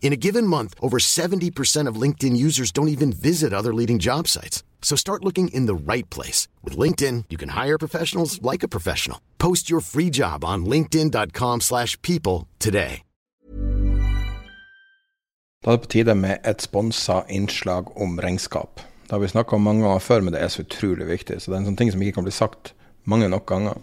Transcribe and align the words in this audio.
In 0.00 0.14
a 0.14 0.16
given 0.16 0.46
month, 0.46 0.74
over 0.80 0.98
70% 0.98 1.90
of 1.90 2.00
LinkedIn 2.02 2.34
users 2.34 2.72
don't 2.72 2.88
even 2.88 3.12
visit 3.12 3.52
other 3.52 3.74
leading 3.74 3.98
job 3.98 4.26
sites. 4.26 4.62
So 4.80 4.96
start 4.96 5.24
looking 5.24 5.48
in 5.48 5.66
the 5.66 5.92
right 5.92 6.08
place. 6.08 6.48
With 6.64 6.78
LinkedIn, 6.78 7.24
you 7.28 7.36
can 7.36 7.50
hire 7.50 7.78
professionals 7.78 8.40
like 8.40 8.62
a 8.62 8.68
professional. 8.68 9.20
Post 9.38 9.68
your 9.68 9.80
free 9.80 10.08
job 10.10 10.44
on 10.44 10.64
linkedin.com 10.64 11.60
slash 11.60 12.00
people 12.00 12.48
today. 12.58 13.02
Da 15.64 15.72
er 15.72 15.76
det 15.76 15.82
på 15.82 15.90
tide 15.90 16.14
med 16.14 16.44
et 16.46 16.62
sponsa 16.62 17.24
innslag 17.28 17.88
om 17.98 18.20
regnskap. 18.22 18.80
Det 19.02 19.10
har 19.10 19.18
vi 19.18 19.28
snakka 19.28 19.56
om 19.56 19.62
mange 19.66 19.82
ganger 19.82 19.98
før, 19.98 20.20
men 20.20 20.32
det 20.32 20.42
er 20.42 20.48
så 20.48 20.62
utrolig 20.62 21.08
viktig. 21.08 21.40
Så 21.40 21.50
det 21.50 21.56
er 21.56 21.60
en 21.64 21.66
sånn 21.72 21.78
ting 21.80 21.90
som 21.90 22.02
ikke 22.02 22.20
kan 22.20 22.26
bli 22.28 22.34
sagt 22.36 22.74
mange 23.10 23.26
nok 23.28 23.46
ganger. 23.50 23.80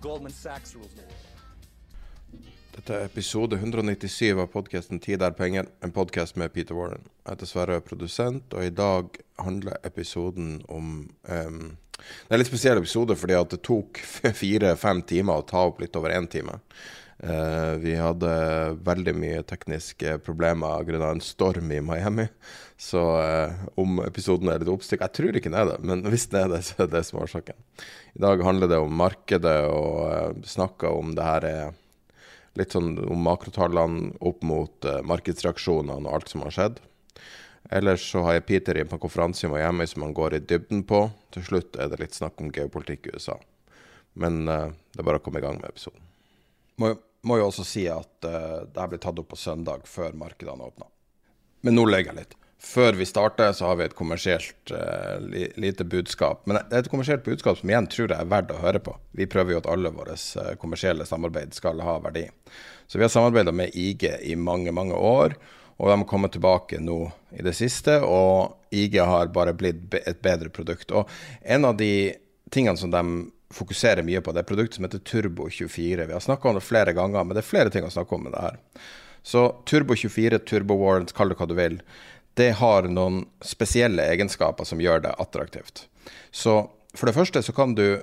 Goldman 0.01 0.33
Sachs 0.33 0.75
rules 0.75 0.91
the 0.95 1.01
world. 1.01 2.43
Dette 2.75 2.93
er 2.93 3.05
episode 3.05 3.55
197 3.55 4.39
av 4.39 4.47
podkasten 4.47 4.99
'Tid 4.99 5.21
er 5.21 5.31
penger', 5.31 5.67
en 5.83 5.91
podkast 5.91 6.35
med 6.35 6.53
Peter 6.53 6.75
Warren. 6.75 7.07
Jeg 7.25 7.31
er 7.31 7.35
dessverre 7.35 7.81
produsent, 7.81 8.53
og 8.53 8.65
i 8.65 8.69
dag 8.69 9.07
handler 9.39 9.73
episoden 9.83 10.61
om 10.67 11.09
um, 11.29 11.77
Det 11.97 12.29
er 12.29 12.35
en 12.35 12.39
litt 12.39 12.51
spesiell 12.51 12.77
episode 12.77 13.15
fordi 13.15 13.33
at 13.33 13.49
det 13.49 13.63
tok 13.63 13.97
fire-fem 14.41 15.01
timer 15.01 15.39
å 15.39 15.47
ta 15.47 15.63
opp 15.71 15.79
litt 15.79 15.95
over 15.95 16.09
én 16.09 16.27
time. 16.27 16.59
Uh, 17.17 17.73
vi 17.81 17.95
hadde 17.97 18.29
veldig 18.85 19.13
mye 19.17 19.39
tekniske 19.49 20.19
problemer 20.21 20.83
grunnet 20.85 21.15
en 21.15 21.23
storm 21.25 21.71
i 21.73 21.79
Miami. 21.81 22.27
Så 22.77 23.01
uh, 23.01 23.63
om 23.81 24.03
episoden 24.05 24.51
er 24.53 24.61
litt 24.61 24.69
oppstykk 24.69 25.01
Jeg 25.01 25.15
tror 25.17 25.39
ikke 25.39 25.49
den 25.49 25.57
er 25.57 25.71
det, 25.71 25.77
men 25.81 26.03
hvis 26.05 26.27
det 26.29 26.43
er 26.43 26.51
det, 26.51 26.61
så 26.67 26.83
er 26.85 26.91
det 26.91 27.01
som 27.07 27.17
er 27.17 27.25
årsaken. 27.25 27.57
I 28.13 28.21
dag 28.21 28.43
handler 28.45 28.69
det 28.69 28.77
om 28.83 28.93
markedet, 28.93 29.55
og 29.65 29.95
uh, 30.05 30.43
snakker 30.45 30.93
om 30.93 31.15
det 31.17 31.25
her 31.25 31.47
er 31.49 31.79
litt 32.57 32.73
sånn 32.73 32.93
om 33.05 33.25
makrotallene 33.25 34.13
opp 34.25 34.45
mot 34.45 34.85
markedsreaksjonene 35.05 36.09
og 36.09 36.15
alt 36.17 36.31
som 36.31 36.41
har 36.45 36.53
skjedd. 36.53 36.79
Ellers 37.73 38.05
så 38.09 38.23
har 38.25 38.37
jeg 38.37 38.47
Peter 38.49 38.79
inn 38.79 38.89
på 38.89 38.97
en 38.97 39.03
konferanse 39.03 39.45
i 39.45 39.51
Miami 39.51 39.85
som 39.89 40.05
han 40.05 40.15
går 40.17 40.37
i 40.37 40.41
dybden 40.41 40.81
på. 40.89 41.03
Til 41.33 41.45
slutt 41.45 41.77
er 41.77 41.91
det 41.91 42.01
litt 42.01 42.17
snakk 42.17 42.41
om 42.41 42.49
geopolitikk 42.53 43.11
i 43.11 43.13
USA. 43.13 43.37
Men 44.17 44.45
det 44.49 44.97
er 44.97 45.05
bare 45.05 45.21
å 45.21 45.25
komme 45.27 45.37
i 45.37 45.45
gang 45.45 45.61
med 45.61 45.69
episoden. 45.69 46.01
Må 46.81 46.93
må 47.27 47.37
jo 47.39 47.47
også 47.49 47.65
si 47.67 47.85
at 47.91 48.27
uh, 48.27 48.65
det 48.67 48.79
her 48.79 48.91
ble 48.91 48.99
tatt 49.01 49.19
opp 49.19 49.31
på 49.33 49.39
søndag, 49.39 49.87
før 49.89 50.15
markedene 50.17 50.69
åpna. 50.69 50.87
Men 51.65 51.75
nå 51.77 51.87
legger 51.89 52.13
jeg 52.13 52.21
litt. 52.21 52.37
Før 52.67 52.95
vi 52.97 53.05
starter, 53.05 53.51
så 53.53 53.67
har 53.69 53.77
vi 53.77 53.85
et 53.85 53.97
kommersielt 53.97 54.71
uh, 54.73 55.17
li 55.21 55.47
lite 55.61 55.85
budskap. 55.87 56.45
Men 56.47 56.61
det 56.61 56.77
er 56.77 56.85
et 56.85 56.91
kommersielt 56.93 57.25
budskap 57.25 57.59
som 57.59 57.69
igjen 57.69 57.89
tror 57.91 58.09
jeg 58.13 58.17
er 58.17 58.31
verdt 58.31 58.53
å 58.55 58.61
høre 58.61 58.81
på. 58.83 58.95
Vi 59.17 59.29
prøver 59.29 59.55
jo 59.55 59.61
at 59.61 59.69
alle 59.73 59.93
våre 59.93 60.17
uh, 60.17 60.55
kommersielle 60.61 61.07
samarbeid 61.09 61.57
skal 61.57 61.83
ha 61.85 61.99
verdi. 62.05 62.27
Så 62.87 62.99
vi 62.99 63.05
har 63.05 63.13
samarbeida 63.13 63.53
med 63.53 63.75
IG 63.75 64.07
i 64.23 64.37
mange, 64.39 64.73
mange 64.73 64.97
år. 64.97 65.37
Og 65.77 65.91
de 65.91 65.97
har 65.99 66.09
kommet 66.09 66.33
tilbake 66.33 66.79
nå 66.81 67.03
i 67.37 67.43
det 67.45 67.53
siste, 67.53 67.99
og 68.01 68.55
IG 68.73 68.97
har 68.97 69.29
bare 69.29 69.53
blitt 69.53 69.93
et 69.99 70.23
bedre 70.25 70.49
produkt. 70.49 70.89
Og 70.89 71.05
en 71.45 71.67
av 71.69 71.75
de 71.77 72.15
tingene 72.49 72.79
som 72.79 72.89
de 72.89 73.03
fokuserer 73.53 74.03
mye 74.03 74.21
på. 74.21 74.33
Det 74.35 74.43
produktet 74.43 74.75
som 74.75 74.87
heter 74.87 74.99
Turbo24. 74.99 76.05
Vi 76.05 76.13
har 76.13 76.23
snakka 76.23 76.49
om 76.49 76.57
det 76.57 76.65
flere 76.65 76.93
ganger, 76.93 77.23
men 77.23 77.35
det 77.35 77.43
er 77.43 77.49
flere 77.49 77.71
ting 77.73 77.87
å 77.87 77.91
snakke 77.93 78.15
om 78.15 78.27
med 78.27 78.35
det 78.35 78.43
her. 78.43 78.59
Så 79.23 79.47
Turbo24, 79.67 80.39
Turbo 80.47 80.77
Warrant, 80.79 81.13
kall 81.15 81.31
det 81.31 81.39
hva 81.39 81.47
du 81.49 81.55
vil, 81.57 81.81
det 82.37 82.51
har 82.59 82.85
noen 82.91 83.23
spesielle 83.41 84.05
egenskaper 84.13 84.67
som 84.67 84.81
gjør 84.81 85.01
det 85.07 85.15
attraktivt. 85.19 85.87
Så 86.31 86.59
for 86.93 87.09
det 87.09 87.15
første 87.17 87.41
så 87.43 87.55
kan 87.55 87.73
du, 87.77 87.99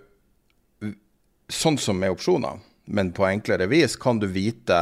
sånn 1.49 1.79
som 1.79 2.01
med 2.01 2.17
opsjoner, 2.17 2.59
men 2.85 3.13
på 3.15 3.27
enklere 3.29 3.69
vis, 3.71 3.97
kan 3.97 4.19
du 4.21 4.27
vite 4.29 4.81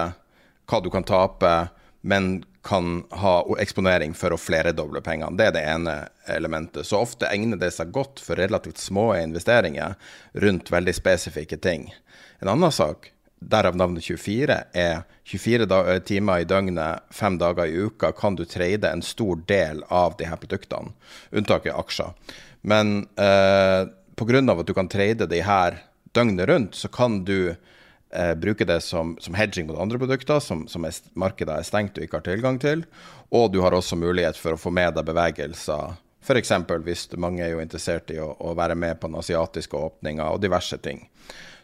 hva 0.67 0.81
du 0.83 0.89
kan 0.91 1.07
tape, 1.07 1.53
men 2.01 2.43
kan 2.63 3.03
ha 3.11 3.33
eksponering 3.61 4.15
for 4.15 4.35
å 4.35 4.39
fleredoble 4.39 5.03
pengene. 5.03 5.35
Det 5.39 5.49
er 5.49 5.55
det 5.57 5.63
ene 5.67 5.97
elementet. 6.31 6.87
Så 6.87 7.01
ofte 7.03 7.31
egner 7.31 7.59
det 7.59 7.73
seg 7.75 7.91
godt 7.95 8.23
for 8.23 8.39
relativt 8.39 8.79
små 8.79 9.11
investeringer 9.19 9.97
rundt 10.45 10.71
veldig 10.71 10.95
spesifikke 10.95 11.59
ting. 11.59 11.89
En 12.43 12.53
annen 12.53 12.75
sak, 12.75 13.11
derav 13.43 13.75
navnet 13.79 14.07
24, 14.07 14.59
er 14.79 15.03
24 15.27 15.99
timer 16.07 16.43
i 16.43 16.47
døgnet, 16.47 17.03
fem 17.11 17.39
dager 17.39 17.67
i 17.67 17.89
uka, 17.89 18.13
kan 18.15 18.39
du 18.39 18.45
trade 18.47 18.91
en 18.91 19.03
stor 19.03 19.43
del 19.51 19.83
av 19.91 20.15
de 20.19 20.31
her 20.31 20.39
produktene. 20.39 20.95
Unntaket 21.35 21.73
er 21.73 21.83
aksjer. 21.83 22.39
Men 22.63 23.09
eh, 23.19 23.91
pga. 24.15 24.43
at 24.55 24.67
du 24.67 24.75
kan 24.75 24.89
trade 24.89 25.27
de 25.27 25.43
her 25.43 25.83
døgnet 26.15 26.49
rundt, 26.49 26.75
så 26.75 26.89
kan 26.89 27.25
du 27.25 27.57
eh, 28.13 28.33
bruke 28.39 28.67
det 28.69 28.81
som, 28.85 29.17
som, 29.21 29.35
hedging 29.35 29.67
mot 29.69 29.81
andre 29.81 30.01
produkter 30.01 30.41
som, 30.45 30.67
som 30.69 30.87
er, 30.89 30.97
markedet 31.19 31.57
er 31.57 31.67
stengt 31.67 31.99
og 31.99 32.07
ikke 32.07 32.21
har 32.21 32.29
tilgang 32.29 32.61
til. 32.63 32.85
Og 33.33 33.51
du 33.53 33.61
har 33.65 33.75
også 33.77 33.99
mulighet 33.99 34.39
for 34.39 34.55
å 34.55 34.61
få 34.61 34.73
med 34.75 34.95
deg 34.97 35.09
bevegelser. 35.09 35.99
F.eks. 36.23 36.53
hvis 36.87 37.09
mange 37.19 37.43
er 37.43 37.57
jo 37.57 37.63
interessert 37.63 38.13
i 38.15 38.21
å, 38.23 38.31
å, 38.39 38.55
være 38.59 38.77
med 38.79 39.01
på 39.01 39.11
den 39.11 39.19
asiatiske 39.19 39.77
åpninga 39.77 40.29
og 40.31 40.43
diverse 40.45 40.79
ting. 40.85 41.03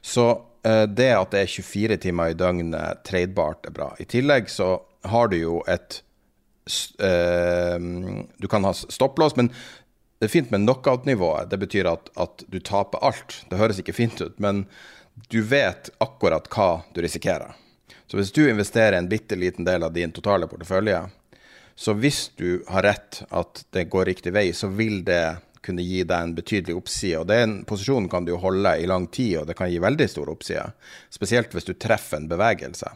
Så 0.02 0.26
eh, 0.66 0.84
det 0.90 1.12
at 1.14 1.34
det 1.34 1.44
er 1.44 1.54
24 1.54 2.00
timer 2.02 2.32
i 2.32 2.38
døgnet 2.38 3.04
tradebart, 3.06 3.68
er 3.68 3.76
bra. 3.76 3.92
I 4.02 4.08
tillegg 4.08 4.50
så 4.50 4.74
har 5.08 5.30
du 5.30 5.38
jo 5.38 5.60
et 5.70 6.02
uh, 7.00 7.78
Du 8.36 8.48
kan 8.50 8.66
ha 8.66 8.74
stopplås, 8.74 9.36
men 9.38 9.52
det 10.18 10.26
er 10.26 10.34
fint 10.34 10.50
med 10.50 10.64
knockout-nivået. 10.66 11.50
Det 11.50 11.60
betyr 11.62 11.86
at, 11.86 12.10
at, 12.18 12.42
du 12.50 12.58
taper 12.58 13.02
alt. 13.06 13.44
Det 13.50 13.58
høres 13.60 13.78
ikke 13.78 13.94
fint 13.94 14.18
ut, 14.20 14.34
men 14.42 14.64
du 15.28 15.40
vet 15.42 15.90
akkurat 15.98 16.48
hva 16.52 16.82
du 16.94 17.02
risikerer. 17.02 17.54
Så 18.06 18.16
hvis 18.16 18.32
du 18.32 18.46
investerer 18.48 18.96
en 18.98 19.08
bitte 19.08 19.36
liten 19.36 19.64
del 19.64 19.82
av 19.82 19.92
din 19.92 20.12
totale 20.12 20.48
portefølje, 20.48 21.02
så 21.78 21.92
hvis 21.94 22.30
du 22.36 22.64
har 22.68 22.82
rett 22.82 23.22
at 23.28 23.64
det 23.70 23.84
går 23.92 24.08
riktig 24.08 24.32
vei, 24.34 24.48
så 24.52 24.70
vil 24.72 25.02
det 25.04 25.38
kunne 25.62 25.82
gi 25.82 26.00
deg 26.02 26.22
en 26.22 26.34
betydelig 26.34 26.76
oppside. 26.78 27.20
Og 27.20 27.26
Den 27.28 27.58
posisjonen 27.68 28.08
kan 28.10 28.24
du 28.24 28.32
holde 28.40 28.72
i 28.80 28.86
lang 28.88 29.06
tid, 29.06 29.36
og 29.40 29.50
det 29.50 29.58
kan 29.58 29.70
gi 29.70 29.78
veldig 29.82 30.08
stor 30.10 30.30
oppside. 30.32 30.70
Spesielt 31.12 31.52
hvis 31.54 31.68
du 31.68 31.74
treffer 31.74 32.18
en 32.18 32.30
bevegelse. 32.30 32.90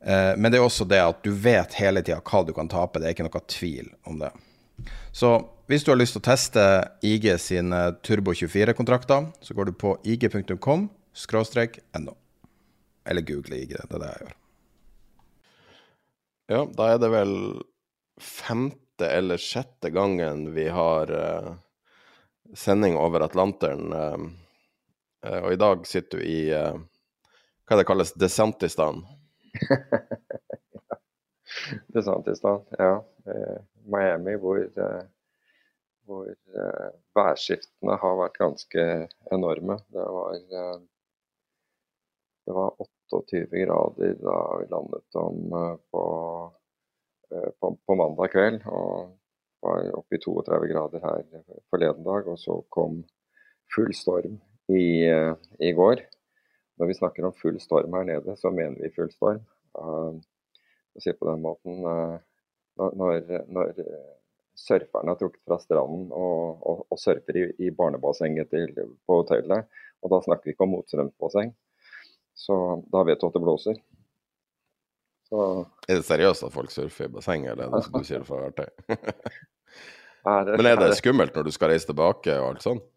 Eh, 0.00 0.32
men 0.36 0.50
det 0.50 0.58
er 0.58 0.64
også 0.66 0.88
det 0.88 1.02
at 1.04 1.20
du 1.22 1.30
vet 1.30 1.76
hele 1.78 2.02
tida 2.02 2.22
hva 2.24 2.42
du 2.46 2.54
kan 2.56 2.70
tape. 2.72 2.98
Det 2.98 3.10
er 3.10 3.16
ikke 3.16 3.28
noe 3.28 3.44
tvil 3.50 3.92
om 4.08 4.18
det. 4.22 4.32
Så 5.12 5.36
hvis 5.68 5.84
du 5.84 5.92
har 5.92 6.00
lyst 6.00 6.16
til 6.16 6.24
å 6.24 6.26
teste 6.26 6.64
IG 7.06 7.28
sine 7.38 7.84
Turbo 8.02 8.34
24-kontrakter, 8.34 9.28
så 9.44 9.54
går 9.54 9.70
du 9.70 9.76
på 9.78 9.94
ig.com 10.02 10.88
no. 11.98 12.16
Eller 13.04 13.22
google 13.22 13.56
IG. 13.56 13.74
Det 13.74 13.90
er 13.90 13.98
det 13.98 14.12
jeg 14.12 14.26
gjør. 14.26 14.36
Ja, 16.52 16.64
da 16.76 16.86
er 16.92 16.98
det 17.00 17.08
vel 17.12 17.34
femte 18.20 19.08
eller 19.08 19.36
sjette 19.40 19.90
gangen 19.90 20.54
vi 20.54 20.68
har 20.68 21.10
uh, 21.10 21.54
sending 22.54 22.96
over 23.00 23.20
Atlanteren. 23.24 23.92
Uh, 23.92 24.26
uh, 25.26 25.40
og 25.46 25.52
i 25.54 25.60
dag 25.60 25.86
sitter 25.88 26.18
du 26.18 26.24
i 26.26 26.52
hva 26.52 27.76
det 27.78 27.86
kalles 27.88 28.12
Desantistan. 28.18 29.04
Desantistan, 31.94 32.60
ja. 32.78 33.04
Miami, 33.86 34.34
hvor, 34.40 34.58
hvor 36.04 36.26
værskiftene 37.16 37.96
har 38.02 38.18
vært 38.18 38.40
ganske 38.42 38.82
enorme. 39.32 39.76
Det 39.94 40.04
var, 40.16 40.36
det 42.46 42.54
var 42.56 42.74
28 43.10 43.46
grader 43.64 44.16
da 44.20 44.38
vi 44.58 44.66
landet 44.70 45.20
om 45.20 45.54
på 45.92 46.02
Eh, 47.32 47.50
på, 47.60 47.78
på, 47.86 47.94
mandag 47.94 48.32
kveld. 48.32 48.64
Og 48.68 49.12
var 49.62 49.86
oppe 49.96 50.16
i 50.16 50.20
32 50.20 50.70
grader 50.72 51.04
her 51.06 51.22
forleden 51.70 52.04
dag. 52.06 52.28
Og 52.28 52.40
så 52.40 52.58
kom 52.72 53.02
full 53.74 53.94
storm 53.96 54.38
i, 54.72 55.08
eh, 55.08 55.32
i 55.60 55.72
går. 55.76 56.04
Når 56.80 56.90
vi 56.90 56.98
snakker 56.98 57.28
om 57.28 57.36
full 57.36 57.60
storm 57.60 57.94
her 57.96 58.08
nede, 58.08 58.36
så 58.36 58.50
mener 58.50 58.80
vi 58.80 58.92
full 58.92 59.10
storm. 59.12 59.42
Uh, 59.72 60.18
si 61.00 61.12
på 61.16 61.24
den 61.24 61.40
måten 61.40 61.78
når, 61.80 62.90
når, 63.00 63.70
surferne 64.60 65.08
har 65.08 65.16
trukket 65.16 65.40
fra 65.48 65.56
stranden 65.62 66.10
og, 66.12 66.58
og, 66.68 66.82
og 66.92 67.00
surfer 67.00 67.38
i, 67.40 67.44
i 67.64 67.70
barnebassenget 67.72 68.50
til, 68.52 68.74
på 69.08 69.16
hotellet, 69.22 69.70
og 70.04 70.12
da 70.12 70.18
snakker 70.26 70.44
vi 70.44 70.52
ikke 70.52 70.66
om 70.66 70.74
motstrømsbasseng, 70.74 71.54
så 72.34 72.58
da 72.92 73.02
vet 73.06 73.20
du 73.20 73.26
at 73.28 73.36
det 73.36 73.42
blåser. 73.42 73.80
Så... 75.28 75.42
Er 75.88 76.00
det 76.00 76.06
seriøst 76.06 76.44
at 76.44 76.54
folk 76.54 76.72
surfer 76.72 77.08
i 77.08 77.12
bassenget, 77.12 77.54
eller 77.54 77.68
er 77.68 77.76
det 77.76 77.84
som 77.86 77.98
du 77.98 78.06
sier 78.06 78.24
for 78.26 78.44
artig? 78.50 78.68
men 80.58 80.68
er 80.68 80.80
det 80.80 80.90
skummelt 80.98 81.36
når 81.36 81.48
du 81.48 81.54
skal 81.54 81.72
reise 81.72 81.88
tilbake 81.88 82.34
og 82.36 82.50
alt 82.50 82.66
sånt? 82.66 82.88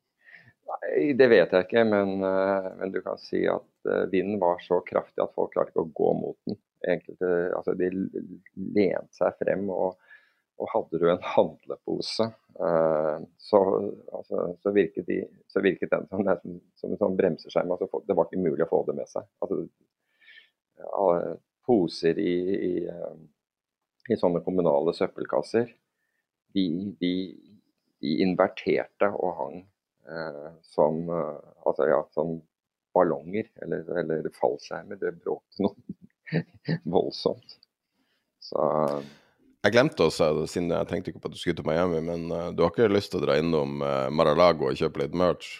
Nei, 0.65 1.13
det 1.17 1.27
vet 1.31 1.53
jeg 1.53 1.67
ikke, 1.67 1.83
men, 1.87 2.17
eh, 2.25 2.69
men, 2.79 2.91
du 2.91 2.99
kan 3.05 3.19
si 3.21 3.43
at 3.49 3.89
eh, 3.89 4.07
vinden 4.11 4.39
var 4.41 4.59
så 4.65 4.81
kraftig 4.85 5.23
at 5.23 5.33
folk 5.37 5.53
klarte 5.53 5.71
ikke 5.71 5.85
å 5.85 5.93
gå 6.01 6.11
mot 6.17 6.37
den. 6.49 6.59
Enkelte, 6.85 7.29
altså 7.57 7.73
de 7.77 7.87
lente 7.93 9.15
seg 9.15 9.37
frem, 9.39 9.63
og, 9.73 9.95
og 10.55 10.69
hadde 10.71 10.99
du 11.01 11.09
en 11.11 11.25
handlepose, 11.35 12.29
uh, 12.61 13.17
så, 13.41 13.59
altså, 14.15 14.45
så, 14.63 14.71
virket 14.75 15.07
de, 15.09 15.19
så, 15.51 15.63
virket 15.63 15.91
den 15.91 16.07
som, 16.07 16.23
som, 16.23 16.59
som 16.79 16.93
en 16.93 17.01
sånn 17.01 17.17
bremseskjerm. 17.19 17.73
Altså, 17.75 18.03
det 18.07 18.15
var 18.15 18.29
ikke 18.29 18.45
mulig 18.45 18.63
å 18.67 18.71
få 18.71 18.85
det 18.87 18.95
med 19.01 19.11
seg. 19.11 19.27
Altså, 19.43 19.65
poser 21.65 22.19
i, 22.19 22.35
i, 22.55 22.73
eh, 22.87 23.15
i 24.13 24.17
sånne 24.19 24.41
kommunale 24.45 24.93
søppelkasser, 24.93 25.71
de, 26.55 26.65
de, 26.99 27.13
de 28.03 28.17
inverterte 28.23 29.09
og 29.15 29.39
hang 29.39 29.57
eh, 30.07 30.51
som, 30.67 31.01
eh, 31.09 31.39
altså, 31.65 31.89
ja, 31.89 32.01
som 32.15 32.37
ballonger 32.95 33.49
eller, 33.65 33.87
eller 33.99 34.31
fallskjermer. 34.37 34.99
Det 35.01 35.17
bråkte 35.19 35.65
noe 35.65 36.77
voldsomt. 36.95 37.57
Så 38.39 38.61
jeg 39.65 39.73
glemte 39.73 40.05
også, 40.05 40.27
siden 40.49 40.69
jeg 40.69 40.87
tenkte 40.89 41.11
ikke 41.11 41.23
på 41.23 41.29
at 41.31 41.33
du 41.33 41.39
skulle 41.41 41.57
til 41.57 41.65
Miami, 41.65 42.01
men 42.05 42.27
uh, 42.29 42.49
du 42.53 42.61
har 42.61 42.73
ikke 42.73 42.89
lyst 42.91 43.13
til 43.13 43.21
å 43.21 43.25
dra 43.25 43.37
innom 43.41 43.81
uh, 43.81 44.11
Mar-a-Lago 44.13 44.69
og 44.69 44.77
kjøpe 44.77 45.01
litt 45.01 45.15
merch? 45.17 45.55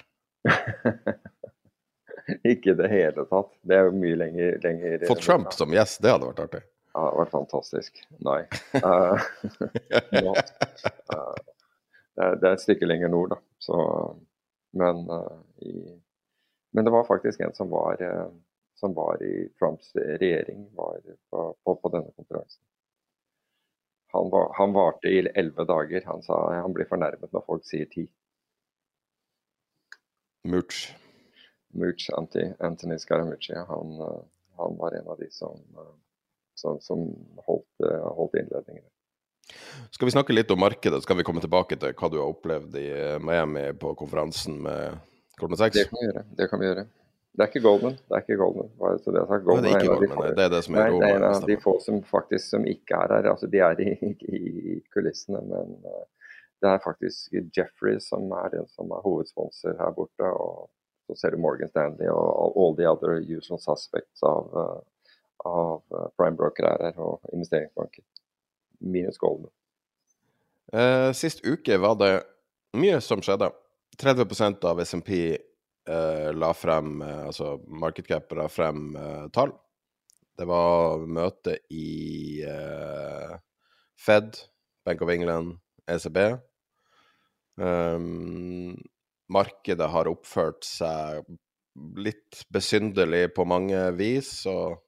ikke 2.51 2.75
i 2.75 2.77
det 2.77 2.89
hele 2.91 3.25
tatt. 3.31 3.49
Det 3.65 3.79
er 3.79 3.89
jo 3.89 3.95
mye 3.97 4.19
lenger, 4.19 4.59
lenger 4.61 5.07
Få 5.09 5.17
Trump 5.17 5.55
som 5.57 5.73
gjest, 5.73 6.03
det 6.05 6.13
hadde 6.13 6.29
vært 6.29 6.43
artig. 6.45 6.61
Ja, 6.93 6.99
det 6.99 7.07
hadde 7.07 7.23
vært 7.23 7.33
fantastisk. 7.33 8.03
Nei. 8.27 8.37
Uh, 8.77 9.17
no. 10.19 10.35
uh, 10.37 11.33
det, 12.13 12.21
er, 12.21 12.37
det, 12.37 12.45
er, 12.45 12.51
et 12.51 12.65
stykke 12.67 12.91
lenger 12.91 13.13
nord, 13.13 13.33
da. 13.33 13.41
Så, 13.65 13.81
men, 14.77 15.01
i, 15.65 15.73
men, 16.75 16.85
det 16.85 16.93
var 16.93 17.09
faktisk 17.09 17.41
en 17.41 17.57
som 17.57 17.73
var, 17.73 17.97
som 18.77 18.93
var 18.93 19.17
i 19.25 19.47
Trumps 19.57 19.95
regjering 19.95 20.67
var 20.77 21.01
på, 21.31 21.47
på, 21.65 21.77
på 21.81 21.93
denne 21.95 22.13
konferansen. 22.13 22.61
Han, 24.15 24.29
var, 24.31 24.51
han 24.57 24.75
varte 24.75 25.11
i 25.11 25.23
elleve 25.27 25.65
dager. 25.67 26.05
Han 26.07 26.23
sa 26.23 26.37
han 26.55 26.75
blir 26.75 26.87
fornærmet 26.87 27.33
når 27.35 27.43
folk 27.47 27.65
sier 27.67 27.89
ti. 27.91 28.05
Murch. 30.45 30.93
Mooch, 31.75 32.09
Anthony 32.59 32.97
Scaramucci, 32.97 33.53
han, 33.53 34.01
eh, 34.01 34.21
han, 34.57 34.77
var 34.77 34.91
en 34.91 35.07
av 35.07 35.19
de 35.19 35.31
som, 35.31 35.59
eh, 35.77 35.93
som, 36.53 36.79
som 36.81 36.99
holdt, 37.47 37.67
eh, 37.83 38.05
holdt 38.19 38.37
innledningene. 38.39 38.87
Skal 39.91 40.07
vi 40.07 40.13
snakke 40.15 40.33
litt 40.33 40.51
om 40.51 40.59
markedet, 40.59 41.03
skal 41.03 41.19
vi 41.19 41.25
komme 41.27 41.43
tilbake 41.43 41.77
til 41.77 41.91
hva 41.93 42.09
du 42.09 42.15
har 42.17 42.31
opplevd 42.31 42.77
i 42.79 42.87
Miami 43.21 43.67
på 43.77 43.91
konferansen 43.99 44.61
med 44.63 44.95
Goldman 45.37 45.59
Sachs? 45.59 45.75
Det 45.75 45.89
kan 45.89 45.99
vi 45.99 46.07
gjøre. 46.07 46.23
Det 46.39 46.47
kan 46.49 46.61
vi 46.61 46.69
gjøre. 46.69 46.85
Det 47.35 47.43
er 47.43 47.49
ikke 47.51 47.63
Goldman. 47.65 47.97
Det 47.99 48.15
er 48.15 48.23
ikke 48.23 48.37
Goldman. 48.39 48.69
Bare 48.79 48.99
så 49.03 49.11
det 49.11 49.19
er 49.21 49.27
sagt. 49.27 49.43
Goldman, 49.43 49.65
det 49.65 49.71
er 49.71 49.81
ikke 49.83 49.95
Goldman, 50.07 50.35
det 50.37 50.43
er 50.45 50.51
det 50.53 50.61
som 50.63 50.75
er 50.75 50.85
Nei, 50.85 50.99
det 51.01 51.09
er 51.09 51.17
en 51.19 51.25
av 51.27 51.47
de 51.49 51.57
få 51.59 51.73
som 51.83 51.97
faktisk 52.07 52.53
som 52.53 52.67
ikke 52.71 52.99
er 53.01 53.15
her. 53.17 53.27
Altså, 53.33 53.49
de 53.51 53.59
er 53.59 53.81
i, 53.83 54.13
i 54.39 54.77
kulissene, 54.95 55.41
men 55.49 55.75
det 56.63 56.71
er 56.71 56.83
faktisk 56.85 57.35
Jeffrey 57.57 57.99
som 57.99 58.31
er 58.39 58.53
den 58.55 58.69
som 58.71 58.93
er 58.95 59.03
hovedsponsor 59.03 59.75
her 59.81 59.91
borte. 59.97 60.31
og 60.31 60.69
så 61.07 61.15
ser 61.15 61.35
du 61.35 61.37
Morgan 61.37 61.69
Stanley 61.69 62.07
og 62.09 62.55
all 62.57 62.75
the 62.77 62.87
other 62.89 63.19
usual 63.37 63.59
suspects 63.61 64.23
av, 64.25 64.47
uh, 64.57 64.79
av 65.45 65.83
eh, 65.93 66.07
prime 66.17 66.37
broker 66.39 66.65
her 66.65 66.97
og 66.97 67.19
investeringsbanker. 67.33 68.01
Minus 68.79 69.19
Goldman. 69.21 69.51
Uh, 70.73 71.13
sist 71.13 71.45
uke 71.45 71.77
var 71.77 71.99
det 72.01 72.13
mye 72.73 72.97
som 73.05 73.21
skjedde. 73.21 73.51
30% 74.01 74.65
av 74.67 74.81
SMP 74.81 75.37
la 75.87 76.51
frem, 76.57 77.01
eh, 77.01 77.21
altså 77.27 77.55
market 77.67 78.07
cap 78.07 78.33
la 78.37 78.47
frem 78.49 78.95
eh, 78.95 79.27
tall. 79.35 79.53
Det 80.35 80.47
var 80.49 81.05
møte 81.07 81.59
i 81.71 82.43
Fed, 83.95 84.41
Bank 84.83 85.03
of 85.05 85.11
England, 85.13 85.53
ECB. 85.87 86.17
Um, 87.55 88.75
markedet 89.31 89.87
har 89.93 90.09
oppført 90.11 90.67
seg 90.67 91.23
litt 91.95 92.43
besynderlig 92.51 93.29
på 93.35 93.45
mange 93.47 93.79
vis. 93.95 94.45
og 94.51 94.81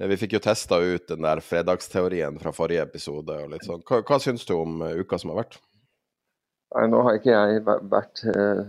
vi 0.00 0.16
fikk 0.16 0.38
jo 0.38 0.40
testa 0.40 0.78
ut 0.80 1.08
den 1.10 1.26
der 1.26 1.42
fredagsteorien 1.44 2.38
fra 2.40 2.52
forrige 2.56 2.86
episode. 2.86 3.34
og 3.36 3.50
litt 3.52 3.66
sånn. 3.66 3.82
Hva, 3.84 4.00
hva 4.06 4.18
syns 4.22 4.46
du 4.48 4.54
om 4.56 4.80
eh, 4.86 5.00
uka 5.02 5.18
som 5.20 5.34
har 5.34 5.42
vært? 5.42 5.58
Nei, 6.74 6.86
Nå 6.88 7.02
har 7.04 7.18
ikke 7.18 7.34
jeg 7.34 7.64
vært 7.66 8.22
eh, 8.30 8.62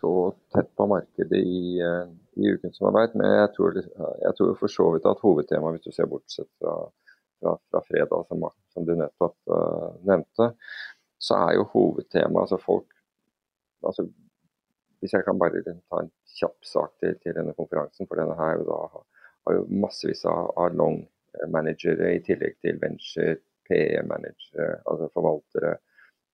så 0.00 0.34
tett 0.54 0.70
på 0.76 0.86
markedet 0.86 1.38
i, 1.38 1.80
eh, 1.80 2.08
i 2.42 2.48
uken 2.54 2.72
som 2.72 2.88
har 2.88 2.96
vært, 2.96 3.14
men 3.18 3.30
jeg 3.30 3.52
tror, 3.56 3.78
jeg 4.22 4.34
tror 4.38 4.56
for 4.60 4.72
så 4.72 4.88
vidt 4.94 5.08
at 5.10 5.22
hovedtemaet, 5.24 5.76
hvis 5.76 5.86
du 5.86 5.96
ser 5.96 6.10
bortsett 6.10 6.48
fra, 6.60 6.74
fra, 7.40 7.54
fra 7.70 7.82
fredag, 7.88 8.26
som, 8.28 8.48
som, 8.72 8.88
du 8.88 8.94
nettopp 8.96 9.36
uh, 9.52 9.92
nevnte, 10.08 10.52
så 11.22 11.38
er 11.46 11.58
jo 11.58 11.68
hovedtemaet 11.74 12.46
altså 12.46 12.58
folk 12.62 12.88
altså, 13.86 14.06
Hvis 15.02 15.12
jeg 15.16 15.24
kan 15.26 15.38
bare 15.38 15.60
ta 15.66 15.98
en 15.98 16.12
kjapp 16.38 16.66
sak 16.66 16.92
til, 17.02 17.16
til 17.22 17.34
denne 17.34 17.54
konferansen, 17.58 18.06
for 18.06 18.20
denne 18.20 18.36
her 18.38 18.60
da, 18.68 18.76
har 19.46 19.56
jo 19.56 19.64
massevis 19.82 20.22
av, 20.30 20.52
av 20.56 20.76
long-managere 20.78 22.12
i 22.14 22.20
tillegg 22.22 22.60
til 22.62 22.78
venture, 22.82 23.40
PE-managere, 23.66 24.76
altså 24.90 25.08
forvaltere 25.14 25.72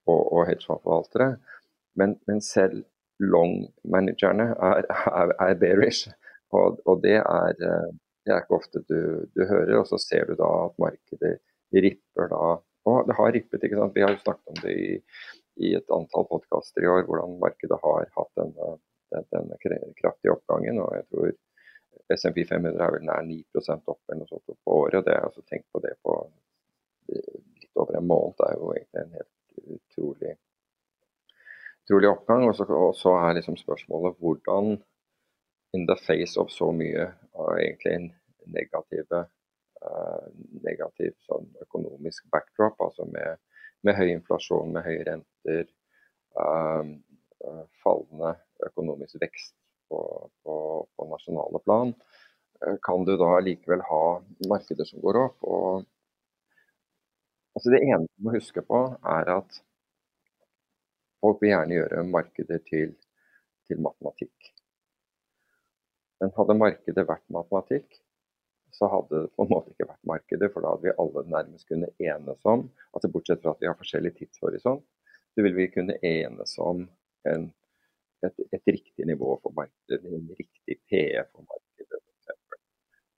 og, 0.09 0.21
og 0.21 0.47
hedgefondforvaltere. 0.49 1.31
Men, 1.99 2.17
men, 2.29 2.41
selv 2.45 2.85
long-managerne 3.23 4.51
er, 4.55 4.87
er, 4.89 5.33
er, 5.41 5.55
bearish. 5.61 6.11
Og, 6.55 6.79
og 6.89 7.03
det, 7.03 7.19
er, 7.21 7.57
eh, 7.57 7.89
det, 8.25 8.33
er, 8.33 8.43
ikke 8.43 8.59
ofte 8.61 8.83
du, 8.89 9.27
du, 9.35 9.45
hører. 9.45 9.75
Og 9.81 9.89
så 9.91 10.01
ser 10.03 10.29
du 10.29 10.37
da 10.39 10.49
at 10.67 10.79
markedet 10.81 11.35
ripper 11.75 12.31
da. 12.33 12.45
Og 12.89 13.09
det 13.09 13.19
har 13.19 13.35
rippet, 13.35 13.65
ikke 13.65 13.81
sant. 13.81 13.97
Vi 13.97 14.05
har 14.05 14.15
jo 14.15 14.23
snakket 14.23 14.55
om 14.55 14.63
det 14.63 14.77
i, 14.77 14.93
i 15.69 15.75
et 15.77 15.95
antall 15.95 16.29
podkaster 16.31 16.85
i 16.85 16.91
år, 16.91 17.05
hvordan 17.09 17.37
markedet 17.43 17.81
har 17.83 18.09
hatt 18.17 18.33
denne, 18.41 18.73
denne 19.35 19.61
kraftige 19.65 20.33
oppgangen. 20.33 20.81
Og 20.85 20.95
jeg 20.97 21.09
tror 21.13 21.35
SMP 22.17 22.45
500 22.49 22.81
er 22.81 22.95
vel 22.95 23.05
nær 23.05 23.25
9% 23.27 23.91
opp 23.93 24.01
eller 24.09 24.23
noe 24.23 24.31
sånt 24.31 24.47
på 24.65 24.77
året. 24.85 25.01
og 25.03 25.09
det, 25.09 25.17
altså 25.21 25.45
Tenk 25.45 25.67
på 25.73 25.83
det 25.85 25.97
på 26.07 26.15
litt 27.09 27.81
over 27.81 27.99
en 27.99 28.09
måned. 28.09 28.37
Det 28.39 28.47
er 28.49 28.57
jo 28.57 28.71
egentlig 28.73 29.03
en 29.03 29.17
helt 29.19 29.35
utrolig, 29.77 30.35
utrolig 31.89 32.11
oppgang. 32.11 32.49
Og 32.49 32.57
så, 32.57 32.65
og 32.65 32.95
så 32.97 33.15
er 33.17 33.39
liksom 33.39 33.57
spørsmålet 33.57 34.17
hvordan 34.21 34.77
in 35.75 35.87
the 35.87 35.97
face 36.07 36.41
of 36.41 36.51
så 36.51 36.73
mye 36.73 37.11
av 37.35 37.59
egentlig 37.59 37.95
en 37.95 38.13
uh, 39.15 40.29
negativ 40.65 41.13
sånn 41.27 41.49
økonomisk 41.63 42.25
backdrop, 42.33 42.81
altså 42.81 43.05
med, 43.05 43.37
med, 43.85 43.95
høy 43.95 44.09
inflasjon, 44.15 44.73
med 44.73 44.83
høye 44.87 45.05
renter, 45.05 45.69
uh, 46.41 46.89
fallende 47.85 48.33
økonomisk 48.67 49.21
vekst 49.21 49.55
på, 49.89 50.01
på, 50.43 50.57
på, 50.97 51.11
nasjonale 51.13 51.61
plan, 51.65 51.93
kan 52.83 53.05
du 53.07 53.15
da 53.21 53.37
likevel 53.45 53.85
ha 53.87 54.03
markeder 54.49 54.89
som 54.89 55.05
går 55.05 55.21
opp. 55.21 55.45
og 55.45 55.85
altså 57.55 57.71
Det 57.71 57.85
ene 57.85 58.07
du 58.09 58.25
må 58.25 58.35
huske 58.35 58.65
på, 58.65 58.81
er 59.05 59.31
at 59.37 59.61
folk 61.23 61.43
vil 61.43 61.53
gjerne 61.53 61.79
gjøre 61.79 62.05
markedet 62.09 62.61
til, 62.69 62.95
til 63.69 63.81
matematikk. 63.85 64.53
Men 66.19 66.35
hadde 66.35 66.59
markedet 66.59 67.07
vært 67.07 67.27
matematikk, 67.35 68.01
så 68.75 68.89
hadde 68.91 69.23
det 69.25 69.33
på 69.35 69.45
en 69.45 69.53
måte 69.53 69.73
ikke 69.73 69.89
vært 69.89 70.11
markedet, 70.11 70.51
for 70.53 70.63
da 70.63 70.73
hadde 70.75 70.87
vi 70.89 70.97
alle 71.03 71.25
nærmest 71.31 71.69
kunne 71.71 71.89
enes 71.99 72.45
om 72.47 72.67
altså 72.93 73.11
Bortsett 73.13 73.43
fra 73.43 73.55
at 73.55 73.63
vi 73.63 73.71
har 73.71 73.79
forskjellig 73.79 74.13
tidshorisont, 74.19 74.85
så 75.35 75.45
vil 75.47 75.57
vi 75.57 75.71
kunne 75.73 75.97
enes 76.05 76.55
om 76.63 76.85
en, 77.31 77.49
et, 78.27 78.45
et, 78.53 78.63
riktig 78.67 79.07
nivå 79.07 79.39
for 79.43 79.55
markedet, 79.57 80.03
en 80.05 80.29
riktig 80.39 80.79
PE 80.91 81.25
for 81.31 81.47
markedet 81.47 82.03
f.eks. 82.03 82.37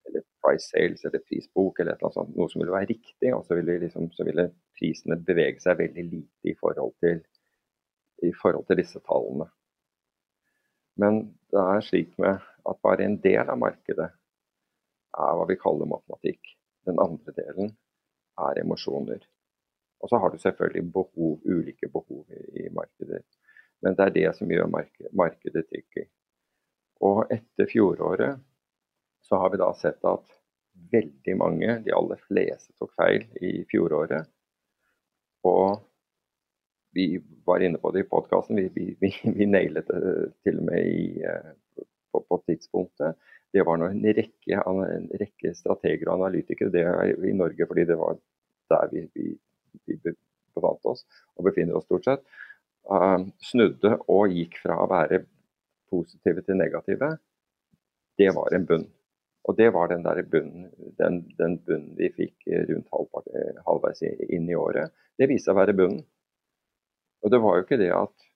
Eller 0.08 0.24
price 0.42 0.70
sales 0.70 1.04
eller 1.04 1.24
prisbok 1.26 1.80
eller 1.80 1.96
annet 1.98 2.16
sånt. 2.16 2.32
Noe 2.36 2.52
som 2.52 2.62
ville 2.62 2.74
være 2.74 2.90
riktig, 2.92 3.32
og 3.34 3.44
så 3.46 3.58
ville, 3.58 3.78
liksom, 3.84 4.08
så 4.16 4.26
ville 4.28 4.48
prisene 4.78 5.18
bevege 5.24 5.62
seg 5.62 5.78
veldig 5.80 6.06
lite 6.08 6.52
i 6.52 6.56
forhold 6.60 6.96
til, 7.04 7.20
i 8.22 8.32
forhold 8.42 8.66
til 8.68 8.80
disse 8.80 9.00
tallene. 9.06 9.48
Men 11.00 11.20
det 11.52 11.60
er 11.60 11.84
slik 11.84 12.16
med 12.20 12.40
at 12.68 12.80
bare 12.84 13.06
en 13.06 13.18
del 13.22 13.48
av 13.48 13.58
markedet 13.58 14.08
er 14.10 15.36
hva 15.36 15.46
vi 15.48 15.58
kaller 15.60 15.88
matematikk. 15.90 16.40
Den 16.86 17.00
andre 17.02 17.34
delen 17.36 17.72
er 18.40 18.60
emosjoner. 18.60 19.22
Og 20.00 20.08
så 20.08 20.20
har 20.20 20.32
du 20.32 20.38
selvfølgelig 20.40 20.92
behov, 20.92 21.40
ulike 21.44 21.88
behov 21.92 22.24
i, 22.32 22.66
i 22.66 22.68
markedet. 22.72 23.24
Men 23.82 23.96
det 23.96 24.06
er 24.06 24.16
det 24.16 24.30
som 24.36 24.52
gjør 24.52 24.68
markedet, 24.72 25.12
markedet 25.16 25.66
tricky. 25.68 26.06
Og 27.04 27.24
etter 27.32 27.68
fjoråret 27.68 28.40
så 29.24 29.40
har 29.40 29.52
vi 29.52 29.60
da 29.60 29.70
sett 29.76 30.04
at 30.08 30.36
veldig 30.92 31.36
mange, 31.36 31.78
de 31.84 31.92
aller 31.96 32.20
fleste, 32.28 32.72
tok 32.78 32.92
feil 32.96 33.24
i 33.40 33.60
fjoråret. 33.70 34.28
Og 35.48 35.80
vi 36.92 37.22
var 37.44 37.60
inne 37.60 37.78
på 37.78 37.90
det 37.90 38.00
i 38.00 38.08
podkasten, 38.08 38.56
vi, 38.56 38.70
vi, 38.74 38.96
vi, 39.00 39.12
vi, 39.36 39.46
nailet 39.46 39.88
det 39.88 40.14
til 40.44 40.58
og 40.58 40.66
med 40.70 40.86
i, 40.86 41.22
eh, 41.22 41.84
på, 42.12 42.22
på, 42.28 42.40
tidspunktet. 42.46 43.18
Det 43.52 43.62
var 43.66 43.82
en 43.82 44.04
rekke, 44.04 44.58
en 44.58 45.08
rekke 45.20 45.54
strateger 45.58 46.08
og 46.08 46.20
analytikere 46.20 46.70
det 46.74 46.84
er 46.86 47.14
i 47.26 47.34
Norge, 47.34 47.66
fordi 47.66 47.86
det 47.88 47.98
var 47.98 48.18
der 48.70 48.92
vi, 48.94 49.30
befant 50.54 50.86
oss 50.86 51.02
og 51.38 51.46
befinner 51.46 51.78
oss 51.78 51.86
stort 51.86 52.06
sett, 52.06 52.22
uh, 52.90 53.18
snudde 53.42 53.96
og 54.10 54.34
gikk 54.34 54.58
fra 54.62 54.78
å 54.82 54.88
være 54.90 55.24
positive 55.90 56.42
til 56.46 56.58
negative. 56.58 57.10
Det 58.18 58.30
var 58.36 58.54
en 58.54 58.66
bunn. 58.66 58.86
Og 59.48 59.56
det 59.56 59.70
var 59.74 59.88
den 59.90 60.04
bunnen, 60.30 60.68
den, 60.98 61.22
den 61.38 61.58
bunnen 61.64 61.94
vi 61.98 62.10
fikk 62.14 62.46
rundt 62.68 62.90
halvveis 63.66 64.02
inn 64.28 64.50
i 64.50 64.58
året. 64.58 64.92
Det 65.18 65.30
viste 65.30 65.48
seg 65.48 65.56
å 65.56 65.60
være 65.62 65.74
bunnen. 65.78 66.02
Og 67.24 67.32
det 67.32 67.40
var 67.42 67.56
jo 67.56 67.64
ikke 67.66 67.80
det 67.80 67.92
at 67.94 68.26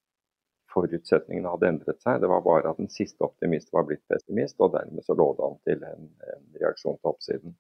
forutsetningene 0.74 1.52
hadde 1.52 1.70
endret 1.70 2.00
seg, 2.02 2.18
det 2.20 2.30
var 2.30 2.42
bare 2.44 2.72
at 2.72 2.80
den 2.80 2.90
siste 2.90 3.22
optimist 3.24 3.70
var 3.72 3.86
blitt 3.88 4.02
pessimist, 4.10 4.58
og 4.58 4.74
dermed 4.74 5.06
så 5.06 5.14
lå 5.16 5.28
det 5.38 5.44
an 5.46 5.60
til 5.68 5.84
en, 5.86 6.08
en 6.34 6.48
reaksjon 6.60 6.98
til 6.98 7.12
oppsiden. 7.12 7.54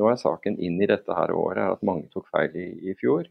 Nå 0.00 0.08
er 0.08 0.20
saken 0.20 0.58
inn 0.60 0.78
i 0.80 0.88
dette 0.88 1.16
her 1.16 1.32
året 1.36 1.76
at 1.76 1.86
mange 1.86 2.08
tok 2.12 2.28
feil 2.32 2.54
i, 2.56 2.68
i 2.90 2.94
fjor. 3.00 3.28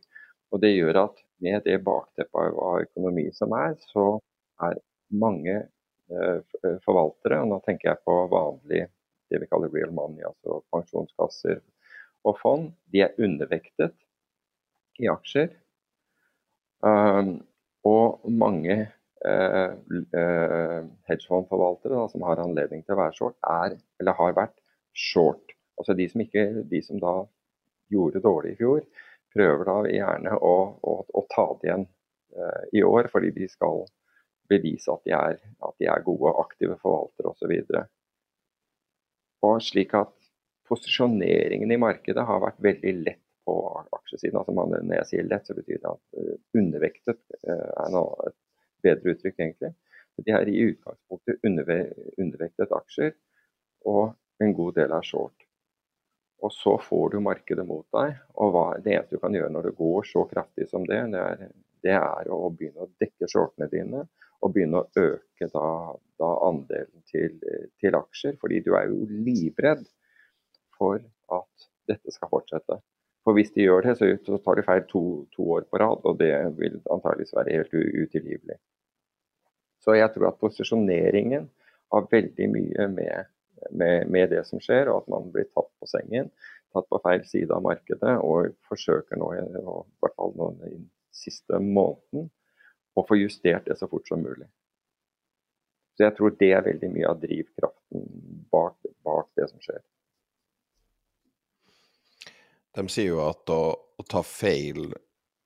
Og 0.51 0.61
det 0.61 0.73
gjør 0.73 1.05
at 1.05 1.21
med 1.41 1.63
det 1.65 1.77
bakteppet 1.85 2.57
av 2.61 2.81
økonomi 2.85 3.29
som 3.33 3.53
er, 3.57 3.77
så 3.93 4.19
er 4.61 4.81
mange 5.21 5.55
eh, 5.57 6.39
forvaltere, 6.85 7.41
og 7.41 7.49
nå 7.49 7.61
tenker 7.65 7.91
jeg 7.91 8.03
på 8.05 8.17
vanlig 8.31 8.85
det 9.31 9.39
vi 9.41 9.47
kaller 9.47 9.71
real 9.73 9.93
money, 9.95 10.25
altså 10.27 10.59
pensjonskasser 10.73 11.61
og 12.27 12.37
fond, 12.41 12.69
de 12.91 13.05
er 13.05 13.15
undervektet 13.17 13.95
i 15.01 15.07
aksjer. 15.09 15.53
Um, 16.81 17.35
og 17.85 18.25
mange 18.25 18.75
uh, 19.25 19.69
uh, 20.17 20.79
hedgefondforvaltere 21.09 22.07
som 22.09 22.25
har 22.25 22.41
anledning 22.41 22.83
til 22.85 22.95
å 22.95 23.01
være 23.03 23.17
short, 23.17 23.37
er, 23.45 23.77
eller 24.01 24.17
har 24.17 24.37
vært 24.37 24.57
short. 24.97 25.53
Altså 25.77 25.95
de 25.97 26.07
som, 26.09 26.23
ikke, 26.25 26.45
de 26.69 26.81
som 26.85 27.01
da 27.01 27.15
gjorde 27.91 28.23
dårlig 28.23 28.55
i 28.55 28.59
fjor, 28.61 28.83
prøver 29.33 29.67
da 29.67 29.77
gjerne 29.89 30.35
å, 30.37 30.55
å, 30.81 30.93
å 31.05 31.25
ta 31.31 31.47
det 31.61 31.69
igjen 31.69 31.87
uh, 32.37 32.63
i 32.73 32.83
år, 32.85 33.09
fordi 33.13 33.33
de 33.37 33.49
skal 33.51 33.85
bevise 34.51 34.91
at 34.91 35.05
de 35.07 35.15
er, 35.15 35.37
at 35.63 35.75
de 35.79 35.89
er 35.89 36.05
gode, 36.05 36.33
aktive 36.41 36.77
forvaltere 36.81 37.31
osv. 37.31 37.53
Og, 37.77 37.91
og 39.47 39.61
slik 39.63 39.95
at 39.97 40.13
posisjoneringen 40.69 41.71
i 41.71 41.79
markedet 41.79 42.25
har 42.27 42.41
vært 42.43 42.61
veldig 42.63 42.95
lett 43.05 43.20
på 43.45 43.55
aksjesiden. 43.97 44.39
Altså 44.39 44.55
man, 44.55 44.73
når 44.75 45.01
jeg 45.01 45.09
sier 45.11 45.29
lett, 45.29 45.47
så 45.47 45.57
betyr 45.57 45.79
det 45.81 45.91
at 45.91 46.19
uh, 46.19 46.33
undervektet 46.61 47.21
uh, 47.47 47.69
er 47.85 47.93
noe, 47.93 48.31
et 48.31 48.37
bedre 48.85 49.15
uttrykk, 49.15 49.37
egentlig. 49.37 49.73
De 50.21 50.33
er 50.35 50.49
i 50.49 50.57
utgangspunktet 50.67 51.45
underve, 51.47 51.77
undervektet 52.21 52.73
aksjer, 52.77 53.15
og 53.89 54.13
en 54.43 54.53
god 54.57 54.77
del 54.77 54.93
er 54.93 55.05
short. 55.05 55.47
Og 56.41 56.53
så 56.53 56.73
får 56.81 57.13
du 57.13 57.19
markedet 57.21 57.65
mot 57.67 57.85
deg. 57.93 58.17
og 58.41 58.53
hva, 58.53 58.65
Det 58.81 58.95
eneste 58.95 59.17
du 59.17 59.21
kan 59.21 59.35
gjøre 59.37 59.53
når 59.53 59.69
det 59.69 59.77
går 59.77 60.07
så 60.09 60.25
kraftig 60.29 60.67
som 60.69 60.85
det, 60.89 60.99
det 61.13 61.21
er, 61.21 61.43
det 61.85 61.97
er 61.97 62.31
å 62.33 62.49
begynne 62.49 62.85
å 62.85 62.91
dekke 63.01 63.29
shortene 63.29 63.69
dine 63.71 64.05
og 64.41 64.53
begynne 64.55 64.81
å 64.81 64.87
øke 64.97 65.49
da, 65.53 65.67
da 66.17 66.29
andelen 66.47 67.03
til, 67.09 67.37
til, 67.77 67.97
aksjer. 67.97 68.39
Fordi 68.41 68.61
du 68.65 68.73
er 68.77 68.89
jo 68.89 69.05
livredd 69.05 69.85
for 70.77 70.97
at 71.37 71.67
dette 71.89 72.13
skal 72.13 72.31
fortsette. 72.31 72.79
For 73.25 73.37
hvis 73.37 73.51
de 73.53 73.67
gjør 73.67 73.85
det, 73.85 73.95
så 74.25 74.37
tar 74.41 74.57
de 74.57 74.65
feil 74.65 74.85
to, 74.89 75.01
to 75.35 75.45
år 75.57 75.67
på 75.69 75.81
rad, 75.81 76.05
og 76.09 76.17
det 76.19 76.31
vil 76.57 76.79
antageligvis 76.89 77.35
være 77.37 77.57
helt 77.57 77.75
utilgivelig. 77.75 78.57
Så 79.81 79.93
jeg 79.97 80.09
tror 80.13 80.31
at 80.31 80.39
posisjoneringen 80.41 81.49
har 81.93 82.09
veldig 82.11 82.47
mye 82.53 82.87
med, 82.95 83.29
med, 83.69 84.07
med, 84.09 84.27
det 84.33 84.45
som 84.49 84.61
skjer, 84.61 84.89
og 84.89 85.03
at 85.03 85.11
man 85.13 85.29
blir 85.33 85.49
tatt 85.53 85.69
på 85.81 85.89
sengen, 85.89 86.31
tatt 86.73 86.87
på 86.89 87.01
feil 87.03 87.25
side 87.29 87.53
av 87.53 87.65
markedet, 87.65 88.15
og 88.25 88.55
forsøker 88.69 89.21
nå, 89.21 89.31
i 89.37 89.45
hvert 90.01 90.17
fall 90.17 90.33
nå 90.37 90.49
den 90.61 90.87
siste 91.13 91.59
måneden, 91.61 92.29
å 92.97 93.05
få 93.07 93.17
justert 93.21 93.69
det 93.69 93.77
så 93.79 93.87
fort 93.91 94.09
som 94.09 94.23
mulig. 94.23 94.49
Så 95.95 96.07
jeg 96.07 96.15
tror 96.17 96.33
det 96.39 96.51
er 96.55 96.65
veldig 96.65 96.89
mye 96.91 97.09
av 97.09 97.19
drivkraften 97.21 98.05
bak, 98.51 98.77
bak 99.05 99.29
det 99.37 99.49
som 99.51 99.61
skjer. 99.63 99.81
De 102.75 102.87
sier 102.89 103.11
jo 103.11 103.21
at 103.25 103.51
å, 103.51 103.61
å 103.75 104.03
ta 104.07 104.21
feil 104.23 104.93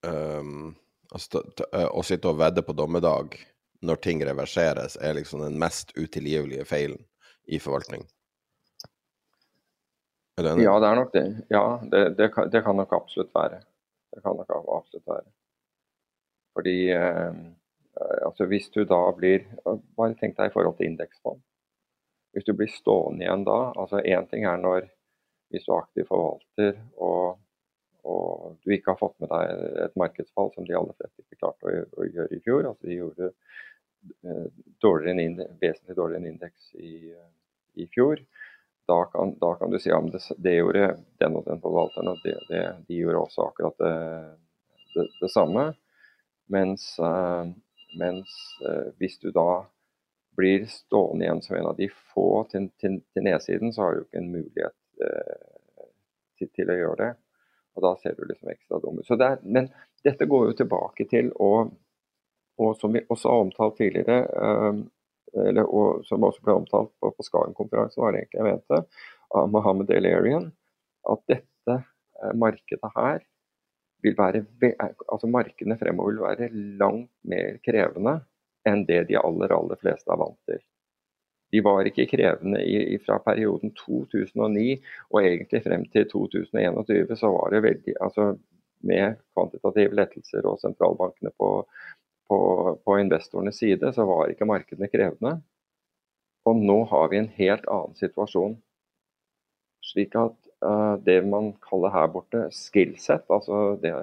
um, 0.05 0.75
altså, 1.11 1.41
Å 1.71 2.03
sitte 2.05 2.29
og 2.29 2.39
vedde 2.41 2.63
på 2.65 2.75
dommedag 2.77 3.37
når 3.85 3.99
ting 4.01 4.21
reverseres, 4.25 4.95
er 4.97 5.13
liksom 5.17 5.43
den 5.43 5.59
mest 5.61 5.91
utilgivelige 5.97 6.65
feilen 6.65 7.01
i 7.45 7.59
forvaltning. 7.61 8.05
Er 10.39 10.49
enig? 10.51 10.63
Ja, 10.65 10.79
det 10.81 10.87
er 10.87 10.97
nok 10.99 11.11
det. 11.13 11.25
Ja, 11.53 11.65
det, 11.91 12.01
det, 12.17 12.29
kan, 12.33 12.49
det 12.49 12.63
kan, 12.65 12.77
nok 12.79 12.93
absolutt 12.97 13.33
være. 13.35 13.61
Det 14.15 14.23
kan 14.23 14.39
nok 14.39 14.49
absolutt 14.55 15.05
være. 15.07 15.27
Fordi 16.55 16.77
eh, 16.95 17.37
altså 18.25 18.47
hvis 18.49 18.69
du 18.71 18.83
da 18.87 19.01
blir 19.15 19.43
Bare 19.65 20.15
tenk 20.19 20.37
deg 20.37 20.49
i 20.49 20.53
forhold 20.53 20.77
til 20.79 20.89
indeksfond. 20.89 21.41
Hvis 22.35 22.47
du 22.47 22.53
blir 22.55 22.71
stående 22.71 23.25
igjen 23.25 23.45
da 23.47 23.59
altså 23.75 24.01
Én 24.03 24.27
ting 24.31 24.47
er 24.47 24.59
når 24.59 24.89
hvis 25.55 25.65
du 25.65 25.71
er 25.71 25.81
aktiv 25.81 26.07
forvalter 26.09 26.73
og, 26.99 27.37
og, 28.03 28.57
du 28.63 28.73
ikke 28.75 28.91
har 28.91 28.99
fått 28.99 29.15
med 29.23 29.31
deg 29.31 29.85
et 29.85 29.95
markedsfall 29.99 30.51
som 30.53 30.67
de 30.67 30.75
aller 30.77 30.97
fleste 30.99 31.23
ikke 31.23 31.39
klarte 31.39 31.69
å, 31.71 31.85
å 32.01 32.07
gjøre 32.09 32.35
i 32.35 32.41
fjor. 32.43 32.67
altså 32.69 32.89
De 32.89 32.97
gjorde 32.99 33.29
eh, 33.31 34.49
dårligere 34.83 35.47
vesentlig 35.61 35.95
dårligere 35.95 36.21
enn 36.21 36.33
indeks 36.33 36.73
i, 36.75 37.13
i 37.81 37.87
fjor. 37.93 38.21
Da 38.85 38.99
kan, 39.09 39.33
da 39.41 39.55
kan, 39.57 39.71
du 39.71 39.79
si 39.81 39.89
at 39.89 40.11
det, 40.13 40.21
det, 40.37 40.57
gjorde 40.59 40.89
den 41.23 41.37
og 41.39 41.47
den 41.47 41.61
forvalteren, 41.63 42.11
og 42.11 42.19
det, 42.21 42.35
det, 42.51 42.65
de 42.85 42.99
gjorde 42.99 43.23
også 43.23 43.47
akkurat 43.47 43.79
det, 43.81 45.05
det 45.23 45.31
samme. 45.33 45.71
Mens, 46.53 46.91
uh, 47.01 47.49
mens 47.97 48.35
uh, 48.61 48.91
hvis 49.01 49.17
du 49.23 49.31
da 49.33 49.63
blir 50.37 50.67
stående 50.69 51.25
igjen 51.25 51.41
som 51.41 51.55
en 51.57 51.71
av 51.71 51.77
de 51.79 51.87
få 52.13 52.43
til, 52.51 52.67
til, 52.81 52.99
til 53.13 53.25
nedsiden, 53.25 53.73
så 53.73 53.87
har 53.87 53.95
du 53.95 54.03
ikke 54.03 54.21
en 54.21 54.33
mulighet 54.33 54.75
til, 54.95 56.49
til, 56.49 56.71
å 56.71 56.77
gjøre 56.79 56.99
det. 57.01 57.11
Og 57.75 57.83
da 57.83 57.95
ser 57.99 58.15
du 58.15 58.23
liksom 58.27 58.51
ekstra 58.53 58.79
dum 58.83 59.01
ut. 59.01 59.25
Men 59.43 59.67
dette 60.05 60.27
går 60.31 60.49
jo 60.49 60.59
tilbake 60.63 61.07
til 61.11 61.31
å 61.35 61.51
og 62.55 62.77
som 62.79 62.93
vi 62.95 63.01
også 63.11 63.31
har 63.31 63.41
omtalt 63.43 63.77
tidligere, 63.77 64.17
eller, 65.35 65.67
og 65.67 66.05
som 66.07 66.23
også 66.23 66.43
ble 66.45 66.53
omtalt 66.61 66.93
på, 67.03 67.11
på 67.11 67.25
Skagen-konferansen, 67.27 67.99
var 67.99 68.13
det 68.13 68.21
egentlig 68.23 68.39
jeg 68.39 68.47
mente, 68.47 68.79
av 69.35 69.49
Mohammed 69.51 69.91
El-Arian, 69.91 70.45
at 71.11 71.23
dette 71.27 71.79
markedet 72.39 72.91
her 72.95 73.25
vil 74.05 74.15
være 74.15 74.45
altså 74.79 75.27
Markedene 75.27 75.77
fremover 75.79 76.13
vil 76.13 76.23
være 76.23 76.49
langt 76.79 77.11
mer 77.27 77.59
krevende 77.65 78.19
enn 78.65 78.85
det 78.87 79.03
de 79.09 79.17
aller, 79.19 79.51
aller 79.53 79.79
fleste 79.81 80.13
er 80.13 80.21
vant 80.21 80.39
til. 80.49 80.61
De 81.55 81.63
var 81.63 81.87
ikke 81.87 82.07
krevende 82.11 82.59
fra 83.05 83.21
perioden 83.23 83.71
2009 83.79 84.75
og 85.13 85.21
egentlig 85.21 85.61
frem 85.63 85.87
til 85.93 86.09
2021 86.11 87.15
så 87.15 87.31
var 87.31 87.55
det 87.55 87.63
veldig 87.69 87.95
altså 88.01 88.33
Med 88.85 89.15
kvantitative 89.33 89.95
lettelser 89.97 90.45
og 90.45 90.59
sentralbankene 90.61 91.31
på, 91.39 91.47
på, 92.29 92.37
på 92.85 92.97
investorenes 93.01 93.57
side, 93.57 93.89
så 93.95 94.03
var 94.05 94.29
ikke 94.29 94.45
markedene 94.45 94.89
krevende. 94.91 95.31
Og 96.45 96.59
nå 96.61 96.75
har 96.91 97.09
vi 97.09 97.17
en 97.17 97.31
helt 97.39 97.65
annen 97.71 97.95
situasjon. 97.97 98.59
Slik 99.85 100.13
at 100.21 100.37
uh, 100.65 100.95
det 101.05 101.17
man 101.25 101.53
kaller 101.65 101.93
her 101.93 102.11
borte 102.13 102.45
skillset, 102.53 103.25
altså 103.29 103.79
det, 103.81 103.93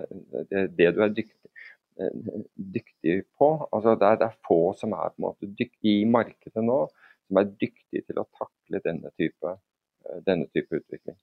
det, 0.51 0.67
det 0.79 0.91
du 0.97 1.01
er 1.07 1.15
dyktig, 1.15 1.53
uh, 2.01 2.43
dyktig 2.75 3.17
på 3.39 3.53
altså 3.69 3.95
det, 3.99 4.09
er, 4.09 4.21
det, 4.21 4.29
er, 4.31 4.43
få 4.47 4.61
som 4.79 4.95
er 4.99 5.11
på 5.11 5.21
en 5.21 5.29
måte 5.29 5.51
dyktige 5.59 6.03
i 6.03 6.11
markedet 6.19 6.65
nå, 6.67 6.85
som 7.27 7.41
er 7.41 7.53
dyktige 7.61 8.07
til 8.07 8.23
å 8.23 8.29
takle 8.39 8.83
denne 8.85 9.13
type, 9.21 9.55
uh, 9.55 10.19
denne 10.27 10.49
type 10.53 10.81
utvikling. 10.81 11.19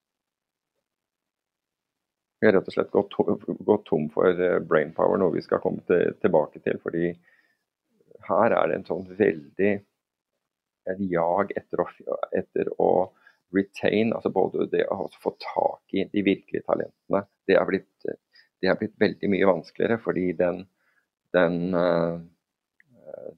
Vi 2.39 2.47
har 2.47 2.55
rett 2.55 2.69
og 2.71 2.75
slett 2.75 2.93
gått, 2.93 3.85
tom 3.89 4.05
for 4.13 4.43
brainpower, 4.63 5.19
noe 5.19 5.33
vi 5.33 5.43
skal 5.43 5.59
komme 5.59 5.83
til, 5.89 6.13
tilbake 6.23 6.61
til. 6.63 6.77
fordi 6.79 7.09
her 8.29 8.55
er 8.55 8.69
det 8.69 8.77
en 8.77 8.85
sånn 8.87 9.09
veldig 9.17 9.73
en 10.89 11.05
jag 11.11 11.51
etter 11.57 11.83
å, 11.83 11.87
etter 12.35 12.71
å 12.81 12.91
retain, 13.55 14.13
altså 14.13 14.31
både 14.33 14.69
det 14.71 14.85
å 14.93 15.07
få 15.21 15.33
tak 15.41 15.95
i 15.97 16.05
de 16.11 16.23
virkelige 16.25 16.65
talentene, 16.67 17.23
det 17.49 17.57
er 17.57 17.69
blitt, 17.69 18.09
det 18.61 18.69
er 18.69 18.77
blitt 18.79 18.97
veldig 19.01 19.31
mye 19.33 19.49
vanskeligere. 19.49 19.99
Fordi 20.03 20.25
den, 20.37 20.63
den, 21.35 21.59
uh, 21.73 22.19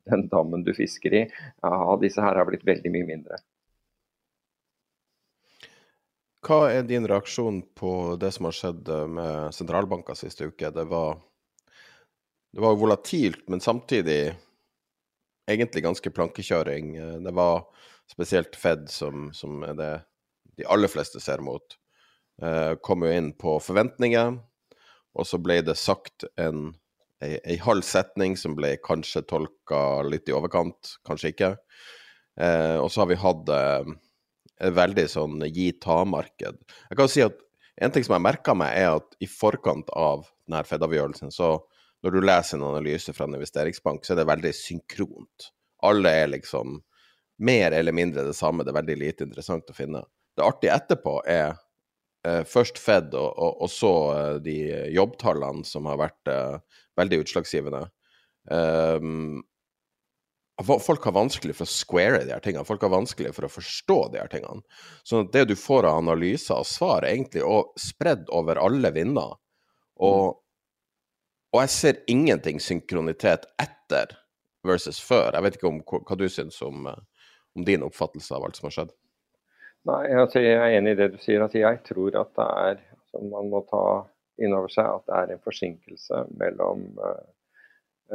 den 0.09 0.27
dammen 0.31 0.65
du 0.67 0.73
fisker 0.75 1.13
i, 1.13 1.23
av 1.67 1.99
disse 2.01 2.21
her 2.23 2.39
har 2.39 2.49
blitt 2.49 2.67
veldig 2.67 2.91
mye 2.93 3.07
mindre. 3.07 3.41
Hva 6.41 6.71
er 6.73 6.87
din 6.89 7.05
reaksjon 7.05 7.61
på 7.77 8.15
det 8.21 8.31
som 8.33 8.47
har 8.49 8.55
skjedd 8.57 8.87
med 9.13 9.53
sentralbanker 9.53 10.17
siste 10.17 10.49
uke? 10.49 10.71
Det 10.73 10.87
var, 10.89 11.19
det 12.49 12.63
var 12.63 12.79
volatilt, 12.81 13.43
men 13.49 13.61
samtidig 13.61 14.33
egentlig 15.51 15.83
ganske 15.85 16.13
plankekjøring. 16.13 16.95
Det 17.23 17.33
var 17.37 17.67
spesielt 18.09 18.57
Fed, 18.57 18.89
som, 18.89 19.29
som 19.33 19.61
er 19.67 19.77
det 19.77 19.91
de 20.57 20.65
aller 20.65 20.91
fleste 20.91 21.21
ser 21.21 21.41
mot, 21.45 21.77
eh, 22.41 22.73
kom 22.83 23.05
jo 23.05 23.11
inn 23.13 23.31
på 23.37 23.55
forventninger, 23.63 24.35
og 25.11 25.27
så 25.27 25.39
ble 25.41 25.61
det 25.65 25.77
sagt 25.79 26.25
en 26.41 26.71
ei, 27.21 27.57
halv 27.61 27.85
setning 27.85 28.37
som 28.39 28.55
ble 28.57 28.75
kanskje 28.83 29.23
tolka 29.29 30.01
litt 30.07 30.29
i 30.29 30.35
overkant, 30.35 30.95
kanskje 31.07 31.33
ikke. 31.33 31.51
Eh, 32.41 32.77
og 32.81 32.89
så 32.91 33.03
har 33.03 33.11
vi 33.11 33.19
hatt 33.21 33.51
eh, 33.55 33.93
et 34.61 34.75
veldig 34.77 35.07
sånn 35.09 35.47
gi-ta-marked. 35.47 36.61
Jeg 36.89 36.99
kan 36.99 37.11
si 37.11 37.23
at 37.25 37.39
en 37.81 37.93
ting 37.93 38.05
som 38.05 38.17
jeg 38.17 38.25
merka 38.27 38.55
meg, 38.57 38.75
er 38.77 38.99
at 38.99 39.17
i 39.23 39.29
forkant 39.29 39.89
av 39.97 40.27
denne 40.45 40.63
Fed-avgjørelsen, 40.67 41.31
så 41.33 41.55
når 42.01 42.13
du 42.13 42.21
leser 42.25 42.57
en 42.57 42.69
analyse 42.71 43.13
fra 43.13 43.27
en 43.27 43.37
investeringsbank, 43.37 44.05
så 44.05 44.13
er 44.13 44.21
det 44.21 44.29
veldig 44.29 44.53
synkront. 44.57 45.51
Alle 45.85 46.13
er 46.23 46.31
liksom 46.35 46.79
mer 47.41 47.73
eller 47.77 47.95
mindre 47.95 48.25
det 48.27 48.37
samme. 48.37 48.65
Det 48.65 48.73
er 48.73 48.79
veldig 48.81 48.97
lite 49.01 49.25
interessant 49.25 49.69
å 49.69 49.77
finne. 49.77 50.03
Det 50.37 50.45
artige 50.45 50.75
etterpå 50.77 51.15
er 51.29 51.55
først 52.45 52.77
Fed 52.81 53.15
og, 53.17 53.29
og, 53.33 53.61
og 53.65 53.71
så 53.71 53.93
eh, 54.15 54.35
de 54.45 54.57
jobbtallene 54.93 55.65
som 55.67 55.87
har 55.89 56.01
vært 56.01 56.29
eh, 56.29 56.83
veldig 56.99 57.21
utslagsgivende. 57.23 57.85
Um, 58.51 59.41
folk 60.61 61.05
har 61.07 61.15
vanskelig 61.15 61.55
for 61.57 61.65
å 61.65 61.73
square 61.73 62.21
de 62.25 62.33
her 62.35 62.43
tingene. 62.43 62.67
Folk 62.67 62.83
har 62.85 62.93
vanskelig 62.93 63.33
for 63.33 63.47
å 63.47 63.51
forstå 63.51 63.97
de 64.13 64.21
her 64.21 64.29
tingene. 64.29 64.61
Så 65.07 65.23
det 65.33 65.47
du 65.49 65.55
får 65.57 65.87
av 65.89 66.01
analyser 66.03 66.61
og 66.61 66.69
svar, 66.69 67.01
er 67.01 67.15
egentlig 67.15 67.45
spredd 67.81 68.29
over 68.29 68.61
alle 68.61 68.93
vinder. 68.93 69.37
Og, 70.01 70.37
og 71.53 71.63
jeg 71.63 71.73
ser 71.73 72.01
ingenting 72.11 72.61
synkronitet 72.61 73.47
etter 73.61 74.13
versus 74.67 75.01
før. 75.01 75.33
Jeg 75.33 75.47
vet 75.47 75.57
ikke 75.57 75.71
om, 75.71 75.81
hva 75.81 76.17
du 76.19 76.27
syns 76.29 76.61
om, 76.65 76.85
om 77.57 77.65
din 77.65 77.85
oppfattelse 77.85 78.37
av 78.37 78.45
alt 78.45 78.61
som 78.61 78.69
har 78.69 78.77
skjedd. 78.77 78.93
Nei, 79.89 80.11
altså 80.13 80.41
jeg 80.43 80.59
er 80.59 80.77
enig 80.77 80.93
i 80.93 80.99
det 80.99 81.09
du 81.15 81.19
sier. 81.21 81.41
Altså 81.41 81.61
jeg 81.61 81.81
tror 81.87 82.17
at 82.19 82.33
det 82.37 82.47
er 82.47 82.81
altså 83.01 83.21
Man 83.31 83.49
må 83.51 83.63
ta 83.69 83.83
inn 84.41 84.53
over 84.55 84.71
seg 84.71 84.87
at 84.87 85.07
det 85.07 85.17
er 85.17 85.33
en 85.33 85.43
forsinkelse 85.43 86.21
mellom 86.39 86.85
uh, 87.01 87.25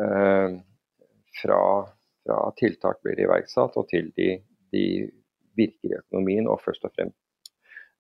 uh, 0.00 0.54
fra, 1.40 1.60
fra, 2.24 2.38
tiltak 2.58 3.02
blir 3.04 3.20
iverksatt 3.26 3.76
og 3.78 3.86
til 3.90 4.08
de, 4.16 4.30
de 4.74 4.84
virker 5.58 5.92
i 5.92 5.98
økonomien 5.98 6.48
og 6.50 6.62
først 6.64 6.88
og 6.88 6.94
fremst 6.96 7.52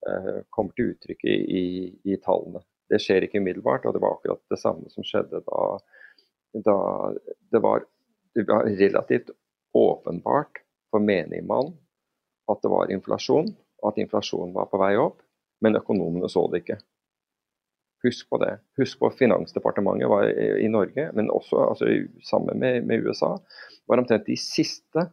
uh, 0.08 0.40
kommer 0.54 0.74
til 0.74 0.94
uttrykk 0.94 1.26
i, 1.28 1.66
i, 2.06 2.16
tallene. 2.24 2.64
Det 2.90 3.02
skjer 3.02 3.26
ikke 3.26 3.42
umiddelbart, 3.42 3.86
og 3.86 3.94
det 3.94 4.02
var 4.02 4.16
akkurat 4.16 4.42
det 4.50 4.62
samme 4.62 4.90
som 4.94 5.06
skjedde 5.06 5.42
da, 5.46 5.62
da 6.66 6.78
det, 7.52 7.62
var, 7.62 7.86
det 8.34 8.46
var 8.48 8.70
relativt 8.80 9.34
åpenbart 9.76 10.62
for 10.90 11.02
menigmann 11.02 11.74
at 12.50 12.62
det 12.62 12.70
var 12.72 12.92
inflasjon, 12.92 13.48
og 13.82 13.88
at 13.90 14.02
inflasjonen 14.02 14.54
var 14.56 14.68
på 14.70 14.80
vei 14.80 14.94
opp, 15.00 15.20
men 15.64 15.78
økonomene 15.78 16.28
så 16.30 16.46
det 16.52 16.62
ikke. 16.64 16.78
Husk 18.04 18.28
på 18.30 18.38
det. 18.38 18.52
Husk 18.78 19.00
på 19.00 19.10
Finansdepartementet 19.18 20.08
var 20.08 20.28
i 20.30 20.68
Norge, 20.68 21.08
men 21.16 21.30
også 21.32 21.62
altså, 21.70 21.88
sammen 22.22 22.58
med, 22.60 22.84
med, 22.86 23.06
USA, 23.06 23.36
var 23.86 24.02
omtrent 24.02 24.28
de 24.28 24.36
siste 24.38 25.08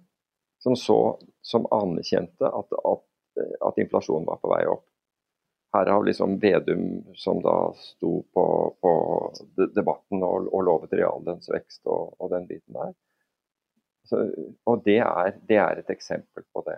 som, 0.63 0.75
så, 0.75 1.17
som 1.41 1.67
anerkjente 1.71 2.47
at, 2.47 2.75
at, 2.91 3.05
at, 3.67 3.79
inflasjonen 3.81 4.27
var 4.27 4.41
på 4.43 4.51
vei 4.51 4.65
opp. 4.69 4.85
Her 5.73 5.89
har 5.89 6.05
liksom 6.05 6.37
Vedum, 6.43 7.01
som 7.17 7.39
da 7.41 7.55
sto 7.79 8.19
på, 8.35 8.45
på 8.83 8.91
debatten 9.73 10.21
og, 10.21 10.51
og 10.53 10.67
lovet 10.67 10.93
reallønnsvekst 10.99 11.87
og, 11.89 12.13
og, 12.19 12.29
den 12.35 12.45
biten 12.51 12.77
der. 12.77 12.93
Så, 14.05 14.27
og 14.69 14.83
det 14.85 14.99
er, 15.01 15.39
det 15.49 15.57
er 15.57 15.81
et 15.81 15.89
eksempel 15.89 16.45
på 16.53 16.61
det 16.67 16.77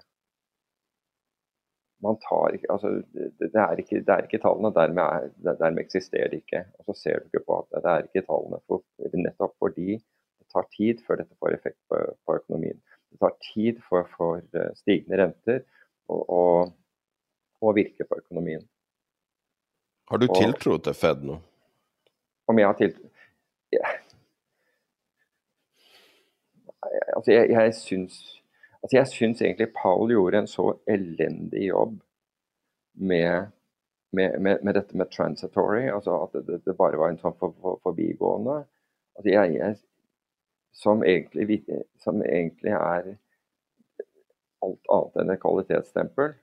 man 2.04 2.18
tar 2.20 2.58
altså, 2.70 2.92
det, 3.14 3.56
er 3.56 3.80
ikke, 3.80 4.02
det 4.06 4.14
er 4.14 4.28
ikke 4.28 4.42
tallene, 4.44 4.74
dermed, 4.76 5.04
er, 5.04 5.56
dermed, 5.62 5.82
eksisterer 5.86 6.30
det 6.32 6.42
ikke. 6.44 6.66
Og 6.80 6.90
så 6.90 6.98
ser 7.00 7.20
du 7.20 7.30
ikke 7.30 7.46
på 7.48 7.62
at 7.62 7.78
det 7.78 7.94
er 7.94 8.10
ikke 8.10 8.26
tallene, 8.28 8.60
for, 8.68 8.84
nettopp 9.16 9.56
fordi 9.64 9.98
det 9.98 10.48
tar 10.54 10.68
tid 10.76 11.02
før 11.08 11.22
dette 11.22 11.40
får 11.40 11.58
effekt 11.58 11.80
på, 11.90 12.02
på 12.28 12.38
økonomien. 12.42 12.78
Det 13.12 13.22
tar 13.24 13.36
tid 13.54 13.82
for, 13.90 14.10
for 14.18 14.44
eh, 14.60 14.72
stigende 14.82 15.22
renter 15.24 15.64
å 16.06 17.72
virke 17.74 18.06
på 18.06 18.20
økonomien. 18.20 18.62
Har 20.12 20.22
du 20.22 20.28
tiltro 20.30 20.78
til 20.78 20.94
Fed 20.94 21.24
nå? 21.26 21.40
Om 22.46 22.60
jeg 22.62 22.68
har 22.70 22.78
tiltro 22.78 23.10
yeah. 23.74 23.96
Altså, 27.16 27.32
jeg, 27.32 27.50
jeg 27.50 27.74
syns 27.80 28.18
Altså 28.86 29.00
jeg 29.00 29.10
syns 29.10 29.42
egentlig 29.42 29.72
Paul 29.74 30.12
gjorde 30.14 30.44
en 30.44 30.48
så 30.48 30.68
elendig 30.86 31.64
jobb 31.72 31.96
med, 32.94 33.48
med, 34.14 34.36
med, 34.40 34.60
med 34.62 34.78
dette 34.78 34.98
med 34.98 35.10
transitory, 35.10 35.88
altså 35.90 36.20
at 36.28 36.38
det, 36.46 36.60
det, 36.68 36.76
bare 36.78 37.00
var 37.02 37.10
en 37.10 37.18
sånn 37.18 37.34
for, 37.40 37.56
for, 37.58 37.80
forbigående. 37.82 38.60
Altså 39.18 39.32
jeg, 39.32 39.56
jeg, 39.58 39.80
som, 40.78 41.02
egentlig, 41.02 41.64
som 42.04 42.22
egentlig 42.22 42.76
er 42.78 43.16
alt 44.66 44.94
annet 44.94 45.18
enn 45.24 45.34
et 45.34 45.42
kvalitetsstempel. 45.42 46.36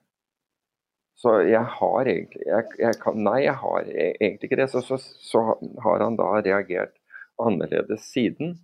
Så 1.23 1.37
jeg 1.47 1.63
har 1.79 2.11
egentlig 2.11 2.43
jeg, 2.49 2.75
jeg 2.81 2.99
kan, 3.05 3.23
Nei, 3.23 3.45
jeg 3.45 3.55
har 3.63 3.87
e-, 3.87 4.17
egentlig 4.19 4.51
ikke 4.51 4.59
det. 4.65 4.71
Så, 4.75 4.83
så, 4.83 4.99
så, 4.99 5.45
har 5.85 6.03
han 6.03 6.19
da 6.19 6.33
reagert 6.41 6.97
annerledes 7.39 8.11
siden. 8.11 8.57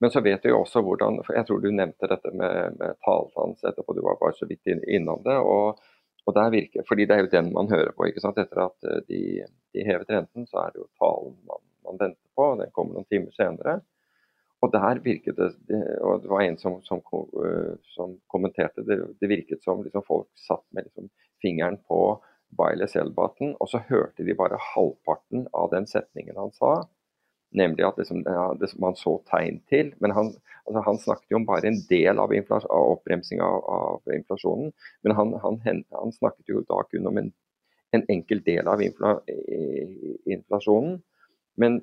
Men 0.00 0.12
så 0.12 0.20
vet 0.20 0.44
vi 0.44 0.52
også 0.52 0.82
hvordan 0.84 1.22
for 1.24 1.36
Jeg 1.38 1.46
tror 1.48 1.60
du 1.62 1.70
nevnte 1.72 2.08
dette 2.10 2.32
med, 2.36 2.76
med 2.80 2.98
talen 3.04 3.54
etterpå, 3.56 3.94
du 3.96 4.02
var 4.04 4.18
bare 4.20 4.36
så 4.36 4.48
vidt 4.48 4.68
innom 4.68 5.22
det. 5.24 5.38
og 5.40 5.80
og 6.26 6.34
der 6.34 6.50
virker, 6.50 6.82
fordi 6.88 7.06
Det 7.06 7.14
er 7.14 7.20
jo 7.22 7.34
den 7.36 7.52
man 7.52 7.70
hører 7.70 7.92
på. 7.96 8.04
ikke 8.04 8.20
sant? 8.20 8.38
Etter 8.38 8.64
at 8.64 8.88
eh, 8.90 9.02
de, 9.08 9.20
de 9.74 9.84
hevet 9.86 10.10
renten, 10.10 10.46
så 10.50 10.64
er 10.64 10.72
det 10.74 10.82
jo 10.82 10.88
talen 11.02 11.36
man, 11.46 11.62
man 11.86 12.00
venter 12.00 12.30
på. 12.34 12.48
Den 12.60 12.72
kommer 12.74 12.96
noen 12.96 13.06
timer 13.06 13.30
senere. 13.36 13.80
Og 14.64 14.72
der 14.72 15.02
virket 15.04 15.36
det, 15.38 15.50
og 16.00 16.22
det 16.22 16.30
var 16.32 16.42
en 16.42 16.58
som, 16.58 16.80
som, 16.82 17.02
eh, 17.44 17.76
som 17.94 18.16
kommenterte 18.32 18.82
det, 18.88 18.98
det 19.20 19.30
virket 19.30 19.62
som 19.62 19.84
liksom 19.84 20.02
folk 20.06 20.28
satt 20.48 20.64
med 20.74 20.88
liksom 20.88 21.10
fingeren 21.42 21.78
på 21.86 22.00
Bailey 22.56 22.88
Selbaten, 22.88 23.54
og 23.60 23.68
så 23.68 23.82
hørte 23.88 24.24
de 24.24 24.34
bare 24.34 24.58
halvparten 24.72 25.46
av 25.54 25.70
den 25.74 25.86
setningen 25.86 26.38
han 26.40 26.54
sa. 26.56 26.72
Nemlig 27.56 27.86
at 27.86 27.98
liksom, 27.98 28.22
det, 28.60 28.68
man 28.82 28.96
så 29.00 29.16
tegn 29.30 29.62
til. 29.70 29.94
Men 30.04 30.12
han, 30.12 30.30
altså, 30.66 30.82
han, 30.84 31.00
snakket 31.00 31.32
jo 31.32 31.40
om 31.40 31.48
bare 31.48 31.70
en 31.70 31.80
del 31.88 32.20
av, 32.20 32.34
av 32.52 32.92
oppbremsinga 32.92 33.44
av, 33.46 33.64
av, 33.78 34.14
inflasjonen. 34.14 34.72
Men 35.06 35.16
han, 35.16 35.34
han, 35.42 35.60
han, 35.64 36.12
snakket 36.12 36.52
jo 36.52 36.64
da 36.68 36.82
kun 36.90 37.08
om 37.08 37.20
en, 37.22 37.32
en 37.96 38.04
enkel 38.12 38.42
del 38.44 38.68
av 38.68 38.82
infla, 38.84 39.16
inflasjonen. 40.36 41.00
Men 41.56 41.80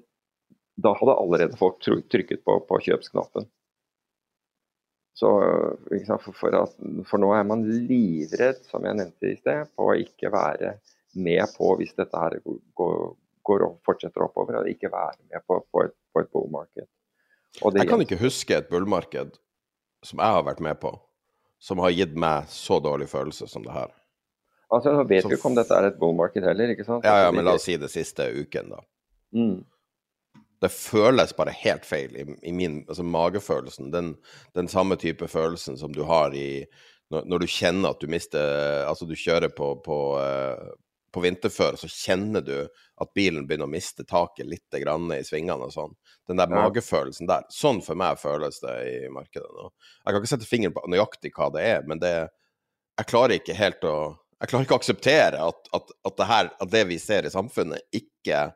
da 0.76 0.94
hadde 1.00 1.18
allerede 1.18 1.58
folk 1.58 1.82
trykket 1.82 2.46
på, 2.46 2.60
på 2.70 2.80
kjøpsknappen. 2.88 3.50
Så, 5.14 5.30
for, 6.34 6.56
at, 6.58 6.78
for, 7.06 7.22
nå 7.22 7.34
er 7.38 7.46
man 7.46 7.66
livredd, 7.66 8.64
som 8.70 8.86
jeg 8.86 8.98
nevnte 8.98 9.30
i 9.30 9.38
sted, 9.38 9.70
på 9.78 9.92
å 9.92 9.98
ikke 10.02 10.32
være 10.34 10.78
med 11.14 11.46
på 11.54 11.76
hvis 11.78 11.94
dette 11.98 12.18
her 12.18 12.40
går, 12.78 13.14
går 13.48 13.66
og 13.68 13.80
fortsetter 13.86 14.26
oppover, 14.26 14.62
og 14.62 14.70
ikke 14.70 14.92
være 14.92 15.18
med 15.32 15.44
på, 15.48 15.60
på 15.72 15.88
et, 15.88 15.96
på 16.14 16.24
et 16.24 16.30
bullmarked. 16.34 16.88
Jeg 17.62 17.90
kan 17.90 18.02
ikke 18.02 18.18
huske 18.22 18.56
et 18.58 18.70
bullmarked 18.72 19.36
som 20.04 20.20
jeg 20.20 20.38
har 20.38 20.46
vært 20.46 20.64
med 20.64 20.80
på, 20.82 20.94
som 21.64 21.82
har 21.84 21.94
gitt 21.96 22.16
meg 22.20 22.50
så 22.52 22.80
dårlig 22.84 23.08
følelse 23.12 23.48
som 23.48 23.66
det 23.66 23.76
her. 23.76 23.92
Altså, 24.74 24.94
Nå 24.96 25.04
vet 25.10 25.28
vi 25.30 25.38
ikke 25.38 25.52
om 25.52 25.58
dette 25.58 25.76
er 25.78 25.92
et 25.92 26.00
bullmarked 26.00 26.46
heller, 26.48 26.74
ikke 26.74 26.88
sant? 26.88 27.06
Ja, 27.06 27.28
ja, 27.28 27.30
men 27.36 27.46
la 27.46 27.56
oss 27.60 27.68
si 27.70 27.78
det 27.80 27.92
siste 27.94 28.26
uken, 28.34 28.74
da. 28.74 28.82
Mm. 29.38 29.62
Det 30.64 30.72
føles 30.72 31.34
bare 31.36 31.54
helt 31.60 31.86
feil 31.86 32.16
i, 32.16 32.26
i 32.48 32.54
min 32.56 32.82
altså 32.88 33.04
magefølelsen. 33.04 33.92
Den, 33.94 34.14
den, 34.56 34.70
samme 34.72 34.96
type 35.00 35.28
følelsen 35.28 35.78
som 35.78 35.94
du 35.94 36.06
har 36.08 36.36
i 36.36 36.66
når, 37.14 37.44
du 37.44 37.52
kjenner 37.52 37.92
at 37.92 38.02
du 38.02 38.08
mister 38.10 38.88
Altså, 38.88 39.06
du 39.06 39.14
kjører 39.20 39.52
på, 39.54 39.76
på, 39.86 39.98
uh, 40.18 40.72
på 41.14 41.22
vinterføre, 41.24 41.78
så 41.78 41.90
kjenner 41.90 42.42
du 42.42 42.56
at 42.64 43.12
bilen 43.16 43.46
begynner 43.48 43.70
å 43.70 43.72
miste 43.72 44.06
taket 44.08 44.48
litt 44.50 44.78
i 44.78 45.22
svingene 45.26 45.68
og 45.68 45.74
sånn. 45.74 45.94
Den 46.28 46.40
der 46.40 46.50
ja. 46.50 46.64
magefølelsen 46.64 47.30
der. 47.30 47.46
Sånn 47.54 47.82
for 47.86 48.00
meg 48.00 48.22
føles 48.22 48.60
det 48.64 48.76
i 48.90 48.96
markedet 49.14 49.50
nå. 49.54 49.70
Jeg 50.04 50.10
kan 50.10 50.22
ikke 50.22 50.34
sette 50.34 50.50
fingeren 50.50 50.76
på 50.76 50.86
nøyaktig 50.90 51.34
hva 51.36 51.52
det 51.54 51.68
er, 51.76 51.86
men 51.88 52.02
det 52.04 52.16
Jeg 52.94 53.10
klarer 53.10 53.40
ikke 53.40 53.58
helt 53.58 53.86
å 53.90 53.96
Jeg 54.40 54.50
klarer 54.52 54.66
ikke 54.66 54.76
å 54.76 54.82
akseptere 54.82 55.46
at, 55.50 55.70
at, 55.74 55.94
at, 56.04 56.18
det, 56.18 56.26
her, 56.30 56.50
at 56.62 56.72
det 56.72 56.84
vi 56.90 57.00
ser 57.00 57.26
i 57.26 57.32
samfunnet, 57.32 57.86
ikke 57.96 58.52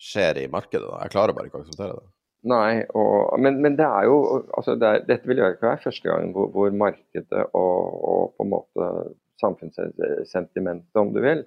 skjer 0.00 0.42
i 0.44 0.50
markedet. 0.52 0.84
Da. 0.84 1.00
Jeg 1.06 1.14
klarer 1.14 1.36
bare 1.36 1.48
ikke 1.48 1.62
å 1.62 1.64
akseptere 1.64 1.96
det. 1.96 2.10
Nei, 2.44 2.84
og, 2.92 3.38
men, 3.40 3.56
men, 3.64 3.76
det 3.78 3.86
er 3.88 4.04
jo 4.04 4.18
altså 4.52 4.74
det 4.76 4.88
er, 4.88 5.04
Dette 5.08 5.28
vil 5.30 5.38
jo 5.40 5.46
ikke 5.54 5.70
være 5.70 5.84
første 5.86 6.10
gang 6.10 6.32
hvor, 6.34 6.50
hvor 6.52 6.74
markedet 6.76 7.44
og, 7.56 8.02
og, 8.04 8.34
på 8.36 8.44
en 8.44 8.50
måte 8.52 8.88
samfunnssentimentet, 9.40 10.92
om 11.00 11.12
du 11.14 11.22
vil, 11.24 11.42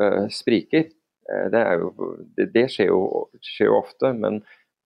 uh, 0.00 0.26
spriker. 0.32 0.88
Uh, 1.28 1.46
det, 1.52 1.62
jo, 1.80 2.10
det, 2.36 2.48
det 2.54 2.66
skjer, 2.72 2.92
jo, 2.92 3.26
skjer, 3.40 3.70
jo, 3.70 3.80
ofte, 3.80 4.12
men, 4.18 4.40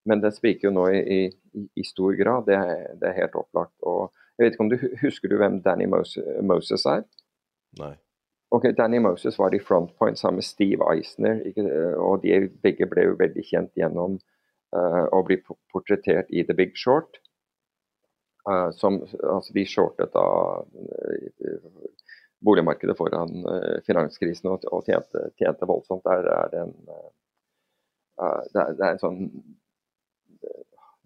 men, 0.09 0.23
det 0.25 0.35
spriker 0.37 0.71
jo 0.71 0.75
nå 0.77 0.88
i, 0.95 1.03
i, 1.19 1.66
i 1.77 1.87
stor 1.87 2.16
grad. 2.19 2.49
Det 2.49 2.57
er, 2.57 2.88
det 3.01 3.11
er, 3.11 3.21
helt 3.23 3.38
opplagt. 3.38 3.77
Og 3.83 4.11
jeg 4.37 4.47
vet 4.47 4.57
ikke 4.57 4.66
om 4.66 4.73
du 4.73 4.81
Husker 5.05 5.33
du 5.33 5.38
hvem 5.40 5.61
Danny 5.64 5.88
Moses 5.90 6.88
er? 6.90 7.07
Nei. 7.81 7.95
Ok, 8.55 8.69
Danny 8.79 9.01
Moses 9.03 9.38
var 9.40 9.55
i 9.55 9.61
Frontpoint 9.61 10.19
sammen 10.19 10.38
med 10.38 10.47
Steve 10.47 10.87
Eisner, 10.92 11.40
ikke, 11.49 11.64
og 11.99 12.23
de 12.23 12.45
begge 12.62 12.87
ble 12.87 13.09
jo 13.09 13.16
veldig 13.19 13.42
kjent 13.42 13.73
gjennom 13.75 14.21
uh, 14.77 15.05
å 15.11 15.23
bli 15.27 15.40
portrettert 15.42 16.31
i 16.31 16.45
The 16.47 16.55
Big 16.55 16.79
Short. 16.79 17.19
Uh, 18.47 18.71
som, 18.79 19.01
altså 19.03 19.55
de 19.57 19.64
shortet 19.66 20.12
da 20.14 20.27
uh, 20.62 21.57
boligmarkedet 22.47 22.97
foran 22.99 23.45
uh, 23.45 23.77
finanskrisen 23.87 24.51
og, 24.53 24.67
og 24.73 24.87
tjente, 24.87 25.29
tjente, 25.41 25.69
voldsomt. 25.69 26.07
Der 26.07 26.29
er 26.33 26.53
det 26.53 26.65
en, 26.65 26.75
uh, 26.91 28.43
det, 28.53 28.61
er, 28.63 28.75
det 28.79 28.85
er 28.87 28.93
en 28.95 29.03
sånn 29.03 29.23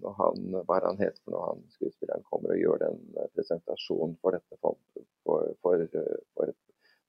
når 0.01 0.15
han, 0.17 0.45
Hva 0.65 0.79
er 0.79 0.87
han 0.89 1.01
heter 1.01 1.33
når 1.33 1.43
han 1.45 1.65
skuespilleren 1.75 2.23
kommer 2.29 2.55
og 2.55 2.61
gjør 2.61 2.79
den 2.87 3.01
presentasjonen 3.37 4.15
for 4.23 4.37
dette, 4.37 4.57
for, 4.63 4.79
for, 5.27 5.51
for, 5.61 6.55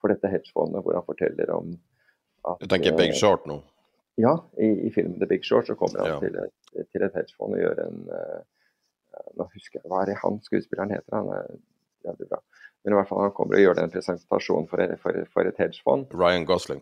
for 0.01 0.11
dette 0.11 0.31
hedgefondet, 0.33 0.83
hvor 0.83 0.97
han 0.97 1.07
forteller 1.07 1.53
om 1.55 1.75
at 2.51 2.59
Du 2.59 2.67
tenker 2.71 2.97
Big 2.97 3.15
Short 3.15 3.47
nå? 3.47 3.61
Ja, 4.19 4.33
i, 4.59 4.67
i 4.87 4.91
filmen 4.91 5.21
The 5.21 5.29
Big 5.29 5.47
Short 5.47 5.69
så 5.69 5.77
kommer 5.79 6.03
han 6.03 6.15
ja. 6.15 6.19
til, 6.19 6.35
et, 6.41 6.87
til, 6.91 7.05
et, 7.05 7.15
hedgefond 7.15 7.55
og 7.55 7.63
gjør 7.63 7.85
en 7.87 8.01
Nå 9.37 9.47
husker 9.53 9.79
jeg 9.79 9.91
hva 9.91 10.01
er 10.01 10.11
det 10.11 10.19
han 10.21 10.37
skuespilleren 10.43 10.93
heter. 10.95 11.13
Han 11.15 11.29
er 11.35 11.49
veldig 12.07 12.29
bra. 12.29 12.39
Men 12.83 12.93
i 12.93 12.97
hvert 12.97 13.09
fall 13.11 13.25
han 13.25 13.35
kommer 13.37 13.57
og 13.57 13.65
gjør 13.65 13.77
den 13.77 13.93
presentasjonen 13.93 14.69
for, 14.71 14.95
for, 15.03 15.19
for 15.33 15.49
et 15.49 15.61
hedgefond. 15.61 16.13
Ryan 16.17 16.47
Gosling. 16.49 16.81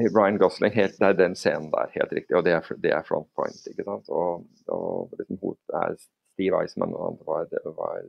Ryan 0.00 0.38
Gosling, 0.38 0.72
helt, 0.72 0.96
Det 0.98 1.06
er 1.06 1.18
den 1.18 1.34
scenen 1.36 1.70
der, 1.74 1.90
helt 1.94 2.12
riktig. 2.12 2.36
Og 2.36 2.44
det 2.46 2.54
er, 2.56 2.70
det 2.82 2.94
er 2.96 3.04
front 3.08 3.28
point. 3.36 3.66
ikke 3.70 3.84
sant? 3.84 4.08
Og, 4.08 4.46
og 4.68 5.18
liksom, 5.18 5.56
er 5.82 5.98
Steve 5.98 6.62
Eisman, 6.62 6.94
og, 6.94 7.20
var, 7.26 7.50
var, 7.64 8.00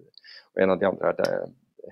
og 0.53 0.63
en 0.63 0.71
av 0.71 0.79
de 0.79 0.87
andre 0.87 1.11
er 1.11 1.19
det, 1.19 1.31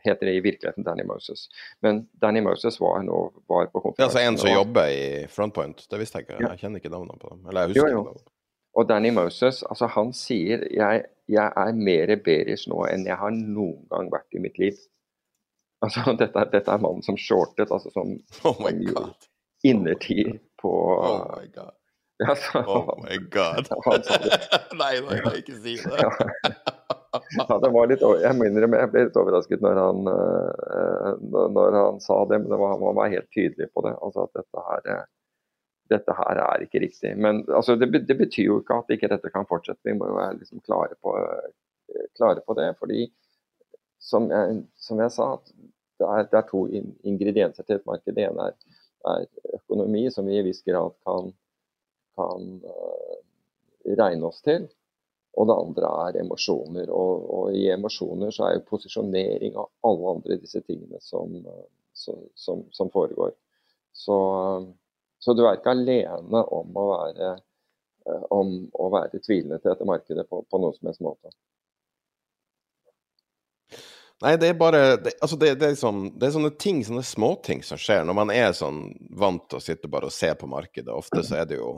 heter 0.06 0.30
det 0.30 0.36
i 0.38 0.44
virkeligheten 0.46 0.86
Danny 0.86 1.04
Moses. 1.04 1.48
Men 1.82 2.06
Danny 2.22 2.42
Moses 2.46 2.80
var, 2.80 3.02
nå, 3.04 3.22
var 3.50 3.72
på 3.74 3.82
konferansen. 3.82 3.98
Det 3.98 4.04
er 4.06 4.12
altså 4.12 4.26
en 4.28 4.38
som 4.38 4.54
jobber 4.54 4.92
i 4.94 5.06
Frontpoint, 5.28 5.88
det 5.92 6.00
visste 6.00 6.22
jeg 6.22 6.30
ikke. 6.30 6.44
Jeg 6.46 6.62
kjenner 6.62 6.84
ikke 6.84 6.94
navnene 6.94 7.20
på 7.20 7.34
dem. 7.34 7.48
Eller 7.50 7.66
jeg 7.66 7.74
husker 7.74 7.96
jo, 7.96 8.04
jo. 8.06 8.39
Og 8.80 8.88
Danny 8.88 9.10
Moses, 9.12 9.64
altså 9.68 9.90
han 9.92 10.14
sier 10.16 10.62
jeg, 10.72 11.02
jeg 11.28 11.52
er 11.64 11.80
mer 11.88 12.14
bearish 12.24 12.70
nå 12.72 12.86
enn 12.88 13.04
jeg 13.10 13.20
har 13.20 13.34
noen 13.36 13.82
gang 13.92 14.08
vært 14.14 14.38
i 14.38 14.44
mitt 14.44 14.60
liv. 14.62 14.78
Altså, 15.84 16.06
dette, 16.22 16.46
dette 16.54 16.72
er 16.72 16.86
mannen 16.86 17.04
som 17.04 17.18
shortet, 17.20 17.68
altså 17.72 17.92
som, 17.92 18.16
oh 18.48 18.56
som 18.56 19.12
innertier 19.68 20.38
på 20.62 20.72
Oh 20.72 21.28
my 21.36 21.52
god. 21.56 21.76
Ja, 22.20 22.34
så, 22.36 22.60
oh 22.68 22.98
my 23.00 23.16
god. 23.32 23.70
nei, 24.82 24.98
nei, 25.06 25.20
nei, 25.24 25.36
ikke 25.40 25.54
si 25.56 25.78
det. 25.80 26.08
ja, 27.38 27.46
det 27.64 27.70
var 27.72 27.88
litt, 27.88 28.04
jeg 28.04 28.36
må 28.36 28.50
innrømme 28.50 28.82
jeg 28.82 28.92
ble 28.92 29.04
litt 29.06 29.20
overrasket 29.22 29.64
når 29.64 29.80
han, 29.80 30.10
uh, 30.12 31.14
når 31.56 31.78
han 31.78 32.02
sa 32.04 32.18
det, 32.28 32.42
men 32.42 32.52
det 32.52 32.60
var, 32.60 32.76
han 32.76 32.98
var 32.98 33.14
helt 33.16 33.30
tydelig 33.32 33.70
på 33.72 33.86
det. 33.88 33.94
Altså 34.04 34.26
at 34.28 34.36
dette 34.36 34.66
her, 34.66 34.84
eh, 34.98 35.08
dette 35.90 36.14
her 36.16 36.42
er 36.44 36.66
ikke 36.66 36.82
riktig. 36.84 37.16
Men 37.18 37.42
altså, 37.48 37.76
det, 37.80 37.90
det, 38.08 38.18
betyr 38.18 38.46
jo 38.46 38.60
ikke 38.62 38.80
at 38.82 38.94
ikke 38.94 39.10
dette 39.12 39.32
kan 39.34 39.48
fortsette. 39.50 39.82
Vi 39.88 39.96
må 39.98 40.10
jo 40.10 40.18
være 40.20 40.38
liksom 40.40 40.62
klare, 40.66 40.98
på, 41.02 41.16
klare 42.18 42.44
på 42.46 42.56
det. 42.60 42.72
fordi 42.80 43.10
som 44.00 44.30
jeg, 44.32 44.64
som 44.80 45.00
jeg 45.04 45.12
sa, 45.12 45.30
det 46.00 46.08
er, 46.08 46.28
det 46.32 46.38
er, 46.40 46.48
to 46.48 46.66
ingredienser 47.04 47.68
til 47.68 47.80
et 47.80 47.88
marked. 47.90 48.16
Det 48.16 48.26
ene 48.30 48.50
er, 48.50 48.78
er, 49.12 49.26
økonomi, 49.60 50.06
som 50.14 50.30
vi 50.30 50.40
i 50.40 50.46
viss 50.46 50.62
grad 50.68 50.96
kan, 51.08 51.34
kan 52.20 52.52
uh, 52.64 53.18
regne 54.00 54.30
oss 54.30 54.40
til. 54.46 54.70
Og 55.40 55.48
det 55.50 55.58
andre 55.62 55.90
er 56.08 56.22
emosjoner. 56.24 56.90
Og, 56.96 57.26
og, 57.36 57.52
i 57.56 57.68
emosjoner 57.74 58.32
så 58.36 58.48
er 58.48 58.58
jo 58.58 58.68
posisjonering 58.72 59.60
av 59.60 59.70
alle 59.88 60.16
andre 60.16 60.40
disse 60.42 60.62
tingene 60.66 61.02
som, 61.04 61.36
som, 61.94 62.24
som, 62.36 62.64
som 62.76 62.92
foregår. 62.94 63.36
Så, 63.96 64.16
så, 65.20 65.36
du 65.36 65.46
er 65.46 65.60
ikke 65.60 65.76
alene 65.76 66.42
om 66.56 66.80
å 66.80 66.88
være, 66.94 67.36
uh, 68.08 68.26
om 68.36 68.56
å 68.74 68.90
være 68.94 69.22
tvilende 69.22 69.60
til 69.60 69.74
dette 69.74 69.88
markedet 69.88 70.28
på, 70.30 70.42
på 70.48 70.62
noen 70.62 70.76
som 70.78 70.92
helst 70.92 71.04
måte. 71.06 71.34
Nei, 74.20 74.34
det 74.36 74.50
er 74.52 74.58
bare 74.60 74.82
det, 75.00 75.14
altså 75.24 75.38
det, 75.40 75.54
det, 75.62 75.70
er 75.70 75.78
sånn, 75.80 76.10
det, 76.20 76.28
er 76.28 76.34
sånne 76.36 76.52
ting, 76.60 76.82
sånne 76.84 77.06
småting 77.08 77.62
som 77.64 77.80
skjer 77.80 78.04
når 78.04 78.18
man 78.18 78.34
er 78.34 78.52
sånn 78.56 78.82
vant 79.16 79.46
til 79.48 79.62
å 79.62 79.64
sitte 79.64 79.92
bare 79.92 80.10
og 80.10 80.16
se 80.16 80.34
på 80.36 80.50
markedet. 80.52 80.92
Ofte 80.92 81.24
så 81.24 81.38
er 81.40 81.48
det 81.48 81.62
jo 81.62 81.78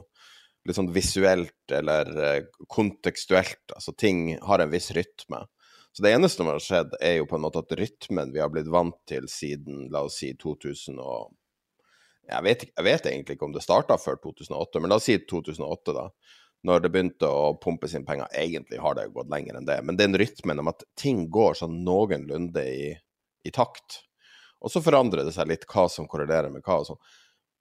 litt 0.66 0.78
sånn 0.78 0.90
visuelt 0.94 1.74
eller 1.74 2.10
eh, 2.18 2.40
kontekstuelt. 2.70 3.62
Altså 3.76 3.94
ting 3.94 4.40
har 4.42 4.62
en 4.62 4.74
viss 4.74 4.90
rytme. 4.98 5.44
Så 5.92 6.06
det 6.06 6.16
eneste 6.16 6.42
som 6.42 6.50
har 6.50 6.64
skjedd, 6.64 6.96
er 7.04 7.20
jo 7.20 7.28
på 7.30 7.38
en 7.38 7.46
måte 7.46 7.62
at 7.62 7.74
rytmen 7.78 8.34
vi 8.34 8.42
har 8.42 8.50
blitt 8.50 8.70
vant 8.72 8.98
til 9.10 9.28
siden 9.30 9.90
la 9.94 10.06
oss 10.08 10.22
si 10.22 10.32
2000 10.40 10.98
og 11.04 11.34
jeg 12.30 12.46
vet, 12.46 12.68
jeg 12.70 12.86
vet 12.86 13.10
egentlig 13.10 13.38
ikke 13.38 13.48
om 13.48 13.56
det 13.56 13.64
starta 13.66 13.98
før 14.00 14.20
2008, 14.24 14.82
men 14.82 14.94
la 14.94 15.00
oss 15.02 15.10
si 15.10 15.18
2008, 15.30 15.96
da 15.98 16.10
når 16.68 16.84
det 16.84 16.92
begynte 16.94 17.30
å 17.30 17.54
pumpe 17.62 17.90
inn 17.90 18.06
penger. 18.06 18.30
Egentlig 18.38 18.80
har 18.82 18.96
det 18.98 19.10
gått 19.16 19.32
lenger 19.32 19.58
enn 19.58 19.68
det, 19.68 19.80
men 19.86 19.98
den 19.98 20.18
rytmen 20.18 20.62
om 20.62 20.70
at 20.72 20.86
ting 21.00 21.26
går 21.34 21.58
sånn 21.58 21.82
noenlunde 21.86 22.66
i, 22.70 22.92
i 23.44 23.54
takt. 23.54 24.04
Og 24.62 24.70
så 24.70 24.84
forandrer 24.86 25.26
det 25.26 25.34
seg 25.34 25.50
litt 25.50 25.66
hva 25.72 25.88
som 25.90 26.10
korrelerer 26.10 26.54
med 26.54 26.66
hva 26.66 26.82
og 26.84 26.92
sånn. 26.92 27.02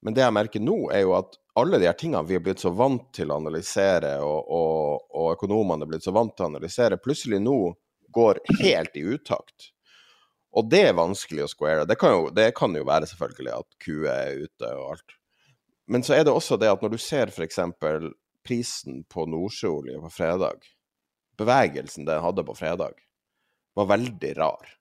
Men 0.05 0.17
det 0.17 0.23
jeg 0.23 0.33
merker 0.33 0.63
nå, 0.63 0.77
er 0.93 1.03
jo 1.03 1.15
at 1.17 1.37
alle 1.57 1.77
de 1.81 1.89
her 1.89 1.97
tingene 1.97 2.25
vi 2.25 2.37
er 2.37 2.45
blitt 2.45 2.61
så 2.61 2.71
vant 2.73 3.09
til 3.13 3.33
å 3.33 3.37
analysere, 3.41 4.15
og, 4.25 4.49
og, 4.49 5.09
og 5.17 5.33
økonomene 5.35 5.85
er 5.85 5.91
blitt 5.91 6.05
så 6.05 6.13
vant 6.15 6.33
til 6.37 6.47
å 6.47 6.51
analysere, 6.53 7.01
plutselig 7.01 7.41
nå 7.41 7.57
går 8.13 8.41
helt 8.61 8.97
i 8.97 9.05
utakt. 9.13 9.71
Og 10.51 10.67
det 10.71 10.81
er 10.89 10.97
vanskelig 10.97 11.45
å 11.45 11.51
square. 11.51 11.85
Det 11.87 11.95
kan 11.99 12.13
jo, 12.15 12.25
det 12.35 12.49
kan 12.57 12.75
jo 12.75 12.83
være 12.87 13.07
selvfølgelig 13.07 13.53
at 13.55 13.77
Q 13.83 13.87
er 14.11 14.41
ute 14.43 14.73
og 14.75 14.95
alt. 14.95 15.15
Men 15.91 16.03
så 16.03 16.17
er 16.17 16.25
det 16.27 16.33
også 16.33 16.57
det 16.59 16.71
at 16.71 16.83
når 16.83 16.93
du 16.93 16.99
ser 17.01 17.31
f.eks. 17.31 17.59
prisen 18.47 19.01
på 19.11 19.25
nordsjøolje 19.31 20.01
på 20.03 20.11
fredag, 20.11 20.67
bevegelsen 21.39 22.07
den 22.07 22.21
hadde 22.23 22.45
på 22.47 22.55
fredag, 22.57 22.99
var 23.75 23.89
veldig 23.93 24.35
rar. 24.37 24.75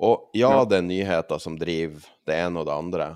Og 0.00 0.30
ja, 0.36 0.52
det 0.68 0.80
er 0.80 0.86
nyheter 0.86 1.40
som 1.40 1.58
driver 1.60 2.04
det 2.28 2.36
ene 2.36 2.62
og 2.62 2.68
det 2.68 2.76
andre, 2.76 3.08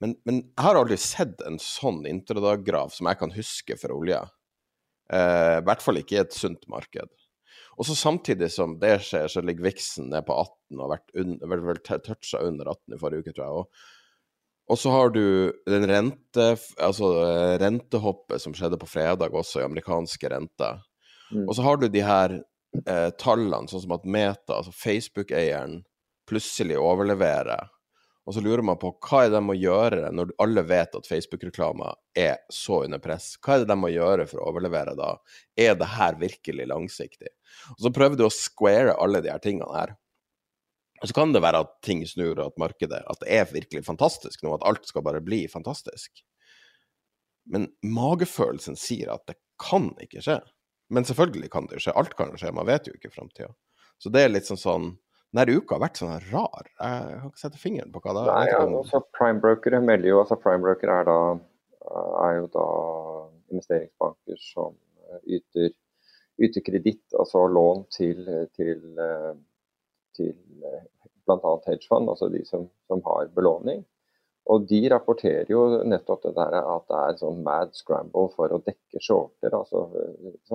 men, 0.00 0.14
men 0.24 0.40
jeg 0.40 0.64
har 0.64 0.78
aldri 0.80 0.96
sett 1.00 1.42
en 1.44 1.58
sånn 1.60 2.06
intradag-graf 2.08 2.94
som 2.96 3.08
jeg 3.10 3.20
kan 3.20 3.32
huske 3.34 3.76
for 3.76 3.92
olje. 3.98 4.20
Eh, 5.12 5.56
I 5.60 5.64
hvert 5.66 5.84
fall 5.84 6.00
ikke 6.00 6.16
i 6.16 6.22
et 6.22 6.36
sunt 6.36 6.64
marked. 6.72 7.10
Og 7.80 7.86
så 7.88 7.96
samtidig 7.96 8.50
som 8.52 8.74
det 8.80 8.98
skjer, 9.06 9.30
så 9.32 9.40
ligger 9.40 9.70
viksen 9.70 10.10
ned 10.12 10.26
på 10.28 10.36
18 10.36 10.76
og 10.76 10.82
har 10.84 10.92
vært 10.98 11.14
un, 11.16 11.38
vel, 11.48 11.62
vel 11.64 11.80
toucha 11.88 12.42
under 12.44 12.68
18 12.74 12.96
i 12.96 13.00
forrige 13.00 13.24
uke, 13.24 13.32
tror 13.32 13.46
jeg. 13.46 13.62
Og, 13.62 13.86
og 14.70 14.80
så 14.82 14.92
har 14.92 15.14
du 15.14 15.22
den 15.64 15.86
rente, 15.88 16.48
altså 16.76 17.08
eh, 17.24 17.54
rentehoppet 17.62 18.44
som 18.44 18.52
skjedde 18.56 18.76
på 18.82 18.90
fredag 18.90 19.32
også, 19.32 19.62
i 19.62 19.66
amerikanske 19.66 20.28
renter. 20.28 20.82
Mm. 21.32 21.46
Og 21.46 21.54
så 21.56 21.64
har 21.64 21.80
du 21.80 21.88
de 21.88 22.04
her 22.04 22.36
eh, 22.84 23.08
tallene, 23.22 23.72
sånn 23.72 23.86
som 23.86 23.96
at 23.96 24.04
Meta, 24.04 24.60
altså 24.60 24.76
Facebook-eieren, 24.76 25.80
plutselig 26.28 26.76
overleverer 26.78 27.72
og 28.28 28.34
så 28.36 28.42
lurer 28.44 28.62
man 28.62 28.78
på 28.78 28.92
hva 29.00 29.22
er 29.24 29.30
det 29.30 29.38
de 29.38 29.46
må 29.46 29.56
gjøre 29.56 30.10
når 30.12 30.34
alle 30.44 30.62
vet 30.68 30.96
at 30.98 31.08
Facebook-reklama 31.08 31.94
er 32.18 32.36
så 32.52 32.82
under 32.84 33.00
press? 33.02 33.32
Hva 33.40 33.56
er 33.56 33.64
det 33.64 33.70
de 33.72 33.78
må 33.80 33.90
gjøre 33.94 34.26
for 34.30 34.42
å 34.42 34.50
overlevere 34.52 34.94
da? 34.98 35.14
Er 35.56 35.74
det 35.80 35.88
her 35.94 36.18
virkelig 36.20 36.68
langsiktig? 36.68 37.32
Og 37.78 37.86
så 37.86 37.92
prøver 37.96 38.20
du 38.20 38.26
å 38.26 38.34
square 38.34 38.94
alle 39.00 39.22
de 39.24 39.32
her 39.32 39.42
tingene 39.42 39.72
her. 39.74 39.96
Og 41.00 41.08
så 41.08 41.16
kan 41.16 41.32
det 41.32 41.40
være 41.40 41.62
at 41.64 41.72
ting 41.86 42.04
snur, 42.04 42.36
og 42.36 42.50
at 42.50 42.60
markedet 42.60 43.00
At 43.08 43.22
det 43.22 43.32
er 43.32 43.48
virkelig 43.48 43.86
fantastisk 43.86 44.44
nå, 44.44 44.52
at 44.58 44.66
alt 44.68 44.84
skal 44.86 45.06
bare 45.06 45.24
bli 45.24 45.46
fantastisk. 45.48 46.20
Men 47.48 47.70
magefølelsen 47.80 48.76
sier 48.76 49.14
at 49.14 49.24
det 49.30 49.40
kan 49.60 49.94
ikke 50.02 50.20
skje. 50.22 50.42
Men 50.92 51.06
selvfølgelig 51.08 51.50
kan 51.54 51.70
det 51.70 51.78
jo 51.78 51.86
skje. 51.86 51.96
Alt 51.96 52.16
kan 52.18 52.36
skje, 52.36 52.52
man 52.52 52.68
vet 52.68 52.86
jo 52.86 52.94
ikke 52.94 53.12
framtida. 53.14 53.48
Så 54.00 54.12
det 54.12 54.26
er 54.26 54.32
litt 54.32 54.48
sånn 54.48 54.60
sånn 54.60 54.90
denne 55.30 55.60
uka 55.60 55.76
har 55.76 55.84
vært 55.84 56.00
sånn 56.00 56.16
rar. 56.30 56.70
Jeg 56.80 57.18
har 57.20 57.28
ikke 57.28 57.42
sett 57.44 57.60
fingeren 57.60 57.92
på 57.94 58.02
hva 58.02 58.14
det 58.16 58.22
er. 58.24 58.30
Nei, 58.32 58.46
ja, 58.50 58.62
altså 58.66 59.02
Primebrokere 59.14 59.78
melder 59.84 60.10
jo 60.10 60.22
altså 60.24 60.38
Primebrokere 60.40 60.96
er, 61.04 61.12
er 62.24 62.32
jo 62.40 62.48
da 62.56 62.66
investeringsbanker 63.50 64.40
som 64.42 64.74
eh, 65.10 65.20
yter, 65.38 65.70
yter 66.42 66.66
kreditt, 66.66 67.04
altså 67.18 67.44
lån 67.50 67.86
til, 67.94 68.26
til, 68.56 68.82
eh, 69.06 69.32
til 70.18 70.34
eh, 70.66 70.84
bl.a. 71.26 71.54
hedgefond, 71.68 72.10
altså 72.10 72.30
de 72.32 72.42
som, 72.48 72.66
som, 72.90 73.02
har 73.06 73.30
belåning. 73.36 73.86
Og 74.50 74.66
de 74.66 74.80
rapporterer 74.90 75.50
jo 75.52 75.62
nettopp 75.86 76.24
det 76.24 76.34
der 76.34 76.56
at 76.58 76.86
det 76.90 77.00
er 77.00 77.18
sånn 77.20 77.42
mad 77.46 77.74
scramble 77.76 78.32
for 78.34 78.50
å 78.50 78.62
dekke 78.66 79.02
shorter. 79.04 79.54
altså 79.54 79.84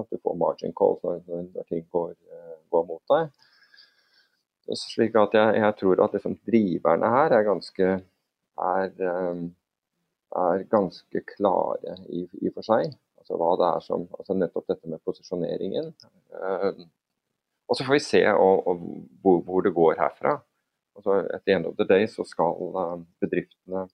Du 0.09 0.17
får 0.19 0.39
margin 0.41 0.73
calls 0.75 1.03
når, 1.05 1.21
når 1.53 1.67
ting 1.69 1.85
går, 1.93 2.15
går 2.73 2.87
mot 2.89 3.13
deg. 3.13 3.29
Slik 4.73 5.15
at 5.19 5.35
jeg, 5.37 5.57
jeg 5.61 5.75
tror 5.79 6.01
at 6.03 6.13
liksom 6.17 6.39
driverne 6.47 7.09
her 7.13 7.35
er 7.37 7.45
ganske, 7.45 7.89
er, 8.57 8.87
ehm, 9.09 9.43
er 10.41 10.63
ganske 10.71 11.21
klare 11.35 11.97
i, 12.09 12.23
i, 12.41 12.49
for 12.53 12.65
seg. 12.65 12.95
Altså 13.21 13.37
hva 13.37 13.51
det 13.61 13.67
er 13.67 13.83
som, 13.85 14.07
altså 14.17 14.37
Nettopp 14.37 14.71
dette 14.71 14.89
med 14.89 15.03
posisjoneringen. 15.05 15.91
Ehm, 16.39 16.87
og 17.69 17.77
så 17.77 17.85
får 17.85 17.97
vi 17.97 18.01
se 18.07 18.23
og, 18.31 18.65
og 18.67 18.81
hvor, 19.21 19.39
hvor, 19.45 19.61
det 19.61 19.73
går 19.73 20.01
herfra. 20.01 20.39
Altså 20.95 21.21
At 21.33 21.45
the 21.45 21.53
end 21.53 21.69
of 21.69 21.77
the 21.77 21.85
day 21.85 22.07
så 22.09 22.25
skal 22.25 22.57
ehm, 22.81 23.05
bedriftene 23.21 23.85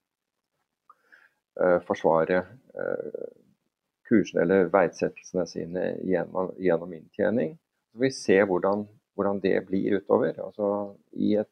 uh, 1.59 1.79
forsvare 1.87 2.45
uh, 2.79 3.27
kursene 4.07 4.45
eller 4.45 4.71
verdsettelsene 4.71 5.47
sine 5.47 5.85
gjennom, 6.07 6.55
gjennom 6.59 6.95
inntjening. 6.95 7.57
Så 7.91 8.03
vi 8.03 8.11
se 8.15 8.39
hvordan 8.47 8.87
hvordan 9.15 9.41
det 9.43 9.57
blir 9.67 9.99
utover. 9.99 10.37
Altså 10.43 10.69
i 11.11 11.35
et, 11.41 11.51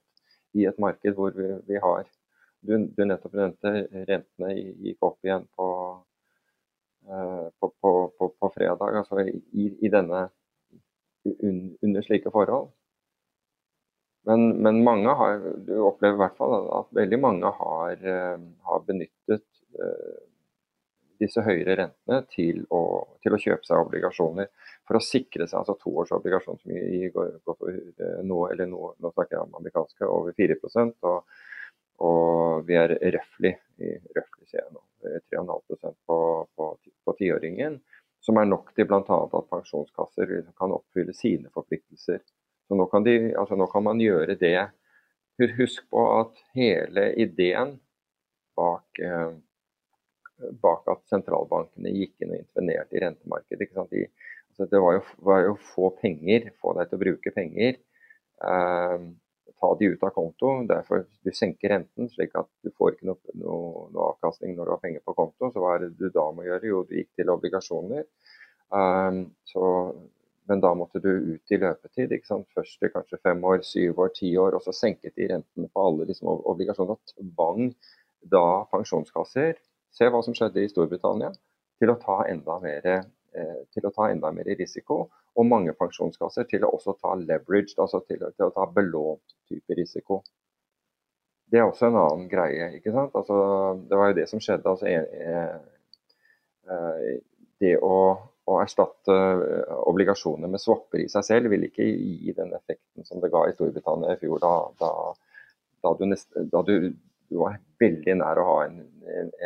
i 0.58 0.66
et 0.70 0.80
marked 0.82 1.16
hvor 1.18 1.36
vi, 1.36 1.50
vi 1.68 1.82
har 1.82 2.08
du, 2.62 2.76
du, 2.88 3.06
nettopp 3.06 3.36
nevnte 3.40 3.72
rentene 4.10 4.54
gikk 4.58 5.06
opp 5.08 5.24
igjen 5.24 5.46
på, 5.56 5.68
uh, 7.08 7.46
på, 7.60 7.72
på, 7.82 7.94
på 8.36 8.52
fredag. 8.56 8.98
Altså 9.04 9.24
i, 9.24 9.70
i 9.80 9.92
denne 9.92 10.26
un, 11.24 11.62
under 11.82 12.06
slike 12.06 12.32
forhold. 12.36 12.72
Men, 14.28 14.50
men, 14.64 14.82
mange 14.84 15.14
har, 15.16 15.40
du 15.66 15.78
opplever 15.88 16.18
i 16.18 16.22
hvert 16.26 16.36
fall 16.38 16.68
at 16.82 16.90
veldig 16.98 17.20
mange 17.24 17.54
har, 17.62 18.04
uh, 18.04 18.50
har 18.68 18.84
benyttet 18.88 19.46
uh, 19.80 20.18
disse 21.20 21.44
høyere 21.44 21.76
rentene 21.80 22.22
til 22.32 22.64
å, 22.74 22.82
til 23.24 23.36
å, 23.36 23.40
kjøpe 23.42 23.68
seg 23.68 23.84
obligasjoner 23.84 24.50
for 24.88 25.00
å 25.00 25.04
sikre 25.04 25.48
seg 25.48 25.60
altså 25.62 25.76
toårsobligasjon 25.82 26.60
som 26.62 26.74
går, 27.16 27.32
går 27.46 27.72
eh, 27.76 28.20
nå, 28.26 28.40
eller 28.54 28.70
nå, 28.72 28.94
nå 28.98 29.14
snakker 29.14 29.38
jeg 29.38 29.46
om 29.46 29.58
amerikanske, 29.60 30.08
over 30.08 30.36
4 30.38 30.58
og, 31.12 31.40
og 32.10 32.68
vi 32.68 32.80
er 32.80 32.96
røftlig 33.18 33.56
i 33.84 33.96
jeg 34.52 34.68
nå, 34.74 34.82
3,5 35.32 35.96
på, 36.08 36.20
på, 36.56 36.70
på 37.06 37.16
tiåringen. 37.20 37.80
Som 38.20 38.40
er 38.42 38.50
nok 38.50 38.74
til 38.76 38.88
bl.a. 38.90 39.00
at 39.08 39.52
pensjonskasser 39.52 40.32
kan 40.60 40.74
oppfylle 40.76 41.14
sine 41.16 41.52
forpliktelser. 41.56 42.20
Så 42.68 42.78
nå 42.78 42.86
kan, 42.92 43.06
de, 43.06 43.32
altså 43.40 43.56
nå 43.56 43.70
kan 43.72 43.86
man 43.86 44.02
gjøre 44.04 44.36
det. 44.40 44.58
Husk 45.56 45.86
på 45.90 46.02
at 46.18 46.42
hele 46.58 47.14
ideen 47.16 47.78
bak 48.60 49.00
eh, 49.00 49.38
bak 50.62 50.88
at 50.92 51.06
sentralbankene 51.12 51.92
gikk 51.94 52.24
inn 52.24 52.34
og 52.34 52.42
intervenerte 52.42 52.98
i 52.98 53.04
rentemarkedet. 53.04 53.70
De, 53.92 54.04
altså 54.52 54.68
det 54.72 54.84
var 54.84 54.98
jo, 54.98 55.06
var 55.30 55.46
jo, 55.46 55.56
få 55.74 55.90
penger, 56.02 56.52
få 56.62 56.76
deg 56.78 56.90
til 56.90 57.00
å 57.00 57.04
bruke 57.04 57.34
penger. 57.36 57.80
Eh, 58.50 59.10
ta 59.60 59.72
de 59.80 59.90
ut 59.92 60.06
av 60.08 60.14
konto. 60.16 60.54
Derfor 60.70 61.04
du 61.26 61.32
senker 61.36 61.74
renten, 61.76 62.12
slik 62.14 62.36
at 62.40 62.48
du 62.64 62.72
får 62.78 62.96
ikke 62.96 63.10
noe, 63.12 63.36
noe, 63.42 63.88
noe 63.94 64.12
avkastning 64.14 64.56
når 64.56 64.70
du 64.70 64.76
har 64.76 64.84
penger 64.86 65.04
på 65.06 65.18
konto. 65.18 65.52
Så 65.52 65.64
hva 65.64 65.76
er 65.76 65.88
det 65.88 65.92
du 66.00 66.08
da 66.14 66.30
må 66.36 66.48
gjøre? 66.48 66.72
Jo, 66.72 66.86
du 66.88 66.96
gikk 67.00 67.12
til 67.20 67.34
obligasjoner. 67.36 68.08
Eh, 68.80 69.22
så, 69.52 69.66
men 70.50 70.64
da 70.64 70.74
måtte 70.78 71.04
du 71.04 71.12
ut 71.12 71.56
i 71.56 71.62
løpetid. 71.62 72.16
Først 72.56 72.80
til 72.80 72.94
kanskje 72.96 73.24
fem 73.24 73.44
år, 73.52 73.64
syv 73.68 74.06
år, 74.06 74.14
ti 74.16 74.32
år. 74.40 74.56
Og 74.58 74.64
så 74.66 74.76
senket 74.76 75.20
de 75.20 75.32
rentene 75.34 75.72
på 75.72 75.88
alle 75.88 76.08
liksom, 76.10 76.32
obligasjoner. 76.54 77.02
Tvang 77.18 77.74
da 78.32 78.46
pensjonskasser 78.72 79.60
Se 79.96 80.10
hva 80.10 80.22
som 80.26 80.36
skjedde 80.38 80.64
i 80.64 80.72
Storbritannia. 80.72 81.32
Til 81.80 81.94
å 81.94 82.00
ta 82.02 82.24
enda 82.28 82.58
mer, 82.60 82.86
eh, 82.86 83.62
til 83.74 83.88
å 83.88 83.94
ta 83.96 84.10
enda 84.12 84.32
mer 84.36 84.50
risiko. 84.60 85.06
Og 85.36 85.48
mange 85.48 85.74
pensjonskasser 85.78 86.48
til 86.50 86.66
å 86.66 86.74
også 86.76 86.98
ta 87.00 87.14
leveraged, 87.16 87.78
altså 87.80 88.02
til, 88.08 88.26
til 88.36 88.48
å 88.48 88.54
ta 88.56 88.66
belånt 88.76 89.38
type 89.48 89.78
risiko. 89.78 90.22
Det 91.50 91.60
er 91.60 91.66
også 91.66 91.88
en 91.88 91.98
annen 91.98 92.28
greie. 92.30 92.74
ikke 92.78 92.94
sant? 92.94 93.16
Altså, 93.16 93.38
det 93.90 93.98
var 93.98 94.12
jo 94.12 94.18
det 94.20 94.28
som 94.30 94.42
skjedde. 94.44 94.70
altså 94.70 94.86
eh, 94.86 95.56
eh, 96.70 97.22
Det 97.60 97.74
å, 97.84 97.96
å 98.48 98.60
erstatte 98.62 99.16
obligasjoner 99.90 100.48
med 100.48 100.62
swapper 100.62 101.02
i 101.04 101.10
seg 101.12 101.26
selv 101.28 101.52
vil 101.52 101.66
ikke 101.68 101.84
gi 101.84 102.36
den 102.38 102.54
effekten 102.56 103.08
som 103.08 103.20
det 103.20 103.32
ga 103.34 103.48
i 103.48 103.56
Storbritannia 103.56 104.14
i 104.16 104.22
fjor. 104.22 104.40
Da, 104.44 104.54
da, 104.80 104.92
da, 105.84 105.94
du, 106.00 106.06
nest, 106.08 106.30
da 106.54 106.62
du, 106.64 106.94
du 107.30 107.38
var 107.42 107.60
veldig 107.82 108.16
nær 108.20 108.42
å 108.42 108.48
ha 108.48 108.56
en, 108.68 108.80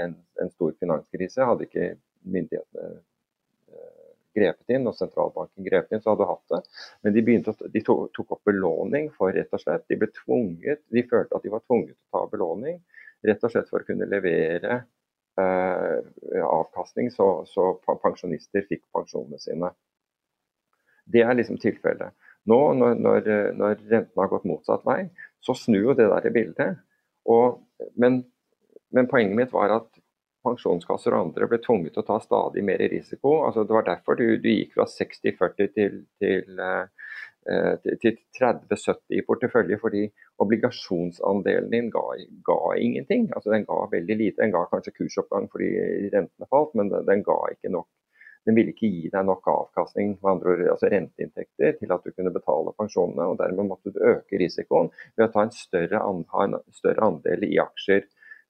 en, 0.04 0.16
en 0.42 0.54
stor 0.54 0.74
finanskrise. 0.80 1.44
Hadde 1.46 1.68
ikke 1.68 1.90
myndighetene 2.24 2.90
eh, 2.94 4.10
grepet 4.34 4.74
inn, 4.76 4.88
og 4.90 4.98
sentralbanken 4.98 5.68
grepet 5.68 5.94
inn, 5.94 6.04
så 6.04 6.14
hadde 6.14 6.26
du 6.26 6.32
hatt 6.32 6.56
det. 6.56 6.62
Men 7.04 7.18
de, 7.18 7.38
å, 7.52 7.56
de 7.76 7.84
tok 7.86 8.36
opp 8.38 8.44
belåning 8.50 9.12
for 9.18 9.36
rett 9.36 9.54
og 9.54 9.62
slett 9.62 9.86
De 9.92 10.00
ble 10.00 10.10
tvunget, 10.16 10.84
de 10.94 11.06
følte 11.10 11.38
at 11.38 11.46
de 11.46 11.54
var 11.54 11.64
tvunget 11.68 11.96
til 11.96 12.02
å 12.10 12.18
ta 12.18 12.26
belåning 12.32 12.82
rett 13.24 13.46
og 13.46 13.54
slett 13.54 13.70
for 13.72 13.84
å 13.84 13.88
kunne 13.88 14.08
levere 14.10 14.82
eh, 15.40 16.44
avkastning, 16.44 17.12
så, 17.12 17.28
så, 17.50 17.70
pensjonister 18.04 18.66
fikk 18.70 18.84
pensjonene 18.96 19.40
sine. 19.42 19.72
Det 21.06 21.24
er 21.24 21.36
liksom 21.38 21.60
tilfellet. 21.62 22.16
Nå 22.52 22.60
når, 22.76 22.98
når, 23.00 23.30
når 23.56 23.78
rentene 23.80 24.20
har 24.20 24.32
gått 24.32 24.48
motsatt 24.48 24.84
vei, 24.88 25.06
så 25.44 25.56
snur 25.56 25.92
jo 25.92 25.96
det 26.00 26.10
der 26.12 26.36
bildet. 26.36 26.82
Og, 27.30 27.62
men, 28.00 28.24
men, 28.92 29.10
poenget 29.12 29.38
mitt 29.38 29.54
var 29.54 29.78
at 29.80 30.02
pensjonskasser 30.44 31.16
og 31.16 31.30
andre 31.30 31.48
ble 31.48 31.60
tvunget 31.64 31.96
til 31.96 32.04
å 32.04 32.08
ta 32.08 32.20
stadig 32.24 32.66
mer 32.68 32.82
risiko. 32.92 33.38
Altså, 33.48 33.64
det 33.68 33.76
var 33.78 33.88
derfor 33.88 34.20
du, 34.20 34.26
du 34.44 34.50
gikk 34.52 34.76
fra 34.76 34.88
60-40 34.92 35.72
til, 35.78 36.02
til, 36.20 36.60
eh, 36.60 37.88
til 38.04 38.20
30-70 38.40 39.16
i 39.16 39.24
portefølje, 39.28 39.80
fordi 39.80 40.04
obligasjonsandelen 40.44 41.72
din 41.72 41.90
ga, 41.94 42.04
ga, 42.50 42.60
ingenting. 42.76 43.30
Altså 43.32 43.56
Den 43.56 43.68
ga 43.70 43.80
veldig 43.92 44.20
lite. 44.20 44.42
Den 44.44 44.56
ga 44.56 44.66
kanskje 44.72 44.96
kursoppgang 45.00 45.48
fordi 45.52 45.72
rentene 46.12 46.50
falt, 46.52 46.76
men 46.76 46.92
den, 46.92 47.08
den 47.08 47.24
ga 47.24 47.40
ikke 47.56 47.72
nok. 47.78 47.88
Den 48.44 48.58
ville 48.58 48.74
ikke 48.74 48.90
gi 48.92 49.08
deg 49.12 49.24
nok 49.28 49.48
avkastning, 49.48 50.18
med 50.20 50.32
andre 50.34 50.52
ord 50.52 50.64
altså 50.74 50.90
renteinntekter, 50.92 51.78
til 51.80 51.94
at 51.96 52.04
du 52.04 52.12
kunne 52.12 52.34
betale 52.36 52.74
pensjonene. 52.80 53.30
og 53.32 53.40
Dermed 53.40 53.70
måtte 53.70 53.94
du 53.94 54.02
øke 54.04 54.40
risikoen 54.42 54.92
ved 55.16 55.30
å 55.30 55.32
ta 55.32 55.46
en 55.46 55.56
større, 55.56 56.02
ha 56.04 56.44
en 56.44 56.58
større 56.76 57.08
andel 57.08 57.48
i 57.48 57.56
aksjer. 57.64 58.04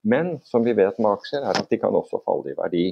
Men 0.03 0.39
som 0.49 0.65
vi 0.65 0.73
vet 0.75 0.97
med 0.99 1.13
aksjer, 1.13 1.45
er 1.45 1.61
at 1.61 1.69
de 1.69 1.79
kan 1.79 1.95
også 1.95 2.23
falle 2.25 2.51
i 2.51 2.57
verdi. 2.57 2.87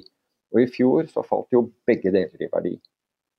Og 0.54 0.62
I 0.62 0.70
fjor 0.72 1.10
så 1.10 1.26
falt 1.26 1.52
jo 1.56 1.66
begge 1.88 2.14
deler 2.14 2.46
i 2.46 2.52
verdi. 2.52 2.76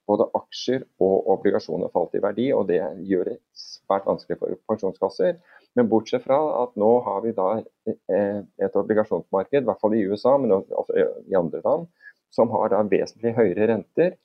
Både 0.09 0.27
aksjer 0.35 0.83
og 1.05 1.29
obligasjoner 1.37 1.93
falt 1.95 2.17
i 2.19 2.23
verdi, 2.25 2.51
og 2.53 2.67
det 2.69 2.81
gjør 3.07 3.31
det 3.31 3.39
svært 3.57 4.09
vanskelig 4.09 4.41
for 4.41 4.59
pensjonskasser. 4.69 5.39
Men 5.79 5.89
bortsett 5.89 6.25
fra 6.27 6.41
at 6.65 6.75
nå 6.81 6.91
har 7.07 7.23
vi 7.25 7.33
da 7.37 7.49
eh, 7.63 8.41
et 8.43 8.77
obligasjonsmarked, 8.77 9.63
i 9.63 9.69
hvert 9.69 9.81
fall 9.81 9.95
i 9.97 10.03
USA, 10.11 10.35
men 10.41 10.57
også 10.59 11.07
i 11.31 11.39
andre 11.39 11.63
land, 11.65 11.87
som 12.33 12.51
har 12.55 12.73
da 12.73 12.83
vesentlig 12.89 13.35
høyere 13.37 13.69
renter, 13.71 14.17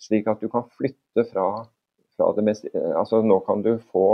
slik 0.00 0.28
at 0.30 0.40
du 0.42 0.48
kan 0.52 0.64
flytte 0.76 1.26
fra, 1.30 1.48
fra 2.16 2.30
det 2.36 2.44
mest 2.46 2.68
Altså 2.74 3.22
nå 3.22 3.38
kan 3.46 3.62
du 3.64 3.76
få 3.92 4.06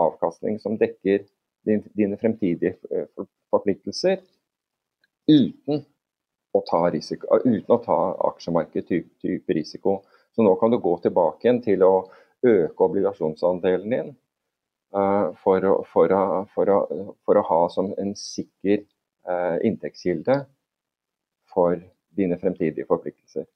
avkastning 0.00 0.58
som 0.62 0.78
dekker 0.78 1.24
dine 1.66 2.18
fremtidige 2.20 2.76
eh, 2.90 3.26
forpliktelser 3.52 4.20
uten 5.30 5.84
å 6.56 6.62
ta, 6.66 6.80
risiko, 6.90 7.38
uten 7.44 7.74
å 7.74 7.78
ta 7.84 7.98
aksjemarked-type 8.30 9.54
risiko. 9.54 10.00
Så 10.34 10.42
nå 10.42 10.56
kan 10.58 10.72
du 10.72 10.80
gå 10.82 10.96
tilbake 11.04 11.46
igjen 11.46 11.60
til 11.62 11.84
å 11.86 11.92
øke 12.46 12.86
obligasjonsandelen 12.86 13.94
din 13.94 14.10
uh, 14.96 15.30
for, 15.42 15.66
å, 15.66 15.74
for, 15.92 16.10
å, 16.14 16.42
for, 16.54 16.72
å, 16.72 17.14
for, 17.26 17.38
å, 17.38 17.44
ha 17.46 17.60
som 17.70 17.92
en 18.00 18.14
sikker 18.18 18.82
uh, 19.28 19.58
inntektskilde 19.66 20.40
for 21.52 21.78
dine 22.16 22.38
fremtidige 22.38 22.86
forpliktelser. 22.88 23.46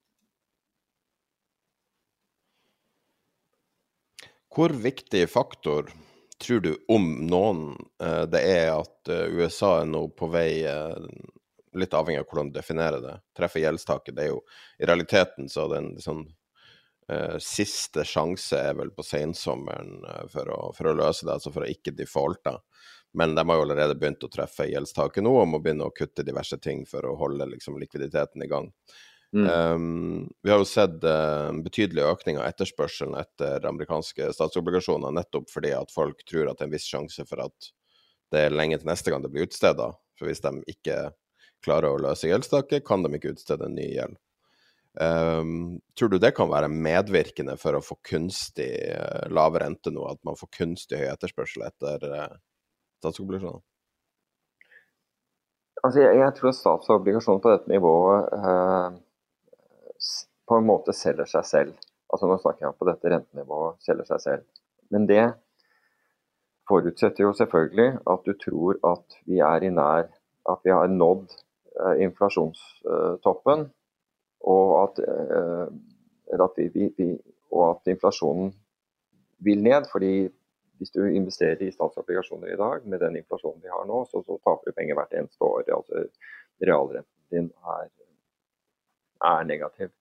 Hvor 4.55 4.71
viktig 4.71 5.25
faktor 5.31 5.91
tror 6.39 6.61
du, 6.61 6.85
om 6.89 7.27
noen, 7.27 7.77
eh, 8.03 8.23
det 8.31 8.43
er 8.47 8.69
at 8.77 9.11
eh, 9.11 9.27
USA 9.35 9.81
er 9.81 9.89
nå 9.91 10.07
på 10.19 10.31
vei 10.33 10.65
eh, 10.69 11.09
Litt 11.75 11.91
avhengig 11.99 12.21
av 12.21 12.29
hvordan 12.31 12.53
du 12.53 12.55
definerer 12.55 13.01
det. 13.03 13.13
Treffer 13.35 13.59
gjeldstaket. 13.59 14.15
Det 14.15 14.23
er 14.23 14.29
jo 14.29 14.37
I 14.79 14.87
realiteten 14.87 15.49
så 15.51 15.65
den 15.73 15.97
sånn 15.99 16.21
Siste 17.43 18.05
sjanse 18.07 18.57
er 18.57 18.77
vel 18.79 18.93
på 18.95 19.03
sensommeren 19.05 19.99
for, 20.33 20.49
å, 20.55 20.71
for 20.73 20.89
å 20.89 20.95
løse 20.97 21.27
det, 21.27 21.35
altså 21.35 21.51
for 21.53 21.67
å 21.67 21.69
ikke 21.69 21.93
defaulte. 21.99 22.55
Men 23.15 23.35
de 23.35 23.45
har 23.49 23.59
jo 23.59 23.65
allerede 23.67 23.97
begynt 23.99 24.25
å 24.27 24.31
treffe 24.33 24.67
gjeldstaket 24.67 25.23
nå 25.23 25.33
og 25.39 25.51
må 25.53 25.61
begynne 25.63 25.87
å 25.87 25.95
kutte 25.95 26.27
diverse 26.27 26.59
ting 26.63 26.83
for 26.89 27.07
å 27.07 27.17
holde 27.19 27.47
liksom, 27.53 27.79
likviditeten 27.79 28.43
i 28.43 28.51
gang. 28.51 28.71
Mm. 29.35 29.47
Um, 29.51 30.33
vi 30.43 30.51
har 30.51 30.61
jo 30.63 30.67
sett 30.69 31.03
uh, 31.03 31.51
betydelig 31.63 32.05
økning 32.07 32.39
av 32.39 32.47
etterspørselen 32.47 33.17
etter 33.19 33.67
amerikanske 33.67 34.29
statsobligasjoner, 34.37 35.15
nettopp 35.15 35.49
fordi 35.51 35.73
at 35.75 35.91
folk 35.95 36.23
tror 36.29 36.51
at 36.51 36.61
det 36.61 36.67
er 36.67 36.71
en 36.71 36.75
viss 36.77 36.87
sjanse 36.87 37.27
for 37.27 37.43
at 37.47 37.71
det 38.35 38.45
er 38.45 38.55
lenge 38.55 38.79
til 38.79 38.91
neste 38.91 39.11
gang 39.11 39.25
det 39.25 39.33
blir 39.35 39.49
utstedet. 39.49 39.91
For 40.19 40.31
hvis 40.31 40.43
de 40.45 40.53
ikke 40.71 40.99
klarer 41.65 41.91
å 41.91 42.03
løse 42.03 42.29
gjeldstaket, 42.31 42.87
kan 42.87 43.03
de 43.03 43.11
ikke 43.17 43.35
utstede 43.35 43.67
en 43.67 43.75
ny 43.79 43.89
gjeld. 43.97 44.19
Um, 44.95 45.81
tror 45.99 46.13
du 46.13 46.21
det 46.23 46.31
kan 46.37 46.51
være 46.53 46.71
medvirkende 46.71 47.57
for 47.59 47.75
å 47.75 47.83
få 47.83 47.97
kunstig 48.07 48.71
uh, 48.95 49.25
lav 49.35 49.59
rente 49.59 49.91
nå, 49.91 50.05
at 50.07 50.21
man 50.27 50.39
får 50.39 50.53
kunstig 50.55 51.01
høy 51.01 51.09
etterspørsel 51.11 51.67
etter 51.67 52.07
uh, 52.13 52.37
statsobligasjoner? 53.05 53.63
Altså, 55.85 56.01
jeg, 56.01 56.17
jeg, 56.17 56.35
tror 56.39 56.55
statsobligasjoner 56.57 57.43
på 57.45 57.53
dette 57.53 57.73
nivået 57.73 58.37
eh, 58.39 59.01
på 60.49 60.59
en 60.59 60.69
måte 60.69 60.95
selger 60.97 61.29
seg 61.29 61.49
selv. 61.49 61.75
Altså 62.13 62.29
Nå 62.29 62.39
snakker 62.41 62.65
jeg 62.65 62.73
om 62.73 62.79
på 62.79 62.89
dette 62.89 63.11
rentenivået, 63.13 63.81
selger 63.85 64.09
seg 64.09 64.23
selv. 64.23 64.45
Men 64.93 65.09
det 65.09 65.25
forutsetter 66.69 67.27
jo 67.27 67.33
selvfølgelig 67.37 67.89
at 68.13 68.27
du 68.27 68.33
tror 68.41 68.79
at 68.93 69.19
vi 69.29 69.41
er 69.45 69.65
i 69.65 69.73
nær 69.73 70.13
At 70.45 70.61
vi 70.65 70.71
har 70.71 70.91
nådd 70.93 71.31
eh, 71.81 72.03
inflasjonstoppen, 72.05 73.63
og 74.45 74.73
at, 74.83 74.99
eh, 75.01 75.69
at 76.37 76.59
vi, 76.59 76.67
vi, 76.75 76.89
vi, 76.99 77.07
og 77.51 77.63
at 77.71 77.93
inflasjonen 77.95 78.51
vil 79.39 79.63
ned. 79.63 79.89
fordi 79.93 80.29
hvis 80.79 80.91
du 80.95 81.03
investerer 81.07 81.63
i 81.63 81.73
statsobligasjoner 81.73 82.53
i 82.53 82.61
dag 82.61 82.87
med 82.91 83.01
den 83.01 83.19
inflasjonen 83.21 83.63
vi 83.63 83.73
har 83.73 83.85
nå, 83.89 84.05
så, 84.11 84.23
så 84.27 84.39
taper 84.43 84.71
du 84.71 84.77
penger 84.77 84.99
hvert 84.99 85.15
eneste 85.15 85.47
år. 85.47 85.69
Altså 85.77 86.07
Realrenten 86.63 87.11
din 87.35 87.51
er, 87.77 87.91
er 89.31 89.45
negativ. 89.49 89.93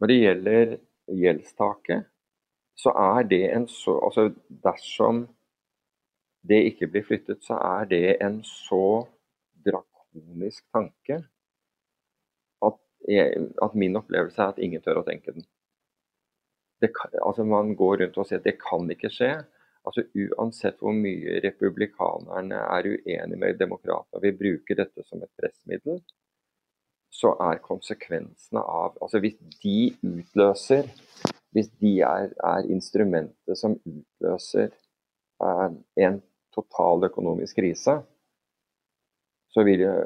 Når 0.00 0.10
det 0.10 0.18
gjelder 0.20 0.74
gjeldstaket, 1.20 2.08
så 2.80 2.92
er 2.96 3.26
det 3.28 3.44
en 3.52 3.66
så 3.68 3.98
Altså 4.06 4.30
dersom 4.64 5.26
det 6.48 6.62
ikke 6.70 6.88
blir 6.88 7.04
flyttet, 7.04 7.42
så 7.44 7.58
er 7.60 7.88
det 7.90 8.16
en 8.24 8.40
så 8.46 9.04
drakonisk 9.66 10.64
tanke 10.72 11.18
at, 12.64 12.78
jeg, 13.08 13.48
at 13.62 13.74
min 13.74 13.96
opplevelse 14.00 14.40
er 14.40 14.54
at 14.54 14.62
ingen 14.62 14.80
tør 14.80 15.02
å 15.02 15.06
tenke 15.06 15.34
den. 15.36 15.44
Kan, 16.80 17.12
altså 17.20 17.44
man 17.44 17.74
går 17.76 18.00
rundt 18.00 18.16
og 18.16 18.28
sier 18.28 18.40
at 18.40 18.48
det 18.48 18.56
kan 18.62 18.88
ikke 18.90 19.12
skje. 19.12 19.34
Altså 19.88 20.04
Uansett 20.12 20.80
hvor 20.82 20.92
mye 20.92 21.40
republikanerne 21.40 22.58
er 22.60 22.88
uenige 22.90 23.38
med 23.40 23.60
demokratene 23.60 24.20
vil 24.26 24.36
bruke 24.36 24.76
dette 24.76 25.04
som 25.06 25.22
et 25.24 25.32
pressmiddel, 25.40 26.02
så 27.10 27.32
er 27.42 27.62
konsekvensene 27.64 28.62
av 28.62 28.98
Altså 29.02 29.20
hvis 29.22 29.38
de 29.62 29.90
utløser 30.06 30.86
Hvis 31.50 31.72
de 31.82 31.96
er, 32.06 32.30
er 32.46 32.68
instrumentet 32.70 33.58
som 33.58 33.74
utløser 33.80 34.68
eh, 35.42 35.72
en 36.04 36.20
total 36.54 37.08
økonomisk 37.08 37.58
krise, 37.58 37.96
så 39.50 39.64
vil 39.66 39.82
jo 39.86 39.96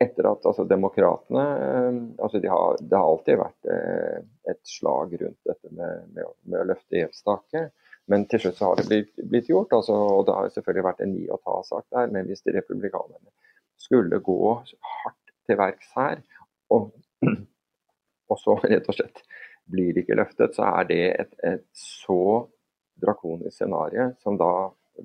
Etter 0.00 0.26
at 0.30 0.46
altså, 0.48 0.64
demokratene 0.64 1.44
eh, 1.66 2.00
altså 2.24 2.40
de 2.40 2.48
har, 2.48 2.80
Det 2.80 2.96
har 2.96 3.10
alltid 3.10 3.40
vært 3.42 3.70
eh, 3.76 4.24
et 4.54 4.62
slag 4.68 5.12
rundt 5.20 5.50
dette 5.50 5.74
med, 5.74 6.08
med, 6.14 6.32
med 6.48 6.62
å 6.62 6.68
løfte 6.72 7.02
gjeldstaket. 7.02 7.74
Men 8.12 8.26
til 8.28 8.42
slutt 8.42 8.58
så 8.58 8.68
har 8.68 8.80
det 8.80 8.88
blitt, 8.90 9.12
blitt 9.30 9.48
gjort. 9.48 9.72
Altså, 9.78 9.96
og 9.96 10.26
det 10.28 10.36
har 10.36 10.50
selvfølgelig 10.52 10.84
vært 10.88 11.02
en 11.04 11.14
gi 11.16 11.24
og 11.32 11.40
ta-sak 11.46 11.86
der. 11.94 12.10
Men 12.12 12.28
hvis 12.28 12.44
de 12.44 12.54
republikanerne 12.58 13.32
skulle 13.80 14.20
gå 14.22 14.40
hardt 14.52 15.32
til 15.48 15.58
verks 15.58 15.94
her, 15.96 16.20
og, 16.72 16.90
og, 18.30 18.36
så 18.40 18.58
rett 18.64 18.88
og 18.88 18.98
slett 18.98 19.24
blir 19.72 19.94
det 19.94 20.04
ikke 20.04 20.18
løftet, 20.18 20.56
så 20.56 20.68
er 20.80 20.88
det 20.90 21.02
et, 21.22 21.34
et 21.46 21.66
så 21.78 22.44
drakonisk 23.02 23.56
scenario 23.56 24.10
som 24.22 24.36
da 24.38 24.52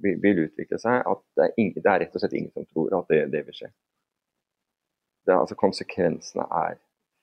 vil, 0.02 0.20
vil, 0.22 0.44
utvikle 0.48 0.80
seg 0.82 1.06
at 1.08 1.24
det 1.38 1.46
er, 1.46 1.54
ingen, 1.58 1.78
det 1.78 1.92
er, 1.92 2.02
rett 2.04 2.18
og 2.18 2.24
slett 2.24 2.36
ingen 2.38 2.54
som 2.54 2.68
tror 2.68 2.98
at 3.00 3.14
det, 3.14 3.22
det 3.34 3.44
vil 3.48 3.58
skje. 3.62 3.72
Det, 5.28 5.36
altså 5.36 5.58
Konsekvensene 5.60 6.46
er 6.60 6.78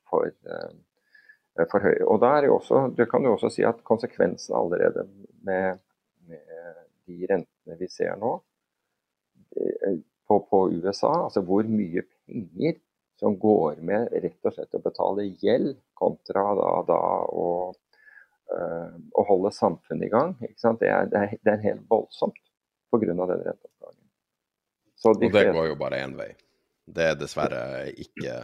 for, 0.09 0.33
uh, 0.49 1.65
for 1.71 1.85
høye. 1.85 2.03
Og 2.09 2.21
da 2.25 2.35
er 2.39 2.49
jo 2.49 2.59
også, 2.59 2.87
du 2.97 3.05
kan 3.11 3.27
jo 3.27 3.37
også 3.37 3.53
si 3.53 3.65
at 3.67 3.85
konsekvensene 3.87 4.59
allerede 4.59 5.07
med, 5.47 5.81
med 6.29 6.83
de 7.07 7.29
rentene 7.31 7.79
vi 7.81 7.89
ser 7.93 8.17
nå 8.21 8.35
eh, 9.57 10.01
på, 10.29 10.41
på 10.51 10.61
USA, 10.73 11.13
altså 11.27 11.45
hvor 11.45 11.67
mye 11.69 12.05
penger 12.25 12.81
som 13.21 13.37
går 13.39 13.81
med 13.87 14.13
rett 14.13 14.49
og 14.49 14.55
slett 14.57 14.77
å 14.77 14.83
betale 14.83 15.27
gjeld, 15.43 15.77
kontra 15.95 16.47
da, 16.59 16.71
da 16.89 17.01
å, 17.31 17.47
øh, 18.57 18.97
å, 19.15 19.27
holde 19.29 19.53
samfunnet 19.55 20.09
i 20.09 20.11
gang. 20.13 20.35
Det 20.41 20.89
er, 20.89 21.07
det, 21.13 21.21
er, 21.21 21.37
det, 21.37 21.53
er, 21.53 21.63
helt 21.69 21.85
voldsomt 21.91 22.41
pga. 22.91 23.05
den 23.07 23.23
renteoppgangen. 23.23 24.03
Og 25.05 25.21
det 25.21 25.31
fleste... 25.31 25.55
går 25.55 25.71
jo 25.71 25.79
bare 25.79 26.03
én 26.03 26.17
vei. 26.19 26.33
Det 26.85 27.07
er 27.13 27.17
dessverre 27.17 27.63
ikke 27.97 28.35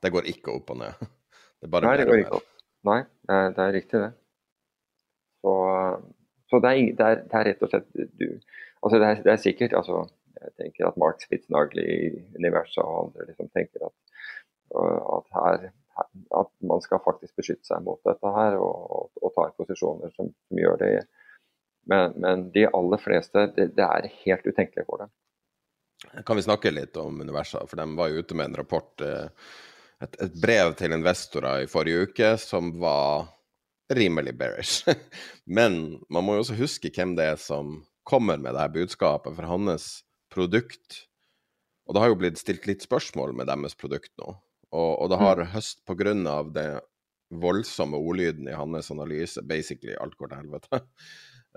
Det 0.00 0.10
går 0.12 0.28
ikke 0.32 0.54
opp 0.54 0.70
og 0.72 0.78
ned. 0.80 1.02
Det 1.60 1.68
er 1.68 1.72
bare 1.74 1.90
Nei, 1.90 1.98
det 2.00 2.06
går 2.08 2.22
ikke 2.22 2.38
opp. 2.40 2.48
Nei, 2.88 3.00
det 3.28 3.38
er, 3.38 3.52
det 3.54 3.64
er 3.64 3.76
riktig, 3.76 3.98
det. 4.02 4.12
Så, 5.42 5.52
så 6.52 6.60
det, 6.60 6.72
er, 6.72 6.92
det, 6.98 7.06
er, 7.06 7.22
det, 7.24 7.38
er, 7.38 7.48
rett 7.48 7.64
og 7.64 7.72
slett 7.72 7.88
du 8.20 8.28
Altså, 8.82 8.98
det 8.98 9.06
er, 9.06 9.20
det 9.22 9.30
er 9.30 9.38
sikkert 9.38 9.74
altså, 9.78 10.00
Jeg 10.40 10.54
tenker 10.58 10.88
at 10.88 10.96
Mark 10.98 11.20
Spitznagli 11.22 11.84
i 11.86 12.08
Universet 12.34 12.82
og 12.82 13.06
andre 13.06 13.28
liksom 13.28 13.50
tenker 13.54 13.86
at 13.88 13.94
at, 14.72 15.26
her, 15.36 15.72
at 16.40 16.50
man 16.64 16.80
skal 16.80 17.02
faktisk 17.04 17.36
beskytte 17.36 17.68
seg 17.68 17.82
mot 17.84 18.00
dette 18.08 18.34
her 18.36 18.56
og, 18.60 18.78
og, 18.96 19.10
og 19.20 19.34
ta 19.36 19.48
posisjoner 19.58 20.12
som, 20.16 20.30
som, 20.32 20.60
gjør 20.60 20.78
det. 20.80 20.92
Men, 21.90 22.14
men 22.22 22.46
de 22.54 22.66
aller 22.70 23.02
fleste, 23.02 23.48
det, 23.56 23.72
det, 23.76 23.84
er 23.84 24.08
helt 24.24 24.46
utenkelig 24.46 24.86
for 24.88 25.04
dem. 25.04 25.12
Kan 26.26 26.38
vi 26.38 26.46
snakke 26.46 26.72
litt 26.72 26.96
om 26.98 27.20
universet? 27.22 27.68
For 27.70 27.78
de 27.78 27.86
var 27.98 28.10
jo 28.10 28.22
ute 28.22 28.38
med 28.38 28.50
en 28.50 28.58
rapport, 28.62 29.04
eh, 29.04 29.28
et, 30.02 30.18
et 30.24 30.40
brev 30.42 30.74
til 30.78 30.94
investorer 30.96 31.64
i 31.66 31.70
forrige 31.70 32.08
uke 32.08 32.34
som 32.42 32.72
var 32.82 33.28
rimelig 33.96 34.34
bearish. 34.38 34.88
Men 35.58 36.00
man 36.12 36.26
må 36.26 36.36
jo 36.36 36.44
også 36.46 36.58
huske 36.58 36.92
hvem 36.94 37.16
det 37.18 37.32
er 37.34 37.40
som 37.40 37.80
kommer 38.08 38.40
med 38.40 38.54
det 38.54 38.64
her 38.64 38.74
budskapet 38.74 39.36
for 39.36 39.48
hans 39.48 39.90
produkt. 40.32 41.04
Og 41.86 41.94
det 41.94 42.02
har 42.02 42.12
jo 42.12 42.18
blitt 42.22 42.40
stilt 42.40 42.66
litt 42.68 42.84
spørsmål 42.84 43.34
med 43.36 43.50
deres 43.50 43.76
produkt 43.78 44.12
nå. 44.22 44.34
Og, 44.72 44.90
og 45.04 45.10
det 45.12 45.20
har 45.20 45.44
høst 45.52 45.82
på 45.88 45.96
grunn 45.98 46.24
av 46.30 46.52
det 46.54 46.80
voldsomme 47.32 47.96
ordlyden 47.96 48.48
i 48.48 48.56
hans 48.56 48.90
analyse, 48.92 49.42
basically 49.42 49.94
alt 50.00 50.16
går 50.20 50.32
til 50.32 50.42
helvete. 50.42 50.82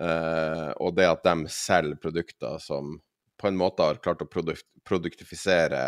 uh, 0.01 0.71
og 0.83 0.95
det 0.97 1.09
at 1.09 1.25
de 1.27 1.51
selger 1.51 1.99
produkter 2.01 2.59
som 2.63 2.97
på 3.39 3.49
en 3.49 3.59
måte 3.59 3.83
har 3.83 3.99
klart 4.03 4.23
å 4.23 4.29
produkt, 4.31 4.67
produktifisere 4.87 5.79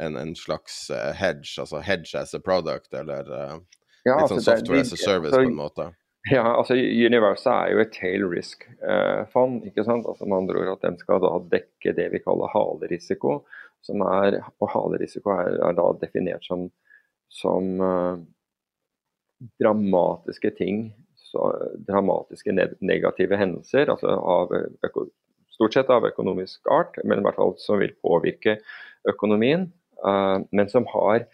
en, 0.00 0.16
en, 0.16 0.32
slags 0.36 0.86
uh, 0.92 1.12
hedge, 1.16 1.56
altså 1.60 1.82
hedge 1.84 2.16
as 2.20 2.34
a 2.36 2.40
product, 2.40 2.92
eller 2.96 3.28
uh, 3.32 3.58
ja, 4.06 4.16
litt 4.20 4.30
sånn 4.30 4.40
altså, 4.40 4.56
software 4.56 4.82
as 4.82 4.92
a 4.94 4.98
service, 5.00 5.32
så, 5.34 5.40
på 5.42 5.50
en 5.50 5.56
måte. 5.58 5.88
Ja, 6.30 6.44
altså 6.56 6.74
Universet 6.74 7.52
er 7.52 7.72
jo 7.72 7.82
et 7.84 7.92
tail 7.94 8.26
risk-fond. 8.30 9.60
Eh, 9.60 9.70
ikke 9.70 9.84
sant? 9.86 10.08
Altså 10.10 10.26
Med 10.26 10.40
andre 10.40 10.62
ord 10.62 10.72
at 10.72 10.86
den 10.88 10.98
skal 10.98 11.22
da 11.22 11.36
dekke 11.52 11.94
det 11.94 12.08
vi 12.14 12.22
kaller 12.24 12.50
halerisiko. 12.50 13.44
som 13.86 14.02
er, 14.02 14.40
Og 14.58 14.70
halerisiko 14.72 15.30
er, 15.36 15.60
er 15.68 15.76
da 15.78 15.86
definert 16.00 16.46
som, 16.46 16.66
som 17.30 17.82
eh, 17.82 18.24
dramatiske 19.62 20.54
ting 20.58 20.88
dramatiske 21.84 22.54
negative 22.80 23.36
hendelser, 23.36 23.90
altså 23.92 24.08
av, 24.08 24.52
stort 25.52 25.74
sett 25.74 25.90
av 25.92 26.06
økonomisk 26.08 26.70
art, 26.72 26.96
men 27.04 27.20
i 27.20 27.26
hvert 27.26 27.36
fall 27.36 27.52
som 27.60 27.82
vil 27.82 27.92
påvirke 28.00 28.54
økonomien, 29.10 29.66
Eh, 30.04 30.38
men 30.50 30.68
som 30.68 30.86
har 30.92 31.26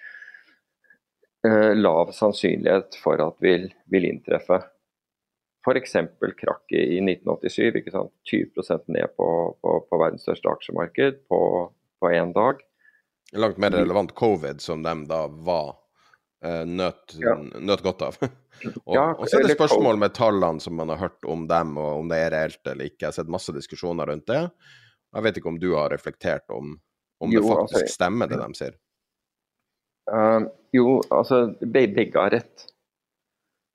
lav 1.75 2.13
sannsynlighet 2.15 2.95
for 3.03 3.19
at 3.19 3.41
vil, 3.43 3.65
vil 3.91 4.05
inntreffe. 4.07 4.61
F.eks. 5.63 5.97
krakket 6.39 6.79
i 6.79 6.99
1987, 7.03 7.81
ikke 7.81 7.95
sant? 7.95 8.13
20% 8.31 8.93
ned 8.95 9.15
på, 9.19 9.29
på, 9.63 9.75
på, 9.91 9.99
verdens 9.99 10.23
største 10.27 10.51
aksjemarked 10.51 11.23
på 11.31 11.43
én 12.11 12.35
dag. 12.35 12.63
Langt 13.33 13.59
mer 13.59 13.71
relevant 13.71 14.15
covid, 14.15 14.61
som 14.61 14.83
de 14.83 14.95
da 15.09 15.23
var 15.27 15.77
uh, 16.45 16.65
nøt, 16.67 17.15
ja. 17.17 17.37
nøt, 17.61 17.83
godt 17.83 18.03
av. 18.03 18.19
og, 18.85 18.95
ja, 18.95 19.07
og, 19.15 19.25
så 19.29 19.39
er 19.39 19.47
det 19.47 19.57
spørsmål 19.57 20.01
med 20.03 20.15
tallene 20.19 20.61
som 20.61 20.77
man 20.77 20.93
har 20.93 21.01
hørt 21.07 21.25
om 21.25 21.47
dem, 21.49 21.77
og 21.81 22.03
om 22.03 22.11
det 22.11 22.19
er 22.27 22.35
reelt 22.35 22.67
eller 22.67 22.91
ikke. 22.91 23.05
Jeg 23.07 23.13
har 23.13 23.19
sett 23.21 23.33
masse 23.33 23.55
diskusjoner 23.57 24.11
rundt 24.13 24.27
det. 24.29 24.43
Jeg 25.13 25.27
vet 25.29 25.39
ikke 25.41 25.53
om 25.53 25.61
du 25.63 25.71
har 25.77 25.93
reflektert 25.95 26.51
om, 26.53 26.75
om 27.23 27.33
jo, 27.33 27.41
det 27.41 27.55
faktisk 27.55 27.87
altså, 27.87 27.95
stemmer, 27.95 28.29
det 28.29 28.43
de 28.43 28.59
sier? 28.59 28.77
Uh, 30.11 30.49
jo, 30.75 31.01
altså 31.11 31.47
begge 31.63 32.19
har 32.19 32.33
rett. 32.35 32.69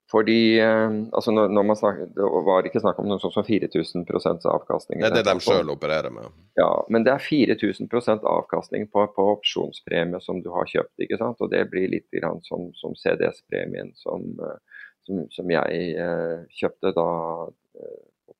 Fordi 0.08 0.56
uh, 0.60 0.88
altså 1.12 1.32
når, 1.36 1.50
når, 1.52 1.66
man 1.68 1.76
snakker, 1.76 2.06
Det 2.16 2.28
var 2.46 2.66
ikke 2.66 2.80
snakk 2.80 3.00
om 3.02 3.10
noe 3.10 3.20
sånt 3.20 3.36
som 3.36 3.44
4000% 3.44 4.46
avkastning. 4.48 5.02
Det 5.04 5.10
er 5.10 5.16
det 5.18 5.26
de 5.28 5.44
sjøl 5.44 5.72
opererer 5.74 6.12
med? 6.14 6.32
Ja, 6.56 6.70
men 6.88 7.04
det 7.04 7.12
er 7.12 7.24
4000% 7.24 8.24
avkastning 8.24 8.88
på, 8.92 9.04
på, 9.16 9.28
opsjonspremie 9.36 10.20
som 10.24 10.40
du 10.44 10.48
har 10.54 10.68
kjøpt. 10.70 10.94
ikke 11.04 11.20
sant? 11.20 11.40
Og 11.44 11.52
det 11.52 11.66
blir 11.72 11.92
litt 11.92 12.08
grann 12.14 12.40
som, 12.48 12.70
som 12.80 12.96
CDS-premien 12.96 13.92
som, 14.00 14.30
eh, 14.40 14.84
som, 15.04 15.26
som, 15.34 15.52
jeg 15.52 15.92
uh, 16.00 16.46
kjøpte 16.56 16.96
da 16.96 17.08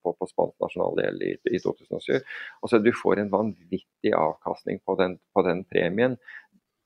på, 0.03 0.13
på 0.19 0.29
spansk 0.31 0.57
nasjonaldel 0.63 1.23
i, 1.23 1.33
i 1.53 1.61
2007. 1.63 2.19
Altså 2.63 2.81
Du 2.83 2.91
får 2.97 3.23
en 3.23 3.33
vanvittig 3.33 4.13
avkastning 4.17 4.81
på 4.87 4.97
den, 5.01 5.19
på 5.35 5.45
den 5.47 5.65
premien. 5.69 6.17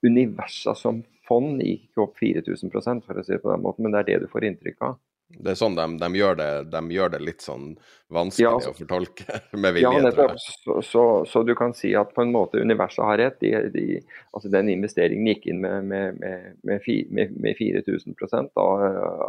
Universa 0.07 0.75
som 0.79 1.03
fond 1.29 1.63
gikk 1.63 2.03
opp 2.03 2.19
4000 2.21 2.73
for 3.07 3.19
å 3.19 3.25
si 3.25 3.35
det 3.35 3.43
på 3.43 3.53
den 3.53 3.65
måten, 3.65 3.87
men 3.87 3.95
det 3.95 4.03
er 4.03 4.11
det 4.13 4.27
du 4.27 4.31
får 4.33 4.49
inntrykk 4.51 4.87
av. 4.89 5.01
Det 5.33 5.53
er 5.53 5.57
sånn 5.57 5.77
de, 5.77 5.85
de, 6.01 6.09
gjør, 6.19 6.37
det, 6.37 6.49
de 6.73 6.81
gjør, 6.93 7.13
det, 7.15 7.21
litt 7.25 7.45
sånn 7.45 7.71
vanskelig 8.13 8.45
ja, 8.45 8.51
altså, 8.59 8.73
å 8.75 8.77
fortolke 8.77 9.39
med 9.63 9.77
vilje. 9.77 9.89
Ja, 9.89 10.03
nettopp. 10.05 10.35
Så, 10.43 10.77
så, 10.85 11.05
så, 11.29 11.43
du 11.49 11.55
kan 11.59 11.73
si 11.77 11.95
at 11.97 12.13
på 12.13 12.25
en 12.25 12.35
måte 12.35 12.61
universet 12.61 13.05
har 13.07 13.21
rett. 13.21 13.39
De, 13.41 13.53
de, 13.73 14.03
altså 14.37 14.53
Den 14.53 14.69
investeringen 14.73 15.31
gikk 15.33 15.49
inn 15.49 15.63
med, 15.65 15.89
med, 15.89 16.21
med, 16.21 16.61
med, 16.69 17.35
med 17.47 17.57
4000 17.59 18.53
av 18.61 18.85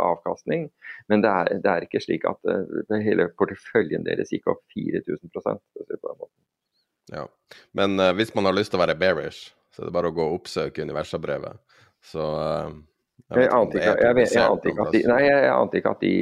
avkastning. 0.10 0.68
Men 1.12 1.24
det 1.24 1.32
er, 1.32 1.54
det 1.64 1.72
er, 1.72 1.88
ikke 1.88 2.04
slik 2.04 2.28
at 2.30 2.52
eh, 2.52 3.00
hele 3.06 3.30
porteføljen 3.40 4.06
deres 4.08 4.34
gikk 4.36 4.52
opp 4.52 4.64
4000 4.76 5.32
for 5.32 5.40
å 5.40 5.56
si 5.56 5.88
det 5.88 6.02
på 6.02 6.12
den 6.12 6.20
måten. 6.20 6.40
Ja, 7.12 7.28
Men 7.76 8.00
uh, 8.00 8.14
hvis 8.16 8.32
man 8.36 8.48
har 8.48 8.56
lyst 8.56 8.72
til 8.74 8.80
å 8.80 8.84
være 8.86 8.96
bearish, 9.00 9.52
så 9.74 9.84
det 9.84 9.90
er 9.90 9.96
bare 9.96 10.12
å 10.12 10.16
gå 10.16 10.26
og 10.30 10.40
oppsøke 10.42 10.86
universabrevet. 10.86 11.60
Så 12.04 12.24
uh, 12.24 12.74
jeg, 13.34 13.50
ante 13.50 13.80
ikke, 13.80 13.86
jeg, 13.90 14.00
jeg, 14.04 14.32
jeg, 14.36 14.48
at 14.54 14.66
de, 14.66 14.74
jeg, 14.74 15.86
at 15.90 16.02
de, 16.04 16.14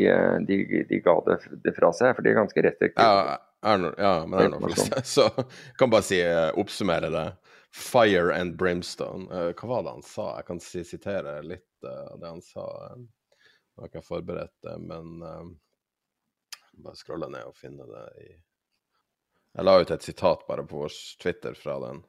de, 0.47 0.83
de 0.89 0.99
ga 1.03 1.15
det, 1.27 1.37
det, 1.65 1.73
fra 1.75 1.91
seg, 1.95 2.13
for 2.15 2.25
de 2.25 2.31
er 2.31 2.37
ganske 2.39 2.65
restriktive. 2.67 3.07
Ja, 3.07 3.39
er 3.71 3.81
no, 3.81 3.93
ja 3.99 4.13
men 4.25 4.37
det 4.37 4.45
er 4.45 4.53
noe 4.55 4.69
flest. 4.69 4.99
Så 5.15 5.27
jeg 5.35 5.79
kan 5.81 5.91
bare 5.93 6.07
si, 6.07 6.21
uh, 6.23 6.49
oppsummere 6.61 7.11
det. 7.13 7.25
Fire 7.71 8.35
and 8.35 8.57
brimstone. 8.59 9.27
Hva 9.55 9.67
var 9.69 9.83
det 9.85 9.95
han 9.95 10.03
sa? 10.03 10.29
Jeg 10.41 10.47
kan 10.49 10.59
si, 10.63 10.83
sitere 10.83 11.37
litt 11.45 11.87
av 11.87 12.17
det 12.19 12.31
han 12.33 12.41
sa. 12.43 12.65
Nå 12.99 13.83
har 13.83 13.87
ikke 13.87 14.01
jeg 14.01 14.07
forberedt 14.09 14.57
det, 14.67 14.73
men 14.83 15.21
bare 16.83 16.99
scrolle 16.99 17.29
ned 17.31 17.47
og 17.47 17.57
finne 17.57 17.87
det 17.87 18.05
i 18.21 18.29
Jeg 18.31 19.67
la 19.67 19.77
ut 19.81 19.91
et 19.91 20.05
sitat 20.05 20.45
bare 20.47 20.63
på 20.67 20.83
vår 20.83 20.93
Twitter 21.21 21.55
fra 21.59 21.77
den. 21.85 22.03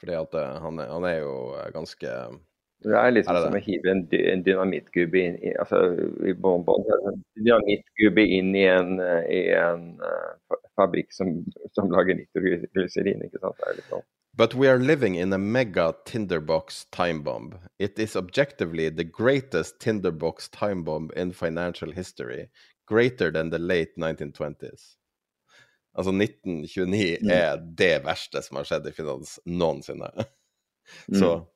Fordi 0.00 0.16
at 0.18 0.34
uh, 0.34 0.58
han, 0.62 0.78
er, 0.78 0.92
han, 0.92 1.04
er, 1.08 1.18
jo 1.22 1.36
eh, 1.56 1.70
ganske 1.72 2.16
Det 2.84 2.96
er 3.00 3.14
liksom 3.14 3.32
er 3.32 3.38
det 3.38 3.44
som 3.46 3.56
å 3.56 3.62
hive 3.64 3.92
en, 3.92 4.02
en 4.32 4.42
dynamittgubbe 4.44 5.22
inn 5.22 5.38
i, 5.40 5.54
altså, 5.56 5.80
i 6.20 6.34
dynamittgubbe 6.36 8.26
inn 8.38 8.52
i 8.54 8.66
en, 8.68 8.98
eh, 9.00 9.22
i 9.32 9.40
en 9.56 9.86
uh, 10.02 10.58
fabrikk 10.76 11.16
som, 11.16 11.32
som 11.72 11.88
lager 11.94 12.20
nitroglyserin. 12.20 13.24
ikke 13.24 13.40
sant? 13.40 13.56
Det 13.62 13.70
er 13.70 13.80
litt 13.80 13.90
sånn. 13.94 14.06
But 14.36 14.54
we 14.54 14.68
are 14.68 14.78
living 14.78 15.14
in 15.14 15.32
a 15.32 15.38
mega 15.38 15.94
tinderbox 16.04 16.84
time 16.92 17.22
bomb. 17.22 17.54
It 17.78 17.98
is 17.98 18.14
objectively 18.14 18.90
the 18.90 19.04
greatest 19.04 19.80
tinderbox 19.80 20.50
time 20.50 20.84
bomb 20.84 21.10
in 21.16 21.32
financial 21.32 21.90
history, 21.90 22.50
greater 22.86 23.30
than 23.30 23.48
the 23.48 23.58
late 23.58 23.96
1920s. 23.96 24.96
Altså 25.96 26.12
1929 26.12 27.18
mm. 27.24 27.30
er 27.32 27.60
det 27.78 27.94
verste 28.04 28.42
som 28.44 28.58
har 28.60 28.68
skjedd 28.68 28.88
i 28.90 28.94
finans 28.94 29.36
noensinne. 29.48 30.10
så 31.20 31.30
mm. 31.38 31.46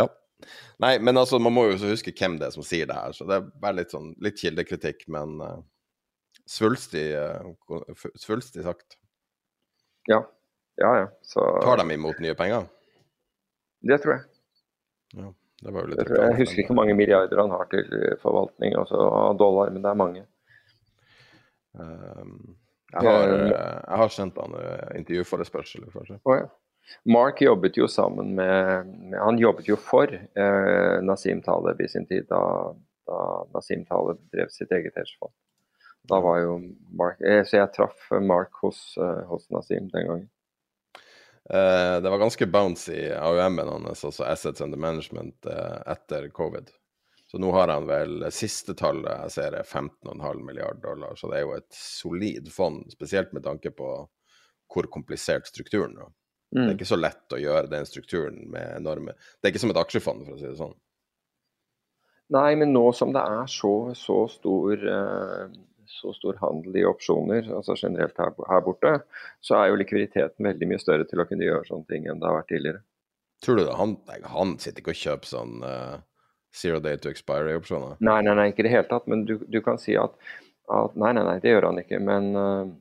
ja. 0.00 0.06
Nei, 0.82 0.96
men 1.00 1.16
altså, 1.16 1.38
man 1.40 1.54
må 1.56 1.66
jo 1.68 1.76
også 1.76 1.90
huske 1.92 2.12
hvem 2.16 2.38
det 2.40 2.48
er 2.48 2.54
som 2.56 2.64
sier 2.66 2.88
det 2.88 2.96
her, 2.96 3.12
så 3.16 3.24
det 3.28 3.38
er 3.38 3.48
bare 3.60 3.78
litt 3.78 3.92
sånn 3.94 4.10
litt 4.24 4.36
kildekritikk, 4.40 5.06
men 5.12 5.38
uh, 5.40 5.60
svulstig, 6.48 7.06
uh, 7.16 7.86
svulstig 8.20 8.64
sagt. 8.66 8.98
Ja. 10.10 10.20
Ja, 10.76 10.90
ja. 11.00 11.06
Så 11.24 11.40
Tar 11.64 11.80
de 11.80 11.94
imot 11.94 12.20
nye 12.20 12.36
penger? 12.36 12.66
Det 13.86 13.96
tror 14.02 14.18
jeg. 14.18 14.26
Ja, 15.16 15.30
det 15.64 15.72
var 15.72 15.84
jo 15.86 15.92
litt 15.92 16.02
jeg, 16.02 16.20
jeg 16.20 16.38
husker 16.42 16.60
ikke 16.60 16.74
hvor 16.74 16.82
mange 16.82 16.96
milliarder 16.98 17.40
han 17.40 17.54
har 17.54 17.68
til 17.72 17.88
forvaltning 18.20 18.76
altså, 18.76 19.08
dollar, 19.40 19.72
men 19.72 19.84
det 19.84 19.92
er 19.92 20.00
mange. 20.00 20.26
Um, 21.76 22.56
jeg 22.92 23.02
har, 23.02 23.28
eh, 23.28 23.80
jeg 23.88 24.00
har 24.02 24.14
sendt 24.14 24.38
han 24.38 24.54
eh, 24.60 24.98
intervjuforespørsel. 25.00 25.88
Oh, 26.22 26.36
ja. 26.36 26.46
Mark 27.10 27.40
jobbet 27.42 27.76
jo 27.76 27.88
sammen 27.90 28.36
med, 28.38 28.86
med 28.86 29.18
Han 29.18 29.40
jobbet 29.42 29.66
jo 29.66 29.74
for 29.80 30.12
eh, 30.12 30.98
Nasim 31.02 31.42
Taleb 31.42 31.80
i 31.82 31.88
sin 31.90 32.06
tid, 32.06 32.28
da, 32.30 32.38
da 33.10 33.18
Nasim 33.54 33.82
Taleb 33.88 34.22
drev 34.30 34.52
sitt 34.54 34.70
eget 34.70 34.94
hedgefond. 34.94 35.34
Da 36.06 36.20
var 36.22 36.38
jo 36.44 36.60
Mark 36.94 37.20
eh, 37.20 37.42
Så 37.44 37.58
jeg 37.58 37.72
traff 37.74 38.10
Mark 38.22 38.54
hos, 38.62 38.80
eh, 39.02 39.22
hos 39.26 39.48
Nasim 39.50 39.90
den 39.90 40.06
gangen. 40.06 40.28
Eh, 41.50 41.96
det 42.02 42.10
var 42.10 42.22
ganske 42.22 42.46
bouncy 42.46 43.10
AUM-en 43.14 43.68
hans, 43.68 44.04
altså 44.04 44.24
Assets 44.26 44.60
Under 44.60 44.78
Management, 44.78 45.46
etter 45.86 46.30
covid. 46.34 46.70
Så 47.26 47.40
nå 47.42 47.50
har 47.52 47.68
han 47.72 47.88
vel 47.88 48.20
siste 48.30 48.76
tallet 48.78 49.10
jeg 49.26 49.34
ser 49.34 49.56
er 49.58 49.66
15,5 49.66 50.44
milliard 50.46 50.78
dollar, 50.82 51.16
så 51.18 51.30
det 51.30 51.40
er 51.40 51.46
jo 51.48 51.56
et 51.56 51.74
solid 51.74 52.52
fond, 52.54 52.84
spesielt 52.94 53.32
med 53.34 53.42
tanke 53.46 53.72
på 53.74 53.88
hvor 54.72 54.88
komplisert 54.92 55.48
strukturen 55.50 55.98
er. 55.98 56.12
Mm. 56.54 56.56
Det 56.56 56.62
er 56.62 56.68
mm. 56.68 56.74
ikke 56.78 56.92
så 56.92 56.98
lett 57.00 57.34
å 57.34 57.42
gjøre 57.42 57.70
den 57.72 57.86
strukturen 57.88 58.44
med 58.52 58.76
enorme 58.76 59.16
Det 59.18 59.48
er 59.48 59.54
ikke 59.54 59.64
som 59.64 59.74
et 59.74 59.80
aksjefond, 59.82 60.22
for 60.26 60.36
å 60.36 60.38
si 60.38 60.46
det 60.46 60.58
sånn. 60.60 60.76
Nei, 62.34 62.50
men 62.58 62.72
nå 62.74 62.84
som 62.94 63.12
det 63.14 63.22
er 63.22 63.50
så, 63.50 63.72
så, 63.98 64.22
stor, 64.30 64.86
eh, 64.90 65.58
så 65.90 66.14
stor 66.14 66.38
handel 66.42 66.78
i 66.78 66.86
opsjoner, 66.86 67.50
altså 67.54 67.76
generelt 67.78 68.18
her, 68.18 68.32
her, 68.50 68.64
borte, 68.66 68.96
så 69.42 69.60
er 69.60 69.70
jo 69.70 69.78
likviditeten 69.78 70.48
veldig 70.48 70.70
mye 70.70 70.82
større 70.82 71.06
til 71.10 71.22
å 71.22 71.26
kunne 71.28 71.46
gjøre 71.46 71.68
sånne 71.68 71.90
ting 71.90 72.06
enn 72.06 72.22
det 72.22 72.30
har 72.30 72.38
vært 72.40 72.50
tidligere. 72.54 72.82
Tror 73.44 73.58
du 73.58 73.64
det? 73.66 73.78
Han, 73.78 73.94
han 74.32 74.56
sitter 74.62 74.82
ikke 74.82 74.94
og 74.94 75.02
kjøper 75.02 75.30
sånn 75.30 75.58
uh, 75.62 75.98
zero 76.56 76.80
day 76.80 76.96
to 76.96 77.12
expiry-opsjoner? 77.12 78.00
Nei, 78.00 78.18
nei, 78.26 78.34
nei, 78.38 78.48
ikke 78.52 78.64
i 78.64 78.68
det 78.68 78.74
hele 78.74 78.90
tatt. 78.90 79.06
Men 79.10 79.26
du, 79.28 79.38
du 79.46 79.60
kan 79.64 79.78
si 79.82 79.96
at, 80.00 80.16
at, 80.72 80.96
Nei, 80.98 81.12
nei, 81.16 81.24
nei, 81.26 81.38
det 81.44 81.52
gjør 81.54 81.70
han 81.70 81.80
ikke. 81.84 82.02
Men, 82.02 82.34
uh, 82.36 82.74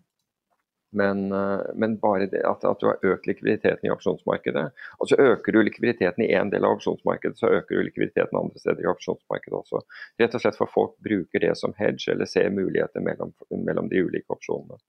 Men, 0.95 1.31
eh, 1.31 1.59
men 1.75 1.97
bare 1.99 2.25
det 2.31 2.39
at, 2.47 2.63
at, 2.63 2.79
du 2.79 2.87
har 2.87 3.01
økt 3.03 3.25
likviditeten 3.27 3.83
i 3.87 3.91
opsjonsmarkedet. 3.91 4.63
Og 5.03 5.09
så 5.09 5.17
øker 5.19 5.51
du 5.51 5.59
likviditeten 5.61 6.23
i 6.23 6.29
én 6.31 6.51
del 6.53 6.63
av 6.63 6.77
opsjonsmarkedet, 6.77 7.35
så 7.39 7.49
øker 7.51 7.75
du 7.75 7.81
likviditeten 7.83 8.37
andre 8.39 8.61
steder 8.61 8.85
i 8.85 8.87
opsjonsmarkedet 8.93 9.57
også. 9.57 9.81
Rett 10.21 10.37
og 10.37 10.43
slett 10.43 10.55
for 10.55 10.71
folk 10.71 10.93
bruker 11.03 11.43
det 11.43 11.51
som 11.59 11.75
hedge 11.75 12.13
eller 12.13 12.29
ser 12.31 12.47
muligheter 12.49 13.03
mellom, 13.03 13.33
mellom 13.51 13.89
de 13.91 14.05
ulike 14.07 14.37
opsjonene. 14.37 14.79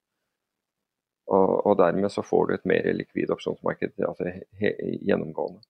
Og, 1.26 1.66
og, 1.66 1.74
dermed 1.80 2.12
så 2.14 2.22
får 2.22 2.46
du 2.46 2.54
et 2.54 2.68
mer 2.70 2.86
likvid 2.94 3.32
opsjonsmarked 3.34 3.98
altså 4.06 4.30
he, 4.30 4.70
gjennomgående. 5.08 5.64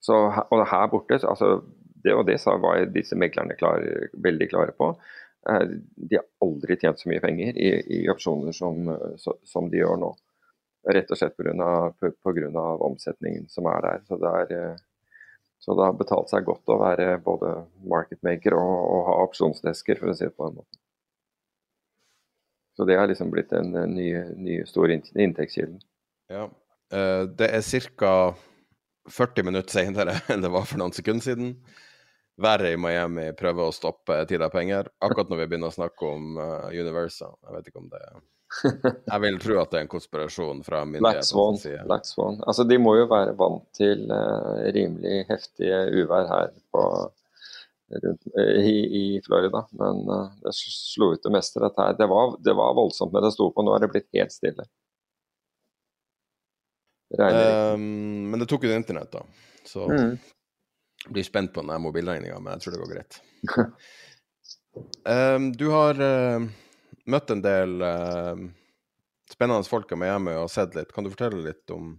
Så, 0.00 0.16
og 0.48 0.64
her 0.72 0.88
borte, 0.90 1.20
altså, 1.20 1.60
det 2.04 2.14
og 2.14 2.26
det 2.28 2.38
sa, 2.42 2.56
var 2.60 2.84
disse 2.92 3.18
meglerne 3.18 3.56
klar, 3.58 3.84
veldig 4.24 4.48
klare 4.50 4.74
på. 4.76 4.92
Eh, 5.50 5.64
de 5.94 6.18
har 6.18 6.26
aldri 6.44 6.76
tjent 6.80 7.00
så 7.00 7.10
mye 7.10 7.22
penger 7.22 7.58
i, 7.58 7.72
i 7.98 8.02
opsjoner 8.12 8.54
som, 8.56 8.90
som, 9.18 9.70
de 9.70 9.82
gjør 9.82 9.98
nå. 10.02 10.12
Rett 10.92 11.10
og 11.14 11.18
slett 11.18 11.36
pga. 11.38 12.64
omsetningen 12.88 13.48
som 13.48 13.68
er 13.70 13.82
der. 13.86 14.04
Så 14.08 14.18
det, 14.22 14.34
er, 14.42 14.54
eh, 14.58 15.18
så 15.62 15.76
det 15.78 15.88
har 15.88 15.98
betalt 15.98 16.30
seg 16.30 16.46
godt 16.46 16.74
å 16.74 16.80
være 16.82 17.18
både 17.22 17.54
marketmaker 17.90 18.58
og, 18.58 18.76
og 18.94 19.04
ha 19.10 19.18
opsjonsdesker, 19.26 20.00
for 20.00 20.12
å 20.12 20.16
si 20.16 20.26
det 20.26 20.36
på 20.36 20.48
den 20.48 20.62
måten. 20.62 20.78
Så 22.76 22.86
det 22.88 22.96
har 22.96 23.06
liksom 23.06 23.30
blitt 23.30 23.52
en 23.52 23.74
ny, 23.92 24.08
nye 24.40 24.66
stor 24.66 24.90
inntektskilden. 24.90 25.82
Ja. 26.32 26.48
Eh, 26.92 27.28
det 27.28 27.50
er 27.52 27.86
ca. 27.98 28.14
40 29.10 29.48
minutter 29.48 29.74
senere 29.74 30.20
enn 30.30 30.44
det 30.44 30.50
var 30.54 30.66
for 30.68 30.78
noen 30.78 30.94
sekunder 30.94 31.24
siden 31.24 31.56
været 32.40 32.72
i 32.72 32.76
Miami 32.80 33.30
prøver 33.38 33.68
å 33.68 33.74
stoppe 33.74 34.16
tid 34.28 34.44
penger, 34.52 34.88
akkurat 35.04 35.30
når 35.30 35.42
vi 35.42 35.48
begynner 35.50 35.72
å 35.72 35.76
snakke 35.76 36.08
om 36.08 36.38
uh, 36.40 36.68
Universal. 36.72 37.34
Jeg 37.44 37.56
vet 37.56 37.72
ikke 37.72 37.82
om 37.82 37.90
det 37.92 38.00
er 38.00 38.20
Jeg 39.12 39.20
vil 39.22 39.38
tro 39.40 39.56
at 39.62 39.72
det 39.72 39.80
er 39.80 39.86
en 39.86 39.90
konspirasjon 39.92 40.60
fra 40.66 40.82
myndighetenes 40.84 41.62
side. 41.62 41.84
Black 41.88 42.06
Swan. 42.08 42.40
Altså, 42.44 42.66
de 42.68 42.78
må 42.80 42.94
jo 42.98 43.08
være 43.10 43.34
vant 43.38 43.64
til 43.76 44.04
uh, 44.12 44.60
rimelig 44.76 45.24
heftige 45.30 45.78
uvær 46.02 46.28
her 46.28 46.52
på, 46.74 46.84
rundt, 48.04 48.28
uh, 48.36 48.58
i, 48.60 48.76
i, 49.00 49.04
Florida, 49.24 49.64
men 49.80 50.04
uh, 50.08 50.28
det 50.44 50.54
slo 50.58 51.12
ut 51.14 51.24
det 51.24 51.32
meste, 51.32 51.62
dette 51.64 51.88
her. 51.88 51.96
Det 51.98 52.08
var, 52.12 52.36
det 52.44 52.56
var 52.58 52.76
voldsomt, 52.78 53.14
men 53.14 53.24
det 53.24 53.32
sto 53.36 53.48
på. 53.54 53.64
Nå 53.64 53.76
er 53.76 53.86
det 53.86 53.92
blitt 53.94 54.10
helt 54.20 54.36
stille. 54.36 54.68
Um, 57.12 58.30
men 58.32 58.40
det 58.40 58.48
tok 58.48 58.64
jo 58.64 58.72
internett, 58.72 59.12
da. 59.12 59.24
Så 59.68 59.84
mm. 59.88 60.14
Blir 61.08 61.26
spent 61.26 61.52
på 61.54 61.62
den 61.64 61.82
mobilregninga, 61.82 62.38
men 62.40 62.54
jeg 62.54 62.64
tror 62.64 62.74
det 62.74 62.82
går 62.82 62.92
greit. 62.94 63.20
um, 65.08 65.48
du 65.60 65.66
har 65.72 65.98
uh, 65.98 66.44
møtt 67.10 67.32
en 67.34 67.42
del 67.42 67.82
uh, 67.82 68.44
spennende 69.32 69.68
folk 69.68 69.92
i 69.92 69.98
Miami 69.98 70.36
og 70.38 70.50
sett 70.52 70.76
litt. 70.78 70.92
Kan 70.94 71.04
du 71.04 71.12
fortelle 71.12 71.42
litt 71.46 71.72
om, 71.74 71.96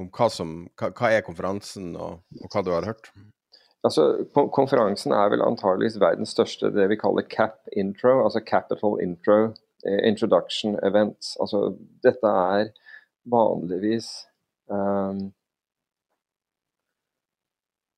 om 0.00 0.10
hva, 0.10 0.28
som, 0.32 0.58
hva, 0.78 0.92
hva, 0.92 1.12
er 1.14 1.24
konferansen, 1.26 1.94
og, 1.96 2.22
og, 2.42 2.48
hva 2.52 2.64
du 2.66 2.72
har 2.74 2.88
hørt? 2.88 3.10
Altså, 3.86 4.26
konferansen 4.32 5.14
er 5.14 5.30
vel 5.30 5.44
antageligvis 5.46 6.00
verdens 6.02 6.34
største 6.34 6.72
det 6.74 6.88
vi 6.90 6.98
kaller 6.98 7.26
CAP 7.30 7.70
intro, 7.76 8.18
altså 8.24 8.42
Capital 8.42 8.98
Intro 9.02 9.38
eh, 9.86 10.00
Introduction 10.08 10.74
Events. 10.82 11.36
Altså, 11.40 11.70
dette 12.02 12.32
er 12.50 12.72
vanligvis 13.30 14.10
um, 14.70 15.28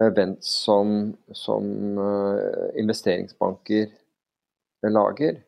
event 0.05 0.45
som, 0.45 1.13
som 1.35 1.99
uh, 1.99 2.69
investeringsbanker 2.79 3.91
lager 4.89 5.41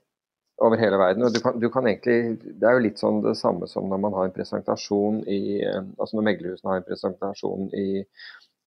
over 0.60 0.80
hele 0.80 0.98
verden. 1.00 1.24
Og 1.24 1.34
du 1.34 1.40
kan, 1.40 1.60
du 1.60 1.68
kan, 1.72 1.86
egentlig, 1.86 2.38
Det 2.42 2.68
er 2.68 2.76
jo 2.76 2.84
litt 2.84 3.00
sånn 3.00 3.22
det 3.24 3.36
samme 3.38 3.68
som 3.70 3.88
når 3.88 4.02
man 4.04 4.16
har 4.16 4.28
en 4.28 4.34
presentasjon 4.34 5.22
i 5.30 5.40
altså 5.64 6.16
Når 6.16 6.26
meglerhusene 6.28 6.72
har 6.72 6.82
en 6.82 6.88
presentasjon 6.88 7.70
i, 7.76 8.02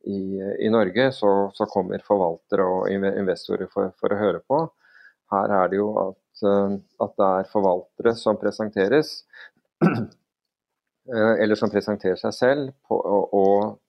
i, 0.10 0.20
i 0.66 0.72
Norge, 0.74 1.12
så, 1.16 1.34
så, 1.56 1.68
kommer 1.70 2.04
forvaltere 2.06 2.66
og 2.66 2.90
investorer 2.92 3.70
for, 3.72 3.94
for, 4.00 4.14
å 4.14 4.20
høre 4.20 4.42
på. 4.48 4.64
Her 5.34 5.54
er 5.62 5.70
det 5.72 5.80
jo 5.80 5.92
at, 6.02 6.44
at 7.06 7.16
det 7.20 7.30
er 7.30 7.52
forvaltere 7.52 8.16
som 8.20 8.40
presenteres, 8.42 9.16
eller 11.44 11.60
som 11.60 11.72
presenterer 11.72 12.20
seg 12.20 12.36
selv, 12.36 12.74
på, 12.88 13.00
og, 13.00 13.34
og 13.38 13.80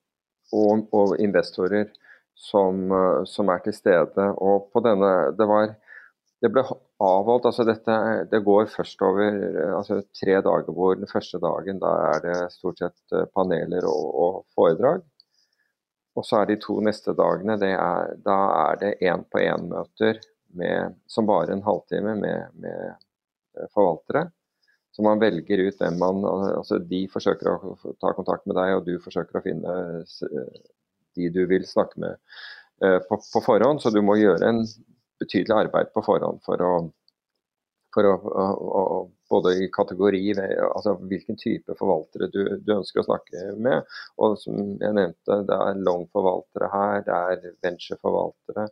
og, 0.52 0.88
og 0.94 1.14
investorer 1.22 1.88
som, 2.34 2.90
eh, 2.92 3.22
som, 3.30 3.48
er 3.48 3.64
til 3.64 3.76
stede. 3.76 4.28
Og 4.36 4.68
på 4.72 4.82
denne, 4.84 5.12
det, 5.38 5.46
var, 5.48 5.72
det 6.42 6.50
ble 6.52 6.66
avholdt 7.04 7.48
altså 7.50 7.66
dette, 7.68 7.96
Det 8.30 8.42
går 8.44 8.68
først 8.72 9.02
over 9.02 9.40
altså 9.78 10.02
tre 10.14 10.38
dager 10.44 10.70
hvor 10.74 10.94
den 10.98 11.10
første 11.10 11.40
dagen 11.42 11.80
da 11.82 11.94
er 12.12 12.22
det 12.26 12.38
stort 12.54 12.82
sett 12.82 13.16
eh, 13.16 13.26
paneler 13.34 13.86
og, 13.88 14.06
og 14.14 14.38
foredrag. 14.54 15.02
Og 16.14 16.26
så 16.26 16.40
er 16.40 16.52
de 16.52 16.60
to 16.62 16.78
neste 16.84 17.10
dagene 17.18 17.56
er, 17.58 18.14
da 18.22 18.38
er 18.68 18.78
det 18.78 18.92
én-på-én-møter 19.02 20.20
som 21.10 21.26
varer 21.26 21.52
en 21.52 21.64
halvtime 21.66 22.14
med, 22.14 22.54
med 22.54 22.92
eh, 22.92 23.68
forvaltere. 23.74 24.28
Så 24.94 25.02
man 25.02 25.18
velger 25.18 25.64
ut 25.66 25.80
hvem 25.80 25.96
man 25.98 26.22
altså 26.24 26.78
De 26.78 27.00
forsøker 27.10 27.50
å 27.50 27.74
ta 27.98 28.12
kontakt 28.14 28.46
med 28.46 28.54
deg, 28.60 28.76
og 28.76 28.84
du 28.86 28.94
forsøker 29.02 29.40
å 29.40 29.44
finne 29.44 29.78
de 31.14 31.30
du 31.34 31.44
vil 31.50 31.66
snakke 31.66 32.00
med 32.02 32.14
eh, 32.82 33.00
på, 33.08 33.18
på 33.18 33.42
forhånd. 33.42 33.82
Så 33.82 33.90
du 33.94 34.00
må 34.06 34.18
gjøre 34.20 34.50
en 34.50 34.62
betydelig 35.22 35.66
arbeid 35.66 35.92
på 35.94 36.02
forhånd 36.06 36.42
for 36.46 36.62
å, 36.62 36.72
for 37.94 38.10
å, 38.10 38.14
å, 38.14 38.84
å 38.84 38.98
både 39.34 39.54
i 39.64 39.68
kategori, 39.72 40.22
altså 40.38 40.94
hvilken 41.10 41.38
type 41.40 41.74
forvaltere 41.78 42.28
du, 42.30 42.40
du, 42.60 42.74
ønsker 42.76 43.02
å 43.02 43.08
snakke 43.08 43.54
med. 43.58 43.86
Og 44.22 44.38
som 44.42 44.54
jeg 44.82 44.94
nevnte, 44.98 45.40
det 45.48 45.58
er 45.58 45.84
long-forvaltere 45.86 46.70
her, 46.74 47.02
det 47.06 47.20
er 47.32 47.56
venture-forvaltere, 47.66 48.68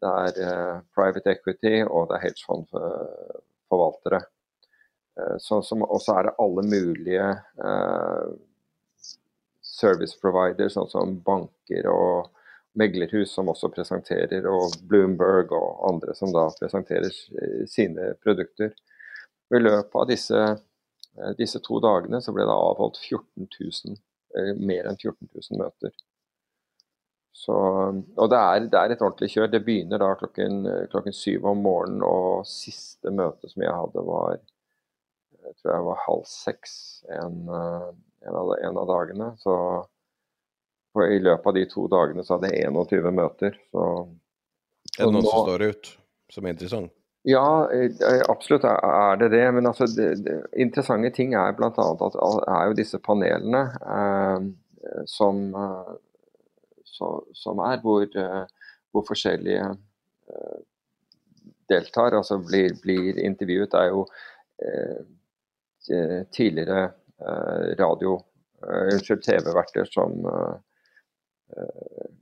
det 0.00 0.10
er 0.24 0.32
uh, 0.46 0.76
private 0.96 1.34
equity 1.34 1.74
og 1.84 2.08
det 2.08 2.16
er 2.16 2.24
hedgefond-forvaltere. 2.28 4.20
Eh, 5.20 5.36
så, 5.38 6.14
er 6.18 6.22
det 6.22 6.36
alle 6.38 6.62
mulige 6.62 7.28
uh, 7.64 8.28
service 9.62 10.20
providers, 10.20 10.76
sånn 10.76 10.90
som 10.90 11.16
banker 11.24 11.88
og 11.90 12.30
meglerhus 12.78 13.32
som 13.34 13.50
også 13.50 13.72
presenterer, 13.74 14.46
og 14.46 14.76
Bloomberg 14.88 15.52
og 15.56 15.80
andre 15.88 16.14
som 16.14 16.32
da 16.34 16.46
presenterer 16.58 17.10
sine 17.68 18.12
produkter. 18.22 18.74
Og 19.50 19.58
I 19.58 19.62
løpet 19.64 19.96
av 19.98 20.06
disse, 20.06 20.44
disse, 21.40 21.58
to 21.66 21.80
dagene 21.82 22.20
så 22.22 22.34
ble 22.36 22.46
det 22.46 22.54
avholdt 22.54 23.00
14 23.02 23.48
000, 23.48 23.98
mer 24.62 24.86
enn 24.86 25.00
14 25.00 25.26
000 25.26 25.58
møter. 25.58 25.96
Så, 27.40 27.56
og 27.56 28.30
det 28.30 28.38
er, 28.38 28.68
det 28.70 28.78
er, 28.78 28.94
et 28.94 29.02
ordentlig 29.02 29.32
kjør. 29.32 29.50
Det 29.50 29.62
begynner 29.66 29.98
da 30.02 30.12
klokken, 30.20 30.62
klokken 30.92 31.16
syv 31.16 31.50
om 31.50 31.64
morgenen, 31.64 32.04
og 32.06 32.46
siste 32.46 33.10
møte 33.10 33.50
som 33.50 33.66
jeg 33.66 33.74
hadde, 33.74 34.06
var 34.06 34.38
jeg 35.50 35.58
tror 35.58 35.74
jeg 35.74 35.86
var 35.88 36.04
halv 36.04 36.28
seks 36.30 36.74
en, 37.10 37.40
eh, 37.48 37.88
en, 38.28 38.36
av, 38.38 38.52
en 38.68 38.78
av, 38.78 38.86
dagene. 38.90 39.32
Så 39.42 39.56
i 41.06 41.18
løpet 41.22 41.50
av 41.50 41.56
de 41.56 41.66
to 41.70 41.88
dagene 41.90 42.24
så 42.26 42.36
hadde 42.36 42.52
jeg 42.52 42.70
21 42.70 43.10
møter. 43.18 43.58
Så, 43.74 43.88
er 44.96 45.04
det 45.04 45.12
noe 45.16 45.26
som 45.26 45.46
står 45.48 45.66
ut 45.72 45.92
som 46.30 46.46
er 46.46 46.54
interessant? 46.54 46.94
Ja, 47.26 47.66
eh, 47.74 48.22
absolutt 48.32 48.64
er 48.70 49.20
det 49.20 49.32
det. 49.34 49.42
Men 49.56 49.72
altså, 49.72 49.90
det, 49.90 50.08
det, 50.24 50.38
interessante 50.54 51.10
ting 51.18 51.34
er 51.34 51.58
bl.a. 51.58 51.70
at 51.74 52.22
er 52.22 52.70
jo 52.70 52.78
disse 52.78 53.02
panelene 53.02 53.66
eh, 53.98 54.48
som, 55.10 55.44
eh, 55.50 55.94
så, 56.94 57.12
som, 57.36 57.60
er 57.66 57.82
hvor, 57.82 58.06
eh, 58.06 58.42
hvor 58.94 59.04
forskjellige 59.10 59.66
eh, 59.74 60.58
deltar, 61.70 62.14
altså 62.16 62.38
blir, 62.42 62.78
blir 62.82 63.18
intervjuet. 63.18 63.74
Det 63.74 63.82
er 63.82 63.96
jo 63.96 64.06
Eh, 64.60 65.00
tidligere 66.32 66.82
eh, 67.20 67.70
radio, 67.80 68.16
eh, 68.64 68.90
unnskyld, 68.94 69.22
TV-verter 69.24 69.88
som 69.90 70.18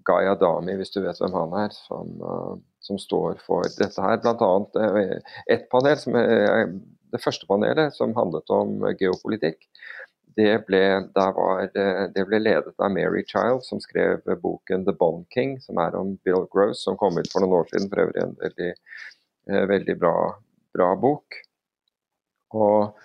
Guy 0.08 0.24
Adami, 0.24 0.72
hvis 0.80 0.94
du 0.94 1.02
vet 1.04 1.18
hvem 1.20 1.34
han 1.36 1.50
er, 1.60 1.74
som, 1.76 2.14
som 2.80 2.96
står 2.96 3.42
for 3.44 3.66
dette 3.76 4.00
her. 4.00 4.16
Blant 4.24 4.40
annet 4.40 5.18
et 5.52 5.66
panel, 5.68 5.98
som 6.00 6.16
det 6.16 7.20
første 7.20 7.44
panelet, 7.50 7.92
som 7.92 8.14
handlet 8.16 8.48
om 8.48 8.86
geopolitikk. 8.96 9.66
Det 10.38 10.54
ble, 10.64 10.80
var, 11.12 11.66
det 11.74 12.24
ble, 12.24 12.40
ledet 12.40 12.72
av 12.80 12.92
Mary 12.94 13.20
Child, 13.28 13.60
som 13.66 13.82
skrev 13.84 14.22
boken 14.40 14.86
'The 14.86 14.94
Bond 14.96 15.26
King', 15.34 15.58
som 15.60 15.76
er 15.82 15.98
om 15.98 16.14
Bill 16.24 16.46
Gross, 16.48 16.84
som 16.86 16.96
kom 16.96 17.18
ut 17.18 17.28
for 17.32 17.44
noen 17.44 17.58
år 17.58 17.68
siden. 17.68 17.90
For 17.90 18.06
øvrig 18.06 18.22
en 18.22 18.36
veldig, 18.40 18.72
veldig 19.74 19.98
bra, 20.00 20.16
bra 20.72 20.94
bok. 20.96 21.42
Og 22.56 22.96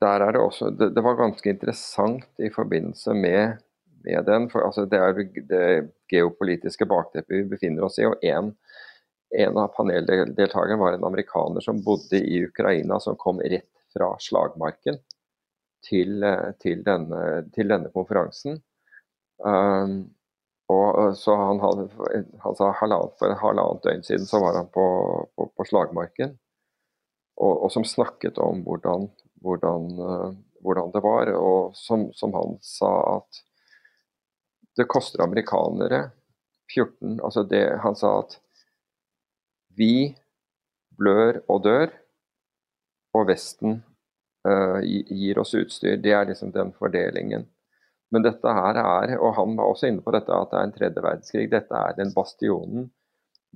der 0.00 0.24
er 0.26 0.34
det 0.36 0.42
også 0.42 0.70
det, 0.70 0.90
det, 0.94 1.04
var 1.04 1.18
ganske 1.18 1.50
interessant 1.50 2.42
i 2.42 2.50
forbindelse 2.52 3.14
med, 3.14 3.62
med 4.04 4.26
den. 4.28 4.50
For 4.52 4.66
altså, 4.66 4.84
det 4.90 5.00
er 5.00 5.22
det 5.48 5.68
geopolitiske 6.12 6.88
bakteppet 6.88 7.42
vi 7.42 7.50
befinner 7.56 7.86
oss 7.86 7.98
i. 7.98 8.06
og 8.08 8.20
en, 8.24 8.52
en 9.36 9.58
av 9.58 9.72
paneldeltakerne 9.76 10.80
var 10.80 10.96
en 10.96 11.08
amerikaner 11.08 11.64
som 11.64 11.82
bodde 11.84 12.20
i 12.20 12.44
Ukraina, 12.46 13.00
som 13.00 13.18
kom 13.20 13.40
rett 13.40 13.70
fra 13.96 14.12
slagmarken 14.20 15.00
til, 15.86 16.24
til, 16.62 16.82
denne, 16.84 17.22
til 17.54 17.72
denne, 17.72 17.92
konferansen. 17.94 18.60
Um, 19.44 19.98
og 20.72 21.14
så 21.18 21.34
han, 21.38 21.60
hadde, 21.62 21.84
han 22.42 22.56
sa 22.58 22.72
halvannet, 22.80 23.14
For 23.20 23.36
halvannet 23.38 23.84
døgn 23.84 24.02
siden 24.06 24.26
så 24.26 24.40
var 24.42 24.56
han 24.58 24.70
på, 24.74 24.86
på, 25.36 25.46
på 25.54 25.66
slagmarken, 25.68 26.34
og, 27.36 27.52
og, 27.52 27.68
som 27.72 27.84
snakket 27.86 28.40
om 28.42 28.64
hvordan, 28.66 29.06
hvordan, 29.42 29.90
uh, 30.00 30.30
hvordan 30.64 30.92
det 30.94 31.02
var. 31.04 31.32
Og 31.36 31.76
som, 31.76 32.08
som, 32.14 32.34
han 32.36 32.56
sa 32.64 32.92
at 33.16 33.42
det 34.76 34.88
koster 34.92 35.24
amerikanere 35.24 36.10
14 36.74 37.20
altså 37.24 37.46
det, 37.48 37.78
Han 37.80 37.96
sa 37.96 38.18
at 38.20 38.38
vi 39.76 40.16
blør 40.96 41.42
og 41.52 41.62
dør, 41.64 41.92
og 43.16 43.28
Vesten 43.28 43.82
uh, 44.48 44.80
gir 44.82 45.38
oss 45.40 45.54
utstyr. 45.56 45.96
Det 46.00 46.12
er 46.12 46.28
liksom 46.28 46.52
den 46.52 46.72
fordelingen. 46.76 47.46
Men 48.12 48.22
dette 48.22 48.52
her 48.58 48.78
er, 48.80 49.16
og 49.18 49.34
han 49.36 49.56
var 49.58 49.72
også 49.72 49.90
inne 49.90 50.04
på 50.04 50.14
dette, 50.14 50.32
at 50.32 50.52
det 50.52 50.58
er 50.58 50.68
en 50.68 50.74
tredje 50.74 51.02
verdenskrig. 51.02 51.46
Dette 51.52 51.76
er 51.76 51.96
den 51.98 52.12
bastionen 52.14 52.90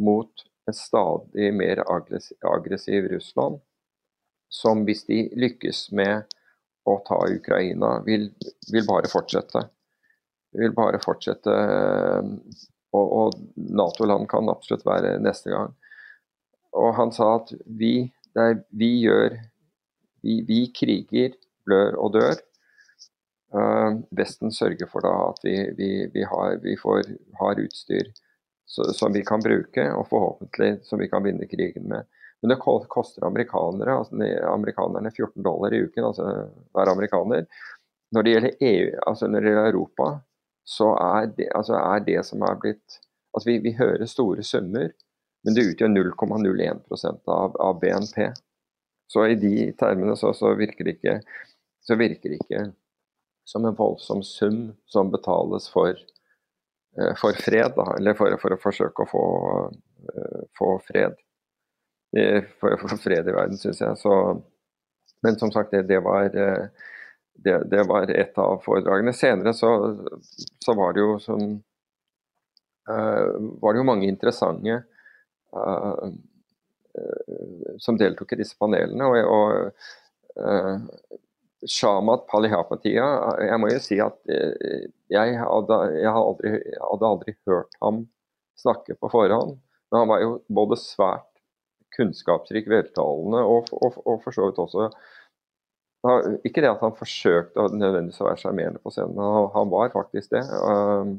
mot 0.00 0.44
en 0.68 0.76
stadig 0.76 1.52
mer 1.54 1.82
aggressiv 1.86 3.08
Russland, 3.12 3.60
som 4.50 4.84
hvis 4.84 5.04
de 5.06 5.24
lykkes 5.38 5.88
med 5.96 6.26
å 6.88 6.96
ta 7.06 7.20
Ukraina, 7.30 8.00
vil, 8.06 8.30
vil 8.72 8.86
bare 8.88 9.10
fortsette. 9.10 9.62
Vil 10.58 10.74
bare 10.74 10.98
fortsette. 11.02 11.54
Og, 12.90 13.12
og 13.20 13.36
Nato-land 13.54 14.26
kan 14.30 14.50
absolutt 14.50 14.86
være 14.88 15.18
neste 15.22 15.52
gang. 15.54 15.76
Og 16.74 16.94
han 16.98 17.14
sa 17.14 17.36
at 17.38 17.52
vi, 17.66 18.10
er, 18.38 18.60
vi 18.74 18.90
gjør 19.04 19.38
vi, 20.22 20.40
vi, 20.46 20.64
kriger, 20.74 21.36
blør 21.66 21.98
og 22.00 22.14
dør. 22.18 22.40
Uh, 23.50 24.02
Vesten 24.14 24.52
sørger 24.54 24.86
for 24.90 25.02
da 25.02 25.12
at 25.30 25.40
vi, 25.42 25.90
vi 26.12 26.26
har, 26.26 26.58
får, 26.82 27.14
har, 27.40 27.62
utstyr 27.62 28.12
så, 28.70 28.86
som 28.94 29.14
vi 29.14 29.24
kan 29.26 29.42
bruke, 29.42 29.88
og 29.94 30.06
forhåpentlig 30.10 30.76
som 30.86 31.02
vi 31.02 31.08
kan 31.10 31.24
vinne 31.26 31.48
krigen 31.50 31.88
med. 31.90 32.06
Men 32.40 32.54
det 32.54 32.60
koster 32.62 33.26
amerikanere, 33.26 33.98
altså 34.00 34.16
amerikanerne 34.48 35.10
14 35.12 35.42
dollar 35.44 35.74
i 35.76 35.82
uken, 35.84 36.06
altså 36.08 36.26
hver 36.72 36.92
amerikaner. 36.92 37.44
Når 38.14 38.24
det 38.24 38.32
gjelder 38.34 38.64
EU, 38.70 38.86
altså 39.06 39.28
når 39.28 39.40
det 39.44 39.52
gjelder 39.52 39.70
Europa, 39.74 40.08
så 40.64 40.88
er 40.96 41.30
det, 41.36 41.50
altså 41.54 41.76
er 41.78 42.04
det 42.06 42.24
som 42.26 42.42
er 42.46 42.58
blitt 42.60 43.00
Altså 43.30 43.46
vi, 43.46 43.60
vi 43.62 43.70
hører 43.78 44.08
store 44.10 44.42
summer, 44.42 44.88
men 45.46 45.54
det 45.54 45.62
utgjør 45.68 45.92
0,01 45.92 46.80
av, 47.30 47.52
av, 47.62 47.76
BNP. 47.78 48.32
Så 49.06 49.22
i 49.30 49.36
de 49.38 49.68
termene 49.78 50.16
så, 50.18 50.32
så, 50.34 50.50
virker 50.58 50.88
det 50.88 50.96
ikke, 50.96 51.20
så 51.86 51.94
virker 51.94 52.32
det 52.32 52.40
ikke 52.40 52.64
som 53.46 53.68
en 53.70 53.76
voldsom 53.78 54.24
sum 54.26 54.58
som 54.90 55.12
betales 55.14 55.68
for, 55.70 55.94
uh, 56.98 57.14
for 57.22 57.38
fred, 57.38 57.70
da, 57.78 57.86
eller 58.00 58.18
for, 58.18 58.34
for, 58.42 58.54
å 58.54 58.62
forsøke 58.66 59.06
å 59.06 59.10
få, 59.14 59.24
uh, 60.10 60.42
få 60.58 60.74
fred. 60.90 61.14
For 62.10 62.74
for 62.80 62.98
fred 62.98 63.28
i 63.30 63.34
verden, 63.34 63.58
syns 63.58 63.80
jeg. 63.84 63.98
Så, 64.00 64.14
men 65.22 65.36
som 65.38 65.52
sagt, 65.54 65.70
det, 65.70 65.84
det 65.86 66.00
var 66.02 66.26
uh, 66.34 66.88
det, 67.38 67.58
det, 67.70 67.84
var 67.86 68.10
et 68.10 68.38
av 68.38 68.58
foredragene. 68.64 69.14
Senere 69.14 69.54
så, 69.54 69.70
så 70.64 70.74
var 70.74 70.96
det 70.96 71.04
jo 71.04 71.18
som 71.22 71.60
var 72.90 73.72
det 73.72 73.78
jo 73.78 73.86
mange 73.86 74.08
interessante 74.08 74.80
uh, 75.54 76.06
uh, 76.98 77.74
som 77.78 77.98
deltok 77.98 78.34
i 78.34 78.40
disse 78.42 78.58
panelene. 78.58 79.06
og, 79.06 79.18
og 79.30 80.40
uh, 80.40 81.18
Shamat 81.68 82.24
Palihapatia, 82.30 83.06
jeg 83.44 83.60
må 83.60 83.68
jo 83.68 83.80
si 83.84 83.98
at 84.00 84.16
jeg 85.12 85.34
hadde, 85.36 85.76
jeg 85.92 86.08
hadde, 86.08 86.22
aldri, 86.22 86.52
hadde 86.80 87.10
aldri 87.10 87.34
hørt 87.44 87.76
ham 87.84 87.98
snakke 88.56 88.96
på 88.96 89.10
forhånd. 89.12 89.58
Men 89.90 89.98
han 89.98 90.08
var 90.08 90.22
jo 90.24 90.30
både 90.48 90.78
svært 90.80 91.28
kunnskapsrik, 91.96 92.68
veltalende 92.70 93.42
og, 93.46 93.72
og, 93.76 93.98
og 94.04 94.20
for 94.24 94.36
så 94.36 94.48
vidt 94.48 94.60
også 94.62 94.90
Ikke 96.48 96.62
det 96.62 96.70
at 96.70 96.84
han 96.84 96.96
forsøkte 96.96 97.66
nødvendigvis 97.74 98.20
å 98.22 98.28
være 98.30 98.40
sjarmerende 98.40 98.80
på 98.82 98.92
scenen, 98.94 99.18
han, 99.20 99.50
han 99.56 99.72
var 99.72 99.92
faktisk 99.92 100.32
det. 100.32 100.44
Uh, 100.48 101.18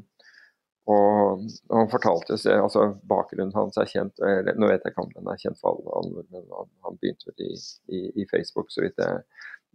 og, 0.90 1.42
han 1.70 1.90
fortalte 1.92 2.36
seg, 2.40 2.58
altså 2.58 2.88
Bakgrunnen 3.06 3.54
hans 3.54 3.78
er 3.78 3.86
kjent 3.86 4.18
eller, 4.18 4.56
Nå 4.58 4.66
vet 4.66 4.82
jeg 4.82 4.94
ikke 4.94 5.04
om 5.04 5.12
den 5.14 5.30
er 5.30 5.38
kjent 5.38 5.60
for 5.60 5.76
alle, 5.76 5.92
andre, 6.00 6.24
men 6.34 6.48
han, 6.50 6.70
han 6.88 6.98
begynte 6.98 7.30
vel 7.30 7.44
i, 7.46 7.52
i, 7.94 8.00
i, 8.22 8.26
Facebook, 8.32 8.72
så 8.74 8.82
vidt 8.82 8.98
jeg, 8.98 9.22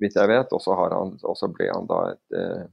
vidt 0.03 0.19
jeg 0.19 0.31
vet. 0.33 0.51
Og 0.51 1.39
så 1.39 1.51
ble 1.53 1.69
han 1.71 1.87
da 1.87 2.01
et 2.11 2.37
eh, 2.41 2.65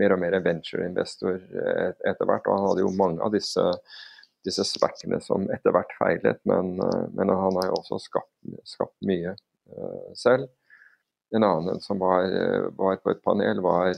mer 0.00 0.16
og 0.16 0.22
mer 0.22 0.38
venture-investor 0.44 1.36
et, 1.36 2.00
etter 2.08 2.28
hvert. 2.28 2.48
Og 2.48 2.56
han 2.56 2.68
hadde 2.70 2.86
jo 2.86 2.94
mange 2.96 3.20
av 3.24 3.34
disse, 3.36 3.64
disse 4.46 4.64
sperkene 4.66 5.20
som 5.24 5.48
etter 5.54 5.74
hvert 5.74 5.92
feilet, 5.98 6.40
men, 6.48 6.76
eh, 6.80 7.06
men, 7.12 7.32
han 7.32 7.58
har 7.60 7.70
jo 7.70 7.80
også 7.80 8.00
skapt, 8.06 8.32
skapt 8.64 8.96
mye 9.06 9.34
uh, 9.34 10.12
selv. 10.14 10.46
En 11.34 11.42
annen 11.42 11.80
som 11.82 11.98
var, 11.98 12.30
var, 12.78 13.00
på 13.02 13.10
et 13.10 13.22
panel, 13.24 13.58
var, 13.64 13.90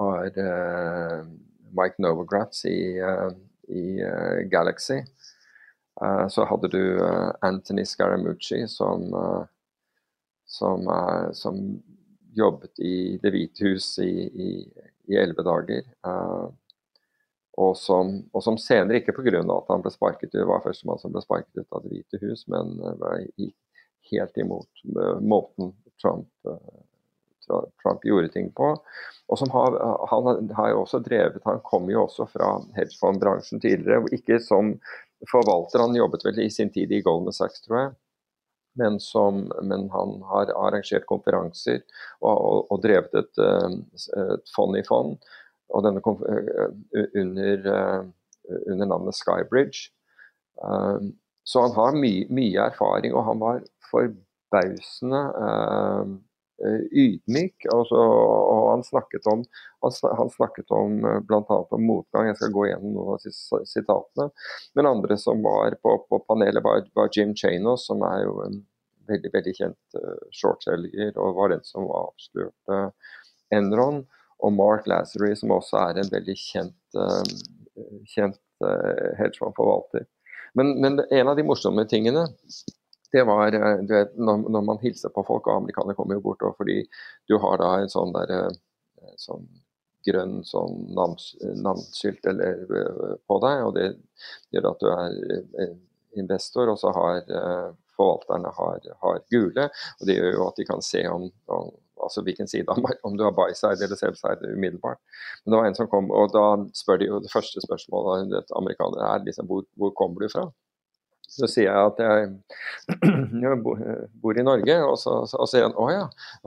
var 0.00 0.38
uh, 0.40 1.26
Mike 1.76 2.00
Novogratz 2.02 2.64
i, 2.64 3.00
uh, 3.00 3.30
i 3.68 4.00
eh, 4.00 4.48
Galaxy. 4.48 5.02
Eh, 6.02 6.28
så 6.28 6.44
hadde 6.44 6.68
du 6.68 6.82
Anthony 7.40 7.84
Scaramucci 7.84 8.68
som, 8.68 9.12
som, 10.46 10.88
som 11.32 11.82
jobbet 12.32 12.78
i 12.78 13.18
Det 13.22 13.32
hvite 13.34 13.66
hus 13.66 13.98
i 13.98 14.64
elleve 15.08 15.44
dager. 15.44 15.82
Og 17.58 17.72
som, 17.80 18.12
og 18.36 18.44
som, 18.44 18.58
senere, 18.60 19.00
ikke 19.00 19.16
pga. 19.16 19.40
at 19.42 19.72
han 19.72 19.82
ble 19.82 19.90
sparket 19.90 20.34
ut, 20.34 20.44
var 20.46 20.62
førstemann 20.62 21.00
som 21.02 21.14
ble 21.14 21.24
sparket 21.24 21.58
ut 21.58 21.72
av 21.74 21.82
Det 21.82 21.94
hvite 21.94 22.20
hus, 22.22 22.44
men 22.52 22.76
gikk 23.34 23.56
helt 24.12 24.38
imot 24.40 24.84
måten 25.20 25.72
Trump 26.00 26.30
Trump 27.82 28.04
gjorde 28.04 28.28
ting 28.28 28.50
på. 28.52 28.82
Og 29.26 29.38
som 29.38 29.50
har, 29.50 29.76
han 30.10 30.50
har 30.56 30.70
jo 30.72 30.82
også 30.82 31.00
drevet, 31.04 31.40
han 31.44 31.62
kom 31.64 31.88
jo 31.90 32.04
også 32.04 32.28
fra 32.32 32.50
hedgefondbransjen 32.76 33.62
tidligere, 33.62 34.08
ikke 34.14 34.40
som 34.44 34.74
forvalter. 35.30 35.82
Han 35.82 35.96
jobbet 35.96 36.26
vel 36.26 36.42
i 36.44 36.50
sin 36.52 36.72
tid 36.74 36.92
i 36.92 37.02
Goldman 37.04 37.36
Sachs, 37.36 37.62
tror 37.64 37.80
jeg. 37.80 37.96
Men, 38.78 39.00
som, 39.02 39.48
men 39.66 39.88
han 39.90 40.20
har 40.28 40.52
arrangert 40.54 41.08
konferanser 41.08 41.80
og, 42.20 42.34
og, 42.34 42.58
og 42.70 42.82
drevet 42.84 43.16
et, 43.18 43.40
eh, 43.42 43.72
et, 44.36 44.52
fond 44.54 44.78
i 44.78 44.84
fond. 44.86 45.16
Og 45.68 45.84
denne 45.84 46.00
eh, 46.00 47.08
under, 47.20 47.68
eh, 47.74 48.06
under 48.72 48.86
navnet 48.86 49.18
Skybridge. 49.18 49.90
Så 51.48 51.60
han 51.64 51.74
har 51.76 51.96
my, 51.96 52.12
mye 52.34 52.64
erfaring, 52.72 53.14
og 53.14 53.24
han 53.28 53.38
var 53.40 53.60
forbausende 53.90 55.20
Eh, 56.64 56.80
ydmyk. 56.90 57.66
så, 57.86 57.96
og 57.96 58.70
han 58.70 58.82
snakket 58.84 59.26
om, 59.30 59.44
han 60.18 60.30
snakket 60.30 60.70
om 60.74 60.96
blant 61.26 61.46
bl.a. 61.46 61.58
om 61.70 61.84
motgang. 61.86 62.26
Jeg 62.26 62.38
skal 62.40 62.54
gå 62.54 62.64
gjennom 62.66 62.96
noen 62.96 63.12
av 63.14 63.62
sitatene. 63.70 64.26
Men 64.74 64.90
andre 64.90 65.18
som 65.22 65.44
var 65.44 65.76
på, 65.82 65.94
på 66.10 66.18
panelet, 66.26 66.64
var, 66.64 66.82
var, 66.98 67.12
Jim 67.14 67.36
Chanos, 67.38 67.86
som 67.86 68.02
er 68.02 68.24
jo 68.24 68.40
en 68.42 68.58
veldig 69.08 69.30
veldig 69.36 69.54
kjent 69.54 70.00
shortselger, 70.34 71.14
og 71.14 71.38
var 71.38 71.54
den 71.54 71.62
som 71.64 71.86
avslørte 71.94 72.80
Enron. 73.54 74.02
Og 74.44 74.52
Mark 74.54 74.86
Lazary, 74.86 75.32
som 75.36 75.54
også 75.54 75.80
er 75.82 76.00
en 76.00 76.12
veldig 76.12 76.36
kjent, 76.38 76.76
uh, 76.94 77.22
kjent 78.06 78.40
uh, 78.62 79.14
hedgefondforvalter. 79.18 80.06
Men, 80.58 80.76
men 80.80 81.00
en 81.10 81.30
av 81.30 81.36
de 81.38 81.46
morsomme 81.46 81.84
tingene 81.90 82.26
det 83.12 83.24
var 83.24 83.52
eh, 83.52 83.78
du 83.88 83.94
vet, 83.94 84.16
når, 84.16 84.44
når, 84.52 84.64
man 84.64 84.80
hilser 84.82 85.12
på 85.14 85.24
folk, 85.26 85.46
og 85.46 85.62
amerikanere 85.62 85.96
kommer 85.96 86.18
jo 86.18 86.26
bort, 86.28 86.44
og 86.44 86.58
fordi 86.58 86.82
du 87.28 87.38
har 87.40 87.60
da 87.62 87.70
en 87.80 87.92
sånn 87.92 88.12
der 88.16 88.34
eh, 88.36 89.14
sånn 89.20 89.46
grønn 90.06 90.38
sånn 90.46 90.92
navnskilt 90.96 92.28
eh, 92.30 93.14
på 93.28 93.38
deg, 93.44 93.64
og 93.66 93.74
det 93.76 93.88
gjør 94.54 94.70
at 94.72 94.84
du 94.84 94.90
er 94.92 95.72
investor, 96.20 96.70
og 96.72 96.78
så 96.80 96.92
har 96.96 97.24
forvalterne 97.98 98.52
har, 98.56 98.88
har, 99.02 99.20
gule. 99.32 99.68
og 99.98 100.08
Det 100.08 100.16
gjør 100.18 100.32
jo 100.36 100.46
at 100.48 100.60
de 100.60 100.66
kan 100.68 100.84
se 100.84 101.02
om, 101.10 101.28
om 101.52 101.72
altså 101.98 102.22
hvilken 102.22 102.48
side 102.50 102.70
om 102.70 103.18
du 103.18 103.24
har 103.26 103.34
buy-side 103.34 103.82
eller 103.84 103.98
sell-side 103.98 104.54
umiddelbart. 104.54 105.00
Men 105.42 105.52
det 105.52 105.60
var 105.60 105.68
en 105.68 105.78
som 105.78 105.90
kom, 105.90 106.12
og 106.14 106.32
da 106.34 106.46
spør 106.78 107.02
de 107.02 107.10
jo 107.10 107.20
det 107.24 107.32
første 107.32 107.62
spørsmålet 107.64 108.32
til 108.38 108.58
amerikanere 108.60 109.12
er 109.14 109.26
liksom 109.26 109.50
hvor, 109.50 109.66
hvor 109.78 109.94
kommer 109.98 110.24
du 110.24 110.32
fra? 110.32 110.46
Så 111.28 111.48
sier 111.50 111.68
jeg 111.68 111.90
at 111.90 111.98
jeg, 112.00 112.28
jeg 113.44 113.58
bor 114.22 114.38
i 114.40 114.46
Norge, 114.46 114.78
og 114.86 114.96
så, 115.00 115.20
og 115.28 115.50
sier 115.50 115.66
han 115.66 115.76
å 115.76 115.90
ja, 115.92 116.06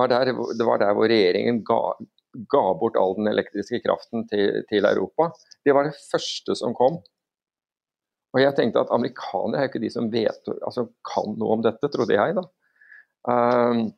det 0.09 0.65
var 0.65 0.81
der 0.81 0.95
hvor 0.97 1.11
regjeringen 1.11 1.61
ga, 1.67 1.79
ga 2.49 2.63
bort 2.79 2.97
all 2.99 3.13
den 3.19 3.29
elektriske 3.29 3.81
kraften 3.85 4.25
til, 4.31 4.63
til, 4.71 4.87
Europa. 4.89 5.29
Det 5.65 5.75
var 5.77 5.87
det 5.87 5.99
første 6.09 6.57
som 6.57 6.73
kom. 6.77 6.97
Og 8.31 8.39
jeg 8.39 8.55
tenkte 8.55 8.85
at 8.85 8.93
amerikanere 8.95 9.59
er 9.59 9.67
jo 9.67 9.71
ikke 9.73 9.83
de 9.83 9.93
som 9.93 10.11
vet, 10.11 10.53
altså 10.61 10.87
kan 11.07 11.33
noe 11.35 11.57
om 11.57 11.65
dette, 11.65 11.89
trodde 11.91 12.15
jeg 12.15 12.37
da. 12.37 12.45
Um, 13.27 13.89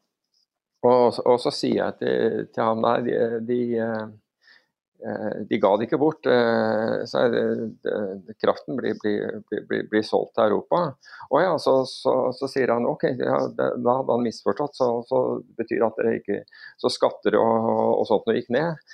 Og, 0.83 1.15
og, 1.23 1.37
så 1.39 1.51
sier 1.55 1.79
jeg 1.79 1.95
til, 2.01 2.43
til 2.51 2.65
ham 2.65 2.81
nei, 2.83 2.97
de, 3.05 3.13
de, 3.47 3.59
eh, 3.79 5.37
de, 5.47 5.59
ga 5.63 5.71
det 5.79 5.87
ikke 5.87 5.99
bort. 6.01 6.27
Eh, 6.27 6.95
så 7.07 7.23
det, 7.31 7.43
de, 7.85 8.35
kraften 8.41 8.75
blir, 8.79 8.97
blir, 8.99 9.37
blir, 9.47 9.85
blir, 9.91 10.03
solgt 10.03 10.33
til 10.35 10.49
Europa. 10.49 10.81
Og 11.29 11.39
ja, 11.39 11.53
så, 11.61 11.77
så, 11.87 12.17
så 12.35 12.51
sier 12.51 12.75
han 12.75 12.89
ok, 12.89 13.07
ja, 13.15 13.39
da 13.55 13.69
hadde 13.71 14.11
han 14.11 14.27
misforstått. 14.27 14.75
Så, 14.79 14.89
så 15.07 15.23
betyr 15.55 15.79
det 15.79 15.87
at 15.87 16.03
det 16.03 16.17
ikke 16.19 16.41
Så 16.83 16.91
skatter 16.91 17.39
og, 17.39 17.71
og 18.01 18.05
sånt 18.09 18.27
noe 18.27 18.41
gikk 18.41 18.51
ned. 18.51 18.93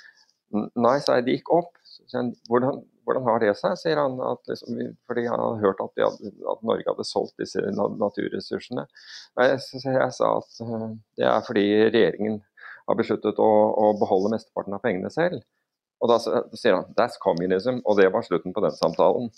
Nei, 0.54 0.96
sa 1.02 1.18
jeg, 1.18 1.26
de 1.26 1.38
gikk 1.40 1.50
opp. 1.58 1.74
Hvordan, 2.50 2.84
hvordan, 3.04 3.24
har 3.26 3.40
det 3.42 3.54
seg, 3.58 3.76
sier 3.80 4.00
han. 4.00 4.18
Liksom, 4.48 4.80
fordi 5.08 5.26
han 5.28 5.42
hadde 5.42 5.62
hørt 5.64 5.82
at, 5.84 6.02
hadde, 6.04 6.32
at, 6.52 6.62
Norge 6.66 6.86
hadde 6.88 7.06
solgt 7.08 7.40
disse 7.40 7.62
naturressursene. 7.74 8.86
Jeg, 9.40 9.62
jeg, 9.84 10.10
sa 10.16 10.34
at 10.38 10.60
uh, 10.64 10.90
det 11.18 11.26
er 11.28 11.46
fordi 11.46 11.66
regjeringen 11.88 12.40
har 12.90 12.98
besluttet 12.98 13.40
å, 13.42 13.50
å 13.84 13.90
beholde 14.00 14.34
mesteparten 14.34 14.76
av 14.76 14.84
pengene 14.84 15.10
selv. 15.14 15.42
Og 16.00 16.08
da, 16.08 16.16
sier 16.56 16.78
han 16.78 16.94
'that's 16.96 17.20
communism', 17.20 17.82
og 17.84 17.98
det 18.00 18.08
var 18.12 18.24
slutten 18.24 18.54
på 18.56 18.64
den 18.64 18.76
samtalen. 18.76 19.28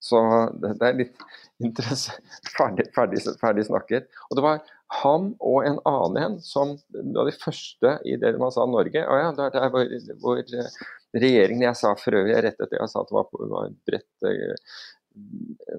Så 0.00 0.20
det, 0.62 0.76
det 0.80 0.88
er 0.88 0.98
litt 1.02 1.16
ferdig, 2.56 2.86
ferdig, 2.94 3.22
ferdig, 3.40 3.66
snakket. 3.66 4.08
Og 4.30 4.38
det 4.38 4.44
var 4.44 4.62
ham 4.88 5.32
og 5.44 5.66
en 5.68 5.80
annen 5.84 6.22
en 6.22 6.36
som 6.40 6.76
var 6.92 7.28
de 7.28 7.34
første 7.36 7.98
i 8.08 8.16
det 8.20 8.32
man 8.40 8.52
sa 8.54 8.64
Norge. 8.66 9.02
Og 9.04 9.20
ja, 9.20 9.32
det 9.36 9.48
er 9.60 9.72
hvor, 9.74 9.90
hvor 10.22 10.40
eh, 10.40 10.78
regjeringen 11.16 11.66
Jeg 11.68 11.76
sa 11.80 11.92
for 11.98 12.16
øvrig 12.16 12.38
rett 12.44 12.56
etter 12.56 12.80
jeg 12.80 12.92
sa 12.92 13.02
at 13.02 13.10
det 13.10 13.16
var, 13.18 13.28
var 13.52 13.74
bredt 13.88 14.28
eh, 14.28 14.78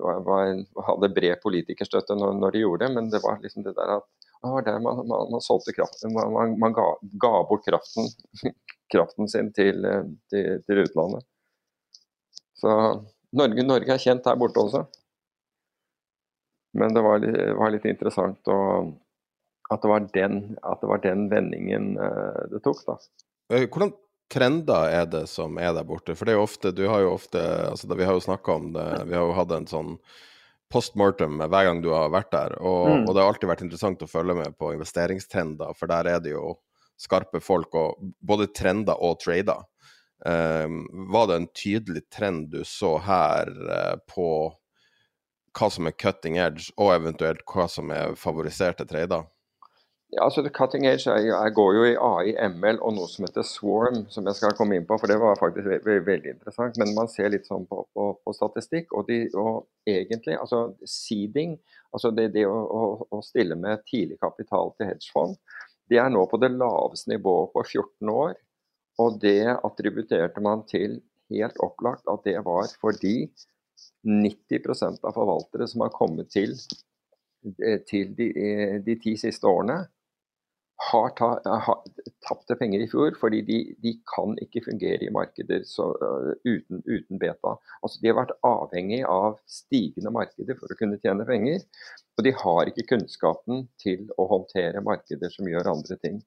var, 0.03 0.21
var, 0.27 0.53
hadde 0.89 1.11
bred 1.15 1.41
politikerstøtte 1.41 2.17
når, 2.17 2.37
når, 2.41 2.53
de 2.53 2.63
gjorde 2.63 2.85
det, 2.85 2.93
men 2.97 3.09
det 3.13 3.21
var 3.23 3.39
liksom 3.41 3.65
det 3.65 3.75
der 3.77 3.97
at 3.97 4.07
det 4.39 4.51
var 4.53 4.65
der 4.67 4.79
man, 4.83 5.01
man, 5.07 5.31
man 5.33 5.43
solgte 5.43 5.73
kraften. 5.75 6.13
Man, 6.15 6.55
man 6.61 6.75
ga, 6.75 6.85
ga, 7.19 7.33
bort 7.49 7.65
kraften, 7.65 8.07
kraften 8.93 9.31
sin 9.31 9.49
til, 9.55 9.83
eh, 9.85 10.05
til, 10.31 10.61
til 10.67 10.83
utlandet. 10.85 11.25
Så 12.59 12.71
Norge, 13.35 13.63
Norge, 13.63 13.93
er 13.93 14.01
kjent 14.01 14.27
her 14.27 14.37
borte 14.39 14.61
også. 14.61 14.85
Men 16.77 16.93
det 16.93 17.01
var 17.01 17.23
var 17.57 17.71
litt 17.73 17.87
interessant 17.89 18.51
å, 18.51 18.59
at, 19.73 19.81
det 19.81 20.11
den, 20.13 20.39
at, 20.61 20.81
det 20.81 20.89
var 20.89 21.01
den, 21.03 21.27
vendingen 21.31 21.95
uh, 21.97 22.45
det 22.51 22.61
tok, 22.65 22.83
da. 22.85 22.97
Eh, 23.53 23.65
hvordan 23.65 23.93
trender 24.29 24.93
er 24.93 25.05
det 25.09 25.25
som 25.31 25.57
er 25.57 25.73
der 25.73 25.87
borte? 25.87 26.15
For 26.17 26.25
det 26.25 26.35
er 26.35 26.39
jo 26.39 26.45
ofte, 26.45 26.73
du 26.75 26.85
har 26.89 27.01
jo 27.01 27.13
ofte 27.15 27.41
altså 27.71 27.89
Vi 27.89 28.05
har 28.05 28.17
jo 28.17 28.25
snakka 28.25 28.57
om 28.59 28.73
det, 28.75 28.87
vi 29.09 29.17
har 29.17 29.25
jo 29.25 29.37
hatt 29.37 29.53
en 29.57 29.69
sånn 29.69 29.95
post 30.69 30.93
mortem 30.99 31.41
hver 31.41 31.65
gang 31.65 31.81
du 31.81 31.89
har 31.93 32.11
vært 32.13 32.31
der. 32.33 32.55
Og, 32.61 32.85
mm. 32.89 33.05
og, 33.07 33.13
det 33.13 33.23
har 33.23 33.31
alltid 33.33 33.49
vært 33.49 33.65
interessant 33.65 34.05
å 34.05 34.09
følge 34.09 34.37
med 34.37 34.57
på 34.61 34.73
investeringstrender, 34.75 35.73
for 35.77 35.89
der 35.89 36.11
er 36.13 36.21
det 36.21 36.35
jo 36.35 36.53
skarpe 36.99 37.41
folk, 37.41 37.73
og 37.79 38.13
både 38.21 38.49
trender 38.53 38.99
og 39.01 39.17
trader. 39.23 39.65
Um, 40.19 40.83
var 41.13 41.29
det 41.29 41.35
en 41.39 41.49
tydelig 41.55 42.03
trend 42.11 42.49
du 42.51 42.59
så 42.67 42.97
her 42.99 43.49
uh, 43.55 43.95
på 44.11 44.27
hva 45.57 45.69
som 45.73 45.89
er 45.89 45.97
cutting 45.97 46.37
edge, 46.41 46.69
og 46.77 46.93
eventuelt 46.93 47.45
hva 47.49 47.67
som 47.71 47.91
er 47.95 48.17
favoriserte 48.19 48.87
trader? 48.89 49.27
Ja, 50.09 50.23
altså 50.25 50.41
Cutting 50.49 50.87
edge 50.89 51.13
jeg, 51.21 51.51
går 51.53 51.75
jo 51.77 51.83
i 51.85 51.97
AI, 52.01 52.31
ML 52.49 52.79
og 52.81 52.95
noe 52.95 53.09
som 53.11 53.27
heter 53.27 53.45
Swarm, 53.45 53.99
som 54.09 54.25
jeg 54.25 54.39
skal 54.39 54.55
komme 54.57 54.79
inn 54.79 54.87
på, 54.89 54.97
for 54.97 55.11
det 55.11 55.19
var 55.21 55.37
faktisk 55.37 55.67
ve 55.69 55.77
ve 55.85 55.99
veldig 56.07 56.31
interessant. 56.33 56.79
Men 56.81 56.95
man 56.97 57.11
ser 57.13 57.29
litt 57.29 57.45
sånn 57.45 57.67
på, 57.69 57.83
på, 57.93 58.07
på 58.25 58.33
statistikk, 58.33 58.89
og, 58.97 59.05
de, 59.05 59.27
og, 59.37 59.67
egentlig, 59.85 60.33
altså 60.41 60.71
seeding, 60.81 61.59
altså 61.93 62.09
det, 62.17 62.31
det 62.33 62.47
å, 62.49 62.55
å, 62.57 62.89
å, 63.13 63.21
stille 63.25 63.57
med 63.59 63.85
tidlig 63.85 64.17
kapital 64.23 64.73
til 64.79 64.89
hedgefond, 64.89 65.37
det 65.93 66.01
er 66.01 66.09
nå 66.09 66.25
på 66.31 66.41
det 66.41 66.49
laveste 66.55 67.13
nivået 67.13 67.53
på 67.53 67.65
14 67.67 68.13
år. 68.15 68.33
Og 68.99 69.21
det 69.21 69.45
attributerte 69.53 70.41
man 70.41 70.65
til 70.67 70.97
helt 71.29 71.61
opplagt 71.61 72.09
at 72.09 72.25
det 72.25 72.39
var 72.49 72.65
fordi 72.81 73.29
90% 74.07 75.03
av 75.03 75.15
forvaltere 75.15 75.67
som 75.67 75.83
har 75.85 75.93
kommet 75.95 76.31
til, 76.33 76.55
eh, 77.65 77.79
til 77.87 78.13
de, 78.17 78.29
eh, 78.33 78.75
de 78.83 78.95
ti 79.03 79.15
siste 79.19 79.47
årene, 79.47 79.81
har, 80.91 81.09
ta, 81.09 81.41
har 81.43 81.81
tapte 82.27 82.55
penger 82.55 82.79
i 82.79 82.87
fjor 82.87 83.17
fordi 83.19 83.41
de, 83.43 83.57
de, 83.83 83.91
kan 84.07 84.37
ikke 84.39 84.63
fungere 84.63 85.03
i 85.03 85.11
markeder 85.11 85.65
så, 85.67 85.89
uten, 86.47 86.79
uten, 86.85 87.19
beta. 87.19 87.57
Altså, 87.83 87.99
de 87.99 88.07
har 88.07 88.15
vært 88.21 88.37
avhengig 88.47 89.01
av 89.03 89.41
stigende 89.49 90.13
markeder 90.15 90.55
for 90.55 90.71
å 90.71 90.79
kunne 90.79 90.99
tjene 91.03 91.27
penger. 91.27 91.65
Og 92.15 92.23
de 92.23 92.31
har 92.45 92.71
ikke 92.71 92.87
kunnskapen 92.93 93.67
til 93.81 94.07
å 94.15 94.29
håndtere 94.31 94.85
markeder 94.85 95.35
som 95.35 95.51
gjør 95.51 95.73
andre 95.75 95.99
ting. 95.99 96.21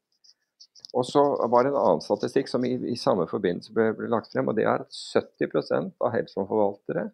Og 0.93 1.07
så 1.09 1.23
var 1.49 1.65
det 1.65 1.73
en 1.73 1.81
annen 1.81 2.05
statistikk 2.05 2.51
som 2.53 2.65
i, 2.69 2.75
i 2.93 2.99
samme 3.01 3.25
forbindelse 3.31 3.73
ble, 3.73 3.89
ble, 3.97 4.11
lagt 4.13 4.33
frem, 4.35 4.49
og 4.49 4.59
det 4.59 4.67
er 4.69 4.85
at 4.85 4.93
70% 4.93 5.95
av 6.05 6.13
hedgefondforvaltere 6.13 7.09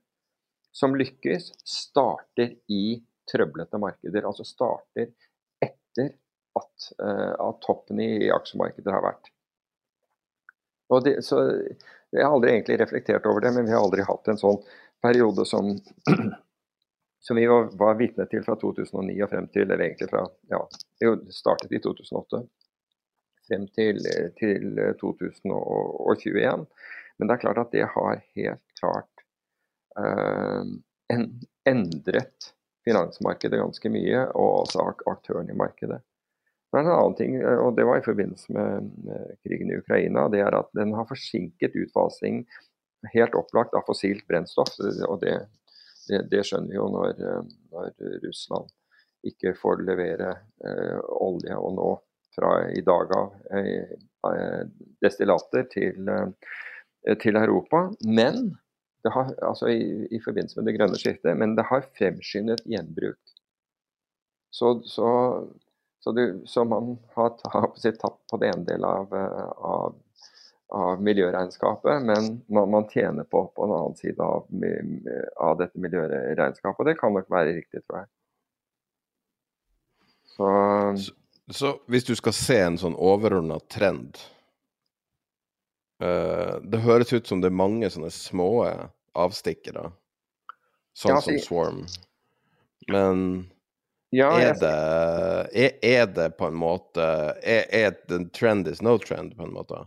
som 0.79 0.95
lykkes, 0.97 1.53
starter 1.65 2.55
i 2.71 3.01
trøblete 3.33 3.79
markeder. 3.83 4.27
Altså 4.29 4.45
starter 4.47 5.11
etter 5.65 6.13
at, 6.59 6.91
uh, 7.03 7.35
at 7.49 7.61
toppen 7.67 8.01
i, 8.01 8.29
aksjemarkedet 8.31 8.95
har 8.95 9.03
vært. 9.03 9.33
Det, 11.05 11.19
så 11.25 11.43
Jeg 12.11 12.25
har 12.25 12.33
aldri 12.33 12.53
egentlig 12.55 12.79
reflektert 12.81 13.27
over 13.29 13.43
det, 13.45 13.51
men 13.53 13.67
vi 13.67 13.75
har 13.75 13.83
aldri 13.85 14.07
hatt 14.07 14.31
en 14.31 14.39
sånn 14.41 14.63
periode 15.03 15.45
som, 15.45 15.75
som 17.27 17.37
vi 17.37 17.45
var, 17.51 17.69
var 17.77 17.99
vitne 17.99 18.25
til 18.31 18.47
fra 18.47 18.57
2009 18.57 19.19
og 19.27 19.35
frem 19.35 19.51
til 19.53 19.67
Eller 19.67 19.85
egentlig 19.85 20.09
fra 20.15 20.23
Ja, 20.49 20.63
det 21.03 21.35
startet 21.37 21.75
i 21.75 21.83
2008 21.85 22.47
frem 23.49 23.67
til, 23.75 24.01
til 24.39 24.81
2021. 25.01 26.67
Men 27.19 27.29
det 27.29 27.35
er 27.35 27.43
klart 27.43 27.61
at 27.63 27.73
det 27.75 27.87
har 27.93 28.21
helt 28.37 28.65
klart 28.81 29.18
en, 29.99 31.25
endret 31.69 32.53
finansmarkedet 32.89 33.61
ganske 33.61 33.91
mye, 33.93 34.23
og 34.35 34.63
også 34.63 34.87
aktørene 35.11 35.53
i 35.53 35.59
markedet. 35.59 36.01
Det 36.69 36.81
er 36.81 36.85
en 36.85 36.95
annen 36.95 37.17
ting, 37.17 37.37
eh, 37.41 37.61
og 37.63 37.77
det 37.77 37.87
var 37.89 38.01
i 38.01 38.05
forbindelse 38.05 38.53
med, 38.53 38.91
krigen 39.45 39.73
i 39.73 39.79
Ukraina. 39.81 40.27
Det 40.33 40.43
er 40.45 40.57
at 40.59 40.69
den 40.77 40.93
har 40.97 41.09
forsinket 41.09 41.77
utfasing 41.77 42.43
helt 43.15 43.37
opplagt 43.39 43.77
av 43.79 43.87
fossilt 43.87 44.27
brennstoff. 44.29 44.75
og 45.09 45.21
Det, 45.23 45.37
det, 46.09 46.27
det 46.33 46.45
skjønner 46.45 46.75
vi 46.75 46.77
jo 46.77 46.91
når, 46.93 47.15
eh, 47.17 47.55
når, 47.73 47.95
Russland 48.27 48.69
ikke 49.29 49.55
får 49.59 49.83
levere 49.87 50.35
eh, 50.65 50.99
olje 51.25 51.57
og 51.57 51.75
nå 51.75 51.89
fra 52.37 52.53
i 52.71 52.85
dag 52.87 53.17
av 53.17 53.33
eh, 53.57 54.63
destillater 55.03 55.67
til, 55.73 56.05
eh, 56.13 57.17
til, 57.19 57.41
Europa. 57.41 57.89
Men 58.05 58.53
det 59.05 59.13
har, 59.15 59.31
altså 59.47 59.71
i, 59.71 60.07
i, 60.11 60.21
forbindelse 60.25 60.59
med 60.59 60.69
det 60.69 60.77
grønne 60.79 60.99
skiftet, 60.99 61.37
men 61.39 61.55
det 61.59 61.69
har 61.71 61.87
fremskyndet 61.99 62.65
gjenbruk. 62.67 63.21
Så, 64.51 64.79
så 64.89 65.09
så, 66.01 66.13
du, 66.13 66.43
så 66.47 66.65
man 66.65 66.99
har, 67.15 67.31
tapt 67.93 68.31
på 68.31 68.37
det 68.37 68.49
ene 68.49 68.65
del 68.65 68.85
av, 68.85 69.15
av, 69.15 69.97
av, 70.69 71.03
miljøregnskapet, 71.03 72.03
men 72.03 72.29
man, 72.47 72.71
man, 72.71 72.87
tjener 72.89 73.25
på 73.25 73.43
på 73.57 73.65
en 73.65 73.75
annen 73.75 73.97
side 73.99 74.23
av, 74.23 74.47
av, 75.37 75.59
dette 75.59 75.79
miljøregnskapet. 75.83 76.81
Og 76.81 76.87
det 76.89 76.97
kan 77.01 77.13
nok 77.13 77.31
være 77.31 77.57
riktig, 77.59 77.83
tror 77.83 77.99
jeg. 77.99 78.11
Så, 80.29 80.49
så 81.51 81.75
hvis 81.91 82.07
du 82.07 82.15
skal 82.17 82.37
se 82.37 82.61
en 82.63 82.79
sånn 82.79 82.97
overordna 82.97 83.59
trend 83.73 84.23
uh, 86.03 86.59
Det 86.63 86.83
høres 86.85 87.13
ut 87.13 87.31
som 87.31 87.43
det 87.43 87.51
er 87.51 87.61
mange 87.61 87.91
sånne 87.91 88.11
små 88.15 88.51
avstikkere, 89.19 89.91
sånn 90.97 91.17
ja, 91.17 91.23
som 91.25 91.39
Swarm. 91.43 91.85
Men 92.89 93.49
ja, 94.15 94.31
er, 94.41 94.55
det, 94.57 94.73
er, 95.53 95.73
er, 95.85 96.07
det 96.17 96.31
på 96.39 96.49
en 96.49 96.57
måte 96.57 97.05
Er, 97.45 97.67
er 97.69 97.91
det 98.09 98.23
trend 98.33 98.71
is 98.71 98.81
no 98.81 98.95
trend, 99.03 99.35
på 99.37 99.45
en 99.45 99.53
måte? 99.53 99.83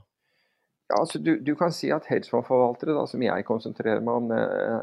Ja, 0.91 0.99
altså 0.99 1.20
du, 1.24 1.39
du 1.39 1.53
kan 1.55 1.72
si 1.74 1.88
at 1.95 2.09
hedgefondforvaltere, 2.12 3.05
som 3.07 3.22
jeg 3.24 3.45
konsentrerer 3.47 4.03
meg 4.03 4.18
om 4.20 4.34
eh, 4.36 4.82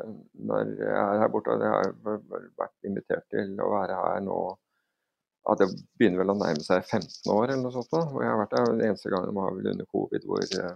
når 0.49 0.70
jeg 0.81 0.95
er 1.05 1.20
her 1.20 1.31
borte, 1.35 1.53
og 1.53 1.62
jeg 1.62 1.74
har 1.74 2.22
vært 2.57 2.89
invitert 2.89 3.26
til 3.35 3.53
å 3.61 3.68
være 3.74 3.99
her 3.99 4.22
nå 4.24 4.39
ja, 4.49 5.57
Det 5.61 5.68
begynner 6.01 6.22
vel 6.22 6.33
å 6.33 6.39
nærme 6.41 6.64
seg 6.64 6.81
15 6.81 7.29
år 7.35 7.45
eller 7.51 7.61
noe 7.62 7.74
sånt. 7.76 7.91
Da. 7.93 8.07
hvor 8.09 8.24
jeg 8.24 8.33
har 8.33 8.41
vært 8.41 8.57
der 8.57 8.70
den 8.72 8.87
eneste 8.89 9.12
gangen 9.12 9.37
var 9.37 9.53
vel 9.59 9.70
under 9.74 9.91
covid 9.93 10.24
hvor, 10.29 10.49
eh, 10.49 10.72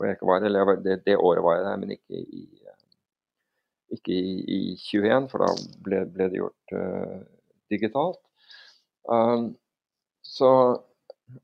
hvor 0.00 0.08
jeg 0.08 0.16
ikke 0.16 0.30
var 0.30 0.46
Eller 0.48 0.74
det, 0.80 1.02
det, 1.04 1.16
året 1.16 1.44
var 1.44 1.58
jeg 1.58 1.64
der, 1.66 1.76
men 1.76 1.90
ikke 1.92 2.20
i, 2.24 2.42
ikke 3.92 4.14
i, 4.16 4.34
i 4.48 4.60
21, 4.76 5.28
for 5.28 5.44
da 5.44 5.50
ble, 5.84 6.04
ble 6.08 6.28
det 6.32 6.40
gjort 6.40 6.74
uh, 6.74 7.18
digitalt. 7.70 8.20
Um, 9.04 9.50
så 10.24 10.50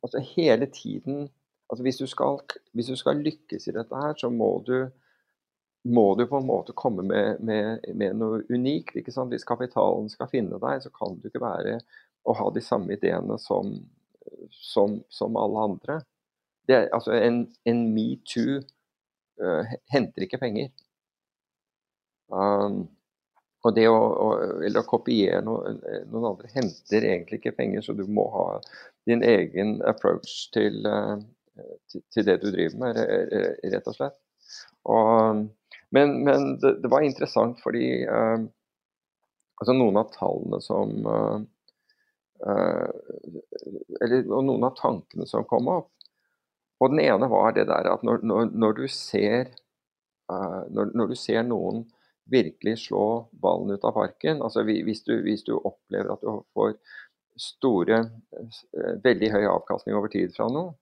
altså 0.03 0.23
hele 0.35 0.67
tiden 0.73 1.29
altså 1.69 1.83
hvis, 1.83 1.99
du 2.01 2.07
skal, 2.07 2.41
hvis 2.73 2.87
du 2.87 2.97
skal 2.97 3.21
lykkes 3.27 3.69
i 3.69 3.75
dette 3.75 4.01
her, 4.01 4.15
så 4.17 4.31
må 4.31 4.63
du 4.67 4.87
må 5.87 6.15
du 6.19 6.25
på 6.27 6.41
en 6.41 6.47
måte 6.47 6.75
komme 6.75 7.05
med, 7.07 7.41
med, 7.47 7.85
med 7.95 8.17
noe 8.19 8.41
unikt. 8.51 8.97
ikke 8.99 9.13
sant? 9.15 9.31
Hvis 9.31 9.47
kapitalen 9.47 10.09
skal 10.11 10.27
finne 10.33 10.59
deg, 10.59 10.81
så 10.83 10.91
kan 10.91 11.15
du 11.21 11.29
ikke 11.29 11.43
være 11.45 11.77
å 12.27 12.35
ha 12.35 12.49
de 12.51 12.63
samme 12.65 12.97
ideene 12.97 13.37
som, 13.39 13.71
som, 14.51 14.97
som 15.15 15.39
alle 15.39 15.67
andre. 15.71 16.01
Er, 16.69 16.89
altså 16.95 17.15
En, 17.15 17.45
en 17.65 17.83
metoo 17.95 18.61
uh, 19.43 19.75
henter 19.93 20.27
ikke 20.27 20.41
penger. 20.43 20.71
Um, 22.33 22.87
og 23.67 23.75
det 23.75 23.87
å, 23.91 23.95
å, 23.99 24.29
å 24.67 24.85
kopiere 24.87 25.41
noen, 25.47 25.81
noen 26.11 26.29
andre 26.33 26.51
henter 26.55 27.07
egentlig 27.07 27.41
ikke 27.41 27.57
penger, 27.59 27.83
så 27.83 27.95
du 27.99 28.05
må 28.07 28.27
ha 28.35 28.47
din 29.07 29.23
egen 29.27 29.81
approach 29.87 30.47
til, 30.55 30.87
uh, 30.87 31.19
til, 31.91 32.05
til 32.15 32.29
det 32.29 32.39
du 32.43 32.51
driver 32.53 32.79
med, 32.83 33.01
rett 33.75 33.91
og 33.91 33.99
slett. 33.99 34.19
Og, 34.87 35.43
men, 35.95 36.15
men 36.27 36.53
det, 36.63 36.77
det, 36.83 36.91
var 36.91 37.03
interessant 37.07 37.59
fordi 37.63 37.89
uh, 38.07 38.39
altså 39.59 39.75
noen 39.75 39.99
av 40.03 40.13
tallene 40.15 40.63
som 40.63 40.95
uh, 41.11 41.39
eller, 42.47 44.27
Og 44.29 44.43
noen 44.45 44.67
av 44.69 44.75
tankene 44.77 45.25
som 45.27 45.47
kom 45.49 45.71
opp. 45.73 45.96
Og 46.81 46.93
den 46.93 47.01
ene 47.07 47.29
var 47.33 47.55
det 47.57 47.67
der 47.71 47.89
at 47.91 48.03
når, 48.05 48.23
når, 48.27 48.51
når 48.53 48.77
du 48.81 48.87
ser 48.89 49.53
når, 50.29 50.91
når, 50.93 51.13
du 51.13 51.19
ser 51.19 51.45
noen 51.47 51.85
virkelig 52.27 52.81
slå 52.89 53.29
ballen 53.31 53.77
ut 53.77 53.85
av 53.87 53.95
parken, 53.95 54.41
altså 54.43 54.65
hvis 54.67 55.05
du, 55.07 55.13
hvis 55.23 55.45
du 55.47 55.55
opplever 55.55 56.11
at 56.13 56.25
du 56.25 56.41
får 56.57 56.75
store, 57.39 58.01
veldig 59.05 59.31
høy 59.37 59.45
avkastning 59.53 59.95
over 59.95 60.11
tid 60.11 60.35
fra 60.35 60.49
noe, 60.51 60.75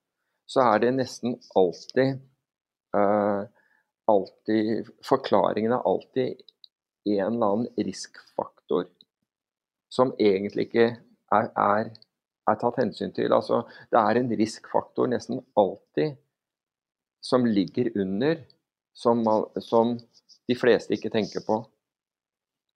så 0.48 0.64
er 0.70 0.80
det 0.84 0.94
nesten 0.96 1.36
alltid 1.58 2.22
uh, 2.96 3.44
alltid 4.10 4.90
Forklaringen 5.04 5.72
er 5.72 5.86
alltid 5.88 6.42
en 7.04 7.34
eller 7.34 7.46
annen 7.46 7.86
riskfaktor 7.86 8.88
som 9.92 10.12
egentlig 10.18 10.68
ikke 10.68 10.86
er, 11.34 11.50
er, 11.54 11.90
er 12.50 12.58
tatt 12.60 12.80
hensyn 12.80 13.14
til. 13.16 13.32
Altså, 13.32 13.62
det 13.92 14.00
er 14.00 14.20
en 14.20 14.32
riskfaktor 14.40 15.10
nesten 15.10 15.42
alltid 15.60 16.16
som 17.24 17.46
ligger 17.48 17.92
under, 18.00 18.42
som, 18.94 19.22
som 19.64 19.94
de 20.48 20.56
fleste 20.58 20.96
ikke 20.96 21.12
tenker 21.12 21.44
på. 21.46 21.62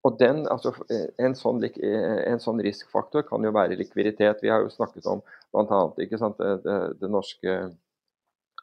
Og 0.07 0.17
den, 0.21 0.47
altså, 0.49 0.73
en, 1.21 1.35
sånn, 1.37 1.61
en, 1.65 2.41
sånn, 2.41 2.63
riskfaktor 2.65 3.27
kan 3.29 3.45
jo 3.45 3.53
være 3.53 3.77
likviditet. 3.77 4.41
Vi 4.41 4.49
har 4.49 4.63
jo 4.65 4.73
snakket 4.73 5.09
om 5.11 5.21
bl.a. 5.53 5.83
Det, 5.99 6.09
det, 6.65 6.79
det 7.03 7.11
norske 7.13 7.59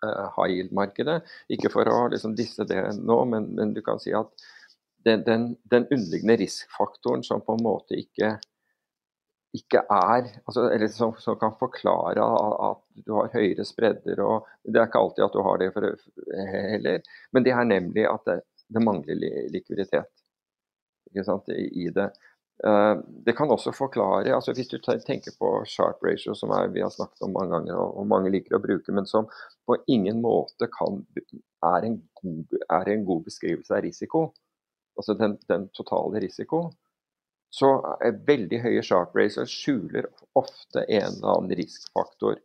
Eh, 0.03 0.29
high 0.37 0.51
yield-markedet. 0.55 1.21
Ikke 1.55 1.71
for 1.73 1.87
å 1.89 2.05
liksom 2.11 2.35
disse 2.37 2.65
det 2.67 2.81
nå, 2.99 3.17
men, 3.31 3.47
men, 3.57 3.73
du 3.73 3.81
kan 3.85 4.01
si 4.01 4.13
at 4.15 4.45
den, 5.07 5.23
den, 5.23 5.47
den, 5.71 5.87
underliggende 5.87 6.37
riskfaktoren 6.41 7.23
som 7.23 7.43
på 7.45 7.55
en 7.55 7.63
måte 7.63 7.97
ikke, 7.99 8.35
ikke 9.55 9.81
er 9.91 10.27
altså, 10.45 10.67
Eller 10.71 10.91
som, 10.91 11.13
som, 11.21 11.37
kan 11.39 11.55
forklare 11.59 12.23
at 12.69 12.83
du 13.05 13.13
har 13.15 13.31
høyere 13.33 13.65
spredder 13.67 14.21
og 14.25 14.47
Det 14.63 14.81
er 14.81 14.89
ikke 14.89 15.01
alltid 15.01 15.25
at 15.25 15.35
du 15.35 15.41
har 15.45 15.61
det 15.61 15.71
for, 15.73 15.89
heller, 16.51 17.01
men 17.31 17.45
det 17.45 17.55
er 17.55 17.67
nemlig 17.69 18.05
at 18.09 18.29
det, 18.29 18.39
det 18.67 18.83
mangler 18.83 19.19
likviditet 19.53 20.11
i, 21.15 21.85
i 21.85 21.89
det. 21.95 22.09
Uh, 22.63 23.01
det 23.25 23.35
kan 23.35 23.51
også 23.51 23.73
forklare 23.75 24.31
altså 24.31 24.53
Hvis 24.55 24.69
du 24.71 24.77
tenker 24.79 25.31
på 25.39 25.49
sharp 25.67 25.99
ratio, 26.03 26.33
som 26.33 26.53
er, 26.55 26.69
vi 26.71 26.81
har 26.81 26.89
snakket 26.89 27.21
om 27.27 27.33
mange 27.35 27.51
ganger 27.51 27.75
og 27.75 28.07
mange 28.07 28.31
liker 28.31 28.55
å 28.55 28.63
bruke, 28.63 28.95
men 28.95 29.05
som 29.05 29.27
på 29.67 29.75
ingen 29.91 30.21
måte 30.23 30.69
kan, 30.71 31.01
er, 31.63 31.83
en 31.83 31.99
god, 32.21 32.57
er 32.69 32.91
en 32.93 33.05
god 33.05 33.25
beskrivelse 33.27 33.75
av 33.75 33.83
risiko, 33.83 34.29
altså 34.95 35.17
den, 35.19 35.35
den 35.51 35.67
totale 35.75 36.23
risiko, 36.23 36.69
så 37.55 37.69
veldig 38.27 38.59
høye 38.65 38.83
sharp 38.83 39.13
ratio 39.15 39.45
skjuler 39.47 40.09
ofte 40.35 40.83
en 40.83 41.13
eller 41.13 41.29
annen 41.37 41.55
riskfaktor. 41.55 42.41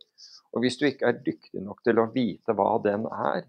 Og 0.51 0.63
Hvis 0.63 0.77
du 0.79 0.85
ikke 0.87 1.09
er 1.09 1.23
dyktig 1.25 1.63
nok 1.63 1.81
til 1.83 1.99
å 1.99 2.07
vite 2.13 2.55
hva 2.55 2.75
den 2.83 3.07
er, 3.11 3.43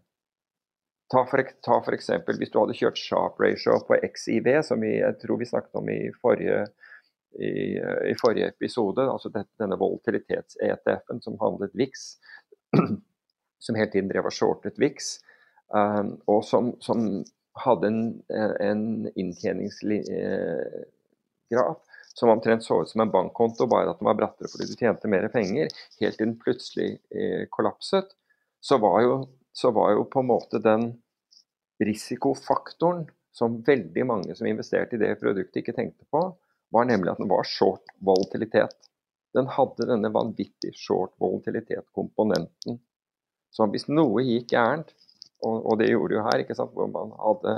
Ta 1.12 1.92
eksempel, 1.92 2.38
Hvis 2.40 2.50
du 2.50 2.58
hadde 2.58 2.74
kjørt 2.74 2.96
sharp 2.96 3.40
ratio 3.40 3.76
på 3.84 3.98
XIV, 4.00 4.62
som 4.64 4.80
vi, 4.80 4.94
jeg 4.96 5.18
tror 5.20 5.36
vi 5.38 5.48
snakket 5.50 5.74
om 5.76 5.90
i 5.92 5.98
forrige, 6.22 6.62
i, 7.36 7.76
i 8.08 8.14
forrige 8.16 8.48
episode, 8.48 9.04
altså 9.04 9.28
denne 9.34 9.76
volatilitets-ETF-en 9.76 11.20
som 11.20 11.36
handlet 11.42 11.74
VIX, 11.76 12.06
som 13.64 13.76
hele 13.76 13.90
tiden 13.92 14.08
drev 14.08 14.30
og 14.30 14.32
shortet 14.32 14.80
VIX, 14.80 15.10
um, 15.76 16.14
og 16.32 16.40
som, 16.48 16.72
som, 16.80 17.06
hadde 17.60 17.90
en, 17.90 18.22
en 18.64 18.84
inntjeningsgraf 21.52 21.88
som 22.14 22.28
omtrent 22.28 22.64
så 22.64 22.82
ut 22.82 22.88
som 22.88 23.00
en 23.00 23.10
bankkonto, 23.10 23.66
bare 23.66 23.90
at 23.90 23.98
den 23.98 24.06
var 24.06 24.18
brattere 24.18 24.50
fordi 24.52 24.66
du 24.68 24.76
tjente 24.76 25.08
mer 25.08 25.28
penger, 25.32 25.68
helt 26.00 26.18
til 26.18 26.26
den 26.26 26.38
plutselig 26.40 26.98
eh, 27.08 27.46
kollapset, 27.50 28.12
så 28.60 28.78
var 28.78 29.00
jo 29.02 29.14
så 29.52 29.70
var 29.70 29.92
jo 29.92 30.04
på 30.08 30.20
en 30.20 30.28
måte 30.28 30.60
den 30.64 30.86
risikofaktoren 31.82 33.04
som 33.32 33.58
veldig 33.66 34.04
mange 34.08 34.36
som 34.36 34.48
investerte 34.48 34.96
i 34.96 35.00
det 35.00 35.18
produktet, 35.20 35.60
ikke 35.60 35.74
tenkte 35.76 36.06
på, 36.12 36.22
var 36.72 36.88
nemlig 36.88 37.12
at 37.12 37.20
den 37.20 37.28
var 37.28 37.44
short 37.48 37.92
volatilitet. 38.00 38.76
Den 39.36 39.48
hadde 39.48 39.88
denne 39.88 40.08
vanvittig 40.12 40.72
short 40.76 41.12
volatilitet-komponenten. 41.20 42.78
Så 43.52 43.68
hvis 43.72 43.88
noe 43.92 44.24
gikk 44.24 44.52
gærent, 44.52 44.92
og, 45.42 45.56
og, 45.58 45.78
det 45.80 45.90
gjorde 45.90 46.12
det 46.12 46.18
jo 46.18 46.26
her, 46.28 46.44
hvor, 46.72 47.12
hadde, 47.26 47.54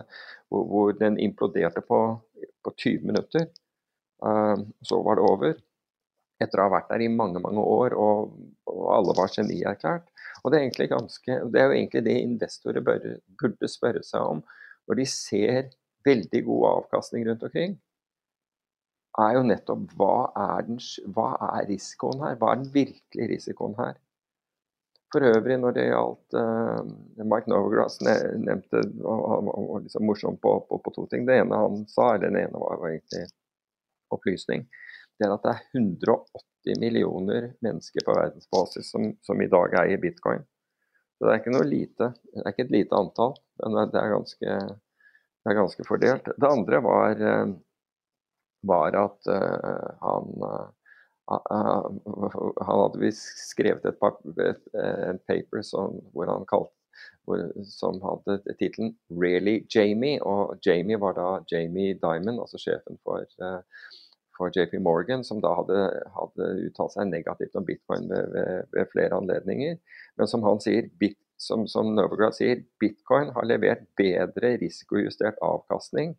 hvor, 0.48 0.66
hvor 0.70 0.94
den 0.98 1.18
imploderte 1.20 1.82
på, 1.84 2.00
på 2.64 2.74
20 2.74 3.10
minutter, 3.10 3.46
så 4.24 4.98
var 5.04 5.18
det 5.18 5.28
over. 5.28 5.54
Etter 6.42 6.60
å 6.60 6.66
ha 6.66 6.74
vært 6.74 6.90
der 6.90 7.04
i 7.04 7.12
mange 7.12 7.40
mange 7.42 7.62
år, 7.62 7.94
og, 7.94 8.34
og 8.70 8.84
alle 8.96 9.14
var 9.16 9.32
genierklært, 9.32 10.08
og 10.44 10.52
det 10.52 10.60
er, 10.60 10.90
ganske, 10.90 11.38
det 11.52 11.60
er 11.60 11.70
jo 11.70 11.76
egentlig 11.78 12.04
det 12.04 12.18
investorer 12.20 12.84
bør, 12.84 13.04
burde 13.40 13.70
spørre 13.70 14.02
seg 14.04 14.34
om 14.34 14.42
når 14.88 14.98
de 15.00 15.06
ser 15.08 15.70
veldig 16.04 16.42
god 16.44 16.64
avkastning 16.70 17.24
rundt 17.28 17.44
omkring. 17.46 17.78
er 19.22 19.36
jo 19.36 19.44
nettopp 19.46 19.92
hva 19.96 20.16
er, 20.36 20.66
den, 20.66 20.80
hva 21.14 21.28
er 21.54 21.68
risikoen 21.70 22.24
her? 22.26 22.34
Hva 22.40 22.50
er 22.52 22.60
den 22.60 22.72
virkelige 22.74 23.30
risikoen 23.30 23.76
her? 23.78 23.94
For 25.14 25.22
øvrig, 25.22 25.56
når 25.62 25.76
det 25.76 25.84
gjaldt 25.86 26.36
uh, 26.36 26.82
Mike 27.22 27.48
Novergrass 27.48 28.00
nevnte 28.02 28.82
og, 29.06 29.46
var 29.46 29.84
liksom 29.84 30.04
morsom 30.10 30.36
på, 30.42 30.56
på, 30.68 30.80
på, 30.82 30.92
to 30.96 31.06
ting. 31.12 31.22
Det 31.28 31.38
ene 31.38 31.60
han 31.62 31.84
sa, 31.88 32.16
eller 32.16 32.34
det 32.34 32.42
ene 32.48 32.60
var 32.60 32.82
egentlig 32.88 33.28
opplysning, 34.16 34.66
det 35.18 35.26
er 35.28 35.34
at 35.34 35.44
det 35.44 35.52
er 35.54 35.80
180 35.80 36.80
millioner 36.80 37.50
mennesker 37.64 38.06
på 38.06 38.16
verdensbasis 38.16 38.90
som, 38.94 39.10
som, 39.22 39.42
i 39.42 39.50
dag 39.50 39.76
eier 39.84 40.00
bitcoin. 40.02 40.42
Så 41.18 41.26
det 41.26 41.34
er 41.34 41.42
ikke 41.42 41.66
lite, 41.68 42.10
det 42.32 42.42
er 42.42 42.54
ikke 42.54 42.66
et 42.66 42.74
lite 42.74 42.98
antall, 42.98 43.36
men 43.62 43.92
det 43.92 44.00
er 44.00 44.14
ganske, 44.16 44.56
det 45.44 45.52
er 45.52 45.60
ganske 45.60 45.86
fordelt. 45.86 46.32
Det 46.34 46.50
andre 46.50 46.80
var, 46.82 47.20
eh, 47.20 47.52
var 48.66 48.96
at 48.98 49.30
uh, 49.30 49.90
han 50.00 50.32
uh, 50.48 50.72
han 51.26 52.00
hadde 52.68 53.00
visst 53.00 53.46
skrevet 53.48 53.84
et, 53.88 54.02
et, 54.44 54.64
et 54.74 55.20
paper 55.28 55.62
som, 55.64 56.00
hvor 56.12 56.28
han 56.28 56.44
kalte, 56.50 56.74
hvor, 57.24 57.40
som 57.64 57.96
hadde 58.04 58.56
tittelen 58.58 58.92
'Really 59.08 59.64
Jamie'. 59.72 60.20
Og 60.20 60.58
Jamie 60.66 61.00
var 61.00 61.16
da 61.16 61.28
Jamie 61.50 61.94
Diamond, 61.94 62.40
altså 62.40 62.60
sjefen 62.60 63.00
for 63.04 63.24
uh, 63.40 63.62
for 64.36 64.52
JP 64.54 64.78
Morgan, 64.82 65.24
som 65.24 65.40
da 65.42 65.52
hadde, 65.58 65.80
hadde 66.16 66.48
uttalt 66.66 66.94
seg 66.94 67.10
negativt 67.10 67.56
om 67.58 67.66
bitcoin 67.66 68.08
ved, 68.10 68.30
ved, 68.34 68.70
ved, 68.74 68.88
flere 68.92 69.20
anledninger. 69.20 69.78
Men 70.18 70.30
som 70.30 70.46
han 70.46 70.62
sier, 70.64 70.88
bit, 71.00 71.18
som, 71.40 71.66
som 71.70 71.94
Novograd 71.94 72.36
sier, 72.36 72.64
bitcoin 72.82 73.32
har 73.36 73.48
levert 73.48 73.86
bedre 73.98 74.54
risikojustert 74.62 75.40
avkastning 75.44 76.14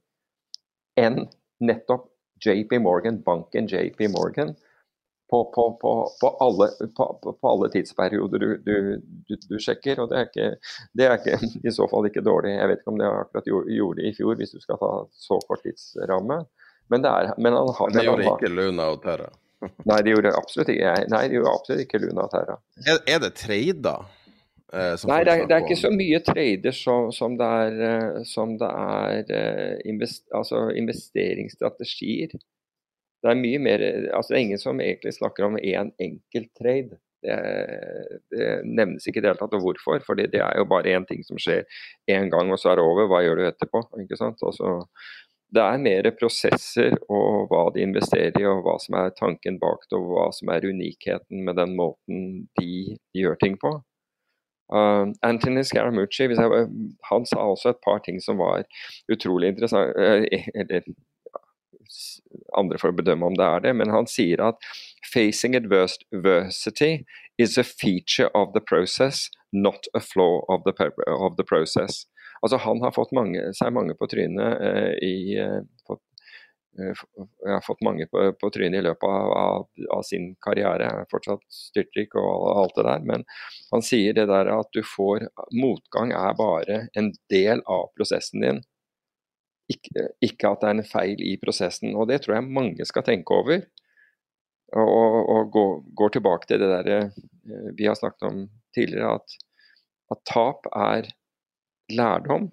enn 0.99 1.25
nettopp 1.63 2.11
JP 2.43 2.79
Morgan, 2.83 3.21
banken 3.23 3.67
JP 3.71 4.09
Morgan, 4.15 4.55
på, 5.29 5.51
på, 5.55 5.77
på, 5.81 5.91
på 6.21 6.29
alle, 6.39 6.67
alle, 7.41 7.69
tidsperioder 7.73 8.39
du, 8.39 8.57
du, 8.57 8.75
du, 9.27 9.37
du, 9.49 9.55
sjekker. 9.59 9.99
Og 10.03 10.11
det 10.11 10.19
er, 10.19 10.27
ikke, 10.29 10.49
det 10.93 11.07
er 11.07 11.15
ikke, 11.17 11.39
i 11.67 11.73
så 11.73 11.87
fall 11.91 12.09
ikke 12.09 12.23
dårlig. 12.25 12.53
Jeg 12.53 12.69
vet 12.71 12.83
ikke 12.83 12.93
om 12.93 13.01
det 13.01 13.09
akkurat 13.09 13.49
gjorde 13.49 14.05
i 14.05 14.13
fjor, 14.17 14.37
hvis 14.39 14.53
du 14.53 14.61
skal 14.61 14.79
ta 14.81 14.91
så 15.25 15.39
kort 15.47 15.65
tidsramme. 15.65 16.43
Men, 16.91 17.01
det 17.01 17.11
er, 17.11 17.31
men 17.41 17.57
han 17.57 17.71
har 17.77 17.95
Det 17.95 18.05
gjorde 18.05 18.27
ikke 18.35 18.51
Luna 18.53 18.91
og 18.93 19.01
Terra? 19.05 19.31
nei, 19.89 20.01
det 20.05 20.13
gjorde 20.13 20.35
absolutt 20.37 20.69
ikke, 20.73 20.93
nei, 21.09 21.23
det 21.29 21.39
gjorde 21.39 21.55
absolutt 21.55 21.85
ikke 21.85 22.01
Luna 22.03 22.27
og 22.27 22.35
Terra. 22.35 22.59
Er, 22.85 23.01
er 23.15 23.23
det 23.23 23.33
trader? 23.39 24.05
Eh, 24.75 24.95
nei, 25.07 25.21
det 25.23 25.31
er, 25.31 25.45
det 25.47 25.55
er, 25.55 25.63
ikke 25.63 25.77
så 25.79 25.91
mye 25.93 26.19
trader 26.25 26.75
som, 26.75 27.07
som 27.15 27.37
det 27.39 27.47
er, 27.61 27.79
eh, 27.87 28.19
som 28.27 28.57
det 28.59 28.69
er 28.69 29.31
eh, 29.37 29.73
invest, 29.87 30.25
altså 30.35 30.67
investeringsstrategier. 30.75 32.35
Det 33.23 33.31
er 33.31 33.39
mye 33.39 33.59
mer 33.61 33.81
altså 34.13 34.33
Det 34.33 34.37
er 34.37 34.43
ingen 34.43 34.61
som 34.61 34.81
egentlig 34.81 35.15
snakker 35.15 35.47
om 35.47 35.57
én 35.57 35.79
en 35.79 35.91
enkelt 36.01 36.51
trade. 36.59 36.99
Det, 37.25 37.37
det, 38.29 38.49
nevnes 38.67 39.07
ikke 39.07 39.17
i 39.17 39.23
det 39.23 39.31
hele 39.31 39.39
tatt. 39.39 39.55
Og 39.57 39.63
hvorfor? 39.63 40.03
For 40.05 40.19
det 40.19 40.37
er 40.37 40.59
jo 40.59 40.67
bare 40.69 40.93
én 40.93 41.07
ting 41.09 41.23
som 41.25 41.39
skjer 41.41 41.63
én 42.11 42.29
gang, 42.29 42.51
og 42.53 42.59
så 42.61 42.73
er 42.73 42.77
det 42.77 42.85
over. 42.85 43.07
Hva 43.09 43.23
gjør 43.25 43.41
du 43.41 43.47
etterpå? 43.47 43.81
ikke 44.03 44.19
sant? 44.19 44.43
Altså, 44.45 44.75
det 45.53 45.61
er 45.63 45.81
mer 45.81 46.09
prosesser 46.19 46.95
og 47.05 47.49
hva 47.51 47.65
de 47.75 47.83
investerer 47.85 48.37
i, 48.39 48.45
og 48.49 48.63
hva 48.65 48.77
som 48.81 48.97
er 48.99 49.13
tanken 49.17 49.59
bak 49.61 49.85
det, 49.89 49.97
og 49.99 50.07
hva 50.11 50.29
som 50.35 50.51
er 50.53 50.67
unikheten 50.67 51.43
med 51.45 51.59
den 51.61 51.75
måten 51.77 52.47
de, 52.59 52.97
gjør 53.15 53.37
ting 53.41 53.59
på. 53.61 53.77
Uh, 54.73 55.13
Anthony 55.21 55.61
Scaramucci 55.61 56.25
han 56.25 57.25
sa 57.29 57.43
også 57.45 57.69
et 57.69 57.83
par 57.85 57.99
ting 58.01 58.17
som 58.17 58.39
var 58.41 58.63
utrolig 59.13 59.51
interessant 59.51 59.93
uh, 59.93 60.25
Eller 60.57 60.81
andre 62.57 62.79
får 62.81 62.95
bedømme 62.97 63.25
om 63.29 63.35
det 63.37 63.45
er 63.45 63.59
det, 63.59 63.75
men 63.77 63.93
han 63.93 64.07
sier 64.09 64.41
at 64.41 64.55
'facing 65.13 65.55
adversity 65.55 67.05
is 67.37 67.57
a 67.57 67.63
feature 67.63 68.29
of 68.33 68.53
the 68.55 68.61
process, 68.61 69.29
not 69.53 69.85
a 69.93 69.99
flaw 69.99 70.41
of 70.49 70.65
the, 70.65 70.73
of 71.07 71.37
the 71.37 71.45
process'. 71.45 72.07
Altså 72.45 72.59
Han 72.61 72.83
har 72.85 72.93
fått 72.93 73.13
mange, 73.17 73.47
seg 73.57 73.73
mange 73.73 73.95
på 73.97 74.07
trynet 74.11 74.59
uh, 74.61 74.91
i 75.01 75.15
fått, 75.87 76.03
jeg 76.75 77.51
har 77.53 77.63
fått 77.63 77.83
mange 77.85 78.05
på, 78.11 78.21
på 78.39 78.49
trynet 78.51 78.81
i 78.81 78.83
løpet 78.83 79.07
av, 79.07 79.31
av, 79.39 79.67
av, 79.95 80.01
sin 80.03 80.33
karriere. 80.43 80.83
Jeg 80.83 81.05
er 81.05 81.11
fortsatt 81.11 81.43
styrtrik 81.51 82.17
og 82.19 82.49
alt 82.51 82.75
det 82.75 82.85
der. 82.87 83.05
Men 83.07 83.23
han 83.71 83.85
sier 83.85 84.15
det 84.17 84.27
der 84.31 84.51
at 84.51 84.71
du 84.75 84.81
får 84.83 85.27
Motgang 85.55 86.11
er 86.15 86.35
bare 86.37 86.81
en 86.99 87.13
del 87.31 87.63
av 87.71 87.87
prosessen 87.95 88.43
din. 88.43 88.61
Ikke, 89.71 90.09
ikke 90.25 90.51
at 90.51 90.61
det 90.61 90.69
er 90.69 90.77
en 90.77 90.89
feil 90.89 91.23
i 91.23 91.37
prosessen. 91.41 91.95
Og 91.95 92.09
det 92.11 92.21
tror 92.25 92.37
jeg 92.37 92.55
mange 92.59 92.87
skal 92.87 93.07
tenke 93.07 93.39
over. 93.39 93.63
Og, 94.75 95.17
og 95.31 95.51
gå, 95.53 95.65
går 95.95 96.17
tilbake 96.17 96.49
til 96.49 96.59
det 96.59 96.71
der 96.73 97.11
vi 97.77 97.87
har 97.87 97.95
snakket 97.95 98.27
om 98.27 98.47
tidligere, 98.75 99.15
at, 99.15 99.35
at 100.11 100.23
tap 100.27 100.67
er 100.75 101.07
lærdom 101.91 102.49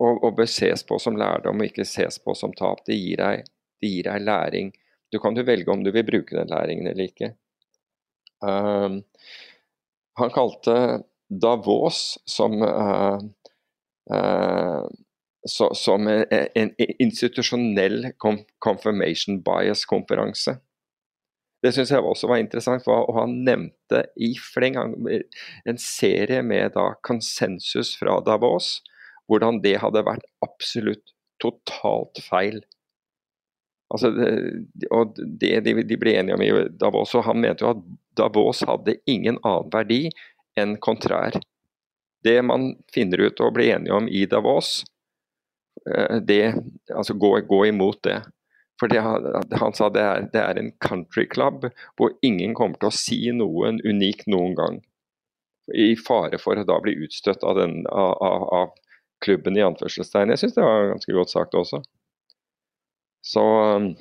og, 0.00 0.22
og, 0.24 0.30
bør 0.36 0.48
ses 0.48 0.84
på 0.86 0.98
som 1.02 1.18
lærdom 1.20 1.60
og 1.60 1.68
ikke 1.68 1.84
ses 1.88 2.18
på 2.24 2.34
som 2.36 2.54
tap. 2.56 2.82
Det 2.86 2.96
gir 2.96 3.20
deg, 3.20 3.44
det 3.80 3.92
gir 3.92 4.08
deg 4.08 4.24
læring. 4.24 4.72
Du 5.12 5.18
kan 5.20 5.36
jo 5.36 5.44
velge 5.44 5.72
om 5.72 5.84
du 5.84 5.90
vil 5.92 6.06
bruke 6.06 6.36
den 6.36 6.50
læringen 6.52 6.88
eller 6.88 7.10
ikke. 7.10 7.34
Uh, 8.40 9.02
han 10.20 10.32
kalte 10.32 10.76
Davos 11.28 12.18
som, 12.26 12.56
uh, 12.64 13.20
uh, 14.14 14.88
så, 15.46 15.68
som 15.76 16.08
en, 16.08 16.24
en, 16.30 16.72
institusjonell 16.98 18.12
confirmation 18.64 19.42
bias-konferanse. 19.44 20.56
Det 21.60 21.74
syns 21.76 21.90
jeg 21.92 22.00
også 22.00 22.28
var 22.30 22.40
interessant, 22.40 22.86
og 22.88 23.12
han 23.18 23.34
nevnte 23.44 24.06
i 24.16 24.32
fleng 24.40 24.78
en 24.80 25.80
serie 25.80 26.40
med 26.46 26.72
da 26.76 26.94
konsensus 27.04 27.92
fra 28.00 28.16
Davos 28.24 28.78
hvordan 29.30 29.60
det 29.62 29.76
hadde 29.82 30.02
vært 30.06 30.26
absolutt 30.44 31.12
totalt 31.40 32.18
feil. 32.24 32.58
Altså, 33.90 34.10
og 34.94 35.16
det 35.18 35.54
de, 35.66 35.98
ble 35.98 36.14
enige 36.18 36.36
om 36.36 36.42
i 36.44 36.50
Davos, 36.78 37.14
og 37.18 37.26
han 37.26 37.40
mente 37.42 37.64
jo 37.64 37.72
at 37.74 37.84
Davos 38.18 38.62
hadde 38.66 38.98
ingen 39.10 39.38
annen 39.42 39.70
verdi 39.72 40.04
enn 40.58 40.76
kontrær. 40.82 41.38
Det 42.22 42.36
man 42.44 42.72
finner 42.94 43.26
ut 43.26 43.40
og 43.42 43.54
blir 43.56 43.74
enige 43.76 43.96
om 43.96 44.06
i 44.06 44.26
Davos, 44.30 44.82
eh, 45.88 46.20
det, 46.26 46.42
altså 46.92 47.16
gå, 47.18 47.32
gå 47.48 47.64
imot 47.70 48.02
det. 48.06 48.20
For 48.80 48.92
han, 48.96 49.26
han 49.60 49.74
sa 49.76 49.90
det 49.92 50.00
er, 50.00 50.28
det 50.32 50.40
er 50.40 50.58
en 50.58 50.70
country 50.80 51.26
club 51.28 51.66
hvor 52.00 52.14
ingen 52.24 52.54
kommer 52.56 52.80
til 52.80 52.88
å 52.88 52.96
si 52.96 53.18
noe 53.36 53.74
unikt 53.84 54.30
noen 54.30 54.54
gang. 54.56 54.78
I 55.76 55.92
fare 56.00 56.40
for 56.40 56.58
å 56.58 56.66
da 56.66 56.78
bli 56.82 56.96
utstøtt 57.04 57.44
av, 57.46 57.60
den, 57.60 57.84
av, 57.92 58.46
av 58.56 58.72
klubben 59.22 59.58
i 59.58 59.64
anførselstegn. 59.66 60.32
Jeg 60.32 60.42
syns 60.42 60.56
det 60.56 60.64
var 60.64 60.88
ganske 60.94 61.16
godt 61.18 61.34
sagt 61.34 61.58
også. 61.60 61.82
Så 63.20 63.44
um, 63.76 63.92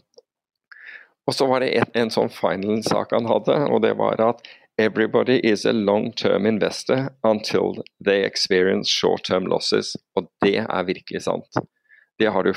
Og 1.27 1.36
så 1.36 1.45
var 1.45 1.61
det 1.61 1.73
en, 1.77 1.91
en 1.93 2.09
sånn 2.09 2.32
final 2.34 2.80
sak 2.88 3.11
han 3.13 3.27
hadde, 3.30 3.57
og 3.69 3.84
det 3.84 3.93
var 3.99 4.21
at 4.23 4.47
Everybody 4.80 5.41
is 5.43 5.65
a 5.65 5.73
long-term 5.73 6.47
investor 6.47 7.09
until 7.27 7.84
they 7.99 8.23
experience 8.23 8.88
short-term 8.88 9.43
losses. 9.51 9.97
Og 10.15 10.32
det 10.41 10.63
er 10.63 10.88
virkelig 10.88 11.25
sant. 11.25 11.59
Det 12.20 12.28
har, 12.36 12.43
du, 12.43 12.53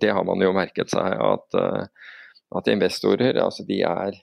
det 0.00 0.12
har 0.12 0.24
man 0.26 0.42
jo 0.42 0.54
merket 0.56 0.90
seg 0.90 1.14
at, 1.22 1.58
uh, 1.58 2.14
at 2.58 2.70
investorer 2.72 3.38
altså 3.38 3.66
de 3.68 3.80
er 3.86 4.18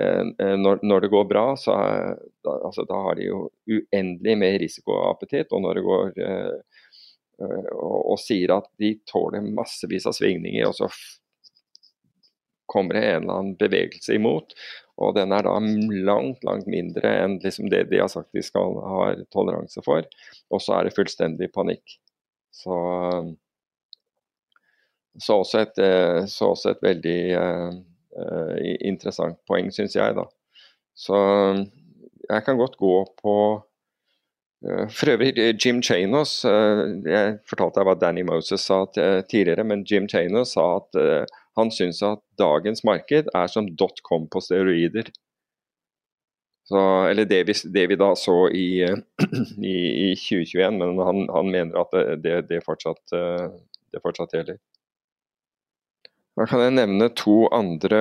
Eh, 0.00 0.46
eh, 0.46 0.56
når, 0.56 0.78
når, 0.82 1.00
det 1.00 1.08
går 1.08 1.24
bra, 1.24 1.46
så 1.56 1.74
er, 1.76 2.20
da, 2.44 2.56
altså, 2.64 2.84
da, 2.88 3.00
har 3.06 3.18
de 3.18 3.28
jo 3.28 3.40
uendelig 3.68 4.36
mer 4.40 4.58
risikoappetitt. 4.62 5.52
Og 5.52 5.64
når 5.64 5.78
det 5.78 5.86
går 5.86 6.22
eh, 6.26 6.84
og, 7.42 7.98
og, 7.98 8.20
sier 8.22 8.54
at 8.56 8.70
de 8.80 8.94
tåler 9.08 9.44
massevis 9.44 10.06
av 10.08 10.16
svingninger, 10.16 10.68
og 10.68 10.78
så 10.78 10.88
kommer 12.72 12.96
det 12.96 13.04
en 13.04 13.24
eller 13.24 13.34
annen 13.34 13.58
bevegelse 13.60 14.16
imot. 14.16 14.56
Og 15.02 15.16
den 15.16 15.32
er 15.34 15.44
da 15.44 15.56
langt, 15.60 16.44
langt 16.46 16.68
mindre 16.70 17.10
enn 17.24 17.38
liksom 17.42 17.68
det 17.72 17.86
de 17.90 18.00
har 18.00 18.10
sagt 18.12 18.32
de 18.36 18.44
skal 18.44 18.78
ha 18.80 19.10
toleranse 19.34 19.82
for. 19.84 20.06
Og 20.52 20.62
så 20.62 20.78
er 20.78 20.88
det 20.88 20.96
fullstendig 20.96 21.50
panikk. 21.52 21.98
Så, 22.52 22.76
så, 25.20 25.40
også, 25.42 25.66
et, 25.66 25.80
så 26.30 26.52
også 26.52 26.72
et 26.72 26.84
veldig 26.84 27.18
uh, 27.36 28.56
interessant 28.80 29.38
poeng, 29.48 29.68
syns 29.74 29.96
jeg. 29.96 30.16
da. 30.16 30.24
Så 30.96 31.18
jeg 32.28 32.44
kan 32.46 32.60
godt 32.60 32.78
gå 32.80 32.94
på 33.20 33.36
uh, 33.58 34.86
For 34.92 35.12
øvrig, 35.14 35.34
Jim 35.64 35.82
Chanos 35.82 36.44
uh, 36.44 36.84
Jeg 37.08 37.38
fortalte 37.48 37.80
deg 37.80 37.88
hva 37.88 37.96
Danny 38.00 38.24
Moses 38.28 38.64
sa 38.68 38.84
tidligere, 38.92 39.64
men 39.64 39.86
Jim 39.88 40.08
Chanos 40.08 40.56
sa 40.56 40.68
at 40.80 41.28
han 41.58 41.72
syns 41.74 42.00
at 42.06 42.22
dagens 42.40 42.84
marked 42.84 43.28
er 43.34 43.52
som 43.52 43.68
dotcom 43.76 44.28
på 44.32 44.40
steroider. 44.40 45.10
Så, 46.64 46.78
eller 47.10 47.26
det 47.28 47.42
vi, 47.44 47.54
det 47.74 47.82
vi, 47.90 47.98
da 48.00 48.14
så 48.16 48.46
i, 48.48 48.86
i, 49.72 49.74
i 50.06 50.14
2021, 50.16 50.78
men 50.78 51.02
han, 51.04 51.26
han, 51.28 51.50
mener 51.52 51.82
at 51.82 51.96
det, 52.24 52.38
det, 52.48 52.62
fortsatt, 52.64 53.02
det 53.12 54.00
fortsatt 54.00 54.32
gjelder. 54.32 54.56
Da 56.38 56.46
kan 56.48 56.62
jeg 56.64 56.76
nevne 56.78 57.10
to 57.16 57.44
andre 57.52 57.98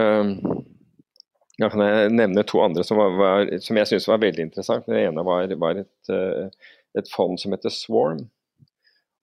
da 1.62 1.68
kan 1.70 1.84
jeg 1.84 2.14
nevne 2.16 2.44
to 2.48 2.62
andre 2.64 2.84
som, 2.88 2.98
var, 2.98 3.18
var, 3.20 3.50
som 3.62 3.78
jeg 3.78 3.90
syns 3.90 4.08
var 4.10 4.22
veldig 4.24 4.48
interessant. 4.48 4.88
Det 4.88 5.04
ene 5.04 5.26
var, 5.28 5.52
var 5.62 5.82
et, 5.84 6.10
eh, 6.10 6.70
et, 6.98 7.10
fond 7.12 7.38
som 7.38 7.54
heter 7.54 7.74
Swarm. 7.74 8.24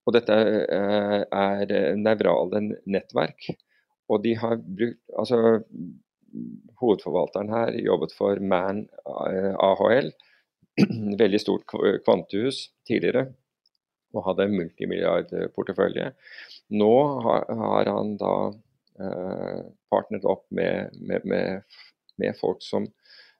Og 0.07 0.15
dette 0.15 0.37
er, 0.37 1.25
er 1.27 1.73
nevrale 1.99 2.63
nettverk. 2.87 3.49
Og 4.09 4.23
de 4.25 4.37
har 4.41 4.61
brukt 4.61 5.19
altså 5.19 5.59
Hovedforvalteren 6.79 7.51
her 7.51 7.75
jobbet 7.81 8.13
for 8.15 8.39
Man 8.45 8.85
AHL, 9.09 10.13
veldig 11.23 11.41
stort 11.41 11.65
kvantehus 12.05 12.69
tidligere, 12.87 13.31
og 14.15 14.27
hadde 14.29 14.51
multimilliardportefølje. 14.53 16.13
Nå 16.77 16.95
har, 17.25 17.49
har 17.65 17.91
han 17.97 18.15
da 18.21 18.35
Eh, 18.49 18.68
partnert 18.99 20.27
opp 20.27 20.47
med, 20.51 20.95
med, 20.99 21.25
med, 21.25 21.79
med, 22.19 22.37
folk 22.41 22.65
som 22.65 22.89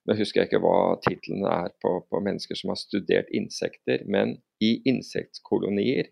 Nå 0.09 0.15
husker 0.17 0.41
jeg 0.41 0.49
ikke 0.49 0.63
hva 0.65 0.97
titlene 1.05 1.51
er 1.53 1.73
på, 1.83 1.91
på, 2.09 2.21
mennesker 2.25 2.57
som 2.57 2.71
har 2.73 2.79
studert 2.81 3.29
insekter, 3.37 4.07
men 4.09 4.39
i 4.65 4.79
insektkolonier 4.89 6.09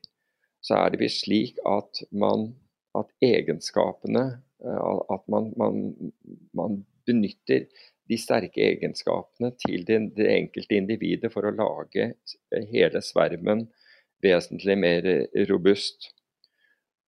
så 0.60 0.82
er 0.82 0.92
det 0.92 1.00
visst 1.00 1.22
slik 1.24 1.56
at, 1.64 2.02
man, 2.12 2.50
at 2.98 3.08
egenskapene 3.24 4.24
eh, 4.60 4.90
At 5.14 5.24
man, 5.32 5.48
man, 5.56 6.12
man, 6.52 6.82
benytter 7.06 7.68
de 8.10 8.18
sterke 8.18 8.60
egenskapene 8.66 9.52
til 9.62 9.84
det, 9.86 10.00
det 10.18 10.26
enkelte 10.32 10.74
individet 10.74 11.30
for 11.32 11.46
å 11.46 11.54
lage 11.54 12.10
hele 12.72 13.02
svermen 13.02 13.68
vesentlig 14.26 14.76
mer 14.78 15.06
robust. 15.50 16.10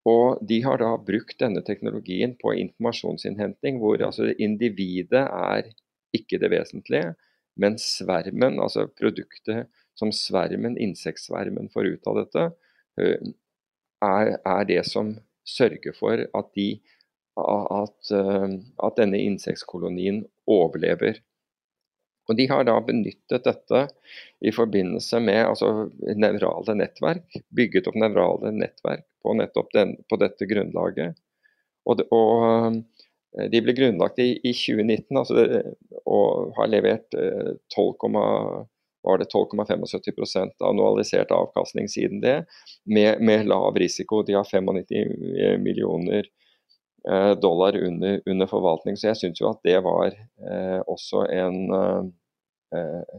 Og 0.08 0.40
De 0.48 0.60
har 0.64 0.80
da 0.80 0.92
brukt 1.02 1.38
denne 1.42 1.62
teknologien 1.66 2.36
på 2.40 2.54
informasjonsinnhenting, 2.62 3.80
hvor 3.82 4.00
altså 4.04 4.30
individet 4.38 5.24
er 5.26 5.72
ikke 6.16 6.38
det 6.40 6.50
vesentlige, 6.52 7.14
men 7.58 7.76
svermen, 7.82 8.60
altså 8.62 8.86
produktet 9.00 9.66
som 9.98 10.12
svermen, 10.14 10.78
insektsvermen, 10.78 11.68
får 11.74 11.94
ut 11.94 12.10
av 12.10 12.20
dette, 12.20 12.44
er, 13.02 14.36
er 14.38 14.68
det 14.68 14.84
som 14.86 15.16
sørger 15.48 15.96
for 15.96 16.22
at, 16.22 16.52
de, 16.54 16.68
at, 17.38 18.12
at 18.14 19.00
denne 19.00 19.20
insektkolonien 19.26 20.22
overlever. 20.46 21.18
Og 22.28 22.36
De 22.36 22.46
har 22.50 22.66
da 22.68 22.76
benyttet 22.84 23.46
dette 23.46 23.84
i 24.44 24.52
forbindelse 24.52 25.20
med 25.24 25.40
altså, 25.46 25.88
nevrale 26.16 26.76
nettverk, 26.76 27.40
bygget 27.56 27.88
opp 27.88 27.96
nevrale 27.98 28.52
nettverk 28.52 29.06
på 29.24 29.34
nettopp 29.38 29.72
den, 29.74 29.96
på 30.08 30.20
dette 30.20 30.48
grunnlaget. 30.50 31.16
Og, 31.88 32.04
og, 32.12 32.80
eh, 33.38 33.48
de 33.52 33.62
ble 33.64 33.74
grunnlagt 33.76 34.20
i, 34.20 34.34
i 34.44 34.52
2019 34.52 35.22
altså 35.22 35.46
og 36.08 36.52
har 36.58 36.68
levert 36.72 37.16
12,8 37.74 38.66
var 39.02 39.18
det 39.18 39.24
12,75% 39.34 40.50
annualisert 40.64 41.30
avkastning 41.30 41.88
siden 41.88 42.20
det, 42.20 42.44
med, 42.84 43.20
med, 43.20 43.46
lav 43.46 43.76
risiko. 43.76 44.22
De 44.22 44.34
har 44.36 44.44
95 44.44 45.62
millioner 45.62 46.18
eh, 46.18 46.32
dollar 47.40 47.76
under, 47.76 48.20
under, 48.26 48.46
forvaltning. 48.50 48.96
Så 48.98 49.10
jeg 49.10 49.18
syns 49.20 49.40
jo 49.40 49.50
at 49.50 49.60
det 49.64 49.78
var 49.84 50.10
eh, 50.10 50.80
også 50.90 51.22
en, 51.32 51.58
eh, 52.74 53.18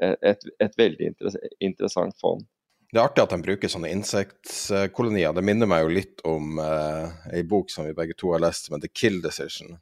et, 0.00 0.48
et, 0.58 0.74
veldig 0.76 1.12
interessant 1.60 2.16
fond. 2.20 2.42
Det 2.90 2.98
er 2.98 3.06
artig 3.06 3.22
at 3.22 3.32
de 3.34 3.44
bruker 3.44 3.70
sånne 3.70 3.92
insektkolonier. 3.94 5.34
Det 5.36 5.46
minner 5.46 5.70
meg 5.70 5.84
jo 5.84 5.92
litt 5.94 6.24
om 6.26 6.58
eh, 6.58 7.20
ei 7.38 7.44
bok 7.46 7.70
som 7.70 7.86
vi 7.86 7.94
begge 7.96 8.18
to 8.18 8.32
har 8.34 8.42
lest, 8.42 8.66
som 8.66 8.76
heter 8.76 8.90
'Kill 8.90 9.20
Decision'. 9.22 9.78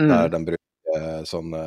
Mm. 0.00 0.10
Der 0.10 0.28
de 0.28 0.40
bruker 0.50 1.24
sånne 1.24 1.62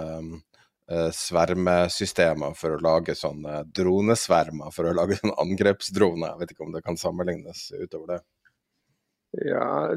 eh, 0.91 1.09
svermesystemer 1.11 2.53
for 2.59 2.75
å 2.75 2.81
lage 2.83 3.15
sånne 3.17 3.63
dronesvermer, 3.75 4.71
for 4.75 4.89
å 4.89 4.95
lage 4.95 5.17
sånne 5.19 5.37
angrepsdroner. 5.41 6.33
Jeg 6.33 6.41
vet 6.43 6.53
ikke 6.53 6.67
om 6.67 6.75
det 6.75 6.83
kan 6.85 6.99
sammenlignes 6.99 7.71
utover 7.73 8.13
det? 8.13 8.21
Ja, 9.35 9.91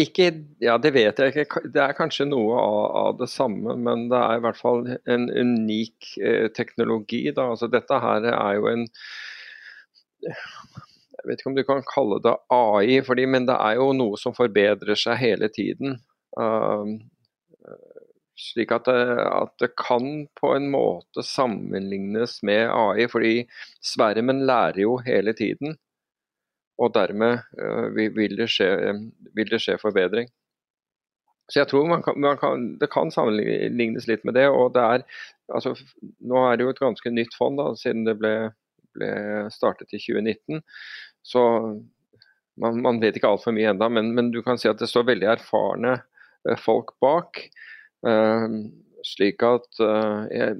ikke, 0.00 0.30
ja, 0.64 0.78
det 0.80 0.94
vet 0.96 1.20
jeg 1.20 1.34
ikke. 1.44 1.60
Det 1.68 1.82
er 1.84 1.96
kanskje 1.96 2.24
noe 2.26 2.56
av, 2.58 2.78
av, 3.00 3.10
det 3.20 3.28
samme, 3.28 3.76
men 3.76 4.06
det 4.08 4.18
er 4.18 4.38
i 4.38 4.44
hvert 4.46 4.58
fall 4.58 4.86
en 4.88 5.26
unik 5.28 6.14
eh, 6.16 6.46
teknologi. 6.56 7.26
Altså, 7.30 7.68
dette 7.70 8.00
her 8.00 8.24
er 8.32 8.54
jo 8.56 8.70
en 8.72 8.86
Jeg 10.24 11.28
vet 11.28 11.40
ikke 11.40 11.50
om 11.52 11.58
du 11.58 11.64
kan 11.68 11.84
kalle 11.88 12.20
det 12.24 12.34
AI, 12.52 13.02
fordi, 13.04 13.28
men 13.28 13.46
det 13.48 13.56
er 13.60 13.76
jo 13.78 13.92
noe 13.96 14.16
som 14.20 14.34
forbedrer 14.36 14.96
seg 14.98 15.20
hele 15.20 15.48
tiden. 15.52 15.98
Uh, 16.34 16.96
slik 18.40 18.72
at 18.74 18.88
det, 18.88 18.98
at 19.28 19.54
det, 19.62 19.70
kan 19.78 20.26
på 20.40 20.52
en 20.56 20.66
måte 20.72 21.22
sammenlignes 21.24 22.40
med 22.42 22.66
AI, 22.72 23.06
fordi 23.12 23.44
svermen 23.84 24.42
lærer 24.48 24.82
jo 24.84 24.98
hele 25.06 25.36
tiden. 25.36 25.78
Og 26.82 26.94
dermed 26.94 27.44
uh, 27.60 27.86
vil, 27.94 28.36
det 28.38 28.48
skje, 28.50 28.70
vil, 29.36 29.50
det 29.50 29.60
skje, 29.62 29.78
forbedring. 29.82 30.30
Så 31.50 31.60
jeg 31.60 31.68
tror 31.70 31.86
man 31.86 32.02
kan, 32.02 32.16
man 32.20 32.38
kan, 32.40 32.66
det 32.80 32.88
kan 32.92 33.12
sammenlignes 33.12 34.08
litt 34.08 34.24
med 34.24 34.34
det. 34.38 34.48
og 34.48 34.72
det 34.74 34.82
er, 34.82 35.04
altså, 35.52 35.74
Nå 36.24 36.44
er 36.48 36.56
det 36.56 36.66
jo 36.66 36.72
et 36.72 36.82
ganske 36.82 37.12
nytt 37.12 37.36
fond, 37.36 37.60
da, 37.60 37.74
siden 37.78 38.06
det 38.08 38.16
ble, 38.20 38.34
ble 38.96 39.10
startet 39.52 39.92
i 39.92 40.00
2019. 40.00 40.64
Så 41.24 41.42
man, 42.60 42.80
man 42.80 43.00
vet 43.02 43.18
ikke 43.18 43.30
altfor 43.34 43.54
mye 43.56 43.74
ennå, 43.74 43.90
men, 43.92 44.12
men, 44.16 44.32
du 44.32 44.40
kan 44.46 44.58
si 44.60 44.70
at 44.70 44.80
det 44.80 44.88
står 44.90 45.08
veldig 45.12 45.30
erfarne 45.36 45.98
uh, 46.00 46.56
folk 46.60 46.94
bak. 47.04 47.44
Uh, 48.06 48.64
slik 49.04 49.44
at 49.44 49.68
uh, 49.84 50.24
jeg, 50.32 50.58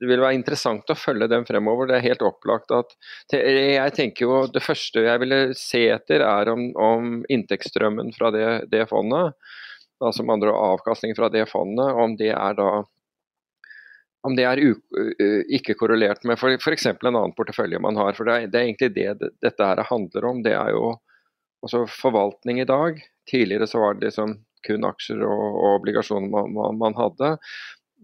det 0.00 0.08
vil 0.10 0.20
være 0.20 0.36
interessant 0.36 0.90
å 0.92 0.98
følge 0.98 1.28
dem 1.32 1.46
fremover. 1.48 1.88
Det 1.88 1.98
er 1.98 2.08
helt 2.10 2.24
opplagt 2.26 2.72
at 2.74 2.92
Jeg 3.32 3.94
tenker 3.96 4.26
jo 4.26 4.40
det 4.52 4.62
første 4.64 5.06
jeg 5.06 5.22
ville 5.22 5.40
se 5.56 5.86
etter, 5.92 6.24
er 6.24 6.50
om, 6.52 6.68
om 6.76 7.22
inntektsstrømmen 7.32 8.12
fra 8.16 8.32
det, 8.34 8.48
det 8.72 8.84
fondet, 8.90 9.32
altså 10.04 10.26
med 10.26 10.36
andre 10.36 10.52
avkastning 10.52 11.16
fra 11.16 11.30
det 11.32 11.46
fondet, 11.48 11.96
om 11.96 12.16
det 12.20 12.34
er 12.34 12.58
da 12.58 12.70
om 14.26 14.34
det 14.34 14.42
er 14.42 14.58
ikke 15.54 15.76
korrelert 15.78 16.24
med 16.26 16.40
f.eks. 16.40 16.88
en 16.90 16.98
annen 17.12 17.34
portefølje 17.36 17.78
man 17.78 17.98
har. 18.00 18.16
for 18.18 18.26
Det 18.26 18.34
er, 18.34 18.48
det 18.50 18.58
er 18.58 18.64
egentlig 18.66 18.88
det, 18.96 19.10
det 19.20 19.28
dette 19.44 19.68
her 19.68 19.82
handler 19.86 20.26
om. 20.26 20.40
Det 20.42 20.54
er 20.56 20.72
jo 20.74 20.96
altså 21.62 21.84
forvaltning 21.86 22.58
i 22.60 22.66
dag. 22.66 22.98
Tidligere 23.30 23.68
så 23.70 23.84
var 23.84 23.94
det 23.94 24.08
liksom 24.08 24.34
kun 24.66 24.86
aksjer 24.88 25.22
og, 25.22 25.44
og 25.46 25.78
obligasjoner 25.78 26.32
man, 26.32 26.50
man, 26.56 26.78
man 26.80 26.98
hadde. 26.98 27.36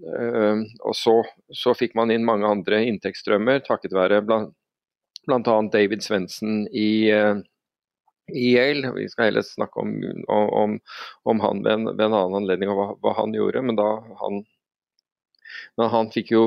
Uh, 0.02 0.64
og 0.82 0.96
så, 0.98 1.14
så, 1.54 1.74
fikk 1.78 1.94
man 1.98 2.10
inn 2.10 2.26
mange 2.26 2.48
andre 2.48 2.82
inntektsstrømmer 2.88 3.62
takket 3.66 3.94
være 3.94 4.22
bl.a. 4.26 5.56
David 5.72 6.02
Svendsen 6.02 6.64
i, 6.68 7.12
uh, 7.14 7.38
i, 8.32 8.48
Yale. 8.56 8.90
Vi 8.96 9.08
skal 9.12 9.30
heller 9.30 9.46
snakke 9.46 9.84
om, 9.84 9.94
om, 10.28 10.78
om 11.22 11.44
han 11.44 11.62
ved 11.62 11.72
en, 11.76 11.92
ved 11.92 12.06
en, 12.08 12.18
annen 12.18 12.40
anledning 12.42 12.72
og 12.72 12.80
hva, 12.80 12.88
hva, 13.04 13.14
han 13.20 13.36
gjorde. 13.36 13.62
Men, 13.68 13.78
da 13.78 13.90
han, 14.24 14.42
men 15.78 15.94
han 15.94 16.10
fikk 16.14 16.34
jo 16.34 16.46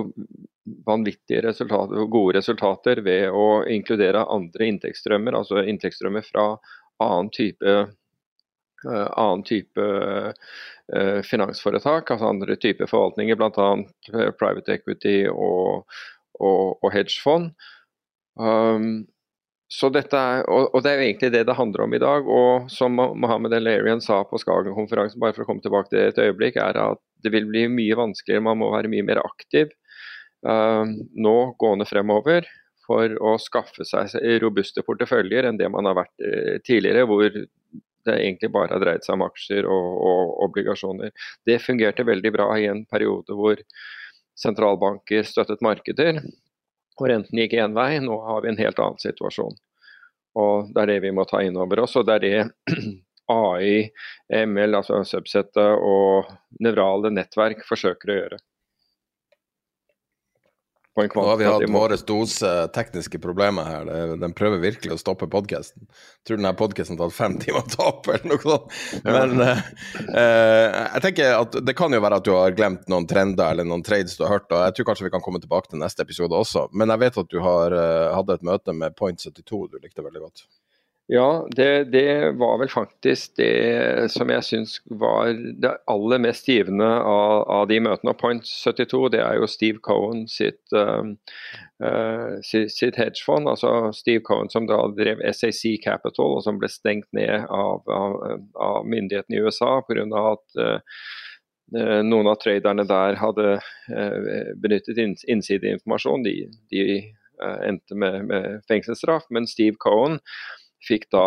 vanvittige 0.86 1.44
resultater, 1.46 2.08
gode 2.12 2.40
resultater 2.40 3.04
ved 3.06 3.30
å 3.30 3.64
inkludere 3.70 4.26
andre 4.34 4.72
inntektsstrømmer, 4.72 5.38
altså 5.38 5.62
inntektsstrømmer 5.64 6.26
fra 6.26 6.56
annen 7.04 7.30
type 7.36 7.76
Eh, 7.76 7.88
annen 8.86 9.44
type 9.44 9.86
eh, 10.94 11.22
finansforetak, 11.26 12.12
altså 12.12 12.30
andre 12.30 12.58
typer 12.62 12.90
forvaltninger, 12.90 13.38
bl.a. 13.40 13.70
Eh, 14.14 14.32
private 14.38 14.78
equity 14.78 15.18
og, 15.32 15.86
og, 16.40 16.78
og 16.82 16.94
hedgefond. 16.94 17.52
Um, 18.36 19.06
er, 19.82 20.44
og, 20.46 20.70
og, 20.76 20.84
det 20.86 20.92
er 20.92 21.00
jo 21.00 21.06
egentlig 21.08 21.32
det 21.34 21.46
det 21.48 21.56
handler 21.58 21.86
om 21.86 21.96
i 21.96 22.02
dag. 22.02 22.28
Og 22.28 22.70
som 22.72 22.94
Mohammed 22.96 23.54
El-Arian 23.58 24.04
sa 24.04 24.22
på 24.28 24.40
Skagen-konferansen, 24.40 25.20
bare 25.20 25.34
for 25.34 25.46
å 25.46 25.50
komme 25.50 25.64
tilbake 25.66 25.90
til 25.90 26.00
det 26.00 26.12
et 26.14 26.22
øyeblikk, 26.28 26.60
er 26.62 26.78
at 26.80 27.02
det 27.26 27.34
vil 27.34 27.50
bli 27.50 27.66
mye 27.72 27.98
vanskeligere, 27.98 28.46
man 28.46 28.62
må 28.62 28.70
være 28.76 28.92
mye 28.92 29.08
mer 29.08 29.24
aktiv 29.24 29.74
uh, 30.46 30.86
nå 30.86 31.36
gående 31.60 31.90
fremover 31.90 32.46
for 32.86 33.18
å 33.18 33.34
skaffe 33.42 33.82
seg 33.90 34.14
robuste 34.44 34.84
porteføljer 34.86 35.48
enn 35.50 35.58
det 35.58 35.72
man 35.74 35.88
har 35.90 35.96
vært 35.98 36.62
tidligere, 36.68 37.08
hvor 37.10 37.32
det 38.06 38.16
egentlig 38.22 38.52
bare 38.54 38.74
har 38.76 38.84
dreid 38.84 39.06
seg 39.06 39.18
om 39.18 39.26
aksjer 39.26 39.68
og, 39.68 39.92
og, 40.10 40.34
obligasjoner. 40.50 41.14
Det 41.46 41.62
fungerte 41.64 42.08
veldig 42.08 42.32
bra 42.36 42.50
i 42.60 42.68
en 42.72 42.84
periode 42.90 43.38
hvor 43.38 43.62
sentralbanker 44.40 45.24
støttet 45.28 45.64
markeder, 45.64 46.20
og 47.00 47.10
renten 47.12 47.40
gikk 47.40 47.58
én 47.60 47.76
vei. 47.76 47.98
Nå 48.04 48.20
har 48.28 48.44
vi 48.44 48.52
en 48.52 48.62
helt 48.62 48.80
annen 48.80 49.02
situasjon. 49.02 49.56
Og 50.36 50.72
Det 50.74 50.84
er 50.84 50.94
det 50.94 51.02
vi 51.08 51.14
må 51.16 51.26
ta 51.28 51.42
inn 51.44 51.58
over 51.60 51.84
oss. 51.86 51.96
og 51.96 52.08
det 52.08 52.16
er 52.16 52.26
det 52.26 52.78
AI, 53.32 53.90
ML, 54.46 54.80
altså 54.82 55.02
subsettet 55.08 55.80
og 55.82 56.30
nevrale 56.60 57.12
nettverk 57.12 57.64
forsøker 57.68 58.12
å 58.12 58.20
gjøre. 58.20 58.40
Nå 60.96 61.24
har 61.28 61.38
vi 61.38 61.46
hatt 61.46 61.70
vår 61.70 61.94
dose 62.08 62.50
tekniske 62.72 63.20
problemer 63.20 63.68
her. 63.68 63.90
Den 64.16 64.32
prøver 64.36 64.62
virkelig 64.64 64.94
å 64.96 65.00
stoppe 65.00 65.28
podkasten. 65.28 65.90
Tror 66.24 66.40
denne 66.40 66.54
podkasten 66.56 66.96
har 66.96 67.10
tatt 67.10 67.18
fem 67.18 67.36
timer 67.44 67.66
å 67.66 67.72
ta 67.74 67.90
opp, 67.90 68.08
eller 68.08 68.32
noe 68.32 68.40
sånt. 68.40 68.78
Men 69.04 69.36
ja. 69.44 69.50
eh, 69.52 70.16
eh, 70.22 70.78
jeg 70.96 71.04
tenker 71.10 71.36
at 71.42 71.60
det 71.68 71.76
kan 71.76 71.92
jo 71.92 72.00
være 72.00 72.22
at 72.22 72.28
du 72.28 72.32
har 72.32 72.56
glemt 72.56 72.88
noen 72.92 73.10
trender 73.12 73.52
eller 73.52 73.68
noen 73.68 73.84
trades 73.84 74.16
du 74.16 74.24
har 74.24 74.38
hørt. 74.38 74.48
og 74.54 74.64
Jeg 74.70 74.78
tror 74.78 74.90
kanskje 74.92 75.10
vi 75.10 75.16
kan 75.18 75.26
komme 75.26 75.44
tilbake 75.44 75.74
til 75.74 75.84
neste 75.84 76.08
episode 76.08 76.40
også. 76.40 76.70
Men 76.72 76.96
jeg 76.96 77.04
vet 77.04 77.20
at 77.26 77.34
du 77.34 77.42
har, 77.44 77.76
uh, 77.76 78.16
hadde 78.16 78.40
et 78.40 78.48
møte 78.48 78.80
med 78.80 78.96
Point 78.96 79.20
72 79.20 79.66
du 79.76 79.82
likte 79.82 80.06
veldig 80.06 80.24
godt. 80.30 80.48
Ja, 81.08 81.48
det, 81.56 81.84
det, 81.84 82.32
var 82.32 82.58
vel 82.58 82.70
faktisk 82.70 83.36
det 83.38 84.10
som 84.10 84.30
jeg 84.34 84.46
syns 84.48 84.80
var 84.90 85.36
det 85.62 85.76
aller 85.92 86.22
mest 86.24 86.48
givende 86.50 86.88
av, 86.88 87.44
av, 87.46 87.68
de 87.70 87.78
møtene. 87.86 88.16
Point 88.18 88.48
72 88.50 89.12
det 89.14 89.22
er 89.22 89.38
jo 89.38 89.50
Steve 89.50 89.84
Cohen 89.86 90.24
sitt, 90.26 90.64
uh, 90.74 91.06
uh, 91.86 92.42
sitt, 92.42 92.98
hedgefond. 92.98 93.52
Altså 93.54 93.92
Steve 93.94 94.24
Cohen 94.26 94.50
som 94.50 94.66
da 94.66 94.80
drev 94.98 95.22
SAC 95.30 95.76
Capital, 95.86 96.40
og 96.40 96.42
som 96.48 96.58
ble 96.58 96.72
stengt 96.74 97.12
ned 97.14 97.46
av, 97.54 97.86
av, 97.86 98.18
av 98.58 98.90
myndighetene 98.90 99.38
i 99.38 99.46
USA 99.46 99.78
pga. 99.86 100.10
at 100.32 100.58
uh, 100.58 101.06
noen 102.02 102.34
av 102.34 102.42
traderne 102.42 102.86
der 102.90 103.18
hadde 103.18 103.56
benyttet 104.62 105.00
innsideinformasjon. 105.30 106.26
De, 106.26 106.36
de 106.74 106.84
endte 107.66 107.98
med, 107.98 108.22
med 108.30 108.62
fengselsstraff. 108.70 109.26
Men 109.34 109.50
Steve 109.50 109.78
Cohen 109.82 110.22
fikk 110.88 111.10
da 111.14 111.26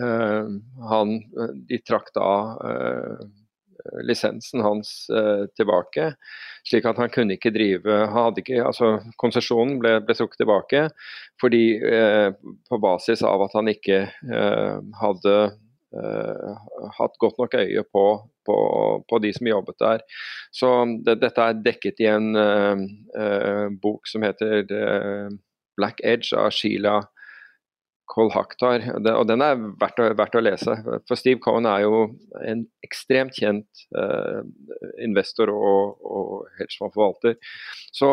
eh, 0.00 0.52
han, 0.90 1.16
De 1.68 1.80
trakk 1.86 2.12
da 2.16 2.28
eh, 2.70 3.24
lisensen 4.06 4.62
hans 4.64 5.10
eh, 5.12 5.44
tilbake, 5.58 6.14
slik 6.64 6.86
at 6.88 7.00
han 7.02 7.12
kunne 7.12 7.36
ikke 7.36 7.52
drive 7.54 7.98
hadde 8.14 8.40
ikke, 8.40 8.62
altså 8.64 8.94
Konsesjonen 9.20 9.76
ble, 9.82 9.98
ble 10.06 10.16
trukket 10.16 10.40
tilbake 10.40 10.86
fordi 11.42 11.66
på 12.70 12.78
basis 12.80 13.24
av 13.26 13.44
at 13.44 13.56
han 13.58 13.68
ikke 13.68 14.06
hadde 15.00 15.34
hatt 16.96 17.18
godt 17.22 17.36
nok 17.38 17.56
øye 17.58 17.82
på, 17.92 18.04
på, 18.46 18.56
på, 19.06 19.18
de 19.22 19.30
som 19.36 19.46
jobbet 19.46 19.76
der. 19.82 20.00
Så 20.50 20.70
det, 21.06 21.18
dette 21.20 21.44
er 21.44 21.60
dekket 21.62 22.00
i 22.02 22.08
en 22.10 22.32
bok 23.82 24.08
som 24.10 24.24
heter 24.26 24.64
Black 25.76 26.00
Edge 26.02 26.32
av 26.38 26.50
Sheila 26.56 27.02
Cole 28.10 28.32
Haktar, 28.34 28.84
og 29.14 29.26
den 29.28 29.42
er 29.44 29.58
verdt 29.80 30.00
å, 30.02 30.08
verdt 30.16 30.36
å, 30.36 30.42
lese. 30.44 30.76
For 31.08 31.18
Steve 31.18 31.40
Cohen 31.44 31.68
er 31.68 31.84
jo 31.86 32.06
en 32.44 32.66
ekstremt 32.84 33.36
kjent 33.38 33.84
uh, 33.96 34.42
investor 35.02 35.52
og, 35.52 36.00
og 36.04 36.58
hedgefondforvalter. 36.58 37.38
Så 37.94 38.10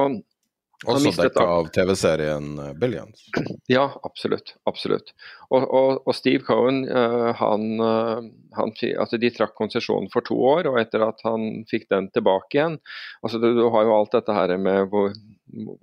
Også 0.87 1.11
dekka 1.13 1.43
av 1.45 1.67
TV-serien 1.75 2.55
eh, 2.57 2.71
Billions? 2.79 3.27
Ja, 3.69 3.83
absolutt. 4.07 4.55
absolutt. 4.65 5.11
Og, 5.51 5.67
og, 5.67 5.99
og 6.07 6.15
Steve 6.17 6.41
Cohen, 6.47 6.81
uh, 6.89 7.29
han, 7.37 7.67
uh, 7.77 8.23
han, 8.57 8.73
altså 8.95 9.19
de 9.21 9.29
trakk 9.35 9.53
konsesjonen 9.59 10.09
for 10.13 10.25
to 10.25 10.39
år, 10.39 10.71
og 10.71 10.79
etter 10.81 11.03
at 11.05 11.21
han 11.27 11.65
fikk 11.69 11.89
den 11.93 12.09
tilbake 12.15 12.57
igjen 12.57 12.79
altså 13.21 13.43
Du, 13.43 13.51
du 13.59 13.67
har 13.75 13.85
jo 13.85 13.93
alt 13.99 14.15
dette 14.17 14.35
her 14.35 14.55
med 14.57 14.89
hvor, 14.89 15.13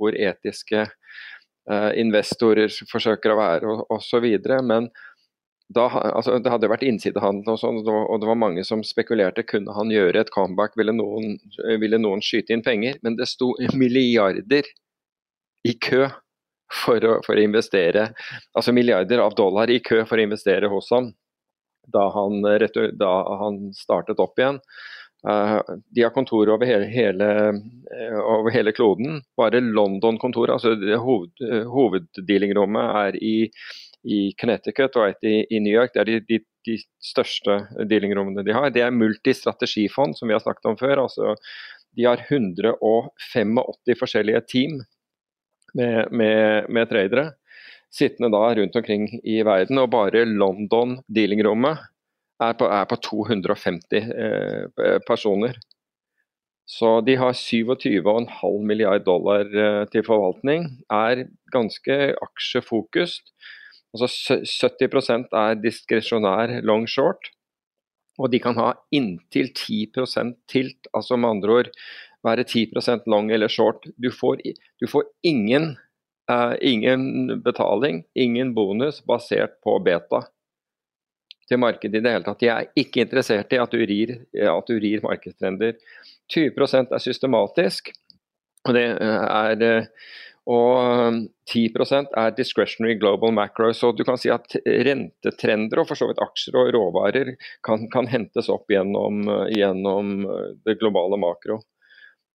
hvor 0.00 0.16
etiske 0.16 0.88
investorer 2.00 2.72
forsøker 2.90 3.34
å 3.34 3.38
være, 3.38 3.76
osv. 3.92 4.26
Men 4.64 4.88
da, 5.68 5.84
altså, 6.14 6.38
det 6.40 6.52
hadde 6.52 6.70
vært 6.72 6.86
innsidehandel 6.88 7.52
og 7.52 7.60
sånn, 7.60 7.82
og 7.84 8.20
det 8.22 8.28
var 8.30 8.40
mange 8.40 8.64
som 8.64 8.84
spekulerte. 8.86 9.44
Kunne 9.48 9.74
han 9.76 9.92
gjøre 9.92 10.24
et 10.24 10.32
comeback? 10.32 10.78
Ville 10.80 10.94
noen, 10.96 11.36
ville 11.82 12.00
noen 12.00 12.24
skyte 12.24 12.56
inn 12.56 12.64
penger? 12.64 12.96
Men 13.04 13.18
det 13.20 13.28
sto 13.28 13.52
milliarder 13.82 14.68
i 15.68 15.74
kø 15.76 16.06
for 16.72 17.04
å, 17.04 17.18
for 17.24 17.36
å, 17.36 17.42
investere, 17.42 18.10
altså 18.56 18.74
milliarder 18.76 19.22
av 19.24 19.36
dollar 19.36 19.70
i 19.72 19.80
kø 19.84 20.02
for 20.08 20.20
å 20.20 20.24
investere 20.24 20.68
hos 20.68 20.90
ham 20.92 21.12
da 21.88 22.02
han, 22.12 22.42
da 23.00 23.12
han 23.40 23.60
startet 23.76 24.20
opp 24.20 24.40
igjen. 24.40 24.58
Uh, 25.26 25.58
de 25.90 26.04
har 26.04 26.14
kontor 26.14 26.50
over 26.54 26.68
hele, 26.68 26.86
hele, 26.92 27.28
uh, 27.90 28.18
over 28.22 28.52
hele 28.54 28.72
kloden. 28.72 29.22
Bare 29.36 29.60
London-kontoret, 29.60 30.54
altså 30.54 30.76
hoved, 31.02 31.42
hoveddealingrommet, 31.74 32.96
er 33.02 33.18
i 33.22 33.36
i 34.06 34.32
Connecticut 34.38 34.96
og 34.98 35.10
et 35.10 35.26
i, 35.26 35.34
i 35.50 35.60
New 35.62 35.74
York. 35.74 35.94
Det 35.94 36.02
er 36.02 36.08
de, 36.08 36.18
de, 36.28 36.38
de 36.68 36.76
største 37.02 37.58
dealingrommene 37.90 38.44
de 38.46 38.54
har. 38.54 38.70
Det 38.74 38.84
er 38.84 38.94
multistrategifond, 38.94 40.16
som 40.18 40.30
vi 40.30 40.36
har 40.36 40.44
snakket 40.44 40.70
om 40.70 40.78
før. 40.80 41.04
altså 41.04 41.34
De 41.96 42.06
har 42.06 42.22
185 42.28 43.98
forskjellige 43.98 44.44
team 44.48 44.80
med, 45.74 46.12
med, 46.12 46.70
med 46.70 46.90
tradere 46.90 47.30
sittende 47.92 48.28
da 48.32 48.42
rundt 48.54 48.76
omkring 48.76 49.08
i 49.24 49.40
verden. 49.46 49.80
Og 49.80 49.90
bare 49.92 50.26
London 50.28 50.98
dealingrommet 51.08 51.86
er 52.42 52.54
på, 52.58 52.68
er 52.70 52.86
på 52.88 52.98
250 53.02 53.98
eh, 53.98 54.98
personer. 55.06 55.58
Så 56.68 56.98
de 57.00 57.16
har 57.16 57.32
27,5 57.32 58.66
milliard 58.68 59.06
dollar 59.06 59.48
eh, 59.48 59.84
til 59.92 60.04
forvaltning. 60.06 60.68
Er 60.92 61.24
ganske 61.54 61.98
aksjefokust. 62.28 63.32
Altså 63.96 64.36
70% 64.44 65.32
er 65.32 65.56
diskresjonær 65.62 66.58
long 66.68 66.84
short, 66.90 67.30
og 68.20 68.28
de 68.34 68.40
kan 68.42 68.58
ha 68.58 68.74
inntil 68.92 69.48
10% 69.56 70.34
tilt, 70.50 70.90
altså 70.92 71.16
med 71.16 71.38
andre 71.38 71.54
ord 71.62 71.70
være 72.26 72.44
10% 72.44 73.06
long 73.08 73.30
eller 73.32 73.48
short. 73.48 73.86
Du 73.96 74.10
får, 74.12 74.42
du 74.80 74.86
får 74.90 75.06
ingen, 75.24 75.70
uh, 76.28 76.54
ingen, 76.60 77.40
betaling, 77.42 78.02
ingen 78.14 78.52
bonus 78.54 79.00
basert 79.08 79.56
på 79.64 79.78
beta 79.86 80.26
til 81.48 81.60
markedet 81.60 82.00
i 82.00 82.04
det 82.04 82.12
hele 82.12 82.26
tatt. 82.26 82.40
De 82.42 82.50
er 82.52 82.70
ikke 82.78 83.04
interessert 83.06 83.52
i 83.54 83.60
at 83.62 83.74
du 83.74 83.80
rir, 83.80 84.14
at 84.52 84.70
du 84.70 84.78
rir 84.80 85.04
markedstrender. 85.04 85.78
20 86.28 86.52
er 86.92 87.02
systematisk. 87.02 87.92
og 88.68 88.74
det 88.74 88.84
er 89.00 89.62
uh, 89.62 89.86
og 90.48 91.26
10 91.50 91.62
um, 91.76 92.06
er 92.16 92.30
discretionary 92.32 92.96
global 92.98 93.32
macro. 93.36 93.72
Så 93.72 93.92
du 93.92 94.04
kan 94.04 94.16
si 94.16 94.30
at 94.32 94.56
rentetrender 94.64 95.82
og 95.82 95.90
for 95.90 96.00
så 96.00 96.08
vidt 96.08 96.22
aksjer 96.24 96.56
og 96.56 96.70
råvarer 96.72 97.34
kan, 97.64 97.84
kan 97.92 98.08
hentes 98.08 98.48
opp 98.48 98.72
gjennom, 98.72 99.28
gjennom, 99.52 100.22
det 100.64 100.78
globale 100.80 101.20
makro. 101.20 101.60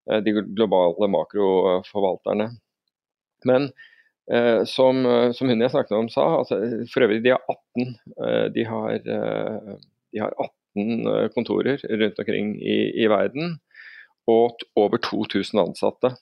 De 0.05 0.35
globale 0.43 1.09
makroforvalterne. 1.09 2.51
Men 3.49 3.71
eh, 4.31 4.63
som, 4.69 5.05
uh, 5.05 5.31
som, 5.35 5.49
hun 5.49 5.63
jeg 5.63 5.73
snakket 5.73 5.97
om 5.97 6.09
sa, 6.11 6.27
altså, 6.39 6.59
for 6.93 7.07
øvrig 7.07 7.23
de 7.25 7.33
har 7.35 7.43
18, 7.49 7.95
de 8.55 8.65
har, 8.69 8.97
de 9.03 10.21
har 10.21 10.35
18 10.75 11.31
kontorer 11.35 11.81
rundt 11.89 12.19
omkring 12.19 12.55
i, 12.61 12.77
i 13.03 13.09
verden. 13.11 13.57
Og 14.29 14.61
over 14.79 15.01
2000 15.03 15.59
ansatte. 15.59 16.13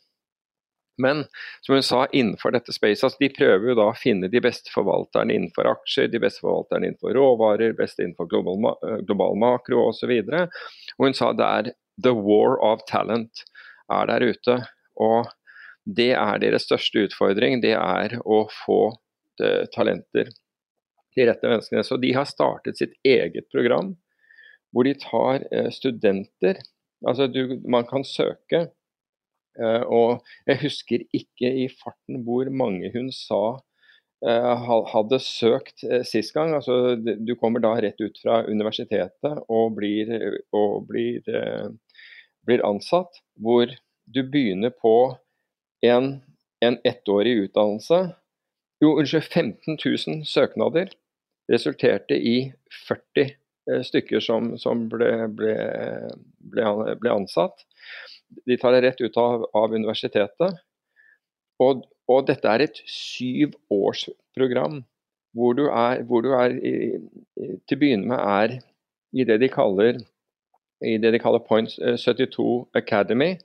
Men 1.01 1.25
som 1.61 1.75
hun 1.75 1.83
sa, 1.83 2.05
innenfor 2.11 2.51
dette 2.51 2.73
spacet, 2.73 3.05
altså 3.07 3.23
de 3.23 3.31
prøver 3.33 3.71
jo 3.71 3.77
da 3.79 3.87
å 3.89 3.97
finne 3.97 4.29
de 4.31 4.41
beste 4.43 4.71
forvalterne 4.73 5.33
innenfor 5.35 5.69
aksjer, 5.71 6.09
de 6.11 6.21
beste 6.21 6.43
forvalterne 6.43 6.89
innenfor 6.89 7.15
råvarer, 7.17 7.75
beste 7.77 8.03
innenfor 8.05 8.29
global, 8.31 8.73
eh, 8.87 8.99
global 9.07 9.37
makro 9.39 9.87
osv. 9.89 10.11
Og, 10.21 10.59
og 10.97 11.07
hun 11.07 11.17
sa 11.17 11.31
det 11.37 11.47
er 11.47 11.71
the 12.01 12.13
war 12.15 12.59
of 12.65 12.83
talent 12.91 13.45
er 13.91 14.11
der 14.11 14.27
ute. 14.33 14.57
Og 15.01 15.31
det 15.85 16.11
er 16.17 16.41
deres 16.43 16.67
største 16.67 17.07
utfordring, 17.07 17.61
det 17.63 17.73
er 17.77 18.17
å 18.21 18.43
få 18.65 18.81
eh, 19.41 19.65
talenter, 19.73 20.29
de 21.15 21.25
rette 21.27 21.47
menneskene. 21.47 21.83
Så 21.83 21.97
de 21.99 22.13
har 22.15 22.29
startet 22.29 22.79
sitt 22.79 22.93
eget 23.07 23.49
program 23.51 23.95
hvor 24.71 24.87
de 24.87 24.93
tar 25.01 25.43
eh, 25.51 25.71
studenter. 25.73 26.61
Altså 27.07 27.27
du, 27.27 27.57
man 27.67 27.87
kan 27.89 28.05
søke 28.07 28.69
Eh, 29.59 29.83
og 29.91 30.21
jeg 30.47 30.61
husker 30.61 31.03
ikke 31.15 31.51
i 31.63 31.67
farten 31.73 32.23
hvor 32.27 32.47
mange 32.53 32.91
hun 32.95 33.11
sa 33.15 33.59
hadde 34.21 35.17
søkt 35.25 35.81
sist 36.05 36.35
gang. 36.35 36.51
Altså, 36.53 36.93
du 36.93 37.31
kommer 37.41 37.63
da 37.63 37.71
rett 37.81 37.97
ut 37.97 38.19
fra 38.21 38.43
universitetet 38.45 39.39
og 39.49 39.71
blir, 39.79 40.11
og 40.53 40.83
blir, 40.85 41.25
blir 42.45 42.61
ansatt. 42.61 43.17
Hvor 43.33 43.73
du 44.05 44.21
begynner 44.21 44.75
på 44.77 44.93
en, 45.81 46.13
en 46.61 46.77
ettårig 46.87 47.35
utdannelse. 47.47 48.01
Jo, 48.81 48.95
unnskyld, 48.97 49.23
15 49.23 49.77
000 49.77 50.25
søknader 50.25 50.89
resulterte 51.51 52.15
i 52.17 52.53
40 52.87 53.35
stykker 53.85 54.19
som, 54.23 54.57
som 54.59 54.87
ble, 54.89 55.27
ble, 55.37 55.55
ble, 56.51 57.11
ansatt. 57.11 57.65
De 58.47 58.57
tar 58.57 58.71
det 58.75 58.83
rett 58.85 59.01
ut 59.01 59.17
av, 59.19 59.45
av 59.57 59.73
universitetet. 59.73 60.59
Og, 61.61 61.83
og, 62.09 62.25
dette 62.27 62.47
er 62.49 62.65
et 62.65 62.81
syvårsprogram 62.89 64.81
hvor 65.37 65.53
du 65.55 65.67
er, 65.69 66.01
hvor 66.07 66.25
du 66.25 66.33
er 66.35 66.49
i, 66.57 66.99
til 67.37 67.77
å 67.77 67.79
begynne 67.79 68.09
med 68.11 68.19
er 68.19 68.57
i 69.15 69.23
det 69.27 69.37
de 69.43 69.49
kaller, 69.51 70.01
det 70.81 71.11
de 71.13 71.19
kaller 71.21 71.43
Point 71.45 71.71
72 71.71 72.67
Academy. 72.75 73.35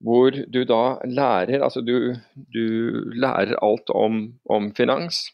Hvor 0.00 0.32
du 0.32 0.62
da 0.64 0.84
lærer 1.04 1.60
altså 1.60 1.82
du, 1.84 2.14
du 2.54 2.64
lærer 3.12 3.58
alt 3.60 3.92
om, 3.92 4.22
om 4.48 4.70
finans. 4.76 5.26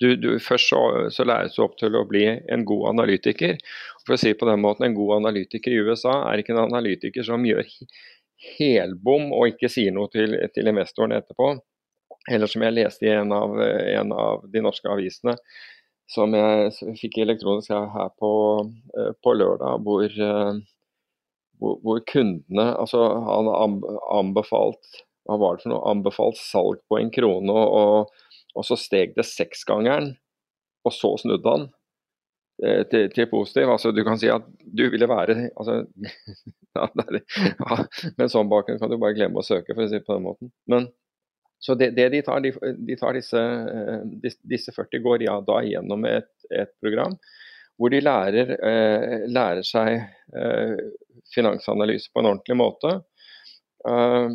Du, 0.00 0.16
du, 0.16 0.38
først 0.42 0.72
så, 0.72 0.80
så, 1.12 1.26
læres 1.28 1.54
du 1.54 1.62
opp 1.62 1.76
til 1.78 1.94
å 1.94 2.06
bli 2.08 2.24
en 2.26 2.64
god 2.66 2.88
analytiker. 2.94 3.58
For 4.06 4.16
å 4.16 4.20
si 4.20 4.32
på 4.34 4.48
den 4.48 4.64
måten, 4.64 4.88
En 4.88 4.96
god 4.96 5.18
analytiker 5.20 5.70
i 5.70 5.84
USA 5.84 6.16
er 6.30 6.40
ikke 6.40 6.56
en 6.56 6.64
analytiker 6.64 7.26
som 7.26 7.44
gjør 7.46 7.68
helbom 8.58 9.30
og 9.32 9.52
ikke 9.52 9.70
sier 9.72 9.94
noe 9.94 10.10
til, 10.12 10.34
til 10.54 10.72
investoren 10.72 11.14
etterpå. 11.16 11.52
Eller 12.32 12.48
som 12.50 12.64
jeg 12.64 12.74
leste 12.74 13.06
i 13.06 13.12
en 13.12 13.32
av, 13.36 13.54
en 13.60 14.12
av 14.16 14.44
de 14.50 14.62
norske 14.64 14.88
avisene, 14.88 15.36
som 16.10 16.32
jeg 16.36 16.96
fikk 17.00 17.18
elektronisk 17.22 17.72
her 17.72 18.10
på, 18.20 18.30
eh, 18.96 19.12
på 19.24 19.34
lørdag, 19.36 19.84
hvor, 19.84 20.04
eh, 20.08 20.60
hvor, 21.62 21.78
hvor, 21.84 22.00
kundene 22.10 22.70
altså 22.74 23.00
Han 23.28 23.78
anbefalt 24.12 25.02
hva 25.24 25.38
var 25.40 25.56
det 25.56 25.64
for 25.64 25.72
noe, 25.72 25.84
anbefalt 25.88 26.36
salg 26.36 26.82
på 26.90 26.98
en 27.00 27.10
krone. 27.14 27.52
og 27.52 28.12
og 28.54 28.66
så 28.66 28.76
steg 28.78 29.14
det 29.16 29.26
seksgangeren, 29.26 30.12
og 30.86 30.94
så 30.94 31.14
snudde 31.20 31.50
han 31.50 31.66
eh, 32.62 32.82
til, 32.90 33.08
til, 33.14 33.28
positiv. 33.30 33.70
Altså, 33.74 33.92
du 33.94 34.02
kan 34.06 34.20
si 34.20 34.30
at 34.30 34.46
du 34.64 34.86
ville 34.92 35.08
være 35.10 35.48
altså, 35.50 35.80
ja, 36.78 36.88
ja, 36.94 37.78
Med 38.18 38.30
sånn 38.32 38.50
bakgrunn 38.50 38.80
kan 38.82 38.92
du 38.92 38.98
bare 39.00 39.16
glemme 39.16 39.42
å 39.42 39.46
søke, 39.46 39.74
for 39.74 39.84
å 39.84 39.88
si 39.88 39.98
det 39.98 40.06
på 40.06 40.16
den 40.16 40.28
måten. 40.28 40.52
Men, 40.70 40.90
så 41.62 41.76
det, 41.80 41.94
det 41.96 42.10
de, 42.12 42.20
tar, 42.26 42.44
de, 42.44 42.52
de 42.86 42.98
tar 43.00 43.16
disse, 43.16 43.40
eh, 43.40 44.36
disse, 44.44 44.74
40 44.74 45.02
går 45.04 45.26
ja, 45.26 45.38
da 45.46 45.62
gjennom 45.66 46.06
et, 46.10 46.30
et, 46.52 46.74
program 46.82 47.16
hvor 47.74 47.90
de 47.90 47.98
lærer, 48.04 48.52
eh, 48.54 49.24
lærer 49.34 49.64
seg 49.66 49.96
eh, 49.98 50.76
finansanalyse 51.34 52.12
på 52.12 52.22
en 52.22 52.32
ordentlig 52.32 52.58
måte. 52.58 52.98
Uh, 53.88 54.34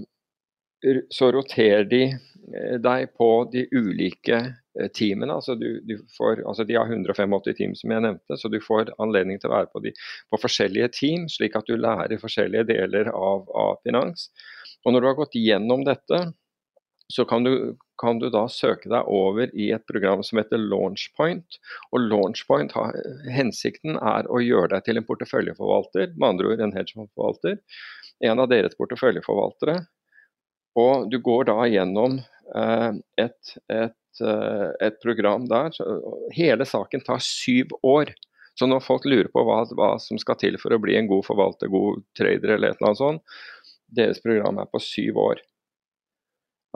så 1.11 1.31
roterer 1.35 1.83
de 1.89 2.05
Eh, 2.49 2.77
deg 2.81 3.11
på 3.17 3.27
de 3.51 3.65
ulike 3.71 4.37
eh, 4.39 4.87
teamene. 4.95 5.33
Altså 5.33 5.55
du, 5.59 5.81
du 5.85 5.97
får, 6.17 6.41
altså 6.47 6.65
de 6.65 6.77
har 6.79 6.89
185 6.89 7.53
team, 7.57 7.75
som 7.77 7.93
jeg 7.93 8.05
nevnte, 8.05 8.37
så 8.37 8.49
du 8.49 8.57
får 8.63 8.93
anledning 9.01 9.41
til 9.41 9.51
å 9.51 9.57
være 9.57 9.69
på, 9.73 9.83
de, 9.83 9.93
på 10.31 10.39
forskjellige 10.41 10.89
team, 10.97 11.27
slik 11.29 11.57
at 11.59 11.69
du 11.69 11.77
lærer 11.77 12.21
forskjellige 12.21 12.65
deler 12.71 13.11
av, 13.13 13.45
av, 13.53 13.77
finans. 13.85 14.29
Og 14.85 14.95
Når 14.95 15.01
du 15.01 15.09
har 15.11 15.19
gått 15.19 15.37
gjennom 15.37 15.85
dette, 15.85 16.23
så 17.11 17.25
kan 17.29 17.45
du, 17.45 17.53
kan 17.99 18.19
du, 18.21 18.29
da 18.31 18.45
søke 18.51 18.89
deg 18.91 19.07
over 19.11 19.51
i 19.51 19.69
et 19.75 19.85
program 19.89 20.23
som 20.25 20.39
heter 20.39 20.61
Launchpoint. 20.61 21.59
Og 21.91 22.05
Launchpoint 22.07 22.73
har, 22.77 22.95
Hensikten 23.35 23.99
er 23.99 24.29
å 24.31 24.41
gjøre 24.43 24.73
deg 24.75 24.87
til 24.87 25.01
en 25.01 25.07
porteføljeforvalter, 25.07 26.13
med 26.15 26.27
andre 26.33 26.53
ord 26.53 26.63
en 26.63 26.75
hedgefondforvalter. 26.75 27.59
En 28.23 28.43
av 28.43 28.49
deres 28.51 28.75
porteføljeforvaltere 28.75 29.77
Og 30.79 31.07
du 31.11 31.17
går 31.23 31.47
da 31.49 31.63
gjennom 31.67 32.19
eh, 32.55 32.89
et, 33.19 33.53
et, 33.71 34.23
eh, 34.23 34.67
et, 34.87 34.99
program 35.03 35.47
der. 35.49 35.75
Hele 36.35 36.67
saken 36.67 37.03
tar 37.03 37.23
syv 37.23 37.73
år. 37.83 38.13
Så 38.59 38.67
når 38.67 38.83
folk 38.83 39.07
lurer 39.07 39.31
på 39.31 39.43
hva, 39.47 39.63
hva, 39.75 39.93
som 40.03 40.19
skal 40.19 40.37
til 40.39 40.59
for 40.61 40.75
å 40.75 40.81
bli 40.83 40.97
en 40.99 41.07
god 41.09 41.25
forvalter, 41.27 41.71
god 41.71 42.03
trader 42.19 42.55
eller 42.55 42.71
et 42.73 42.79
eller 42.79 42.91
annet 42.91 43.01
sånt, 43.01 43.39
deres 43.89 44.21
program 44.23 44.59
er 44.61 44.69
på 44.69 44.81
syv 44.83 45.19
år. 45.23 45.43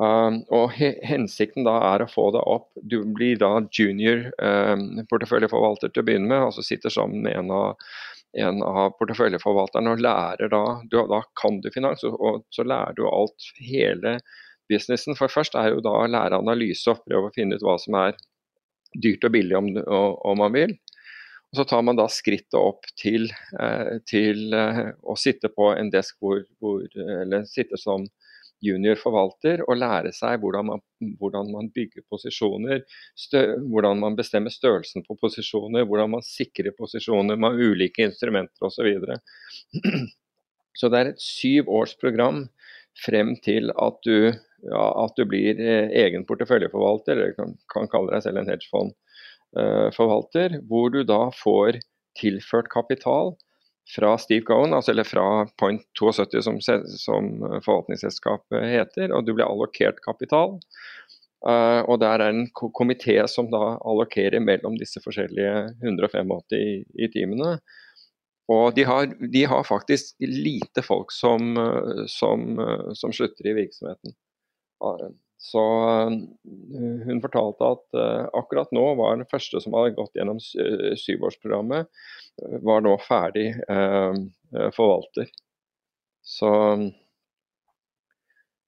Um, 0.01 0.39
og 0.49 0.71
he 0.73 0.95
Hensikten 1.05 1.67
da 1.67 1.75
er 1.91 2.03
å 2.03 2.09
få 2.09 2.31
deg 2.33 2.47
opp. 2.49 2.71
Du 2.81 3.03
blir 3.13 3.37
da 3.41 3.59
junior 3.69 4.25
um, 4.41 5.03
porteføljeforvalter 5.09 5.93
til 5.93 6.01
å 6.01 6.07
begynne 6.07 6.31
med. 6.31 6.47
altså 6.47 6.65
Sitter 6.65 6.93
sammen 6.93 7.21
med 7.27 7.37
en 7.37 7.53
av, 7.53 7.91
av 8.65 8.95
porteføljeforvalterne 8.97 9.93
og 9.93 10.01
lærer 10.01 10.49
da 10.53 10.63
du, 10.89 10.97
Da 11.11 11.21
kan 11.39 11.61
du 11.61 11.69
finans, 11.73 12.05
og, 12.09 12.17
og, 12.17 12.41
så 12.53 12.65
lærer 12.65 12.97
du 12.97 13.05
alt, 13.09 13.51
hele 13.61 14.17
businessen. 14.71 15.17
For 15.19 15.29
først 15.29 15.59
er 15.59 15.75
jo 15.75 15.83
da 15.85 15.93
å 16.01 16.09
lære 16.09 16.41
analyse 16.41 16.89
og 16.89 17.05
prøve 17.05 17.29
å 17.29 17.35
finne 17.35 17.59
ut 17.59 17.65
hva 17.65 17.77
som 17.81 17.99
er 18.01 18.17
dyrt 18.97 19.25
og 19.25 19.33
billig 19.33 19.57
om, 19.57 19.69
om 19.77 20.41
man 20.41 20.57
vil. 20.57 20.73
Og 21.53 21.59
Så 21.59 21.69
tar 21.69 21.85
man 21.85 21.97
da 21.99 22.07
skrittet 22.09 22.57
opp 22.57 22.87
til, 22.97 23.27
eh, 23.61 23.99
til 24.09 24.55
eh, 24.57 24.87
å 25.05 25.13
sitte 25.13 25.53
på 25.53 25.69
en 25.77 25.93
desk 25.93 26.17
hvor, 26.17 26.41
hvor 26.57 26.81
Eller 26.97 27.45
sitte 27.45 27.77
som 27.77 28.07
junior 28.63 28.97
forvalter 28.99 29.63
og 29.67 29.77
lære 29.79 30.11
seg 30.15 30.39
hvordan 30.41 30.65
man, 30.69 30.81
hvordan 31.19 31.51
man 31.53 31.69
bygger 31.75 32.01
posisjoner, 32.11 32.83
stø, 33.19 33.43
hvordan 33.71 33.99
man 34.03 34.17
bestemmer 34.19 34.51
størrelsen 34.53 35.03
på 35.07 35.17
posisjoner, 35.19 35.85
hvordan 35.89 36.09
man 36.15 36.23
sikrer 36.25 36.71
posisjoner 36.77 37.35
med 37.39 37.59
ulike 37.59 38.03
instrumenter 38.07 38.61
osv. 38.69 38.87
Så, 39.03 39.17
så 40.79 40.85
det 40.89 40.97
er 40.99 41.07
et 41.11 41.23
syv 41.23 41.61
års 41.81 41.95
program 41.99 42.39
frem 43.05 43.35
til 43.43 43.71
at 43.81 43.97
du, 44.05 44.17
ja, 44.69 44.85
at 45.03 45.13
du 45.17 45.23
blir 45.29 45.59
eh, 45.59 45.89
egen 46.03 46.25
porteføljeforvalter, 46.29 47.13
eller 47.15 47.33
kan, 47.37 47.49
kan 47.73 47.87
kalle 47.91 48.11
deg 48.13 48.21
selv 48.25 48.37
en 48.41 48.51
hedgefondforvalter, 48.51 50.49
eh, 50.59 50.63
hvor 50.69 50.85
du 50.93 51.01
da 51.07 51.23
får 51.39 51.71
tilført 52.19 52.69
kapital 52.73 53.33
fra 53.89 54.13
Steve 54.17 54.45
Cohen, 54.47 54.73
altså, 54.73 54.93
eller 54.93 55.07
fra 55.07 55.45
Point 55.59 55.83
72 55.99 56.41
som, 56.45 56.59
som 56.87 57.29
forvaltningsselskapet 57.65 58.67
heter, 58.71 59.11
og 59.11 59.25
du 59.27 59.33
blir 59.33 59.47
allokert 59.47 59.99
kapital. 60.05 60.57
Uh, 61.43 61.83
og 61.91 61.97
der 61.99 62.23
er 62.23 62.31
en 62.31 62.45
komité 62.55 63.17
som 63.27 63.49
da 63.51 63.73
allokerer 63.83 64.39
mellom 64.39 64.77
disse 64.79 65.01
forskjellige 65.03 65.73
185 65.83 66.55
i, 66.55 66.67
i 67.03 67.09
timene. 67.11 67.57
Og 68.51 68.75
de 68.75 68.85
har, 68.87 69.11
de 69.31 69.43
har, 69.47 69.67
faktisk 69.67 70.15
lite 70.23 70.83
folk 70.83 71.11
som, 71.15 71.55
som, 72.11 72.57
som 72.95 73.13
slutter 73.15 73.47
i 73.47 73.55
virksomheten. 73.55 74.15
Så 75.43 75.61
hun 77.03 77.19
fortalte 77.19 77.71
at 77.75 77.97
uh, 77.99 78.29
akkurat 78.39 78.69
nå 78.71 78.83
var 78.95 79.17
den 79.17 79.27
første 79.27 79.59
som 79.59 79.75
hadde 79.75 79.97
gått 79.97 80.15
gjennom 80.15 80.39
syvårsprogrammet, 80.39 81.89
var 82.41 82.81
nå 82.81 82.97
ferdig 82.97 83.47
eh, 83.69 84.13
eh, 84.57 84.69
forvalter. 84.73 85.27
Så 86.21 86.49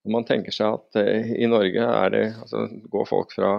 når 0.05 0.11
man 0.11 0.27
tenker 0.27 0.53
seg 0.53 0.77
at 0.77 0.99
eh, 1.01 1.31
i 1.41 1.47
Norge 1.49 1.87
det, 2.13 2.25
altså, 2.41 2.67
går 2.91 3.05
folk 3.09 3.33
fra 3.35 3.55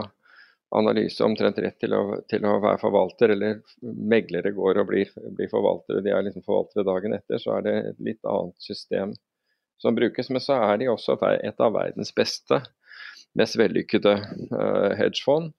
analyse 0.77 1.25
omtrent 1.25 1.59
rett 1.63 1.79
til 1.81 1.95
å, 1.95 2.21
til 2.31 2.45
å, 2.47 2.59
være 2.63 2.83
forvalter, 2.83 3.33
eller 3.35 3.61
meglere 3.83 4.53
går 4.55 4.83
og 4.83 4.89
blir, 4.91 5.13
blir 5.39 5.51
forvaltere, 5.51 6.03
de 6.05 6.13
er 6.13 6.27
liksom 6.27 6.45
forvaltere 6.47 6.87
dagen 6.87 7.15
etter, 7.17 7.41
så 7.43 7.59
er 7.59 7.67
det 7.67 7.77
et 7.91 8.03
litt 8.11 8.27
annet 8.27 8.63
system 8.63 9.15
som 9.83 9.95
brukes. 9.97 10.31
Men 10.31 10.43
så 10.43 10.59
er 10.67 10.83
de 10.83 10.91
også 10.91 11.17
et 11.39 11.63
av 11.63 11.75
verdens 11.75 12.13
beste, 12.15 12.61
mest 13.39 13.59
vellykkede 13.61 14.17
uh, 14.53 14.93
hedgefond. 14.99 15.53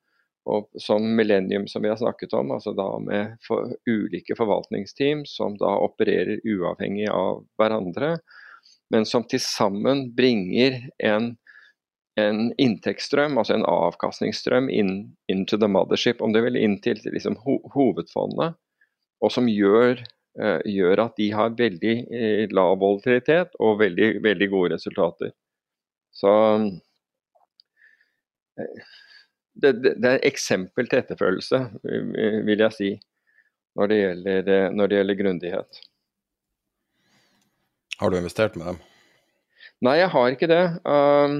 Og 0.47 0.69
som 0.79 1.03
Millennium, 1.15 1.67
som 1.67 1.83
vi 1.83 1.89
har 1.91 1.99
snakket 1.99 2.33
om, 2.33 2.53
altså 2.55 2.71
da 2.71 2.87
med 3.03 3.35
for 3.43 3.73
ulike 3.89 4.35
forvaltningsteam 4.37 5.25
som 5.27 5.57
da 5.59 5.73
opererer 5.83 6.39
uavhengig 6.47 7.09
av 7.11 7.41
hverandre, 7.59 8.13
men 8.93 9.03
som 9.05 9.25
til 9.27 9.41
sammen 9.43 10.05
bringer 10.15 10.79
en, 11.03 11.33
en 12.15 12.39
inntektsstrøm, 12.55 13.35
altså 13.35 13.57
en 13.57 13.67
avkastningsstrøm, 13.67 14.71
inn, 14.71 14.93
into 15.27 15.59
the 15.59 15.67
mothership, 15.67 16.23
om 16.23 16.31
det 16.31 16.45
vil, 16.47 16.55
inn 16.55 16.79
til 16.83 17.03
liksom, 17.03 17.35
ho 17.43 17.59
hovedfondet, 17.75 18.55
og 19.19 19.33
som 19.33 19.51
gjør, 19.51 19.99
uh, 20.39 20.61
gjør, 20.63 21.03
at 21.09 21.19
de 21.19 21.31
har 21.35 21.59
veldig 21.59 21.95
uh, 22.07 22.43
lav 22.55 22.79
volatilitet 22.79 23.59
og 23.59 23.81
veldig, 23.83 24.13
veldig 24.23 24.51
gode 24.55 24.77
resultater. 24.77 25.35
Så 26.15 26.31
uh, 26.31 26.69
det, 28.57 29.71
det, 29.83 29.93
det, 29.97 30.09
er 30.11 30.25
eksempel 30.27 30.89
til 30.89 31.01
etterfølgelse, 31.01 31.61
vil 32.47 32.65
jeg 32.65 32.75
si, 32.75 32.91
når 33.77 33.91
det 33.91 34.01
gjelder, 34.01 34.51
når 34.73 34.89
det 34.89 34.99
gjelder 34.99 35.21
grundighet. 35.21 35.81
Har 37.97 38.09
du 38.13 38.17
investert 38.17 38.57
med 38.57 38.67
dem? 38.69 38.81
Nei, 39.85 39.99
jeg 39.99 40.09
har 40.13 40.33
ikke 40.33 40.49
det. 40.49 40.63
Um, 40.85 41.37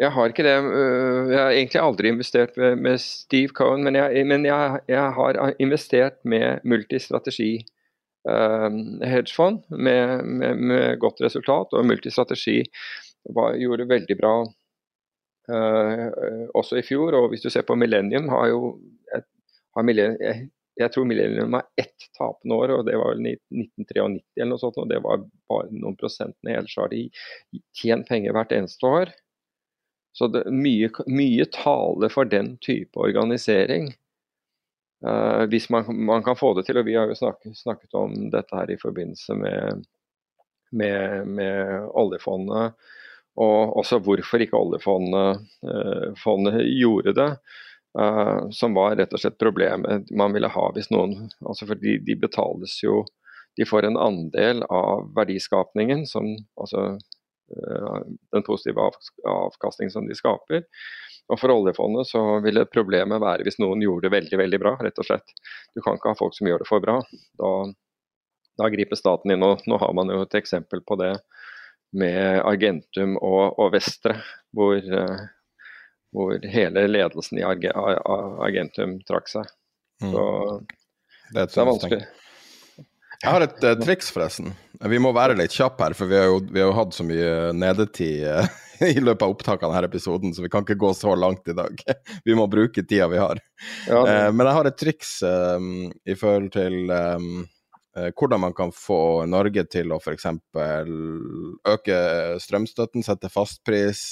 jeg 0.00 0.12
har 0.12 0.32
ikke 0.32 0.44
det. 0.44 0.56
Uh, 0.64 1.32
jeg 1.32 1.40
har 1.40 1.56
egentlig 1.56 1.82
aldri 1.82 2.12
investert 2.12 2.56
med 2.56 3.00
Steve 3.00 3.52
Cohen, 3.56 3.84
men 3.84 3.96
jeg, 3.96 4.24
men 4.28 4.44
jeg, 4.48 4.80
jeg 4.88 5.12
har 5.16 5.40
investert 5.60 6.20
med 6.24 6.64
multistrategi 6.64 7.58
um, 8.28 9.00
hedgefond 9.04 9.62
med, 9.68 10.24
med, 10.24 10.54
med, 10.56 10.98
godt 11.00 11.20
resultat. 11.24 11.72
Og 11.72 11.88
multistrategi 11.88 12.62
var, 13.36 13.56
gjorde 13.60 13.88
veldig 13.88 14.16
bra 14.20 14.34
også 15.48 16.76
i 16.78 16.84
fjor. 16.86 17.16
Og 17.16 17.30
hvis 17.32 17.42
du 17.42 17.48
ser 17.50 17.64
på 17.66 17.74
Millennium, 17.78 18.28
har 18.28 18.50
jo 18.52 18.74
har 19.74 19.86
millennium, 19.86 20.18
jeg, 20.20 20.48
jeg, 20.80 20.92
tror 20.92 21.06
Millennium 21.08 21.56
har 21.58 21.66
ett 21.80 22.06
tapende 22.18 22.58
år, 22.58 22.74
og 22.74 22.84
det 22.88 22.98
var 22.98 23.14
vel 23.14 23.26
1993 23.32 24.22
eller 24.40 24.52
noe 24.52 24.62
sånt. 24.62 24.78
Og 24.82 24.90
det 24.90 25.00
var 25.04 25.24
bare 25.50 25.72
noen 25.74 25.98
prosent 26.00 26.36
ned. 26.46 26.62
Ellers 26.62 26.76
har 26.80 26.92
de 26.92 27.04
tjent 27.76 28.08
penger 28.08 28.36
hvert 28.36 28.54
eneste 28.56 28.86
år. 28.86 29.14
Så 30.16 30.26
det, 30.32 30.46
mye, 30.50 30.90
mye 31.06 31.46
taler 31.54 32.10
for 32.12 32.28
den 32.28 32.56
type 32.64 32.98
organisering. 32.98 33.92
Uh, 35.06 35.46
hvis 35.48 35.70
man, 35.72 35.86
man, 35.96 36.24
kan 36.26 36.36
få 36.36 36.52
det 36.58 36.66
til, 36.66 36.80
og 36.80 36.88
vi 36.88 36.96
har 36.98 37.08
jo 37.08 37.16
snakket, 37.16 37.54
snakket 37.56 37.94
om 37.96 38.16
dette 38.34 38.56
her 38.56 38.72
i 38.74 38.80
forbindelse 38.80 39.36
med, 39.38 39.86
med, 40.76 41.30
med 41.38 41.86
oljefondet 41.96 42.74
og 43.40 43.76
også 43.80 44.00
hvorfor 44.04 44.42
ikke 44.44 44.58
oljefondet 44.58 45.40
eh, 45.64 46.62
gjorde 46.76 47.16
det. 47.16 47.30
Uh, 47.98 48.46
som 48.54 48.76
var 48.76 48.94
rett 49.00 49.10
og 49.10 49.18
slett 49.18 49.40
problemet 49.40 50.12
man 50.14 50.30
ville 50.30 50.46
ha 50.46 50.66
hvis 50.76 50.92
noen 50.92 51.24
altså 51.42 51.66
fordi 51.66 51.96
de 52.06 52.14
betales 52.22 52.76
jo 52.84 53.00
De 53.58 53.66
får 53.66 53.82
en 53.88 53.96
andel 53.98 54.60
av 54.70 55.08
verdiskapningen, 55.16 56.04
som, 56.06 56.28
altså 56.54 56.84
uh, 56.94 57.96
den 58.30 58.44
positive 58.46 58.84
avkastningen 59.26 59.90
som 59.90 60.06
de 60.06 60.14
skaper. 60.14 60.62
Og 61.30 61.40
For 61.42 61.50
oljefondet 61.50 62.06
så 62.06 62.22
ville 62.44 62.62
problemet 62.70 63.22
være 63.22 63.42
hvis 63.46 63.58
noen 63.58 63.82
gjorde 63.82 64.06
det 64.06 64.14
veldig 64.14 64.38
veldig 64.38 64.60
bra. 64.62 64.76
rett 64.78 65.02
og 65.02 65.08
slett. 65.08 65.34
Du 65.74 65.82
kan 65.82 65.98
ikke 65.98 66.14
ha 66.14 66.20
folk 66.22 66.38
som 66.38 66.46
gjør 66.46 66.62
det 66.62 66.70
for 66.70 66.82
bra. 66.82 67.00
Da, 67.42 67.50
da 68.62 68.70
griper 68.70 68.98
staten 68.98 69.34
inn. 69.34 69.42
og 69.42 69.66
Nå 69.66 69.82
har 69.82 69.92
man 69.98 70.14
jo 70.14 70.22
et 70.22 70.38
eksempel 70.38 70.86
på 70.86 70.98
det 71.02 71.16
med 71.96 72.40
Argentum 72.46 73.16
og, 73.18 73.58
og 73.58 73.74
Vestre, 73.74 74.16
hvor, 74.56 74.78
uh, 74.78 75.26
hvor, 76.14 76.38
hele 76.52 76.86
ledelsen 76.90 77.40
i 77.40 77.46
Arge, 77.46 77.72
Argentum 77.74 78.98
trakk 79.08 79.30
seg. 79.30 79.50
Mm. 80.02 80.14
Så 80.14 80.24
det 81.30 81.42
er, 81.42 81.50
det 81.50 81.62
er 81.62 81.70
vanskelig. 81.72 82.00
Jeg 83.20 83.34
har 83.34 83.44
et 83.44 83.66
uh, 83.66 83.76
triks, 83.82 84.08
forresten. 84.14 84.54
Vi 84.88 84.98
må 85.02 85.12
være 85.12 85.36
litt 85.36 85.52
kjappe 85.52 85.84
her, 85.84 85.96
for 85.98 86.10
vi 86.10 86.16
har 86.16 86.30
jo, 86.30 86.40
vi 86.48 86.62
har 86.62 86.70
jo 86.70 86.78
hatt 86.78 86.96
så 86.96 87.04
mye 87.06 87.52
nedetid 87.52 88.24
uh, 88.24 88.48
i 88.94 88.96
løpet 89.02 89.26
av 89.26 89.34
opptaket 89.34 89.66
av 89.68 89.74
denne 89.74 89.90
episoden, 89.90 90.34
så 90.34 90.46
vi 90.46 90.52
kan 90.52 90.64
ikke 90.64 90.80
gå 90.80 90.94
så 90.96 91.14
langt 91.18 91.50
i 91.50 91.56
dag. 91.58 91.84
vi 92.26 92.38
må 92.38 92.48
bruke 92.50 92.86
tida 92.86 93.10
vi 93.12 93.20
har. 93.20 93.42
Ja, 93.90 94.04
uh, 94.06 94.28
men 94.32 94.46
jeg 94.46 94.56
har 94.60 94.70
et 94.70 94.80
triks 94.80 95.18
i 95.20 96.16
forhold 96.16 96.52
til 96.54 96.86
um, 96.88 97.42
Eh, 97.42 97.59
hvordan 97.90 98.40
man 98.44 98.52
kan 98.54 98.70
få 98.70 99.26
Norge 99.26 99.64
til 99.66 99.90
å 99.90 99.96
f.eks. 99.98 100.28
øke 101.74 101.96
strømstøtten, 102.38 103.02
sette 103.02 103.30
fastpris, 103.32 104.04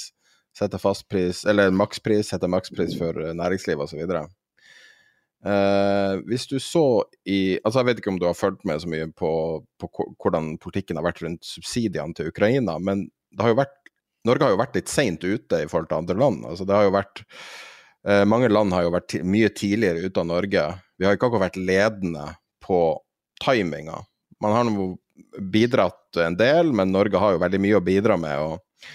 sette 0.57 0.81
fastpris, 0.81 1.45
eller 1.47 1.71
makspris, 1.71 2.33
sette 2.33 2.49
makspris 2.51 2.97
for 2.99 3.15
næringslivet 3.39 3.85
osv. 3.87 4.03
Eh, 5.39 6.13
hvis 6.27 6.49
du 6.51 6.57
så 6.59 7.05
i 7.23 7.55
altså 7.63 7.79
Jeg 7.79 7.87
vet 7.87 7.99
ikke 8.01 8.11
om 8.11 8.17
du 8.19 8.25
har 8.27 8.35
fulgt 8.35 8.65
med 8.67 8.81
så 8.83 8.89
mye 8.91 9.05
på, 9.07 9.31
på, 9.79 9.89
hvordan 10.19 10.57
politikken 10.59 10.99
har 10.99 11.05
vært 11.05 11.21
rundt 11.23 11.47
subsidiene 11.47 12.11
til 12.17 12.27
Ukraina, 12.33 12.75
men 12.83 13.05
har 13.39 13.55
vært, 13.55 13.77
Norge 14.27 14.43
har 14.43 14.51
jo 14.51 14.59
vært 14.59 14.75
litt 14.75 14.91
seint 14.91 15.23
ute 15.23 15.63
i 15.63 15.69
forhold 15.69 15.87
til 15.91 16.01
andre 16.01 16.17
land. 16.19 16.43
altså 16.45 16.67
det 16.67 16.75
har 16.75 16.89
jo 16.89 16.95
vært 16.97 17.23
eh, 18.03 18.25
Mange 18.27 18.51
land 18.51 18.75
har 18.75 18.83
jo 18.83 18.95
vært 18.97 19.15
mye 19.23 19.51
tidligere 19.55 20.09
ute 20.09 20.19
av 20.19 20.27
Norge. 20.27 20.65
Vi 20.99 21.07
har 21.07 21.15
ikke 21.15 21.29
akkurat 21.29 21.47
vært 21.47 21.61
ledende 21.61 22.25
på 22.65 22.81
timinga. 23.43 24.01
Man 24.43 24.55
har 24.55 24.67
nå 24.67 24.91
bidratt 25.51 26.17
en 26.23 26.37
del, 26.39 26.71
men 26.73 26.93
Norge 26.93 27.19
har 27.21 27.35
jo 27.35 27.43
veldig 27.43 27.59
mye 27.61 27.79
å 27.79 27.83
bidra 27.83 28.17
med. 28.19 28.39
og 28.39 28.89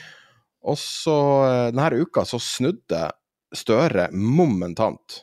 Og 0.73 0.79
så 0.81 1.19
eh, 1.49 1.69
denne 1.75 2.05
uka 2.05 2.25
så 2.29 2.41
snudde 2.41 3.11
Støre 3.55 4.09
momentant. 4.11 5.21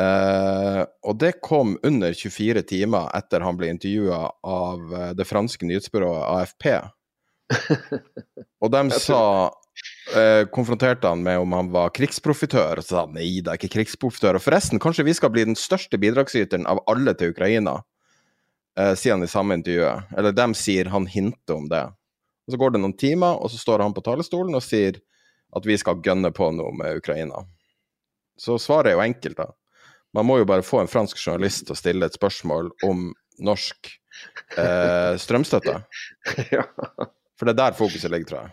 Eh, 0.00 0.82
og 1.04 1.16
det 1.20 1.38
kom 1.44 1.74
under 1.84 2.14
24 2.16 2.62
timer 2.68 3.10
etter 3.16 3.44
han 3.44 3.58
ble 3.58 3.70
intervjua 3.72 4.20
av 4.48 4.94
eh, 4.96 5.10
det 5.16 5.26
franske 5.28 5.68
nyhetsbyrået 5.68 6.26
AFP. 6.28 6.68
Og 8.62 8.72
de 8.72 8.82
sa 9.06 9.22
eh, 10.16 10.44
Konfronterte 10.52 11.08
han 11.08 11.24
med 11.24 11.42
om 11.44 11.56
han 11.56 11.72
var 11.74 11.92
krigsprofitør, 11.96 12.80
og 12.80 12.86
så 12.86 12.96
sa 12.96 13.06
han 13.06 13.16
nei, 13.18 13.40
det 13.40 13.52
er 13.52 13.60
ikke 13.60 13.74
krigsprofitør. 13.78 14.40
Og 14.40 14.44
forresten, 14.44 14.80
kanskje 14.82 15.06
vi 15.08 15.16
skal 15.16 15.32
bli 15.34 15.46
den 15.48 15.58
største 15.58 16.00
bidragsyteren 16.00 16.68
av 16.70 16.82
alle 16.90 17.16
til 17.16 17.34
Ukraina, 17.36 17.80
eh, 18.78 18.94
sier 18.98 19.16
han 19.16 19.24
i 19.24 19.30
samme 19.30 19.58
intervjuet. 19.58 20.12
Eller 20.18 20.36
dem 20.36 20.54
sier 20.58 20.90
han 20.92 21.06
hinter 21.06 21.58
om 21.58 21.68
det. 21.72 21.84
Og 22.46 22.54
Så 22.54 22.58
går 22.58 22.74
det 22.74 22.82
noen 22.82 22.96
timer, 22.98 23.38
og 23.38 23.50
så 23.50 23.58
står 23.60 23.84
han 23.84 23.94
på 23.94 24.04
talerstolen 24.04 24.54
og 24.58 24.64
sier 24.64 24.98
at 25.56 25.66
vi 25.68 25.76
skal 25.78 26.00
gønne 26.02 26.32
på 26.34 26.48
noe 26.56 26.72
med 26.76 27.02
Ukraina. 27.02 27.44
Så 28.40 28.56
svaret 28.58 28.92
er 28.92 28.96
jo 28.96 29.04
enkelt, 29.04 29.36
da. 29.38 29.50
Man 30.16 30.26
må 30.28 30.38
jo 30.40 30.48
bare 30.48 30.64
få 30.64 30.80
en 30.82 30.90
fransk 30.90 31.20
journalist 31.20 31.66
til 31.66 31.76
å 31.76 31.78
stille 31.78 32.08
et 32.08 32.16
spørsmål 32.16 32.70
om 32.84 33.12
norsk 33.40 33.92
eh, 34.58 35.14
strømstøtte. 35.20 35.78
For 37.38 37.48
det 37.48 37.54
er 37.54 37.60
der 37.60 37.78
fokuset 37.78 38.12
ligger, 38.12 38.28
tror 38.28 38.42
jeg. 38.42 38.52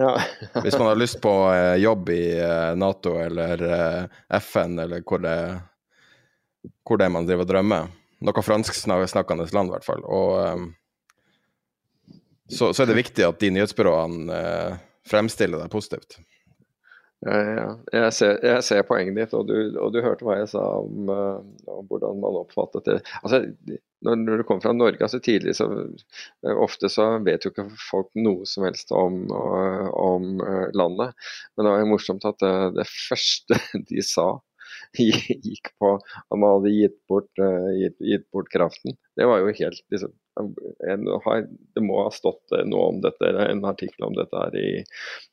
ja. 0.00 0.10
Hvis 0.64 0.78
man 0.78 0.90
har 0.90 0.98
lyst 0.98 1.20
på 1.22 1.34
eh, 1.52 1.76
jobb 1.82 2.10
i 2.14 2.24
eh, 2.38 2.72
Nato 2.78 3.14
eller 3.22 3.62
eh, 3.68 4.20
FN, 4.40 4.78
eller 4.78 5.04
hvor 5.06 5.22
det, 5.22 5.36
hvor 6.86 7.00
det 7.00 7.06
er 7.06 7.14
man 7.14 7.28
driver 7.28 7.46
og 7.46 7.52
drømmer. 7.52 7.90
Noe 8.20 8.44
fransksnakkende 8.44 9.48
land, 9.54 9.70
i 9.70 9.74
hvert 9.74 9.86
fall. 9.86 10.02
Og 10.04 10.36
um, 10.44 10.66
så, 12.50 12.72
så 12.74 12.82
er 12.82 12.90
det 12.90 12.98
viktig 12.98 13.24
at 13.24 13.40
de 13.40 13.52
nyhetsbyråene 13.54 14.40
uh, 14.40 14.80
fremstiller 15.08 15.62
deg 15.62 15.72
positivt. 15.72 16.18
Ja, 17.20 17.36
ja. 17.36 17.64
Jeg, 17.92 18.12
ser, 18.16 18.38
jeg 18.40 18.64
ser 18.64 18.86
poenget 18.88 19.18
ditt, 19.18 19.34
og 19.36 19.44
du, 19.50 19.54
og 19.76 19.92
du 19.92 20.00
hørte 20.00 20.24
hva 20.24 20.38
jeg 20.38 20.48
sa 20.54 20.62
om, 20.80 21.10
uh, 21.12 21.40
om 21.68 21.88
hvordan 21.90 22.20
man 22.22 22.38
oppfattet 22.40 22.88
det. 22.88 22.96
Altså, 23.20 23.42
når, 24.06 24.22
når 24.22 24.40
du 24.40 24.46
kommer 24.48 24.64
fra 24.64 24.72
Norge 24.72 25.04
altså 25.04 25.20
tidlig, 25.20 25.58
så 25.58 25.68
uh, 25.68 26.54
ofte 26.64 26.88
så 26.92 27.10
vet 27.26 27.44
jo 27.44 27.52
ikke 27.52 27.68
folk 27.90 28.08
noe 28.16 28.48
som 28.48 28.64
helst 28.64 28.92
om, 28.96 29.26
uh, 29.28 29.90
om 30.00 30.40
landet. 30.72 31.12
Men 31.54 31.68
det 31.68 31.74
var 31.74 31.84
jo 31.84 31.90
morsomt 31.92 32.24
at 32.28 32.40
det, 32.40 32.54
det 32.80 32.88
første 32.88 33.60
de 33.92 34.06
sa 34.06 34.30
gikk 34.98 35.70
på 35.78 35.92
at 35.98 36.38
man 36.38 36.56
hadde 36.56 36.72
gitt 36.74 36.96
bort, 37.10 37.30
eh, 37.38 37.68
gitt, 37.78 37.96
gitt 38.12 38.26
bort 38.34 38.50
kraften. 38.52 38.96
Det 39.16 39.28
var 39.28 39.42
jo 39.42 39.52
helt 39.52 39.84
liksom, 39.92 40.14
Det 41.76 41.84
må 41.84 42.02
ha 42.02 42.10
stått 42.14 42.56
eh, 42.56 42.66
noe 42.66 42.90
om 42.94 43.00
dette, 43.04 43.30
en 43.44 43.64
artikkel 43.68 44.08
om 44.08 44.16
dette 44.18 44.36
her 44.36 44.56
i 44.58 44.82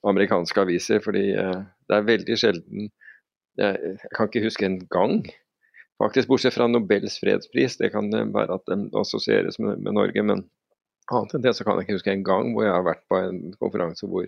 amerikanske 0.08 0.62
aviser. 0.62 1.02
fordi 1.04 1.32
eh, 1.34 1.60
det 1.90 1.98
er 1.98 2.10
veldig 2.12 2.38
sjelden 2.38 2.90
jeg, 3.58 3.78
jeg 3.82 4.14
kan 4.14 4.30
ikke 4.30 4.44
huske 4.44 4.66
en 4.68 4.78
gang, 4.94 5.16
faktisk, 5.98 6.30
bortsett 6.30 6.54
fra 6.54 6.68
Nobels 6.70 7.18
fredspris. 7.18 7.80
Det 7.80 7.90
kan 7.96 8.12
være 8.14 8.60
at 8.60 8.70
den 8.70 8.88
assosieres 8.94 9.58
med, 9.58 9.82
med 9.82 9.98
Norge, 9.98 10.24
men 10.24 10.44
annet 11.16 11.38
enn 11.38 11.46
det 11.46 11.54
så 11.56 11.64
kan 11.64 11.78
jeg 11.78 11.88
ikke 11.88 11.98
huske 12.00 12.12
en 12.14 12.26
gang 12.28 12.52
hvor 12.56 12.68
jeg 12.68 12.76
har 12.76 12.86
vært 12.88 13.06
på 13.08 13.20
en 13.22 13.40
konferanse 13.62 14.10
hvor, 14.10 14.28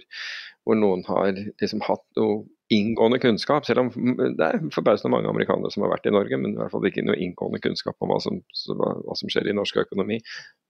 hvor 0.64 0.80
noen 0.80 1.04
har 1.10 1.34
liksom 1.36 1.84
hatt 1.86 2.06
noe 2.20 2.46
inngående 2.70 3.20
kunnskap, 3.20 3.66
selv 3.66 3.82
om 3.82 4.16
det 4.38 4.46
er 4.46 4.60
forbausende 4.74 5.12
mange 5.16 5.30
amerikanere 5.32 5.72
som 5.74 5.86
har 5.86 5.96
vært 5.96 6.06
i 6.06 6.14
Norge, 6.14 6.38
men 6.38 6.54
i 6.54 6.60
hvert 6.60 6.74
fall 6.74 6.86
ikke 6.86 7.06
noe 7.08 7.18
inngående 7.18 7.62
kunnskap 7.64 7.98
om 8.06 8.12
hva 8.14 8.20
som, 8.22 8.38
hva, 8.78 8.92
som 9.18 9.32
skjer 9.32 9.50
i 9.50 9.56
norsk 9.58 9.82
økonomi. 9.82 10.20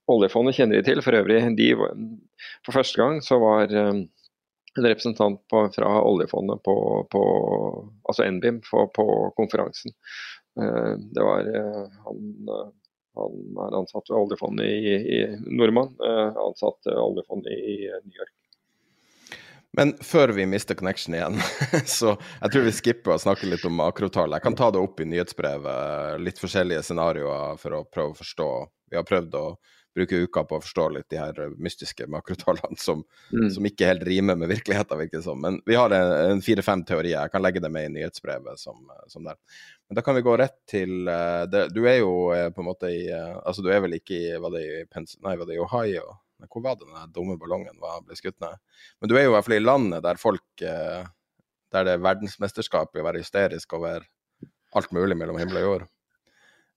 Oljefondet 0.09 0.55
kjenner 0.57 0.79
de 0.79 0.87
til. 0.87 1.03
For 1.05 1.17
øvrig, 1.19 1.41
de, 1.59 1.67
for 2.65 2.77
første 2.79 3.01
gang 3.01 3.19
så 3.25 3.37
var 3.43 3.75
um, 3.75 4.05
en 4.79 4.87
representant 4.87 5.41
på, 5.51 5.65
fra 5.75 5.91
oljefondet 6.07 6.63
på, 6.65 6.75
på 7.11 7.23
altså 8.07 8.29
NBIM 8.31 8.63
på, 8.65 8.87
på 8.95 9.07
konferansen. 9.37 9.93
Uh, 10.59 10.95
det 10.95 11.25
var 11.27 11.51
uh, 11.51 11.99
han, 12.07 12.23
han 13.19 13.63
er 13.67 13.79
ansatt 13.83 14.09
ved 14.09 14.17
oljefondet 14.17 14.67
i, 14.67 14.97
i 15.19 15.21
Nordmann, 15.47 15.95
ansatt 15.99 16.89
ved 16.89 16.99
oljefondet 16.99 17.53
i 17.53 17.79
New 17.87 18.19
York. 18.19 18.35
Men 19.77 19.93
før 20.01 20.33
vi 20.33 20.45
mister 20.49 20.75
connection 20.75 21.15
igjen, 21.15 21.37
så 21.99 22.15
jeg 22.17 22.53
tror 22.53 22.65
vi 22.65 22.73
skipper 22.73 23.13
å 23.13 23.21
snakke 23.21 23.49
litt 23.49 23.65
om 23.69 23.77
makrotall. 23.77 24.33
Jeg 24.33 24.45
kan 24.45 24.57
ta 24.57 24.71
det 24.73 24.81
opp 24.81 24.99
i 24.99 25.07
nyhetsbrevet, 25.07 26.17
litt 26.25 26.41
forskjellige 26.41 26.81
scenarioer 26.87 27.59
for 27.61 27.77
å 27.77 27.83
prøve 27.85 28.15
å 28.15 28.17
forstå. 28.17 28.49
Vi 28.89 28.97
har 28.97 29.05
prøvd 29.05 29.37
å 29.37 29.45
bruke 29.99 30.21
uka 30.25 30.43
på 30.47 30.57
å 30.57 30.63
forstå 30.63 30.85
litt 30.95 31.09
de 31.13 31.19
her 31.21 31.53
mystiske 31.61 32.07
makrotallene 32.11 32.79
som, 32.87 33.03
mm. 33.35 33.49
som 33.55 33.67
ikke 33.69 33.91
helt 33.91 34.05
rimer 34.07 34.39
med 34.39 34.51
virkeligheten, 34.51 34.99
virker 34.99 35.19
det 35.19 35.27
som. 35.27 35.41
Men 35.43 35.59
vi 35.67 35.77
har 35.77 35.93
en, 35.95 36.43
fire-fem 36.45 36.85
teorier. 36.87 37.19
Jeg 37.19 37.33
kan 37.35 37.43
legge 37.43 37.63
det 37.63 37.71
med 37.73 37.89
i 37.89 37.93
nyhetsbrevet 37.97 38.61
som, 38.61 38.81
som, 39.11 39.27
der. 39.27 39.37
Men 39.89 39.99
da 39.99 40.05
kan 40.05 40.17
vi 40.17 40.25
gå 40.25 40.37
rett 40.39 40.57
til 40.69 41.09
uh, 41.09 41.43
det, 41.49 41.67
Du 41.75 41.83
er 41.89 41.99
jo 42.01 42.13
på 42.53 42.61
en 42.63 42.67
måte 42.67 42.91
i 42.93 43.05
Altså, 43.09 43.63
du 43.65 43.71
er 43.73 43.81
vel 43.81 43.95
ikke 43.97 44.17
i 44.17 44.33
Var 44.37 44.53
det 44.53 44.61
i, 44.61 44.81
Pens 44.91 45.15
nei, 45.25 45.33
var 45.39 45.49
det 45.49 45.57
i 45.57 45.61
Ohio? 45.63 46.11
Hvor 46.47 46.63
var 46.63 46.77
det 46.79 46.87
den 46.87 47.13
dumme 47.13 47.37
ballongen 47.39 47.79
var, 47.81 48.03
ble 48.05 48.15
skutt 48.15 48.37
ned? 48.43 48.59
Men 49.01 49.11
du 49.11 49.17
er 49.17 49.25
jo 49.25 49.33
i 49.33 49.35
hvert 49.35 49.47
fall 49.47 49.57
i 49.57 49.63
landet 49.63 50.05
der 50.05 50.21
folk 50.21 50.63
eh, 50.63 51.01
Der 51.73 51.87
det 51.87 51.95
er 51.95 52.05
verdensmesterskap 52.05 52.95
i 52.95 53.01
å 53.01 53.07
være 53.07 53.23
hysterisk 53.23 53.75
over 53.77 54.05
alt 54.77 54.93
mulig 54.93 55.17
mellom 55.17 55.37
himmel 55.41 55.59
og 55.59 55.65
jord. 55.65 55.83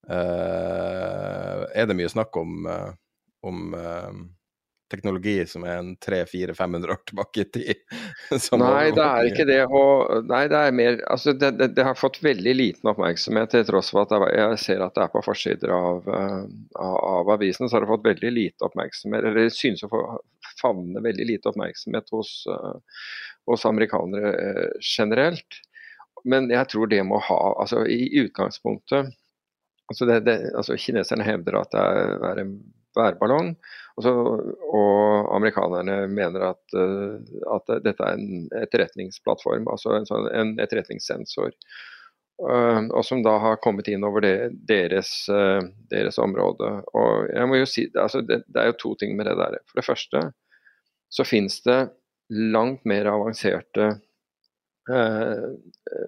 Uh, 0.02 1.62
er 1.78 1.86
det 1.86 1.94
mye 1.94 2.10
snakk 2.10 2.34
om, 2.40 2.66
uh, 2.66 2.90
om 3.46 3.74
uh, 3.74 4.12
teknologi 4.92 5.46
som 5.48 5.64
er 5.64 5.78
en 5.80 5.94
300-400-500 5.96 6.92
år 6.92 7.00
tilbake 7.08 7.40
i 7.40 7.44
tid? 7.56 7.80
nei, 8.60 8.90
det 8.94 9.06
er 9.06 9.28
ikke 9.30 9.46
det. 9.48 9.60
Og, 9.66 10.28
nei, 10.28 10.42
det 10.52 10.60
er 10.60 10.76
mer 10.76 10.98
altså 11.12 11.34
det, 11.36 11.54
det, 11.60 11.70
det, 11.76 11.86
har 11.86 11.98
fått 11.98 12.20
veldig 12.24 12.54
liten 12.58 12.92
oppmerksomhet, 12.92 13.52
til 13.54 13.64
tross 13.68 13.92
for 13.94 14.04
at 14.04 14.34
jeg 14.36 14.60
ser 14.66 14.84
at 14.84 14.94
det 14.96 15.06
er 15.06 15.14
på 15.14 15.24
forsider 15.24 15.72
av, 15.76 16.06
av, 16.12 16.98
av 16.98 17.32
avisen. 17.36 17.68
Så 17.68 17.78
har 17.78 17.86
det 17.86 17.92
fått 17.92 18.06
veldig 18.10 18.34
lite 18.36 18.68
oppmerksomhet, 18.68 19.30
eller 19.32 19.52
synes 19.54 19.84
å 19.86 19.90
få 19.92 20.04
favne 20.60 21.02
veldig 21.02 21.28
lite 21.30 21.50
oppmerksomhet 21.50 22.12
hos, 22.14 22.34
hos 23.50 23.66
amerikanere 23.68 24.70
generelt. 24.82 25.62
Men 26.28 26.50
jeg 26.52 26.68
tror 26.70 26.90
det 26.90 27.02
må 27.06 27.18
ha 27.18 27.40
altså 27.58 27.82
I 27.90 28.04
utgangspunktet 28.20 29.08
altså, 29.90 30.06
det, 30.06 30.36
altså 30.54 30.76
Kineserne 30.78 31.26
hevder 31.26 31.58
at 31.58 31.74
det 31.74 32.28
er 32.28 32.42
en 32.44 32.52
værballong. 32.96 33.54
Og, 33.96 34.04
så, 34.04 34.12
og 34.72 35.30
amerikanerne 35.36 36.06
mener 36.12 36.48
at, 36.52 36.62
uh, 36.76 37.16
at, 37.54 37.72
dette 37.84 38.04
er 38.04 38.18
en 38.18 38.46
etterretningsplattform, 38.62 39.68
altså 39.72 39.96
en, 39.96 40.08
sånn, 40.08 40.28
en 40.32 40.54
etterretningssensor. 40.62 41.54
Uh, 42.42 42.88
og 42.90 43.02
som 43.06 43.20
da 43.22 43.36
har 43.42 43.60
kommet 43.62 43.90
inn 43.92 44.04
over 44.08 44.24
det, 44.24 44.36
deres, 44.68 45.12
uh, 45.30 45.60
deres, 45.92 46.18
område. 46.22 46.70
Og 46.96 47.28
jeg 47.30 47.50
må 47.50 47.60
jo 47.60 47.68
si, 47.68 47.88
altså 47.92 48.24
det, 48.24 48.42
det, 48.48 48.62
er 48.62 48.72
jo 48.72 48.80
to 48.86 48.94
ting 49.02 49.16
med 49.18 49.28
det 49.30 49.36
der. 49.40 49.60
For 49.68 49.82
det 49.82 49.88
første 49.88 50.24
så 51.12 51.28
finnes 51.28 51.60
det 51.66 51.82
langt 52.32 52.86
mer 52.88 53.10
avanserte 53.10 53.92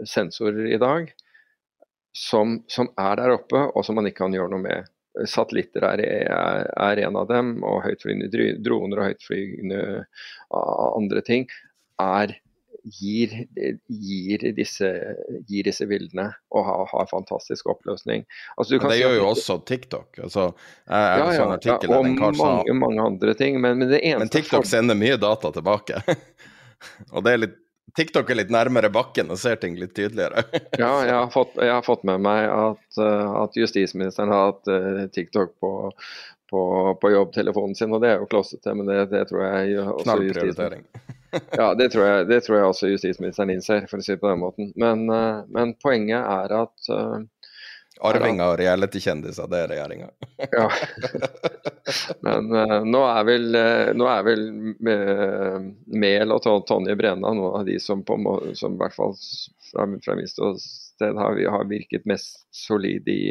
sensorer 0.08 0.72
i 0.72 0.78
dag 0.82 1.12
som, 2.14 2.62
som, 2.66 2.88
er 2.98 3.18
der 3.18 3.34
oppe, 3.34 3.60
og 3.74 3.84
som 3.84 3.98
man 3.98 4.06
ikke 4.08 4.22
kan 4.22 4.34
gjøre 4.34 4.52
noe 4.52 4.62
med. 4.62 4.90
Satellitter 5.30 5.84
er, 5.86 6.00
er, 6.26 6.70
er 6.74 7.02
en 7.06 7.18
av 7.20 7.28
dem, 7.30 7.56
og 7.66 7.84
høytflygende 7.84 8.48
droner 8.64 9.02
og 9.02 9.12
høytflygende 9.12 9.82
andre 10.50 11.22
ting 11.26 11.46
er, 12.02 12.34
gir, 12.84 13.32
gir, 13.88 14.42
disse, 14.56 14.90
gir, 15.48 15.64
disse, 15.64 15.86
bildene 15.88 16.26
og 16.52 16.66
har, 16.66 16.84
har 16.90 17.08
fantastisk 17.08 17.70
oppløsning. 17.72 18.26
Altså, 18.58 18.80
det 18.82 18.98
gjør 18.98 19.16
jo 19.20 19.28
også 19.30 19.58
TikTok. 19.64 20.18
Altså, 20.26 20.50
jeg, 20.84 21.00
ja, 21.00 21.24
ja, 21.24 21.38
sånn 21.38 21.54
artikkel, 21.54 21.94
ja, 21.94 22.00
og 22.02 22.40
mange, 22.40 22.76
mange 22.82 23.08
andre 23.12 23.36
ting. 23.38 23.60
Men, 23.62 23.80
men, 23.80 23.94
men 23.94 24.32
TikTok 24.32 24.68
sender 24.68 24.98
mye 24.98 25.16
data 25.20 25.54
tilbake. 25.54 26.02
og 27.14 27.24
det 27.24 27.32
er 27.32 27.44
litt 27.46 27.60
TikTok 27.96 28.30
er 28.30 28.40
litt 28.40 28.52
nærmere 28.52 28.90
bakken 28.90 29.30
og 29.30 29.38
ser 29.38 29.58
ting 29.62 29.76
litt 29.78 29.94
tydeligere. 29.96 30.44
ja, 30.82 30.90
jeg 31.06 31.14
har, 31.14 31.28
fått, 31.32 31.56
jeg 31.60 31.70
har, 31.70 31.82
fått, 31.86 32.04
med 32.08 32.22
meg 32.24 32.46
at, 32.50 32.86
uh, 32.98 33.42
at 33.44 33.58
justisministeren 33.58 34.32
har 34.34 34.48
hatt 34.48 34.70
uh, 34.72 35.02
TikTok 35.14 35.54
på, 35.62 35.72
på, 36.50 36.62
på, 37.00 37.12
jobbtelefonen 37.14 37.76
sin, 37.78 37.94
og 37.94 38.02
det 38.02 38.14
er 38.14 38.22
jo 38.22 38.30
klossete, 38.30 38.74
men 38.74 38.90
det, 38.90 39.04
det, 39.12 39.26
tror 39.30 39.44
jeg 39.46 39.84
også 39.84 40.18
justisministeren 40.24 40.88
Ja, 41.58 41.72
det 41.74 41.88
tror, 41.90 42.04
jeg, 42.06 42.26
det 42.30 42.40
tror, 42.46 42.58
jeg, 42.58 42.72
også 42.72 42.90
justisministeren 42.92 43.54
innser, 43.54 43.86
for 43.90 43.98
å 43.98 44.06
si 44.06 44.14
det 44.14 44.20
på 44.22 44.30
den 44.30 44.42
måten. 44.42 44.74
Men, 44.80 45.06
uh, 45.10 45.44
men 45.54 45.76
poenget 45.82 46.22
er 46.22 46.58
at 46.64 46.92
Arvinger 48.02 48.50
og 48.52 48.58
reality-kjendiser, 48.58 49.46
det 49.52 49.58
er 49.62 49.68
regjeringa. 49.70 50.08
ja. 50.52 50.68
Men 52.24 52.48
uh, 52.50 52.80
nå 52.88 53.02
er 53.06 53.26
vel, 53.28 53.44
uh, 53.54 53.90
nå 53.96 54.08
er 54.10 54.24
vel 54.26 54.42
uh, 54.88 55.58
Mehl 55.94 56.34
og 56.34 56.42
Tonje 56.68 56.96
Brenna 56.98 57.30
noen 57.36 57.60
av 57.60 57.68
de 57.68 57.76
som, 57.80 58.02
på, 58.06 58.16
som 58.58 58.74
i 58.74 58.80
hvert 58.82 58.96
fall 58.96 59.14
fra, 59.70 59.86
fra 60.04 60.16
mitt 60.18 60.32
sted 60.32 61.20
har, 61.20 61.38
har, 61.54 61.68
virket 61.70 62.06
mest 62.08 62.42
solide 62.54 63.10
i, 63.14 63.30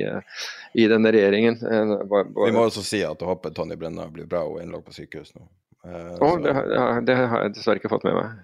i 0.80 0.88
denne 0.92 1.12
regjeringen. 1.16 1.60
Bare, 2.08 2.28
bare... 2.30 2.50
Vi 2.50 2.56
må 2.56 2.66
også 2.70 2.84
si 2.86 3.04
at 3.08 3.20
du 3.20 3.28
håper 3.30 3.54
Tonje 3.56 3.78
Brenna 3.80 4.08
blir 4.12 4.28
bra 4.30 4.44
og 4.48 4.62
innlagt 4.64 4.88
på 4.90 4.96
sykehus 4.96 5.34
nå. 5.38 5.46
Eh, 5.84 6.16
så 6.20 6.38
det, 6.44 6.54
har- 6.56 7.02
det 7.04 7.16
har 7.20 7.42
jeg 7.46 7.56
dessverre 7.58 7.82
ikke 7.82 7.92
fått 7.92 8.06
med 8.08 8.16
meg. 8.16 8.44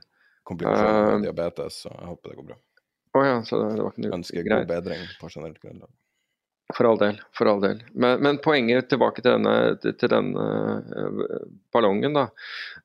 komplikasjoner 0.49 1.05
med 1.05 1.13
eh, 1.15 1.25
diabetes, 1.29 1.81
så 1.85 1.91
jeg 1.93 2.09
håper 2.11 2.31
det 2.33 2.39
går 2.41 2.47
bra. 2.51 2.57
Å 3.09 3.21
ja, 3.25 3.37
så 3.47 3.59
det 3.63 3.81
var 3.81 3.93
ikke 3.93 4.03
noe 4.05 4.17
Ønsker 4.19 4.47
god 4.47 4.67
bedring 4.69 5.05
på 5.21 5.29
generelt 5.33 5.59
grunnlag. 5.63 5.91
For 6.73 6.85
all 6.85 6.97
del. 6.97 7.21
for 7.33 7.47
all 7.47 7.61
del. 7.61 7.83
Men, 7.93 8.19
men 8.21 8.37
poenget 8.37 8.89
tilbake 8.89 9.23
til 9.23 9.31
denne, 9.31 9.53
til 9.81 10.09
denne 10.11 10.43
eh, 10.77 11.21
ballongen, 11.73 12.13
da, 12.13 12.27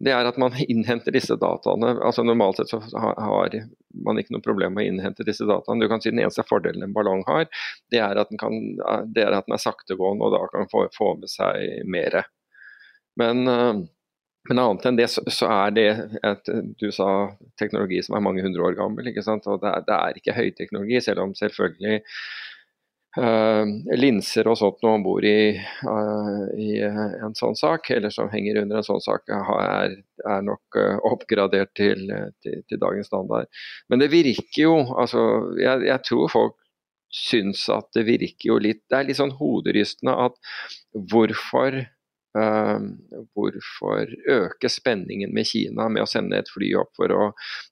det 0.01 0.15
er 0.17 0.25
at 0.25 0.39
man 0.41 0.57
innhenter 0.73 1.13
disse 1.13 1.37
dataene. 1.37 1.91
altså 2.01 2.25
Normalt 2.25 2.63
sett 2.63 2.73
så 2.73 2.81
har 2.89 3.59
man 4.07 4.21
ikke 4.21 4.33
noe 4.37 4.45
problem 4.45 4.79
med 4.79 4.87
å 4.87 4.89
innhente 4.89 5.27
disse 5.29 5.45
dataene. 5.45 5.85
Du 5.85 5.93
kan 5.93 6.01
si 6.01 6.15
Den 6.15 6.23
eneste 6.25 6.47
fordelen 6.49 6.87
en 6.87 6.95
ballong 6.97 7.27
har, 7.29 7.45
det 7.93 8.01
er 8.01 8.23
at 8.23 8.33
den, 8.33 8.41
kan, 8.41 8.57
er, 8.89 9.37
at 9.37 9.51
den 9.51 9.59
er 9.59 9.61
saktegående 9.67 10.31
og 10.31 10.33
da 10.33 10.41
kan 10.55 10.71
få, 10.73 10.87
få 10.97 11.11
med 11.21 11.29
seg 11.29 11.85
mer. 11.85 12.23
Men, 13.21 13.45
eh, 13.53 13.85
men 14.49 14.65
annet 14.65 14.89
enn 14.89 15.03
det, 15.03 15.11
så, 15.13 15.27
så 15.29 15.53
er 15.53 15.77
det 15.77 15.87
et, 16.25 16.51
du 16.81 16.89
sa 16.89 17.11
teknologi 17.61 18.01
som 18.05 18.17
er 18.17 18.25
mange 18.25 18.49
hundre 18.49 18.65
år 18.65 18.81
gammel. 18.81 19.13
ikke 19.13 19.29
sant? 19.29 19.45
Og 19.45 19.61
det 19.61 19.77
er, 19.77 19.85
det 19.85 20.01
er 20.01 20.25
ikke 20.25 20.41
høyteknologi, 20.41 21.05
selv 21.05 21.29
om 21.29 21.37
selvfølgelig 21.37 22.01
eh, 23.21 23.63
linser 23.99 24.49
og 24.51 24.59
sånt 24.61 24.85
om 24.89 25.05
bord 25.05 25.27
i, 25.29 25.55
uh, 25.87 26.45
i 26.59 26.81
en 26.85 27.37
sånn 27.39 27.57
sak, 27.59 27.91
eller 27.95 28.15
som 28.15 28.31
henger 28.33 28.63
under 28.63 28.81
en 28.81 28.87
sånn 28.87 29.03
sak, 29.05 29.31
er, 29.31 29.97
er 30.25 30.45
nok 30.47 30.79
uh, 30.81 30.99
oppgradert 31.13 31.75
til, 31.79 32.11
til, 32.45 32.61
til 32.69 32.83
dagens 32.83 33.11
standard. 33.13 33.51
Men 33.89 34.03
det 34.03 34.13
virker 34.15 34.61
jo 34.63 34.77
altså, 34.99 35.25
jeg, 35.61 35.87
jeg 35.89 36.07
tror 36.09 36.31
folk 36.33 36.61
syns 37.15 37.69
at 37.71 37.91
det 37.95 38.07
virker 38.09 38.49
jo 38.49 38.57
litt 38.59 38.83
Det 38.91 38.99
er 38.99 39.09
litt 39.09 39.21
sånn 39.21 39.37
hoderystende 39.39 40.15
at 40.27 40.35
hvorfor 41.13 41.77
eh, 41.79 41.93
hvorfor 42.35 44.11
øke 44.31 44.71
spenningen 44.73 45.31
med 45.35 45.47
Kina 45.47 45.87
med 45.93 46.03
å 46.03 46.09
sende 46.11 46.41
et 46.43 46.51
fly 46.51 46.73
opp 46.81 46.91
for 46.99 47.13
å, 47.15 47.29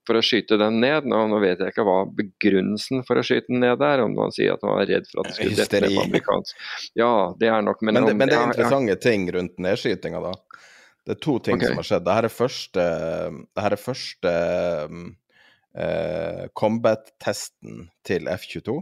for 0.06 0.18
å 0.18 0.22
skyte 0.22 0.58
den 0.60 0.78
ned? 0.82 1.08
Nå, 1.10 1.24
nå 1.32 1.40
vet 1.42 1.62
jeg 1.62 1.74
ikke 1.74 1.86
hva 1.88 1.98
begrunnelsen 2.06 3.02
for 3.08 3.18
å 3.18 3.24
skyte 3.26 3.50
den 3.50 3.64
ned 3.64 3.82
er, 3.82 4.04
om 4.04 4.14
man 4.14 4.34
sier 4.34 4.54
at 4.54 4.62
man 4.66 4.78
er 4.84 4.90
redd 4.94 5.08
for 5.10 5.24
at 5.24 5.32
det 5.32 5.38
skulle 5.40 5.58
dette 5.58 5.82
ned 5.82 5.96
på 5.96 6.06
amerikansk. 6.06 6.66
Ja, 6.98 7.12
det 7.40 7.50
er 7.50 7.66
nok, 7.66 7.82
men, 7.82 7.98
Men, 7.98 8.06
det, 8.06 8.14
om- 8.14 8.22
men 8.22 8.30
det 8.30 8.36
er 8.36 8.38
ja, 8.38 8.44
ja. 8.44 8.52
interessante 8.54 8.98
ting 9.02 9.26
rundt 9.34 9.58
nedskytinga, 9.66 10.22
da. 10.30 10.34
Det 11.02 11.16
er 11.16 11.22
to 11.26 11.38
ting 11.42 11.58
okay. 11.58 11.72
som 11.72 11.80
har 11.80 11.88
skjedd. 11.88 12.04
Dette 12.06 12.28
er 12.28 12.34
første, 12.36 12.84
det 13.42 13.64
her 13.64 13.74
er 13.74 13.82
første 13.82 14.34
eh, 15.74 16.44
combat-testen 16.58 17.88
til 18.06 18.30
F-22. 18.30 18.76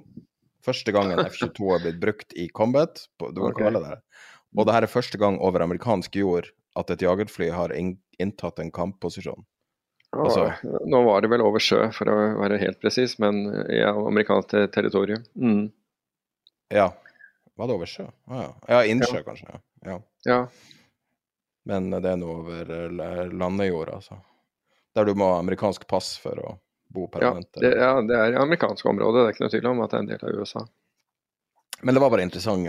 Første 0.60 0.92
gangen 0.92 1.22
F-22 1.24 1.72
har 1.72 1.80
blitt 1.86 2.00
brukt 2.02 2.36
i 2.36 2.50
combat, 2.52 3.00
på, 3.16 3.32
du 3.32 3.40
kan 3.40 3.54
okay. 3.54 3.64
kalle 3.64 3.82
det. 3.86 3.96
Og 4.56 4.66
det 4.66 4.74
her 4.74 4.82
er 4.86 4.90
første 4.90 5.18
gang 5.20 5.38
over 5.40 5.62
amerikansk 5.62 6.16
jord 6.18 6.48
at 6.78 6.90
et 6.90 7.02
jagerfly 7.02 7.50
har 7.54 7.70
inntatt 7.74 8.58
en 8.62 8.70
kampposisjon. 8.74 9.44
Altså- 10.12 10.48
Nå 10.90 11.04
var 11.06 11.20
det 11.22 11.30
vel 11.30 11.42
over 11.46 11.62
sjø, 11.62 11.84
for 11.94 12.10
å 12.10 12.16
være 12.40 12.58
helt 12.58 12.80
presis, 12.82 13.18
men 13.22 13.44
i 13.70 13.78
amerikansk 13.86 14.48
territorium. 14.74 15.22
Mm. 15.38 15.70
Ja. 16.74 16.88
Var 17.56 17.66
det 17.66 17.74
over 17.76 17.86
sjø? 17.86 18.08
Ah, 18.26 18.42
ja. 18.42 18.50
ja, 18.68 18.80
innsjø, 18.90 19.22
kanskje. 19.26 19.46
Ja. 19.52 19.60
ja. 19.92 19.98
Ja. 20.26 20.40
Men 21.68 21.90
det 21.92 22.04
er 22.10 22.16
noe 22.18 22.40
over 22.40 22.70
eh, 22.74 22.88
la- 22.90 23.28
landejord, 23.30 23.90
altså. 23.94 24.16
Der 24.96 25.04
du 25.06 25.14
må 25.14 25.28
ha 25.34 25.38
amerikansk 25.38 25.86
pass 25.86 26.16
for 26.18 26.40
å 26.42 26.54
bo 26.90 27.04
Ja, 27.06 27.10
permanent. 27.18 27.52
det, 27.62 27.74
ja, 27.78 27.92
det 28.02 28.16
er 28.18 28.38
amerikansk 28.40 28.86
område, 28.90 29.20
det 29.22 29.28
er 29.28 29.34
ikke 29.36 29.44
noe 29.44 29.52
tvil 29.54 29.68
om 29.70 29.82
at 29.84 29.90
det 29.92 29.98
er 29.98 30.02
en 30.02 30.10
del 30.10 30.24
av 30.26 30.40
USA. 30.40 30.64
Men 31.82 31.94
det 31.94 32.00
var 32.02 32.10
bare 32.10 32.24
interessant. 32.26 32.66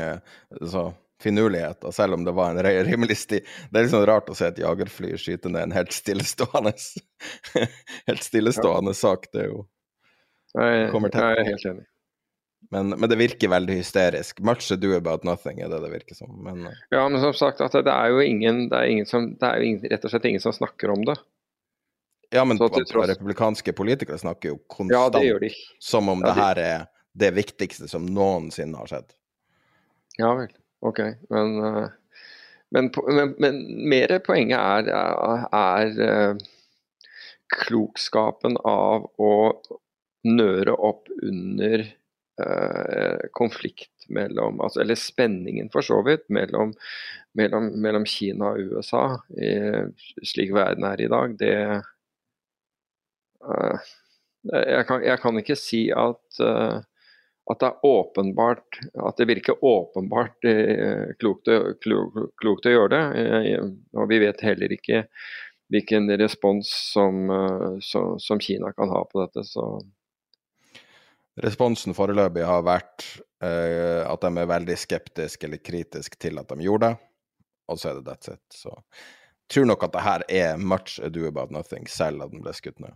altså, 0.62 0.84
finurligheter, 1.24 1.94
selv 1.96 2.18
om 2.18 2.26
det 2.28 2.34
var 2.38 2.52
en 2.52 2.64
rimelig 2.88 3.18
sti... 3.22 3.40
Det 3.72 3.80
er 3.82 3.88
sånn 3.92 4.06
rart 4.10 4.30
å 4.32 4.36
se 4.38 4.50
et 4.52 4.60
jagerfly 4.62 5.14
skyte 5.22 5.52
ned 5.52 5.70
en 5.70 5.76
helt 5.76 5.94
stillestående 5.96 6.74
Helt 8.10 8.26
stillestående 8.26 8.94
sak, 8.98 9.30
det 9.34 9.46
er 9.46 9.50
jo 9.54 9.64
Jeg, 10.58 10.88
jeg 10.92 11.24
er 11.24 11.48
helt 11.48 11.66
enig. 11.72 11.86
men, 12.72 12.94
men 12.96 13.10
det 13.12 13.18
virker 13.20 13.52
veldig 13.52 13.78
hysterisk. 13.80 14.40
Much 14.44 14.68
ado 14.76 14.94
about 14.98 15.24
nothing, 15.28 15.62
er 15.64 15.72
det 15.72 15.80
det 15.86 15.92
virker 15.94 16.18
som. 16.18 16.32
Men 16.44 16.66
eh, 16.68 16.80
Ja, 16.92 17.06
men 17.10 17.22
som 17.24 17.34
sagt, 17.38 17.64
det, 17.64 17.86
det 17.88 17.94
er 17.94 18.12
jo 18.14 18.20
ingen, 18.24 18.66
det 18.72 18.78
er 18.82 18.92
ingen 18.92 19.08
som, 19.10 19.32
det 19.40 19.48
er 19.48 19.62
jo 19.62 19.70
ingen, 19.70 19.86
rett 19.94 20.08
og 20.08 20.14
slett 20.14 20.28
ingen 20.32 20.44
som 20.44 20.56
snakker 20.56 20.92
om 20.94 21.06
det. 21.08 21.18
ja, 22.32 22.46
men 22.48 22.60
tross- 22.60 23.08
republikanske 23.10 23.74
politikere 23.76 24.18
snakker 24.22 24.54
jo 24.54 24.60
konstant 24.72 25.18
ja, 25.24 25.38
de. 25.40 25.50
som 25.80 26.10
om 26.10 26.22
Ja, 26.24 26.28
det 26.30 26.36
her 26.42 26.62
er 26.66 26.86
det 27.14 27.34
viktigste 27.36 27.90
som 27.92 28.06
noensinne 28.08 28.78
har 28.80 28.88
skjedd. 28.88 29.10
Ja 30.20 30.30
vel. 30.38 30.52
Ok. 30.82 31.00
Men, 31.30 31.64
eh, 31.66 31.90
men, 32.70 32.90
men, 33.08 33.36
men 33.38 33.62
mer 33.90 34.18
poenget 34.26 34.90
er, 34.90 34.90
er, 35.54 36.02
eh, 36.08 36.36
klokskapen 37.52 38.56
av 38.64 39.10
å 39.20 39.34
nøre 40.28 40.74
opp 40.74 41.10
under 41.22 41.84
eh, 41.84 43.20
konflikt 43.38 43.90
mellom 44.12 44.62
altså, 44.64 44.82
Eller 44.84 44.96
spenningen, 45.00 45.70
for 45.72 45.82
så 45.86 46.02
vidt, 46.06 46.30
mellom, 46.34 46.74
mellom, 47.38 47.70
mellom 47.84 48.06
Kina 48.10 48.54
og 48.56 48.74
USA, 48.74 49.04
i, 49.36 49.52
slik 50.28 50.54
verden 50.56 50.84
er 50.88 51.02
i 51.04 51.10
dag. 51.12 51.36
Det 51.40 51.56
eh, 53.42 53.92
jeg, 54.52 54.86
kan, 54.90 55.04
jeg 55.06 55.20
kan 55.22 55.38
ikke 55.44 55.60
si 55.60 55.84
at 55.94 56.42
eh, 56.42 56.78
at 57.52 57.60
det 57.62 57.68
er 57.70 57.86
åpenbart 57.88 58.78
At 59.08 59.18
det 59.20 59.28
virker 59.30 59.60
åpenbart 59.66 60.46
eh, 60.48 61.12
klokt, 61.22 61.48
å- 61.52 61.74
klo- 61.84 62.28
klokt 62.42 62.66
å 62.70 62.74
gjøre 62.74 62.92
det. 62.96 63.04
Eh, 63.22 63.66
og 64.00 64.08
vi 64.12 64.20
vet 64.24 64.42
heller 64.46 64.74
ikke 64.76 65.06
hvilken 65.72 66.10
respons 66.20 66.68
som, 66.94 67.30
eh, 67.32 67.78
som, 67.86 68.40
Kina 68.44 68.74
kan 68.76 68.90
ha 68.92 69.04
på 69.08 69.22
dette. 69.26 69.44
Så 69.48 69.66
Responsen 71.42 71.96
foreløpig 71.96 72.44
har 72.46 72.64
vært 72.68 73.06
at 73.42 74.22
de 74.22 74.30
er 74.38 74.50
veldig 74.52 74.76
skeptiske 74.78 75.48
eller 75.48 75.58
kritiske 75.66 76.20
til 76.22 76.38
at 76.38 76.52
de 76.52 76.62
gjorde 76.68 76.92
det, 76.92 76.98
og 77.72 77.80
så 77.82 77.90
er 77.90 77.96
det 77.98 78.04
that's 78.12 78.30
it. 78.30 78.44
Så 78.54 78.70
jeg 78.76 79.56
tror 79.56 79.66
nok 79.72 79.86
at 79.88 79.96
det 79.96 80.04
her 80.06 80.26
er 80.30 80.60
much 80.62 81.00
ado 81.02 81.24
about 81.26 81.50
nothing, 81.56 81.88
selv 81.90 82.22
om 82.28 82.36
den 82.36 82.44
ble 82.46 82.54
skutt 82.54 82.78
ned. 82.84 82.94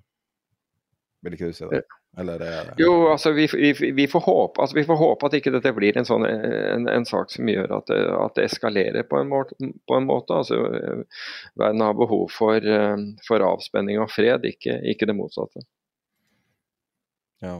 Vil 1.25 1.35
ikke 1.37 1.49
du 1.49 1.55
si 1.57 1.67
det? 1.71 1.81
Eller 2.21 2.39
er 2.45 2.67
det 2.69 2.79
jo, 2.79 2.91
altså 3.11 3.33
vi, 3.35 3.47
vi, 3.51 3.91
vi, 3.91 4.05
får 4.07 4.21
håpe, 4.23 4.61
altså, 4.61 4.77
vi 4.77 4.85
får 4.87 4.99
håpe 4.99 5.27
at 5.27 5.33
ikke 5.35 5.51
dette 5.57 5.73
blir 5.75 5.97
en, 5.99 6.07
sånn, 6.07 6.23
en, 6.29 6.85
en 6.87 7.07
sak 7.07 7.33
som 7.33 7.49
gjør 7.49 7.73
at 7.79 7.91
at 7.91 8.37
det 8.37 8.45
eskalerer 8.49 9.07
på 9.09 9.19
en 9.19 9.31
måte. 9.31 9.57
På 9.87 9.97
en 9.97 10.07
måte. 10.07 10.37
Altså, 10.37 10.61
eh, 10.77 11.23
verden 11.59 11.83
har 11.83 11.97
behov 11.97 12.29
for, 12.33 12.55
eh, 12.55 12.95
for 13.27 13.43
avspenning 13.43 13.99
og 14.01 14.11
fred, 14.13 14.45
ikke, 14.47 14.77
ikke 14.93 15.09
det 15.09 15.17
motsatte. 15.17 15.65
Ja. 17.43 17.59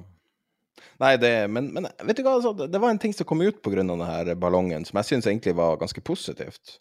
Nei, 1.03 1.15
det, 1.19 1.33
men, 1.51 1.73
men 1.75 1.89
vet 2.07 2.19
du 2.19 2.23
hva, 2.23 2.37
altså, 2.37 2.53
det 2.55 2.69
det 2.71 2.79
var 2.81 2.93
en 2.93 3.01
ting 3.01 3.13
som 3.15 3.27
kom 3.27 3.43
ut 3.43 3.59
pga. 3.63 3.81
denne 3.81 4.39
ballongen 4.39 4.87
som 4.87 5.01
jeg 5.01 5.09
syns 5.11 5.27
egentlig 5.27 5.55
var 5.57 5.81
ganske 5.81 6.01
positivt. 6.01 6.79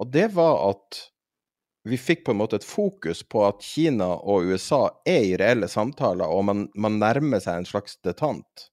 Og 0.00 0.10
det 0.10 0.32
var 0.34 0.58
at 0.72 1.04
vi 1.88 1.98
fikk 1.98 2.24
på 2.26 2.34
en 2.34 2.38
måte 2.38 2.60
et 2.60 2.66
fokus 2.66 3.22
på 3.26 3.42
at 3.46 3.62
Kina 3.64 4.12
og 4.14 4.46
USA 4.52 4.84
er 5.08 5.24
i 5.26 5.38
reelle 5.40 5.68
samtaler, 5.70 6.30
og 6.30 6.44
man, 6.46 6.68
man 6.78 7.00
nærmer 7.02 7.42
seg 7.42 7.58
en 7.58 7.66
slags 7.68 7.98
detant. 8.06 8.68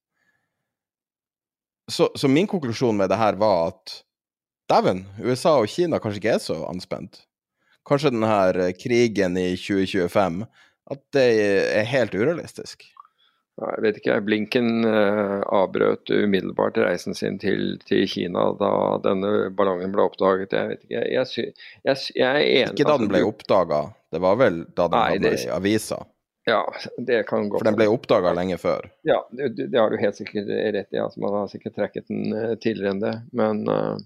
Så, 1.89 2.11
så 2.13 2.29
min 2.29 2.47
konklusjon 2.47 2.97
med 2.99 3.09
det 3.09 3.17
her 3.17 3.39
var 3.41 3.71
at 3.71 3.95
dæven, 4.69 5.07
USA 5.25 5.55
og 5.57 5.71
Kina 5.73 5.97
kanskje 5.97 6.21
ikke 6.21 6.35
er 6.37 6.43
så 6.43 6.59
anspent. 6.69 7.23
Kanskje 7.89 8.13
denne 8.13 8.29
her 8.29 8.59
krigen 8.77 9.39
i 9.41 9.55
2025 9.57 10.45
at 10.93 11.01
det 11.13 11.27
er 11.79 11.89
helt 11.89 12.13
urealistisk. 12.13 12.85
Jeg 13.59 13.81
vet 13.83 13.97
ikke, 13.99 14.15
Blinken 14.23 14.85
eh, 14.87 15.39
avbrøt 15.51 16.09
umiddelbart 16.15 16.77
reisen 16.79 17.15
sin 17.17 17.39
til, 17.41 17.73
til 17.87 18.05
Kina 18.07 18.45
da 18.59 18.69
denne 19.03 19.49
ballongen 19.57 19.91
ble 19.91 20.05
oppdaget. 20.07 20.53
Jeg 20.55 20.69
vet 20.69 20.85
ikke, 20.85 21.01
jeg, 21.11 21.27
sy, 21.27 21.43
jeg, 21.83 21.97
jeg 22.15 22.29
er 22.29 22.39
enig 22.45 22.77
Ikke 22.77 22.85
da 22.87 22.93
altså, 22.93 23.01
den 23.03 23.11
ble 23.11 23.19
du- 23.25 23.27
oppdaga, 23.33 23.81
det 24.15 24.21
var 24.23 24.37
vel 24.39 24.61
da 24.77 24.87
den 24.87 24.95
Nei, 24.99 25.09
havna 25.17 25.33
det- 25.33 25.43
i 25.43 25.49
avisa. 25.57 25.99
Ja, 26.47 26.61
det 26.97 27.17
kan 27.29 27.49
gå. 27.51 27.59
For 27.59 27.67
den 27.67 27.75
ble 27.77 27.85
oppdaga 27.91 28.31
lenge 28.33 28.55
før. 28.57 28.87
Ja, 29.05 29.19
det, 29.37 29.51
det 29.59 29.77
har 29.77 29.91
du 29.91 29.99
helt 30.01 30.15
sikkert 30.17 30.47
rett 30.49 30.95
i. 30.95 31.01
Altså, 31.03 31.19
man 31.21 31.35
har 31.35 31.51
sikkert 31.51 31.75
trekket 31.77 32.07
den 32.09 32.31
eh, 32.33 32.55
tidligere 32.63 32.95
enn 32.95 33.03
det. 33.03 33.11
Men, 33.37 33.59
eh, 33.69 33.97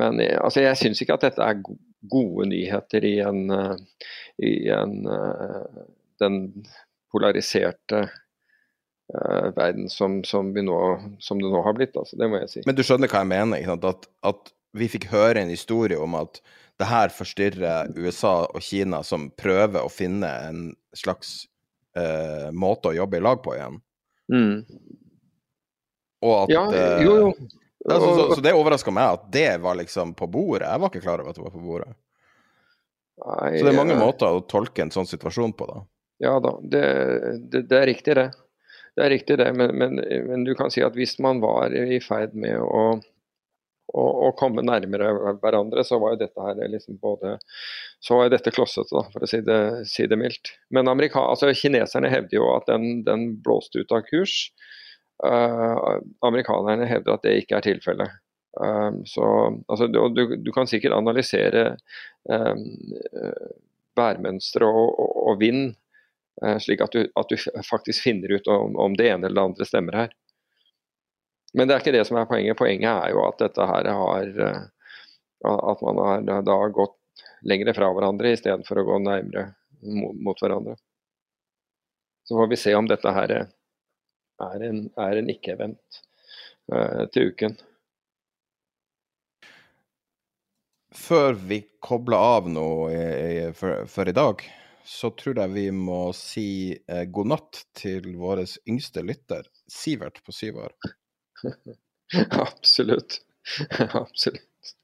men 0.00 0.20
altså, 0.42 0.60
jeg 0.66 0.76
syns 0.82 1.00
ikke 1.02 1.16
at 1.16 1.24
dette 1.30 1.46
er 1.46 1.62
go 1.64 1.78
gode 2.10 2.46
nyheter 2.48 3.04
i 3.04 3.14
en, 3.20 3.40
i 4.40 4.52
en 4.72 4.94
den 6.22 6.36
polariserte 7.12 8.04
uh, 8.06 9.48
verden 9.56 9.90
som, 9.90 10.20
som, 10.24 10.54
vi 10.54 10.64
nå, 10.66 10.78
som 11.22 11.42
det 11.42 11.50
nå 11.50 11.62
har 11.66 11.76
blitt. 11.78 11.96
Altså, 11.98 12.18
det 12.20 12.30
må 12.30 12.40
jeg 12.42 12.52
si. 12.52 12.64
Men 12.68 12.78
du 12.78 12.84
skjønner 12.86 13.10
hva 13.10 13.24
jeg 13.24 13.32
mener? 13.32 13.76
At, 13.90 14.08
at 14.26 14.52
vi 14.78 14.90
fikk 14.90 15.10
høre 15.10 15.42
en 15.42 15.52
historie 15.52 15.98
om 15.98 16.16
at 16.18 16.42
det 16.80 16.88
her 16.88 17.12
forstyrrer 17.12 17.92
USA 17.98 18.46
og 18.48 18.62
Kina, 18.64 19.02
som 19.04 19.28
prøver 19.36 19.84
å 19.84 19.92
finne 19.92 20.30
en 20.48 20.60
slags 20.96 21.42
uh, 21.98 22.48
måte 22.56 22.92
å 22.92 22.96
jobbe 22.96 23.18
i 23.18 23.24
lag 23.24 23.42
på 23.44 23.56
igjen. 23.58 23.80
Mm. 24.32 24.54
Og 26.24 26.36
at 26.44 26.52
Ja, 26.52 26.62
eh, 26.72 27.02
jo, 27.04 27.16
jo. 27.24 27.32
Altså, 27.88 28.06
så, 28.06 28.14
så, 28.16 28.34
så 28.36 28.44
det 28.44 28.52
overraska 28.56 28.92
meg 28.92 29.16
at 29.16 29.28
det 29.32 29.50
var 29.64 29.78
liksom 29.78 30.12
på 30.16 30.28
bordet. 30.30 30.68
Jeg 30.68 30.82
var 30.82 30.92
ikke 30.92 31.04
klar 31.04 31.22
over 31.22 31.32
at 31.32 31.38
det 31.38 31.44
var 31.44 31.54
på 31.54 31.62
bordet. 31.64 31.94
Nei, 33.20 33.58
Så 33.58 33.64
det 33.64 33.72
er 33.72 33.78
mange 33.78 33.96
måter 34.00 34.36
å 34.36 34.42
tolke 34.48 34.84
en 34.84 34.92
sånn 34.92 35.08
situasjon 35.08 35.52
på, 35.56 35.68
da. 35.68 35.80
Ja 36.20 36.34
da, 36.44 36.58
det, 36.62 36.84
det, 37.52 37.62
det 37.70 37.78
er 37.78 37.86
riktig 37.88 38.16
det. 38.18 38.28
Det 38.96 39.06
er 39.06 39.12
riktig 39.14 39.38
det, 39.40 39.52
men, 39.56 39.70
men, 39.78 40.00
men 40.26 40.44
du 40.44 40.52
kan 40.58 40.72
si 40.72 40.82
at 40.84 40.96
hvis 40.98 41.16
man 41.22 41.40
var 41.40 41.72
i 41.72 42.00
ferd 42.04 42.34
med 42.36 42.58
å, 42.60 42.82
å, 43.94 44.04
å 44.26 44.30
komme 44.36 44.64
nærmere 44.66 45.14
hverandre, 45.40 45.84
så 45.86 45.96
var 46.02 46.14
jo 46.14 46.20
dette 46.24 46.44
her 46.44 46.60
liksom 46.68 46.98
både 47.00 47.38
Så 48.02 48.18
var 48.18 48.28
jo 48.28 48.34
dette 48.34 48.52
klossete, 48.52 49.04
for 49.14 49.24
å 49.24 49.30
si 49.30 49.40
det, 49.46 49.60
si 49.88 50.06
det 50.10 50.18
mildt. 50.20 50.52
Men 50.74 50.90
amerika, 50.92 51.22
altså, 51.32 51.52
kineserne 51.56 52.10
hevder 52.12 52.36
jo 52.36 52.50
at 52.56 52.68
den, 52.68 53.02
den 53.06 53.26
blåste 53.44 53.80
ut 53.80 53.92
av 53.96 54.04
kurs. 54.08 54.50
Uh, 55.24 56.00
amerikanerne 56.24 56.88
hevder 56.88 57.16
at 57.16 57.24
det 57.26 57.36
ikke 57.42 57.58
er 57.58 57.66
tilfellet. 57.68 58.20
Um, 58.60 59.02
så, 59.06 59.24
altså, 59.68 59.86
du, 59.88 60.36
du, 60.36 60.52
kan 60.52 60.68
sikkert 60.68 60.96
analysere 60.96 61.76
um, 62.24 62.64
uh, 63.14 63.52
værmønstre 64.00 64.66
og, 64.66 64.96
og, 64.96 65.12
og 65.30 65.40
vind, 65.44 65.70
slik 66.62 66.80
at 66.80 66.92
du, 66.92 67.04
at 67.14 67.28
du, 67.28 67.36
faktisk 67.66 68.02
finner 68.02 68.32
ut 68.32 68.46
om, 68.48 68.76
om, 68.76 68.96
det 68.96 69.10
ene 69.10 69.26
eller 69.26 69.40
det 69.40 69.46
andre 69.50 69.66
stemmer 69.68 69.98
her. 70.02 70.14
Men 71.52 71.68
det 71.68 71.74
er 71.74 71.82
ikke 71.82 71.94
det 71.96 72.04
som 72.08 72.18
er 72.20 72.28
poenget. 72.30 72.58
Poenget 72.58 72.90
er 72.90 73.12
jo 73.12 73.24
at 73.26 73.40
dette 73.42 73.66
her 73.66 73.88
har 73.90 74.28
uh, 74.38 74.60
At 75.50 75.82
man 75.82 75.98
har 76.28 76.44
da 76.46 76.58
gått 76.68 77.24
lengre 77.42 77.74
fra 77.74 77.88
hverandre 77.96 78.34
istedenfor 78.36 78.80
å 78.80 78.86
gå 78.86 78.98
nærmere 79.02 79.46
mot, 79.80 80.14
mot, 80.14 80.40
hverandre. 80.40 80.76
Så 82.28 82.36
får 82.36 82.50
vi 82.52 82.58
se 82.60 82.74
om 82.76 82.88
dette 82.88 83.14
her 83.16 83.32
er 83.40 84.66
en, 84.68 84.84
er 85.00 85.20
en 85.20 85.32
ikke-event 85.32 86.00
til 87.14 87.32
uken. 87.32 87.56
Før 90.94 91.34
vi 91.34 91.62
kobler 91.82 92.18
av 92.18 92.48
nå 92.50 92.68
i, 92.92 93.50
for, 93.56 93.86
for, 93.90 94.08
i 94.10 94.14
dag, 94.14 94.42
så 94.84 95.10
tror 95.10 95.38
jeg 95.42 95.52
vi 95.54 95.66
må 95.74 96.00
si 96.16 96.48
eh, 96.74 97.04
god 97.12 97.30
natt 97.32 97.62
til 97.76 98.12
vår 98.20 98.44
yngste 98.68 99.04
lytter, 99.06 99.46
Sivert 99.70 100.22
på 100.26 100.34
syv 100.34 100.62
år. 100.66 100.74
Absolutt. 102.44 103.20
Absolutt. 104.02 104.74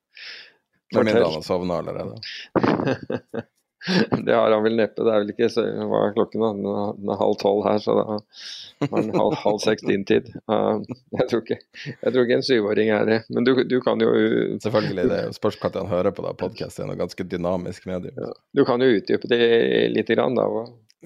Med 0.94 1.04
mindre 1.04 1.24
han 1.24 1.34
har 1.34 1.42
sovna 1.42 1.80
allerede. 1.82 2.20
Det 4.26 4.34
har 4.34 4.50
han 4.50 4.62
vel 4.64 4.76
neppe. 4.78 5.04
Det 5.04 5.12
er 5.12 5.22
vel 5.22 5.32
ikke 5.32 5.48
så, 5.52 5.62
Hva 5.62 6.00
er 6.06 6.14
klokken? 6.16 6.42
da? 6.42 6.86
Den 6.98 7.12
er 7.12 7.18
halv 7.20 7.36
tolv 7.40 7.66
her, 7.66 7.78
så 7.82 7.94
da 7.98 8.04
har 8.08 8.22
han 8.92 9.10
halv, 9.14 9.36
halv 9.44 9.60
seks 9.62 9.84
din 9.86 10.04
tid. 10.08 10.32
Jeg, 10.34 11.26
tror 11.30 11.42
ikke, 11.44 11.58
jeg, 11.84 12.10
tror 12.10 12.22
ikke, 12.24 12.38
en 12.38 12.46
syvåring 12.46 12.90
er 12.94 13.06
det. 13.08 13.18
Men 13.30 13.46
du, 13.46 13.52
du 13.68 13.76
kan 13.84 14.02
jo 14.02 14.10
Selvfølgelig. 14.62 15.06
det 15.12 15.20
Spørs 15.38 15.60
når 15.62 15.78
han 15.78 15.92
hører 15.92 16.16
på 16.16 16.24
da, 16.26 16.34
podkast. 16.38 16.78
Det 16.78 16.86
er 16.86 16.90
noe 16.90 17.00
ganske 17.00 17.28
dynamisk 17.30 17.86
medium. 17.90 18.16
Ja, 18.18 18.32
du 18.58 18.64
kan 18.68 18.82
jo 18.82 18.90
utdype 18.96 19.30
det 19.30 19.40
litt. 19.94 20.10
Grann, 20.16 20.38
da. 20.38 20.46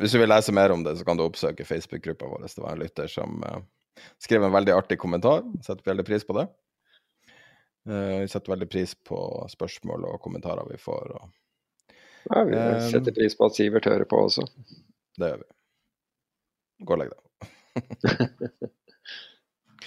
Hvis 0.01 0.12
du 0.12 0.20
vil 0.20 0.28
lese 0.28 0.52
mer 0.55 0.74
om 0.74 0.82
det, 0.85 0.93
så 0.98 1.07
kan 1.09 1.16
du 1.16 1.24
oppsøke 1.24 1.65
Facebook-gruppa 1.65 2.28
vår. 2.28 2.44
Det 2.47 2.62
var 2.62 2.77
en 2.77 2.82
lytter 2.82 3.09
som 3.11 3.40
uh, 3.43 3.62
skrev 4.23 4.44
en 4.44 4.52
veldig 4.52 4.74
artig 4.77 5.01
kommentar. 5.01 5.40
Setter 5.65 5.89
veldig 5.89 6.05
pris 6.07 6.27
på 6.28 6.36
det. 6.36 6.44
Uh, 7.89 8.20
vi 8.20 8.28
setter 8.28 8.52
veldig 8.52 8.69
pris 8.70 8.93
på 9.09 9.19
spørsmål 9.51 10.05
og 10.12 10.20
kommentarer 10.24 10.69
vi 10.69 10.77
får. 10.81 11.16
og 11.16 11.39
ja, 12.28 12.44
vi 12.44 12.56
ehm. 12.56 12.90
setter 12.90 13.14
pris 13.16 13.36
på 13.38 13.48
at 13.48 13.56
Sivert 13.56 13.88
hører 13.88 14.06
på 14.09 14.20
også. 14.26 14.44
Det 15.18 15.32
gjør 15.32 15.42
vi. 15.42 15.48
Gå 16.86 16.97
og 16.97 17.02
legg 17.02 17.12
deg. 17.12 17.20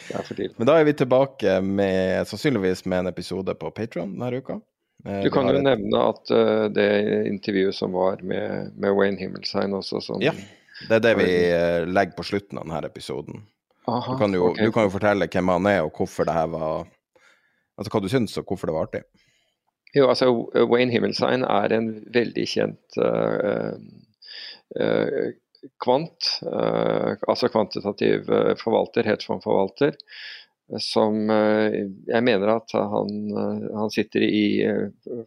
det 0.08 0.18
er 0.18 0.28
for 0.28 0.36
tidlig. 0.36 0.56
Men 0.60 0.70
da 0.70 0.78
er 0.80 0.88
vi 0.88 0.96
tilbake 0.98 1.56
med 1.66 2.30
sannsynligvis 2.30 2.86
med 2.86 3.04
en 3.04 3.12
episode 3.14 3.56
på 3.60 3.72
Patron 3.76 4.14
denne 4.18 4.44
uka. 4.44 4.60
Eh, 5.06 5.24
du 5.26 5.32
kan 5.34 5.50
jo 5.50 5.58
et... 5.58 5.66
nevne 5.66 6.04
at 6.14 6.32
uh, 6.32 6.66
det 6.72 6.90
intervjuet 7.28 7.76
som 7.76 7.96
var 7.96 8.22
med, 8.24 8.72
med 8.80 8.96
Wayne 8.96 9.20
Himmelsheim 9.20 9.74
også 9.76 10.00
som 10.04 10.22
Ja, 10.24 10.32
det 10.88 11.00
er 11.00 11.04
det 11.04 11.16
vi 11.20 11.32
uh, 11.52 11.84
legger 11.90 12.16
på 12.18 12.28
slutten 12.28 12.62
av 12.62 12.70
denne 12.70 12.88
episoden. 12.88 13.44
Aha, 13.84 14.14
du, 14.14 14.20
kan 14.22 14.32
jo, 14.32 14.46
okay. 14.54 14.64
du, 14.64 14.72
kan 14.72 14.88
jo, 14.88 14.94
fortelle 14.94 15.28
hvem 15.28 15.52
han 15.52 15.68
er, 15.68 15.82
og 15.84 15.98
hvorfor 15.98 16.30
det 16.30 16.36
her 16.38 16.52
var 16.54 16.86
Altså 17.74 17.90
hva 17.90 18.00
du 18.04 18.06
syns, 18.12 18.36
og 18.38 18.46
hvorfor 18.46 18.70
det 18.70 18.74
var 18.76 18.86
artig. 18.86 19.00
Jo, 19.94 20.08
altså 20.10 20.32
Wayne 20.72 20.94
Himmelstein 20.94 21.46
er 21.46 21.74
en 21.76 21.90
veldig 22.14 22.44
kjent 22.50 22.98
uh, 22.98 23.76
uh, 24.82 25.26
kvant, 25.84 26.30
uh, 26.48 27.14
altså 27.30 27.50
kvantitativ 27.54 28.26
forvalter, 28.62 29.06
hedgefondforvalter, 29.06 30.00
som 30.82 31.28
jeg 31.28 32.24
mener 32.24 32.50
at 32.50 32.72
han, 32.74 33.10
han 33.76 33.92
sitter 33.94 34.24
i 34.26 34.46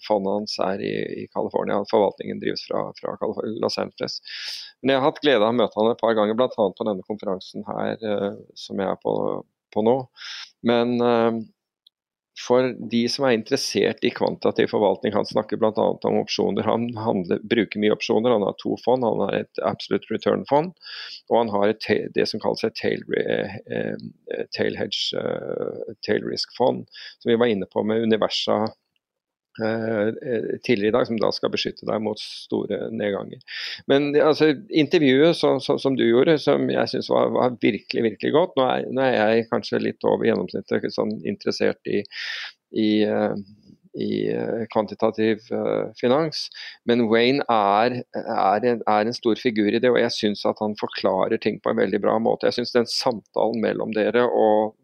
Fondet 0.02 0.32
hans 0.32 0.54
er 0.64 0.80
i, 0.82 0.94
i 1.22 1.26
California. 1.28 1.76
Forvaltningen 1.90 2.40
drives 2.40 2.64
fra, 2.66 2.80
fra, 2.96 3.12
Los 3.60 3.76
Angeles. 3.78 4.16
Men 4.80 4.94
jeg 4.94 5.02
har 5.02 5.06
hatt 5.10 5.20
glede 5.22 5.44
av 5.44 5.52
å 5.52 5.58
møte 5.60 5.78
han 5.78 5.92
et 5.92 6.00
par 6.00 6.16
ganger, 6.18 6.38
bl.a. 6.40 6.48
på 6.56 6.88
denne 6.88 7.04
konferansen 7.06 7.68
her 7.68 8.00
som 8.58 8.80
jeg 8.80 8.88
er 8.88 8.98
på, 9.04 9.14
på 9.76 9.84
nå. 9.86 9.98
Men 10.66 10.96
for 12.36 12.74
de 12.92 13.02
som 13.08 13.24
er 13.24 13.36
interessert 13.36 14.04
i 14.04 14.12
kvantitativ 14.12 14.68
forvaltning, 14.72 15.14
han 15.16 15.28
snakker 15.28 15.60
bl.a. 15.60 15.86
om 15.96 16.18
opsjoner. 16.20 16.68
Han 16.68 16.88
handler, 17.00 17.40
bruker 17.48 17.80
mye 17.80 17.94
opsjoner. 17.96 18.34
Han 18.34 18.44
har 18.44 18.56
to 18.60 18.76
fond. 18.84 19.06
Han 19.06 19.24
har 19.24 19.38
et 19.38 19.62
absolute 19.64 20.10
return-fond, 20.12 20.74
og 21.30 21.38
han 21.38 21.52
har 21.54 21.72
et, 21.72 21.88
det 22.14 22.28
som 22.28 22.42
kalles 22.42 22.64
et 22.66 22.76
tail, 22.76 23.04
eh, 23.16 23.56
eh, 23.72 24.42
tail 24.56 24.76
hedge, 24.76 25.16
uh, 25.16 25.94
tail 26.04 26.26
risk-fond, 26.28 26.84
som 27.22 27.32
vi 27.32 27.38
var 27.40 27.52
inne 27.52 27.68
på 27.72 27.84
med 27.88 28.04
Universa 28.04 28.66
Eh, 28.66 28.85
tidligere 29.56 30.90
i 30.90 30.94
dag, 30.94 31.06
som 31.08 31.18
da 31.20 31.30
skal 31.34 31.52
beskytte 31.52 31.88
deg 31.88 32.02
mot 32.04 32.20
store 32.20 32.90
nedganger. 32.92 33.42
Men 33.90 34.10
altså, 34.20 34.52
intervjuet 34.68 35.38
som, 35.38 35.60
som, 35.64 35.80
som 35.82 35.96
du 35.98 36.04
gjorde, 36.06 36.38
som 36.42 36.68
jeg 36.70 36.92
syns 36.92 37.10
var, 37.12 37.32
var, 37.34 37.56
virkelig 37.62 38.04
virkelig 38.10 38.32
godt 38.34 38.56
Nå 38.56 38.66
er, 38.68 38.88
nå 38.92 39.04
er, 39.04 39.14
jeg 39.16 39.46
kanskje 39.50 39.82
litt 39.82 40.04
over 40.06 40.26
gjennomsnittet 40.28 40.90
sånn 40.94 41.14
interessert 41.28 41.80
i, 41.88 42.02
i, 42.76 42.88
eh, 43.08 43.34
i 43.96 44.10
eh, 44.32 44.64
kvantitativ 44.72 45.44
finans, 46.00 46.46
men 46.88 47.06
Wayne 47.10 47.44
er, 47.52 48.00
er, 48.22 48.66
en, 48.68 48.82
er, 48.84 49.04
en, 49.08 49.16
stor 49.16 49.40
figur 49.40 49.72
i 49.72 49.80
det, 49.80 49.90
og 49.92 50.00
jeg 50.00 50.14
syns 50.14 50.44
at 50.48 50.60
han 50.62 50.76
forklarer 50.80 51.40
ting 51.42 51.60
på 51.62 51.72
en 51.72 51.80
veldig 51.80 52.02
bra 52.04 52.18
måte. 52.22 52.50
Jeg 52.50 52.60
syns 52.60 52.76
den 52.76 52.90
samtalen 52.90 53.62
mellom 53.64 53.94
dere 53.96 54.26
og 54.28 54.76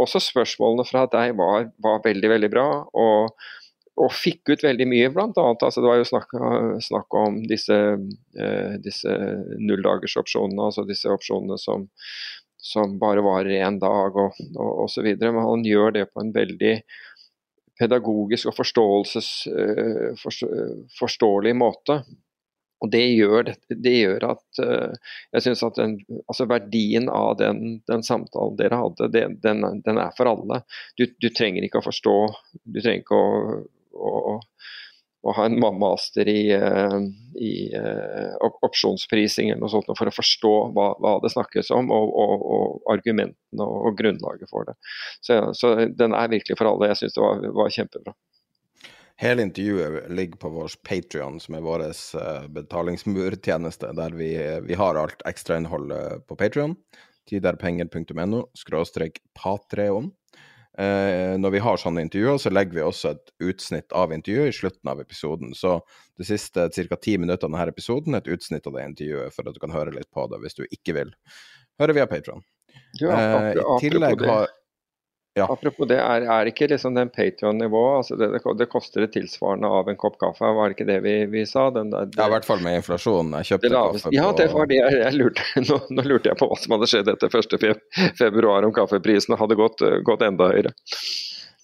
også 0.00 0.20
spørsmålene 0.22 0.86
fra 0.88 1.06
deg 1.12 1.34
var, 1.38 1.70
var 1.82 2.04
veldig, 2.04 2.30
veldig 2.34 2.52
bra. 2.52 2.68
og 2.94 3.34
og 4.00 4.12
fikk 4.14 4.52
ut 4.52 4.62
veldig 4.64 4.86
mye, 4.88 5.10
bl.a. 5.12 5.30
Altså, 5.34 5.80
det 5.82 5.88
var 5.88 5.98
jo 5.98 6.08
snakk, 6.08 6.34
snakk 6.84 7.16
om 7.20 7.40
disse, 7.50 7.76
eh, 8.38 8.76
disse 8.82 9.16
nulldagersopsjonene, 9.58 10.68
altså 10.70 10.86
disse 10.88 11.10
opsjonene 11.12 11.58
som, 11.60 11.88
som 12.56 12.96
bare 13.02 13.24
varer 13.26 13.58
én 13.66 13.80
dag 13.82 14.16
og, 14.16 14.40
osv. 14.86 15.10
Men 15.20 15.42
han 15.44 15.66
gjør 15.66 15.96
det 15.98 16.08
på 16.12 16.24
en 16.24 16.32
veldig 16.36 16.74
pedagogisk 17.80 18.50
og 18.50 18.58
forståelses, 18.60 19.30
eh, 19.52 20.24
forstå, 21.00 21.30
måte. 21.56 22.02
Og 22.80 22.88
det 22.92 23.02
gjør, 23.12 23.50
det 23.68 23.92
gjør 23.92 24.24
at 24.30 24.60
uh, 24.64 25.10
jeg 25.34 25.44
syns 25.44 25.62
at 25.66 25.76
den, 25.76 25.98
altså 26.22 26.46
verdien 26.48 27.10
av 27.12 27.34
den, 27.36 27.82
den 27.90 28.00
samtalen 28.06 28.56
dere 28.56 28.78
hadde, 28.80 29.10
det, 29.12 29.26
den, 29.44 29.66
den, 29.84 30.00
er 30.00 30.14
for 30.16 30.30
alle. 30.30 30.62
Du, 30.96 31.04
du, 31.20 31.28
trenger 31.28 31.66
ikke 31.66 31.82
å 31.82 31.84
forstå, 31.84 32.14
du 32.64 32.80
trenger 32.80 33.04
ikke 33.04 33.18
å 33.20 33.60
å, 33.94 34.38
å 35.22 35.34
ha 35.36 35.44
en 35.46 35.58
master 35.60 36.28
i, 36.28 36.48
eh, 36.54 36.96
i 37.36 37.52
uh, 37.76 38.48
opsjonsprising 38.64 39.50
eller 39.50 39.60
noe 39.60 39.72
sånt 39.72 39.90
for 39.92 40.08
å 40.08 40.14
forstå 40.14 40.54
hva, 40.76 40.86
hva 41.02 41.18
det 41.24 41.32
snakkes 41.34 41.72
om, 41.76 41.92
og, 41.92 42.14
og, 42.22 42.46
og 42.54 42.94
argumentene 42.94 43.66
og, 43.66 43.76
og, 43.90 43.98
grunnlaget 44.00 44.52
for 44.52 44.70
det. 44.70 44.76
Så, 45.20 45.42
så, 45.56 45.74
den 45.92 46.16
er 46.16 46.32
virkelig 46.32 46.56
for 46.56 46.70
alle. 46.70 46.88
Jeg 46.92 47.02
syns 47.02 47.18
det 47.18 47.24
var, 47.24 47.44
var, 47.58 47.74
kjempebra. 47.76 48.16
Hele 49.20 49.44
intervjuet 49.44 50.08
ligger 50.16 50.40
på 50.40 50.52
vår 50.54 50.78
Patrion, 50.88 51.36
som 51.44 51.58
er 51.58 51.66
vår 51.66 51.84
uh, 51.90 52.48
betalingsmurtjeneste, 52.56 53.92
der 53.98 54.16
vi, 54.16 54.32
vi 54.64 54.80
har 54.80 54.96
alt 54.96 55.20
ekstrainnholdet 55.28 56.24
på 56.30 56.40
Patrion. 56.40 56.78
Tiderpenger.no 57.28 58.46
skråstrek 58.56 59.20
patreon. 59.36 60.08
Eh, 60.78 61.34
når 61.40 61.50
vi 61.56 61.62
har 61.64 61.80
sånne 61.82 62.04
intervjuer, 62.06 62.38
så 62.38 62.52
legger 62.52 62.78
vi 62.78 62.84
også 62.84 63.14
et 63.16 63.32
utsnitt 63.42 63.94
av 63.96 64.12
intervjuet 64.14 64.52
i 64.52 64.58
slutten 64.60 64.92
av 64.92 65.00
episoden. 65.02 65.50
Så 65.56 65.80
de 66.20 66.26
siste 66.28 66.68
ca. 66.70 66.96
ti 66.96 67.16
minuttene 67.18 67.50
av 67.50 67.58
denne 67.58 67.74
episoden 67.74 68.14
er 68.14 68.22
et 68.22 68.30
utsnitt 68.36 68.68
av 68.70 68.78
det 68.78 68.86
intervjuet, 68.92 69.34
for 69.34 69.48
at 69.48 69.56
du 69.56 69.60
kan 69.62 69.74
høre 69.74 69.96
litt 69.96 70.10
på 70.14 70.28
det 70.30 70.40
hvis 70.44 70.58
du 70.60 70.64
ikke 70.68 70.96
vil 71.00 71.12
høre 71.82 71.96
via 71.98 72.06
Patron. 72.06 72.44
Ja, 73.00 73.16
eh, 73.16 73.58
I 73.58 73.80
tillegg 73.82 74.22
har 74.26 74.48
ja. 75.38 75.46
Apropos 75.46 75.86
det, 75.86 75.98
er, 76.02 76.24
er 76.26 76.48
ikke 76.50 76.66
liksom 76.72 76.96
den 76.96 77.10
Patrion-nivået 77.14 78.00
altså 78.00 78.16
det, 78.18 78.32
det, 78.58 78.66
koster 78.72 79.04
det 79.04 79.12
tilsvarende 79.14 79.68
av 79.70 79.88
en 79.88 79.98
kopp 80.00 80.18
kaffe, 80.18 80.50
var 80.56 80.70
det 80.70 80.78
ikke 80.78 80.88
det 80.88 80.98
vi, 81.04 81.14
vi 81.30 81.44
sa? 81.46 81.68
Der, 81.74 81.86
det, 81.86 82.18
ja, 82.18 82.26
i 82.26 82.34
hvert 82.34 82.48
fall 82.48 82.64
med 82.64 82.80
inflasjonen. 82.80 83.36
Jeg 83.38 83.52
kjøpte 83.52 83.70
kaffe 83.76 84.02
på 84.08 84.14
Ja, 84.16 84.26
det 84.36 84.48
var 84.50 84.70
det 84.70 84.80
jeg, 84.80 84.98
jeg 85.04 85.18
lurte. 85.20 85.46
Nå, 85.70 85.78
nå, 85.94 86.06
lurte 86.10 86.32
jeg 86.32 86.40
på 86.40 86.50
hva 86.50 86.58
som 86.58 86.74
hadde 86.74 86.90
skjedd 86.90 87.12
etter 87.14 87.38
1. 87.38 87.82
februar, 88.18 88.66
om 88.66 88.74
kaffeprisene 88.74 89.38
hadde 89.38 89.58
gått, 89.60 89.86
gått 90.06 90.26
enda 90.26 90.50
høyere. 90.50 90.74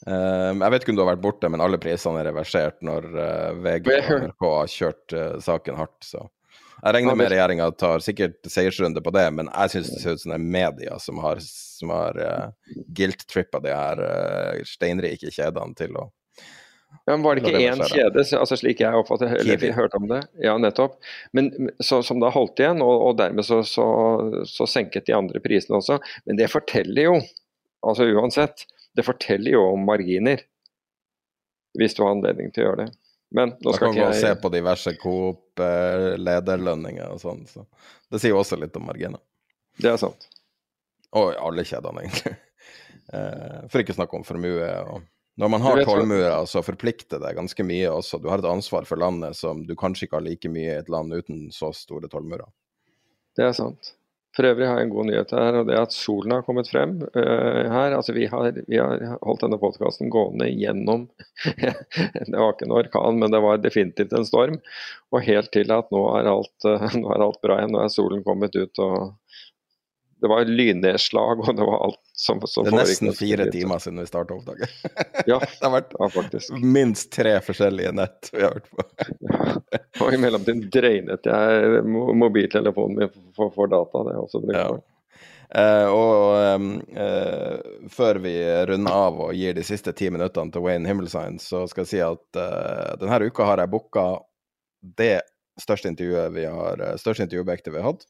Um, 0.06 0.60
jeg 0.62 0.70
vet 0.70 0.84
ikke 0.84 0.92
om 0.92 0.98
du 1.00 1.02
har 1.02 1.10
vært 1.16 1.24
borte, 1.24 1.48
men 1.50 1.62
alle 1.64 1.80
prisene 1.82 2.20
er 2.20 2.28
reversert 2.28 2.78
når 2.86 3.08
uh, 3.16 3.56
VG 3.64 3.88
og 3.90 4.26
NRK 4.28 4.44
har 4.52 4.70
kjørt 4.70 5.14
uh, 5.16 5.24
saken 5.42 5.78
hardt. 5.80 5.98
Så 6.06 6.22
jeg 6.82 6.94
regner 6.96 7.16
med 7.18 7.30
regjeringa 7.32 7.70
tar 7.78 8.04
sikkert 8.04 8.50
seiersrunde 8.52 9.00
på 9.04 9.12
det, 9.16 9.26
men 9.38 9.48
jeg 9.48 9.72
syns 9.72 9.92
det 9.94 10.02
ser 10.02 10.18
ut 10.18 10.22
som 10.22 10.34
det 10.34 10.38
er 10.38 10.50
media 10.58 10.98
som 11.02 11.20
har, 11.24 11.40
som 11.42 11.92
har 11.94 12.20
uh, 12.20 12.76
guilt-trippa 12.98 13.62
de 13.64 13.72
her 13.72 14.02
uh, 14.02 14.62
steinrike 14.68 15.32
kjedene 15.32 15.76
til 15.78 15.96
å 15.96 16.10
ja, 17.04 17.12
men 17.12 17.22
Var 17.22 17.36
det 17.36 17.42
ikke 17.42 17.60
én 17.60 17.82
kjede, 17.86 18.22
altså 18.38 18.56
slik 18.58 18.80
jeg 18.82 18.98
oppfattet 18.98 19.34
eller 19.38 19.74
hørte 19.76 19.98
om 20.00 20.08
det? 20.10 20.20
Ja, 20.42 20.56
nettopp. 20.58 20.96
Men 21.36 21.50
så, 21.78 22.00
Som 22.02 22.22
da 22.22 22.30
holdt 22.34 22.62
igjen, 22.62 22.82
og, 22.82 22.94
og 23.08 23.18
dermed 23.20 23.46
så, 23.46 23.60
så, 23.66 23.86
så, 24.48 24.66
senket 24.70 25.06
de 25.06 25.14
andre 25.14 25.42
prisene 25.44 25.78
også. 25.78 26.00
Men 26.26 26.40
det 26.40 26.48
forteller 26.50 27.10
jo, 27.10 27.16
altså 27.86 28.08
uansett, 28.10 28.66
det 28.96 29.06
forteller 29.06 29.54
jo 29.54 29.66
om 29.74 29.86
marginer. 29.86 30.42
Hvis 31.76 31.94
du 31.94 32.02
har 32.02 32.14
anledning 32.16 32.50
til 32.54 32.64
å 32.64 32.70
gjøre 32.70 32.86
det. 32.86 33.05
Men 33.34 33.56
nå 33.58 33.72
skal 33.74 33.90
ikke 33.90 33.98
jeg 33.98 33.98
Da 33.98 33.98
kan 33.98 33.98
gå 33.98 34.06
og 34.06 34.22
se 34.22 34.30
på 34.42 34.48
diverse 34.54 34.90
Coop-lederlønninger 35.02 37.06
og 37.10 37.18
sånn. 37.22 37.42
Så. 37.50 37.60
Det 38.12 38.18
sier 38.22 38.32
jo 38.34 38.40
også 38.42 38.56
litt 38.60 38.76
om 38.78 38.86
marginer. 38.86 39.22
Det 39.82 39.88
er 39.90 39.98
sant. 40.00 40.22
Og 41.16 41.26
alle 41.34 41.62
kjedene, 41.66 42.00
egentlig. 42.06 42.34
Eh, 43.14 43.60
for 43.70 43.78
ikke 43.78 43.94
å 43.94 43.98
snakke 44.00 44.18
om 44.18 44.24
formue. 44.26 44.66
og 44.90 44.98
når 45.38 45.48
man 45.52 45.62
har 45.62 45.78
tollmurer, 45.84 46.46
så 46.50 46.58
forplikter 46.64 47.20
det 47.22 47.36
ganske 47.36 47.62
mye 47.62 47.86
også. 47.92 48.18
Du 48.18 48.26
har 48.32 48.40
et 48.40 48.48
ansvar 48.48 48.88
for 48.88 48.96
landet 48.98 49.36
som 49.38 49.60
du 49.68 49.76
kanskje 49.78 50.08
ikke 50.08 50.16
har 50.16 50.24
like 50.24 50.48
mye 50.50 50.72
i 50.72 50.80
et 50.80 50.88
land 50.90 51.12
uten 51.12 51.52
så 51.52 51.68
store 51.76 52.08
tollmurer. 52.10 52.48
Det 53.36 53.44
er 53.44 53.52
sant. 53.54 53.92
For 54.36 54.44
øvrig 54.44 54.66
har 54.68 54.80
jeg 54.80 54.86
en 54.86 54.92
god 54.92 55.08
nyhet 55.08 55.30
her, 55.32 55.56
og 55.56 55.68
det 55.68 55.76
er 55.76 55.86
at 55.86 55.94
solen 55.96 56.34
har 56.34 56.44
kommet 56.44 56.68
frem 56.68 56.98
uh, 57.00 57.62
her. 57.72 57.94
Altså, 57.96 58.12
vi 58.12 58.26
har, 58.28 58.50
vi 58.68 58.76
har 58.76 59.16
holdt 59.22 59.46
denne 59.46 59.58
podkasten 59.62 60.12
gående 60.12 60.50
gjennom 60.52 61.06
Det 62.26 62.36
var 62.36 62.52
ikke 62.52 62.66
en 62.68 62.76
orkan, 62.76 63.20
men 63.22 63.32
det 63.32 63.40
var 63.44 63.62
definitivt 63.62 64.12
en 64.16 64.28
storm. 64.28 64.58
Og 65.14 65.24
helt 65.24 65.52
til 65.56 65.72
at 65.72 65.88
nå 65.94 66.02
er 66.18 66.28
alt, 66.28 66.68
uh, 66.68 66.84
nå 67.00 67.14
er 67.14 67.24
alt 67.24 67.40
bra 67.44 67.62
igjen. 67.62 67.72
Nå 67.72 67.80
er 67.84 67.94
solen 67.94 68.24
kommet 68.26 68.56
ut, 68.60 68.82
og 68.84 69.14
det 70.20 70.28
var 70.28 70.44
lynnedslag, 70.44 71.40
og 71.48 71.56
det 71.56 71.64
var 71.68 71.84
alt 71.84 72.00
som, 72.12 72.40
som 72.48 72.64
Det 72.64 72.72
er 72.72 72.78
nesten 72.78 73.12
fire 73.16 73.46
timer 73.52 73.80
siden 73.82 74.00
vi 74.00 74.06
starta 74.08 74.34
oppdaget. 74.34 74.72
ja, 75.28 75.38
det 75.60 75.62
har 75.62 75.74
vært 75.74 75.94
ja, 75.98 76.08
faktisk. 76.14 76.56
minst 76.62 77.12
tre 77.12 77.36
forskjellige 77.44 77.92
nett 77.96 78.30
vi 78.32 78.44
har 78.46 78.56
hørt 78.56 78.70
på. 78.72 78.86
og 80.06 80.14
i 80.14 80.20
mellomtiden 80.20 80.66
dreinet 80.72 81.28
jeg 81.28 81.84
mobiltelefonen 81.86 83.00
min 83.02 83.16
for, 83.36 83.52
for 83.52 83.72
data. 83.72 84.04
Det 84.08 84.14
er 84.14 84.22
også 84.22 84.44
brukt 84.44 84.60
ja. 84.60 84.76
Uh, 85.46 85.86
og 85.94 86.56
um, 86.58 86.70
uh, 86.98 87.86
før 87.92 88.18
vi 88.24 88.32
runder 88.66 88.96
av 88.98 89.20
og 89.28 89.36
gir 89.38 89.54
de 89.54 89.62
siste 89.64 89.92
ti 89.94 90.08
minuttene 90.10 90.50
til 90.50 90.64
Wayne 90.64 90.90
Himmelsign, 90.90 91.38
så 91.38 91.62
skal 91.70 91.84
jeg 91.84 91.92
si 91.92 92.00
at 92.02 92.40
uh, 92.40 92.96
denne 92.98 93.28
uka 93.30 93.46
har 93.46 93.62
jeg 93.62 93.70
booka 93.70 94.08
det 94.98 95.20
største 95.62 95.92
intervjuet 95.92 96.34
vi 96.34 96.48
har, 96.50 96.82
største 96.98 97.28
intervjuobjektet 97.28 97.72
vi 97.72 97.78
har 97.78 97.92
hatt. 97.92 98.02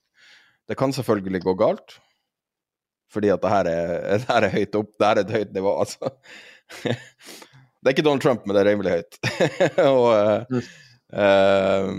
Det 0.66 0.76
kan 0.78 0.94
selvfølgelig 0.94 1.42
gå 1.44 1.54
galt, 1.58 1.98
fordi 3.12 3.30
at 3.30 3.42
det 3.42 3.52
her 3.52 3.70
er, 3.70 3.92
det 4.18 4.30
her 4.30 4.48
er 4.48 4.54
høyt 4.54 4.78
opp. 4.80 4.92
Det 4.96 5.08
her 5.08 5.20
er 5.20 5.26
et 5.26 5.36
høyt 5.36 5.54
nivå, 5.54 5.74
altså. 5.84 6.12
det 6.82 7.86
er 7.86 7.94
ikke 7.94 8.06
Donald 8.06 8.24
Trump, 8.24 8.46
men 8.46 8.56
det 8.56 8.64
er 8.64 8.70
rimelig 8.72 8.96
høyt. 8.96 9.18
og, 9.96 10.06
mm. 10.50 10.70
uh, 11.16 11.90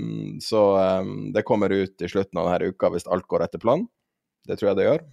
så 0.43 0.63
um, 1.01 1.13
det 1.35 1.45
kommer 1.47 1.73
ut 1.73 2.03
i 2.03 2.11
slutten 2.11 2.41
av 2.41 2.51
denne 2.51 2.73
uka 2.73 2.91
hvis 2.93 3.07
alt 3.07 3.29
går 3.29 3.47
etter 3.47 3.63
planen. 3.63 3.87
Det 4.47 4.59
tror 4.59 4.71
jeg 4.71 4.79
det 4.79 4.89
gjør. 4.89 5.05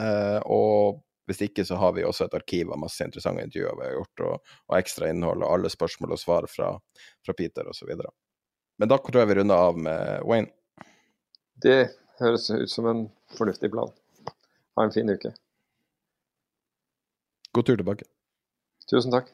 Uh, 0.00 0.40
og 0.48 1.00
hvis 1.30 1.44
ikke, 1.46 1.62
så 1.66 1.76
har 1.78 1.92
vi 1.94 2.02
også 2.02 2.26
et 2.26 2.34
arkiv 2.34 2.72
av 2.74 2.80
masse 2.82 3.04
interessante 3.06 3.44
intervjuer 3.46 3.76
vi 3.78 3.86
har 3.86 3.92
gjort, 3.94 4.22
og, 4.26 4.54
og 4.66 4.78
ekstra 4.80 5.10
innhold 5.12 5.44
og 5.44 5.52
alle 5.54 5.70
spørsmål 5.70 6.16
og 6.16 6.18
svar 6.18 6.48
fra, 6.50 6.72
fra 7.26 7.34
Peter 7.38 7.68
osv. 7.70 7.92
Men 8.80 8.90
da 8.90 8.98
tror 8.98 9.22
jeg 9.22 9.30
vi 9.30 9.36
runder 9.38 9.68
av 9.68 9.78
med 9.78 10.24
Wayne. 10.26 10.50
Det 11.62 11.76
høres 12.20 12.50
ut 12.50 12.70
som 12.70 12.86
en 12.86 13.04
fornuftig 13.36 13.70
plan. 13.70 13.92
Ha 14.76 14.84
en 14.84 14.92
fin 14.92 15.10
uke. 15.10 15.32
God 17.52 17.66
tur 17.66 17.76
tilbake. 17.76 18.06
Tusen 18.90 19.12
takk. 19.12 19.32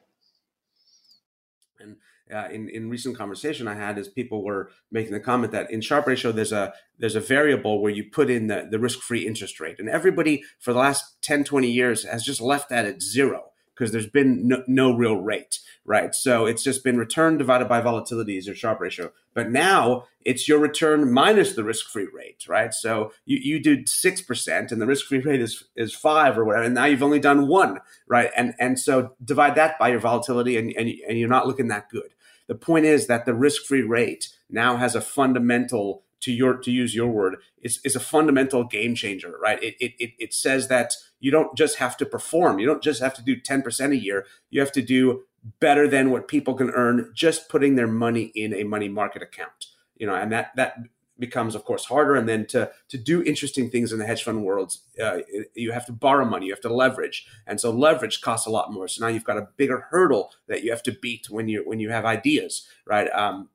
And 1.80 1.96
uh, 2.32 2.48
in 2.52 2.68
in 2.68 2.90
recent 2.90 3.16
conversation 3.16 3.68
I 3.68 3.74
had 3.74 3.98
is 3.98 4.08
people 4.08 4.44
were 4.44 4.70
making 4.90 5.12
the 5.12 5.20
comment 5.20 5.52
that 5.52 5.70
in 5.70 5.80
Sharpe 5.80 6.06
ratio 6.06 6.32
there's 6.32 6.52
a 6.52 6.72
there's 6.98 7.16
a 7.16 7.20
variable 7.20 7.82
where 7.82 7.92
you 7.92 8.04
put 8.10 8.30
in 8.30 8.46
the, 8.46 8.68
the 8.70 8.78
risk 8.78 9.00
free 9.00 9.26
interest 9.26 9.60
rate, 9.60 9.78
and 9.78 9.88
everybody 9.88 10.42
for 10.60 10.72
the 10.72 10.78
last 10.78 11.22
10, 11.22 11.44
20 11.44 11.70
years 11.70 12.04
has 12.04 12.24
just 12.24 12.40
left 12.40 12.70
that 12.70 12.86
at 12.86 13.02
zero 13.02 13.50
because 13.76 13.92
there's 13.92 14.06
been 14.06 14.48
no, 14.48 14.62
no, 14.66 14.96
real 14.96 15.16
rate, 15.16 15.58
right? 15.84 16.14
So 16.14 16.46
it's 16.46 16.62
just 16.62 16.82
been 16.82 16.96
return 16.96 17.36
divided 17.36 17.68
by 17.68 17.80
volatility 17.80 18.38
is 18.38 18.46
your 18.46 18.56
Sharpe 18.56 18.80
ratio. 18.80 19.12
But 19.34 19.50
now 19.50 20.04
it's 20.24 20.48
your 20.48 20.58
return 20.58 21.12
minus 21.12 21.52
the 21.52 21.64
risk-free 21.64 22.08
rate, 22.12 22.46
right? 22.48 22.72
So 22.72 23.12
you, 23.26 23.36
you 23.36 23.62
do 23.62 23.84
six 23.84 24.22
percent 24.22 24.72
and 24.72 24.80
the 24.80 24.86
risk-free 24.86 25.20
rate 25.20 25.42
is 25.42 25.64
is 25.76 25.94
five 25.94 26.38
or 26.38 26.44
whatever, 26.44 26.64
and 26.64 26.74
now 26.74 26.86
you've 26.86 27.02
only 27.02 27.20
done 27.20 27.46
one, 27.46 27.80
right? 28.08 28.30
And 28.36 28.54
and 28.58 28.78
so 28.78 29.12
divide 29.22 29.54
that 29.56 29.78
by 29.78 29.88
your 29.88 30.00
volatility, 30.00 30.56
and 30.56 30.72
and, 30.76 30.90
and 31.08 31.18
you're 31.18 31.28
not 31.28 31.46
looking 31.46 31.68
that 31.68 31.90
good. 31.90 32.14
The 32.46 32.54
point 32.54 32.86
is 32.86 33.08
that 33.08 33.26
the 33.26 33.34
risk-free 33.34 33.82
rate 33.82 34.28
now 34.48 34.76
has 34.76 34.94
a 34.94 35.00
fundamental 35.00 36.02
to 36.26 36.32
your 36.32 36.56
to 36.58 36.72
use 36.72 36.94
your 36.94 37.08
word 37.08 37.36
is, 37.62 37.80
is 37.84 37.96
a 37.96 38.00
fundamental 38.00 38.64
game 38.64 38.94
changer 38.94 39.32
right? 39.40 39.62
It, 39.62 39.76
it 39.80 40.12
it 40.18 40.34
says 40.34 40.68
that 40.68 40.94
you 41.20 41.30
don't 41.30 41.56
just 41.56 41.78
have 41.78 41.96
to 41.98 42.06
perform. 42.06 42.58
You 42.58 42.66
don't 42.66 42.82
just 42.82 43.00
have 43.00 43.14
to 43.14 43.22
do 43.22 43.40
10% 43.40 43.90
a 43.92 43.96
year. 43.96 44.26
You 44.50 44.60
have 44.60 44.72
to 44.72 44.82
do 44.82 45.22
better 45.60 45.86
than 45.86 46.10
what 46.10 46.26
people 46.26 46.54
can 46.54 46.70
earn 46.70 47.12
just 47.14 47.48
putting 47.48 47.76
their 47.76 47.86
money 47.86 48.32
in 48.34 48.52
a 48.52 48.64
money 48.64 48.88
market 48.88 49.22
account 49.22 49.66
you 49.96 50.04
know 50.04 50.16
and 50.16 50.32
that 50.32 50.50
that 50.56 50.74
becomes 51.18 51.54
of 51.54 51.64
course 51.64 51.86
harder. 51.86 52.14
And 52.14 52.28
then 52.28 52.46
to 52.46 52.70
to 52.88 52.98
do 52.98 53.22
interesting 53.22 53.70
things 53.70 53.92
in 53.92 53.98
the 53.98 54.06
hedge 54.06 54.22
fund 54.22 54.44
worlds 54.44 54.82
uh, 55.02 55.18
you 55.54 55.72
have 55.72 55.86
to 55.86 55.92
borrow 55.92 56.24
money 56.24 56.46
you 56.46 56.52
have 56.52 56.60
to 56.62 56.74
leverage. 56.74 57.26
And 57.46 57.60
so 57.60 57.70
leverage 57.70 58.20
costs 58.20 58.46
a 58.46 58.50
lot 58.50 58.72
more. 58.72 58.88
So 58.88 59.04
now 59.04 59.10
you've 59.10 59.24
got 59.24 59.38
a 59.38 59.48
bigger 59.56 59.86
hurdle 59.90 60.32
that 60.48 60.62
you 60.62 60.70
have 60.70 60.82
to 60.84 60.92
beat 60.92 61.30
when 61.30 61.48
you 61.48 61.62
when 61.64 61.80
you 61.80 61.90
have 61.90 62.04
ideas 62.04 62.68
right? 62.86 63.08
Um, 63.12 63.48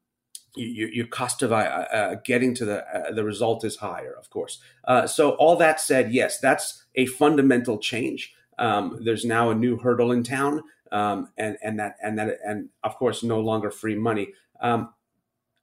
your, 0.56 0.90
your 0.90 1.08
cost 1.08 1.42
of 1.42 1.52
uh, 1.52 1.56
uh, 1.56 2.16
getting 2.24 2.54
to 2.56 2.66
the 2.66 2.86
uh, 2.86 3.12
the 3.14 3.24
result 3.24 3.64
is 3.64 3.78
higher, 3.78 4.14
of 4.18 4.30
course. 4.30 4.60
Uh, 4.86 5.08
so 5.08 5.32
all 5.32 5.56
that 5.58 5.80
said, 5.80 6.12
yes, 6.12 6.40
that's 6.40 6.84
a 6.96 7.06
fundamental 7.06 7.78
change. 7.78 8.34
Um, 8.60 9.00
there's 9.04 9.26
now 9.26 9.50
a 9.50 9.56
new 9.56 9.78
hurdle 9.78 10.12
in 10.12 10.24
town, 10.24 10.62
um, 10.92 11.30
and 11.38 11.58
and 11.64 11.80
that 11.80 11.96
and 12.04 12.20
that 12.20 12.40
and 12.46 12.70
of 12.84 12.96
course 12.98 13.24
no 13.24 13.40
longer 13.40 13.72
free 13.72 13.96
money. 13.96 14.34
Um, 14.60 14.94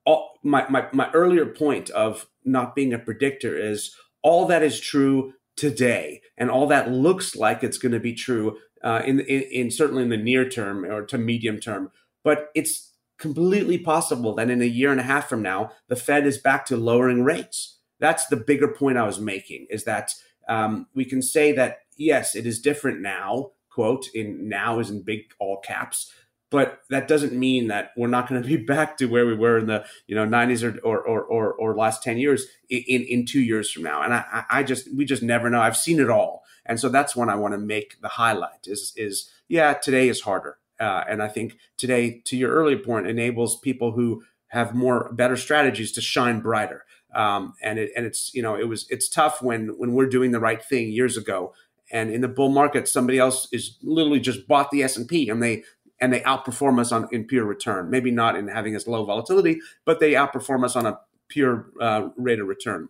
all, 0.04 0.38
my, 0.42 0.66
my 0.68 0.88
my 0.92 1.10
earlier 1.12 1.46
point 1.46 1.90
of 1.90 2.26
not 2.44 2.74
being 2.74 2.92
a 2.92 2.98
predictor 2.98 3.56
is 3.56 3.94
all 4.22 4.46
that 4.46 4.62
is 4.62 4.80
true 4.80 5.34
today, 5.54 6.22
and 6.36 6.50
all 6.50 6.66
that 6.68 6.90
looks 6.90 7.36
like 7.36 7.62
it's 7.62 7.78
going 7.78 7.92
to 7.92 8.00
be 8.00 8.14
true 8.14 8.56
uh, 8.82 9.02
in, 9.04 9.20
in 9.20 9.42
in 9.42 9.70
certainly 9.70 10.02
in 10.02 10.08
the 10.08 10.16
near 10.16 10.48
term 10.48 10.84
or 10.84 11.02
to 11.04 11.18
medium 11.18 11.60
term, 11.60 11.90
but 12.24 12.48
it's 12.54 12.87
completely 13.18 13.78
possible 13.78 14.34
that 14.36 14.50
in 14.50 14.62
a 14.62 14.66
year 14.66 14.90
and 14.90 15.00
a 15.00 15.04
half 15.04 15.28
from 15.28 15.42
now, 15.42 15.72
the 15.88 15.96
Fed 15.96 16.26
is 16.26 16.38
back 16.38 16.64
to 16.66 16.76
lowering 16.76 17.24
rates. 17.24 17.78
That's 18.00 18.26
the 18.26 18.36
bigger 18.36 18.68
point 18.68 18.96
I 18.96 19.06
was 19.06 19.18
making 19.18 19.66
is 19.70 19.84
that 19.84 20.14
um, 20.48 20.86
we 20.94 21.04
can 21.04 21.20
say 21.20 21.52
that, 21.52 21.80
yes, 21.96 22.34
it 22.34 22.46
is 22.46 22.60
different 22.60 23.00
now, 23.00 23.50
quote, 23.70 24.06
in 24.14 24.48
now 24.48 24.78
is 24.78 24.88
in 24.88 25.02
big 25.02 25.32
all 25.38 25.58
caps. 25.60 26.12
But 26.50 26.80
that 26.88 27.08
doesn't 27.08 27.34
mean 27.34 27.66
that 27.66 27.90
we're 27.94 28.06
not 28.06 28.26
going 28.28 28.40
to 28.40 28.48
be 28.48 28.56
back 28.64 28.96
to 28.98 29.06
where 29.06 29.26
we 29.26 29.34
were 29.34 29.58
in 29.58 29.66
the 29.66 29.84
you 30.06 30.14
know 30.14 30.26
90s 30.26 30.62
or 30.62 30.78
or 30.80 31.00
or, 31.00 31.22
or, 31.22 31.52
or 31.52 31.76
last 31.76 32.02
10 32.02 32.16
years 32.16 32.46
in, 32.70 33.02
in 33.02 33.26
two 33.26 33.40
years 33.40 33.70
from 33.70 33.82
now. 33.82 34.00
And 34.02 34.14
I, 34.14 34.44
I 34.48 34.62
just 34.62 34.88
we 34.96 35.04
just 35.04 35.22
never 35.22 35.50
know. 35.50 35.60
I've 35.60 35.76
seen 35.76 36.00
it 36.00 36.08
all, 36.08 36.44
and 36.64 36.80
so 36.80 36.88
that's 36.88 37.14
when 37.14 37.28
I 37.28 37.34
want 37.34 37.52
to 37.52 37.58
make 37.58 38.00
the 38.00 38.08
highlight. 38.08 38.66
Is 38.66 38.94
is 38.96 39.30
yeah, 39.48 39.74
today 39.74 40.08
is 40.08 40.22
harder 40.22 40.56
uh, 40.80 41.04
and 41.08 41.22
I 41.22 41.28
think 41.28 41.58
today, 41.76 42.20
to 42.26 42.36
your 42.36 42.50
earlier 42.52 42.78
point, 42.78 43.06
enables 43.06 43.58
people 43.58 43.92
who 43.92 44.22
have 44.48 44.74
more 44.74 45.12
better 45.12 45.36
strategies 45.36 45.92
to 45.92 46.00
shine 46.00 46.40
brighter. 46.40 46.84
Um, 47.14 47.54
and 47.62 47.78
it 47.78 47.90
and 47.96 48.04
it's 48.04 48.32
you 48.34 48.42
know 48.42 48.54
it 48.54 48.68
was 48.68 48.86
it's 48.90 49.08
tough 49.08 49.42
when 49.42 49.68
when 49.78 49.92
we're 49.94 50.08
doing 50.08 50.32
the 50.32 50.40
right 50.40 50.62
thing 50.62 50.90
years 50.90 51.16
ago, 51.16 51.54
and 51.90 52.10
in 52.10 52.20
the 52.20 52.28
bull 52.28 52.50
market 52.50 52.86
somebody 52.86 53.18
else 53.18 53.48
is 53.50 53.78
literally 53.82 54.20
just 54.20 54.46
bought 54.46 54.70
the 54.70 54.82
S 54.82 54.96
and 54.96 55.08
P 55.08 55.28
and 55.28 55.42
they 55.42 55.64
and 56.00 56.12
they 56.12 56.20
outperform 56.20 56.78
us 56.78 56.92
on 56.92 57.08
in 57.10 57.24
pure 57.24 57.44
return. 57.44 57.90
Maybe 57.90 58.10
not 58.10 58.36
in 58.36 58.48
having 58.48 58.74
as 58.74 58.86
low 58.86 59.04
volatility, 59.04 59.60
but 59.84 60.00
they 60.00 60.12
outperform 60.12 60.64
us 60.64 60.76
on 60.76 60.86
a 60.86 60.98
pure 61.28 61.70
uh, 61.80 62.08
rate 62.16 62.40
of 62.40 62.46
return 62.46 62.88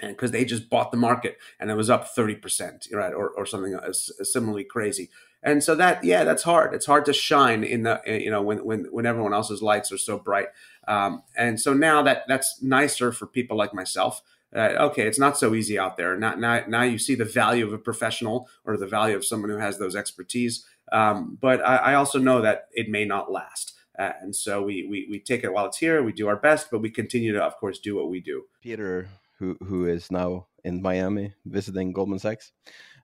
and 0.00 0.12
because 0.12 0.30
they 0.30 0.44
just 0.44 0.70
bought 0.70 0.90
the 0.90 0.96
market 0.96 1.38
and 1.58 1.70
it 1.70 1.74
was 1.74 1.90
up 1.90 2.14
30% 2.14 2.92
right 2.94 3.12
or, 3.12 3.30
or 3.30 3.46
something 3.46 3.78
similarly 3.92 4.64
crazy 4.64 5.10
and 5.42 5.62
so 5.62 5.74
that 5.74 6.02
yeah 6.02 6.24
that's 6.24 6.42
hard 6.42 6.74
it's 6.74 6.86
hard 6.86 7.04
to 7.04 7.12
shine 7.12 7.64
in 7.64 7.82
the 7.82 8.00
eh, 8.06 8.18
you 8.18 8.30
know 8.30 8.42
when 8.42 8.64
when, 8.64 8.84
when 8.90 9.06
everyone 9.06 9.34
else's 9.34 9.62
lights 9.62 9.92
are 9.92 9.98
so 9.98 10.18
bright 10.18 10.48
um, 10.86 11.22
and 11.36 11.60
so 11.60 11.74
now 11.74 12.02
that 12.02 12.24
that's 12.28 12.60
nicer 12.62 13.12
for 13.12 13.26
people 13.26 13.56
like 13.56 13.74
myself 13.74 14.22
uh, 14.54 14.76
okay, 14.80 15.06
it's 15.06 15.18
not 15.18 15.36
so 15.36 15.54
easy 15.54 15.78
out 15.78 15.96
there. 15.96 16.16
Now, 16.16 16.34
now, 16.34 16.64
now 16.66 16.82
you 16.82 16.98
see 16.98 17.14
the 17.14 17.24
value 17.24 17.66
of 17.66 17.72
a 17.72 17.78
professional 17.78 18.48
or 18.64 18.76
the 18.76 18.86
value 18.86 19.14
of 19.14 19.24
someone 19.24 19.50
who 19.50 19.58
has 19.58 19.78
those 19.78 19.94
expertise. 19.94 20.64
Um, 20.90 21.36
but 21.40 21.60
I, 21.60 21.76
I, 21.76 21.94
also 21.94 22.18
know 22.18 22.40
that 22.40 22.68
it 22.72 22.88
may 22.88 23.04
not 23.04 23.30
last. 23.30 23.74
Uh, 23.98 24.12
and 24.22 24.34
so 24.34 24.62
we, 24.62 24.86
we, 24.88 25.06
we 25.10 25.18
take 25.18 25.44
it 25.44 25.52
while 25.52 25.66
it's 25.66 25.76
here, 25.76 26.02
we 26.02 26.12
do 26.12 26.28
our 26.28 26.36
best, 26.36 26.70
but 26.70 26.78
we 26.78 26.88
continue 26.88 27.32
to, 27.32 27.42
of 27.42 27.58
course, 27.58 27.78
do 27.78 27.94
what 27.94 28.08
we 28.08 28.20
do. 28.20 28.44
Peter, 28.62 29.08
who, 29.38 29.56
who 29.64 29.86
is 29.86 30.10
now 30.10 30.46
in 30.64 30.82
Miami 30.82 31.34
visiting 31.46 31.92
Goldman 31.92 32.18
Sachs, 32.18 32.52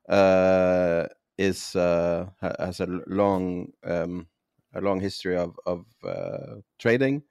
uh, 0.09 1.07
is 1.39 1.75
uh, 1.77 2.27
has 2.41 2.81
a 2.81 2.87
long 3.07 3.73
um, 3.85 4.27
a 4.75 4.81
long 4.81 5.01
history 5.01 5.37
of 5.37 5.59
of 5.67 5.87
uh, 6.05 6.57
trading, 6.79 7.23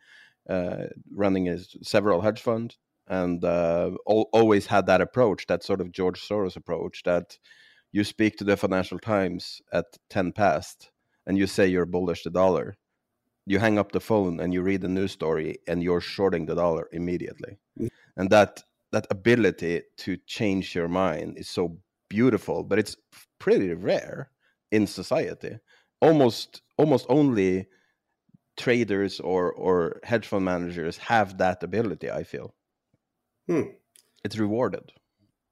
uh, 0.49 0.85
running 1.11 1.45
his 1.45 1.75
several 1.81 2.21
hedge 2.21 2.41
funds, 2.41 2.77
and 3.07 3.43
uh, 3.43 3.91
al 4.09 4.29
always 4.33 4.65
had 4.65 4.85
that 4.87 5.01
approach, 5.01 5.47
that 5.47 5.63
sort 5.63 5.81
of 5.81 5.91
George 5.91 6.21
Soros 6.21 6.55
approach, 6.55 7.03
that 7.03 7.37
you 7.91 8.03
speak 8.03 8.37
to 8.37 8.43
the 8.43 8.57
Financial 8.57 8.99
Times 8.99 9.61
at 9.71 9.85
ten 10.09 10.31
past, 10.31 10.91
and 11.25 11.37
you 11.37 11.47
say 11.47 11.67
you're 11.67 11.85
bullish 11.85 12.23
the 12.23 12.29
dollar. 12.31 12.75
You 13.45 13.59
hang 13.59 13.77
up 13.77 13.91
the 13.91 13.99
phone 13.99 14.39
and 14.39 14.53
you 14.53 14.61
read 14.61 14.81
the 14.81 14.87
news 14.87 15.11
story, 15.11 15.57
and 15.67 15.83
you're 15.83 16.01
shorting 16.01 16.45
the 16.45 16.55
dollar 16.55 16.87
immediately, 16.91 17.59
mm. 17.77 17.89
and 18.15 18.29
that 18.29 18.63
that 18.93 19.07
ability 19.09 19.81
to 19.97 20.17
change 20.27 20.73
your 20.73 20.87
mind 20.87 21.37
is 21.37 21.49
so 21.49 21.77
beautiful, 22.09 22.63
but 22.63 22.79
it's 22.79 22.95
pretty 23.39 23.73
rare 23.73 24.29
in 24.71 24.87
society. 24.87 25.57
Almost 26.01 26.61
almost 26.77 27.05
only 27.09 27.67
traders 28.55 29.19
or 29.19 29.51
or 29.51 29.99
hedge 30.03 30.27
fund 30.27 30.45
managers 30.45 30.97
have 30.97 31.37
that 31.39 31.63
ability. 31.63 32.09
I 32.09 32.23
feel. 32.23 32.53
Hmm. 33.47 33.73
It's 34.23 34.37
rewarded. 34.37 34.93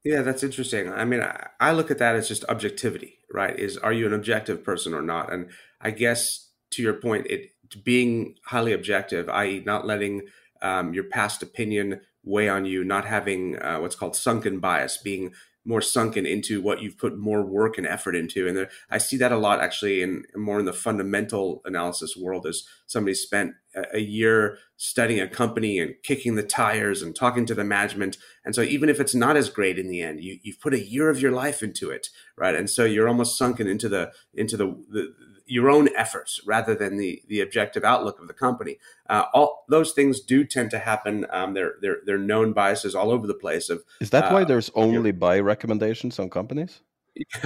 Yeah, 0.04 0.22
that's 0.22 0.42
interesting. 0.42 0.92
I 0.92 1.04
mean, 1.04 1.20
I, 1.20 1.48
I 1.60 1.72
look 1.72 1.90
at 1.90 1.98
that 1.98 2.16
as 2.16 2.26
just 2.26 2.44
objectivity, 2.48 3.18
right? 3.32 3.56
Is 3.58 3.76
are 3.76 3.92
you 3.92 4.06
an 4.06 4.14
objective 4.14 4.64
person 4.64 4.94
or 4.94 5.02
not? 5.02 5.32
And 5.32 5.50
I 5.80 5.90
guess 5.90 6.48
to 6.70 6.82
your 6.82 6.94
point, 6.94 7.26
it 7.28 7.50
being 7.84 8.36
highly 8.46 8.72
objective, 8.72 9.28
i.e., 9.28 9.62
not 9.64 9.86
letting 9.86 10.22
um, 10.60 10.94
your 10.94 11.04
past 11.04 11.42
opinion 11.42 12.00
weigh 12.24 12.48
on 12.48 12.64
you, 12.64 12.84
not 12.84 13.04
having 13.04 13.60
uh, 13.60 13.78
what's 13.78 13.96
called 13.96 14.16
sunken 14.16 14.60
bias, 14.60 14.96
being 14.96 15.32
more 15.64 15.80
sunken 15.80 16.26
into 16.26 16.60
what 16.60 16.82
you've 16.82 16.98
put 16.98 17.16
more 17.16 17.44
work 17.44 17.78
and 17.78 17.86
effort 17.86 18.16
into. 18.16 18.48
And 18.48 18.56
there, 18.56 18.70
I 18.90 18.98
see 18.98 19.16
that 19.18 19.30
a 19.30 19.36
lot 19.36 19.60
actually 19.60 20.02
in 20.02 20.24
more 20.34 20.58
in 20.58 20.64
the 20.64 20.72
fundamental 20.72 21.62
analysis 21.64 22.16
world 22.16 22.46
as 22.46 22.64
somebody 22.86 23.14
spent 23.14 23.54
a, 23.76 23.96
a 23.96 24.00
year 24.00 24.58
studying 24.76 25.20
a 25.20 25.28
company 25.28 25.78
and 25.78 25.94
kicking 26.02 26.34
the 26.34 26.42
tires 26.42 27.00
and 27.00 27.14
talking 27.14 27.46
to 27.46 27.54
the 27.54 27.64
management. 27.64 28.18
And 28.44 28.54
so 28.54 28.62
even 28.62 28.88
if 28.88 28.98
it's 28.98 29.14
not 29.14 29.36
as 29.36 29.50
great 29.50 29.78
in 29.78 29.88
the 29.88 30.02
end, 30.02 30.20
you, 30.20 30.38
you've 30.42 30.60
put 30.60 30.74
a 30.74 30.84
year 30.84 31.08
of 31.10 31.20
your 31.20 31.32
life 31.32 31.62
into 31.62 31.90
it, 31.90 32.08
right? 32.36 32.56
And 32.56 32.68
so 32.68 32.84
you're 32.84 33.08
almost 33.08 33.38
sunken 33.38 33.68
into 33.68 33.88
the, 33.88 34.10
into 34.34 34.56
the, 34.56 34.66
the 34.90 35.14
your 35.52 35.68
own 35.68 35.88
efforts 35.94 36.40
rather 36.46 36.74
than 36.74 36.96
the 36.96 37.22
the 37.28 37.40
objective 37.40 37.84
outlook 37.84 38.18
of 38.18 38.26
the 38.26 38.32
company. 38.32 38.78
Uh, 39.10 39.24
all 39.34 39.64
those 39.68 39.92
things 39.92 40.20
do 40.20 40.44
tend 40.44 40.70
to 40.70 40.78
happen. 40.78 41.26
Um, 41.30 41.52
they're 41.52 41.74
they're 41.82 41.98
they're 42.06 42.18
known 42.18 42.54
biases 42.54 42.94
all 42.94 43.10
over 43.10 43.26
the 43.26 43.34
place. 43.34 43.68
Of 43.68 43.82
is 44.00 44.10
that 44.10 44.24
uh, 44.24 44.32
why 44.32 44.44
there's 44.44 44.70
only 44.74 45.12
buy 45.12 45.38
recommendations 45.40 46.18
on 46.18 46.30
companies? 46.30 46.80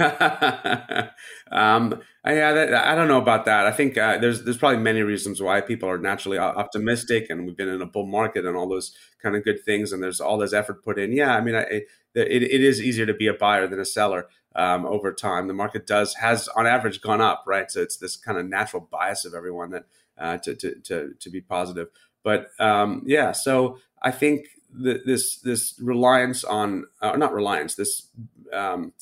um, 1.51 2.01
yeah, 2.25 2.53
that, 2.53 2.73
I 2.73 2.95
don't 2.95 3.09
know 3.09 3.21
about 3.21 3.43
that. 3.43 3.65
I 3.65 3.71
think 3.71 3.97
uh, 3.97 4.17
there's 4.17 4.45
there's 4.45 4.57
probably 4.57 4.77
many 4.77 5.01
reasons 5.01 5.41
why 5.41 5.59
people 5.59 5.89
are 5.89 5.97
naturally 5.97 6.37
optimistic, 6.37 7.25
and 7.29 7.45
we've 7.45 7.57
been 7.57 7.67
in 7.67 7.81
a 7.81 7.85
bull 7.85 8.07
market 8.07 8.45
and 8.45 8.55
all 8.55 8.69
those 8.69 8.95
kind 9.21 9.35
of 9.35 9.43
good 9.43 9.65
things, 9.65 9.91
and 9.91 10.01
there's 10.01 10.21
all 10.21 10.37
this 10.37 10.53
effort 10.53 10.81
put 10.85 10.97
in. 10.97 11.11
Yeah, 11.11 11.35
I 11.35 11.41
mean, 11.41 11.55
I, 11.55 11.63
it, 11.63 11.87
it 12.15 12.63
is 12.63 12.81
easier 12.81 13.05
to 13.05 13.13
be 13.13 13.27
a 13.27 13.33
buyer 13.33 13.67
than 13.67 13.81
a 13.81 13.85
seller 13.85 14.27
um, 14.57 14.85
over 14.85 15.13
time. 15.13 15.47
The 15.47 15.53
market 15.53 15.87
does 15.87 16.15
has 16.15 16.49
on 16.49 16.67
average 16.67 17.01
gone 17.01 17.21
up, 17.21 17.43
right? 17.47 17.71
So 17.71 17.81
it's 17.81 17.97
this 17.97 18.17
kind 18.17 18.37
of 18.37 18.45
natural 18.45 18.87
bias 18.91 19.23
of 19.23 19.33
everyone 19.33 19.71
that 19.71 19.85
uh, 20.17 20.37
to, 20.39 20.55
to 20.55 20.75
to 20.81 21.13
to 21.19 21.29
be 21.29 21.39
positive. 21.39 21.87
But 22.23 22.49
um, 22.59 23.03
yeah, 23.05 23.31
so 23.31 23.77
I 24.01 24.11
think 24.11 24.47
the, 24.73 25.01
this 25.05 25.39
this 25.39 25.75
reliance 25.79 26.43
on 26.43 26.85
uh, 27.01 27.15
not 27.15 27.33
reliance 27.33 27.75
this 27.75 28.07
um, 28.51 28.93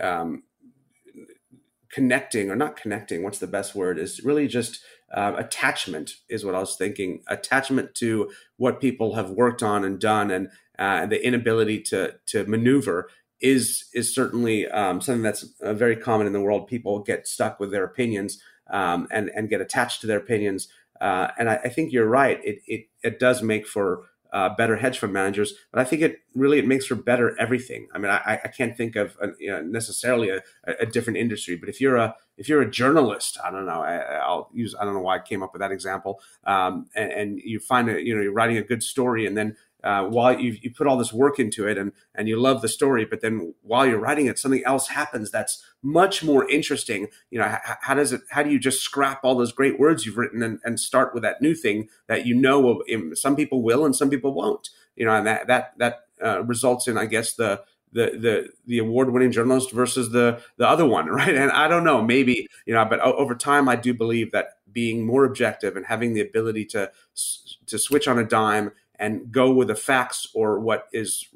um, 0.00 0.42
connecting 1.90 2.50
or 2.50 2.56
not 2.56 2.76
connecting 2.76 3.22
what's 3.22 3.38
the 3.38 3.46
best 3.46 3.74
word 3.74 3.98
is 3.98 4.22
really 4.24 4.46
just 4.46 4.80
uh, 5.14 5.32
attachment 5.36 6.16
is 6.28 6.44
what 6.44 6.54
i 6.54 6.58
was 6.58 6.76
thinking 6.76 7.22
attachment 7.28 7.94
to 7.94 8.30
what 8.56 8.80
people 8.80 9.14
have 9.14 9.30
worked 9.30 9.62
on 9.62 9.84
and 9.84 9.98
done 10.00 10.30
and 10.30 10.50
uh, 10.78 11.06
the 11.06 11.24
inability 11.24 11.80
to 11.80 12.14
to 12.26 12.44
maneuver 12.44 13.08
is 13.40 13.86
is 13.94 14.14
certainly 14.14 14.66
um, 14.68 15.00
something 15.00 15.22
that's 15.22 15.44
uh, 15.62 15.74
very 15.74 15.96
common 15.96 16.26
in 16.26 16.32
the 16.32 16.40
world. 16.40 16.66
People 16.66 17.00
get 17.00 17.26
stuck 17.26 17.60
with 17.60 17.70
their 17.70 17.84
opinions 17.84 18.40
um, 18.70 19.06
and 19.10 19.30
and 19.34 19.48
get 19.48 19.60
attached 19.60 20.00
to 20.00 20.06
their 20.06 20.18
opinions. 20.18 20.68
Uh, 21.00 21.28
and 21.38 21.50
I, 21.50 21.56
I, 21.56 21.68
think 21.68 21.92
you're 21.92 22.08
right. 22.08 22.40
It 22.42 22.62
it 22.66 22.88
it 23.02 23.18
does 23.18 23.42
make 23.42 23.66
for 23.66 24.04
uh, 24.32 24.54
better 24.54 24.76
hedge 24.76 24.98
fund 24.98 25.12
managers, 25.12 25.54
but 25.70 25.80
I 25.80 25.84
think 25.84 26.02
it 26.02 26.20
really 26.34 26.58
it 26.58 26.66
makes 26.66 26.86
for 26.86 26.94
better 26.94 27.38
everything. 27.38 27.88
I 27.94 27.98
mean, 27.98 28.10
I, 28.10 28.40
I 28.44 28.48
can't 28.48 28.76
think 28.76 28.96
of 28.96 29.16
a, 29.20 29.28
you 29.38 29.50
know, 29.50 29.62
necessarily 29.62 30.30
a, 30.30 30.42
a, 30.80 30.86
different 30.86 31.18
industry, 31.18 31.56
but 31.56 31.68
if 31.68 31.80
you're 31.80 31.96
a 31.96 32.14
if 32.36 32.48
you're 32.48 32.60
a 32.60 32.70
journalist, 32.70 33.38
I 33.42 33.50
don't 33.50 33.66
know, 33.66 33.82
I, 33.82 34.26
will 34.28 34.50
use 34.52 34.74
I 34.78 34.84
don't 34.84 34.94
know 34.94 35.00
why 35.00 35.16
I 35.16 35.20
came 35.20 35.42
up 35.42 35.52
with 35.52 35.60
that 35.60 35.70
example, 35.70 36.20
um, 36.44 36.86
and, 36.94 37.12
and, 37.12 37.38
you 37.38 37.60
find 37.60 37.88
it, 37.88 38.04
you 38.04 38.14
know, 38.14 38.22
you're 38.22 38.32
writing 38.32 38.58
a 38.58 38.62
good 38.62 38.82
story, 38.82 39.26
and 39.26 39.36
then 39.36 39.56
uh, 39.84 40.04
while 40.04 40.38
you 40.38 40.56
you 40.60 40.72
put 40.72 40.86
all 40.86 40.96
this 40.96 41.12
work 41.12 41.38
into 41.38 41.66
it 41.68 41.78
and 41.78 41.92
and 42.14 42.28
you 42.28 42.40
love 42.40 42.62
the 42.62 42.68
story, 42.68 43.04
but 43.04 43.20
then 43.20 43.54
while 43.62 43.86
you're 43.86 43.98
writing 43.98 44.26
it, 44.26 44.38
something 44.38 44.64
else 44.64 44.88
happens 44.88 45.30
that's 45.30 45.62
much 45.82 46.24
more 46.24 46.48
interesting. 46.50 47.08
You 47.30 47.38
know, 47.38 47.48
how, 47.48 47.76
how 47.82 47.94
does 47.94 48.12
it? 48.12 48.22
How 48.30 48.42
do 48.42 48.50
you 48.50 48.58
just 48.58 48.80
scrap 48.80 49.20
all 49.22 49.36
those 49.36 49.52
great 49.52 49.78
words 49.78 50.04
you've 50.04 50.16
written 50.16 50.42
and, 50.42 50.58
and 50.64 50.80
start 50.80 51.14
with 51.14 51.22
that 51.22 51.40
new 51.40 51.54
thing 51.54 51.88
that 52.08 52.26
you 52.26 52.34
know 52.34 52.60
will, 52.60 52.82
some 53.14 53.36
people 53.36 53.62
will 53.62 53.84
and 53.84 53.94
some 53.94 54.10
people 54.10 54.32
won't. 54.32 54.70
You 54.96 55.04
know, 55.04 55.12
and 55.12 55.26
that 55.26 55.46
that 55.46 55.78
that 55.78 56.00
uh, 56.24 56.42
results 56.44 56.88
in, 56.88 56.96
I 56.96 57.06
guess, 57.06 57.34
the 57.34 57.62
the 57.92 58.18
the 58.18 58.48
the 58.66 58.78
award 58.78 59.10
winning 59.10 59.32
journalist 59.32 59.70
versus 59.72 60.10
the 60.10 60.40
the 60.56 60.68
other 60.68 60.86
one, 60.86 61.06
right? 61.10 61.34
And 61.34 61.50
I 61.50 61.68
don't 61.68 61.84
know, 61.84 62.02
maybe 62.02 62.48
you 62.66 62.74
know, 62.74 62.84
but 62.84 63.00
over 63.00 63.34
time, 63.34 63.68
I 63.68 63.76
do 63.76 63.94
believe 63.94 64.32
that 64.32 64.58
being 64.72 65.06
more 65.06 65.24
objective 65.24 65.76
and 65.76 65.86
having 65.86 66.14
the 66.14 66.20
ability 66.20 66.64
to 66.66 66.90
to 67.66 67.78
switch 67.78 68.06
on 68.06 68.18
a 68.18 68.24
dime 68.24 68.72
and 68.98 69.30
go 69.30 69.52
with 69.52 69.68
the 69.68 69.74
facts 69.74 70.28
or 70.34 70.60
what 70.60 70.88
is 70.92 71.26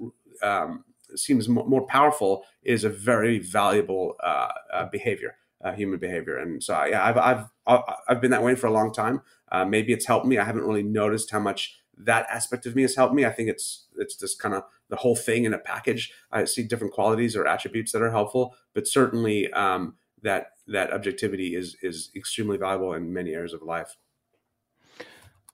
um, 0.42 0.84
seems 1.16 1.48
more 1.48 1.86
powerful 1.86 2.44
is 2.62 2.84
a 2.84 2.88
very 2.88 3.38
valuable 3.38 4.14
uh, 4.22 4.48
uh, 4.72 4.86
behavior, 4.86 5.36
uh, 5.64 5.72
human 5.72 5.98
behavior. 5.98 6.38
And 6.38 6.62
so, 6.62 6.84
yeah, 6.84 7.04
I've, 7.04 7.18
I've, 7.66 7.82
I've 8.08 8.20
been 8.20 8.30
that 8.30 8.42
way 8.42 8.54
for 8.54 8.66
a 8.66 8.72
long 8.72 8.92
time. 8.92 9.22
Uh, 9.50 9.64
maybe 9.64 9.92
it's 9.92 10.06
helped 10.06 10.26
me. 10.26 10.38
I 10.38 10.44
haven't 10.44 10.64
really 10.64 10.82
noticed 10.82 11.30
how 11.30 11.40
much 11.40 11.76
that 11.96 12.26
aspect 12.30 12.66
of 12.66 12.74
me 12.74 12.82
has 12.82 12.96
helped 12.96 13.14
me. 13.14 13.24
I 13.24 13.30
think 13.30 13.48
it's, 13.48 13.86
it's 13.98 14.16
just 14.16 14.40
kind 14.40 14.54
of 14.54 14.62
the 14.88 14.96
whole 14.96 15.16
thing 15.16 15.44
in 15.44 15.54
a 15.54 15.58
package. 15.58 16.12
I 16.32 16.44
see 16.44 16.62
different 16.62 16.92
qualities 16.92 17.36
or 17.36 17.46
attributes 17.46 17.92
that 17.92 18.02
are 18.02 18.10
helpful, 18.10 18.54
but 18.74 18.86
certainly 18.86 19.52
um, 19.52 19.96
that, 20.22 20.52
that 20.68 20.92
objectivity 20.92 21.54
is, 21.54 21.76
is 21.82 22.10
extremely 22.16 22.56
valuable 22.56 22.94
in 22.94 23.12
many 23.12 23.34
areas 23.34 23.52
of 23.52 23.62
life. 23.62 23.96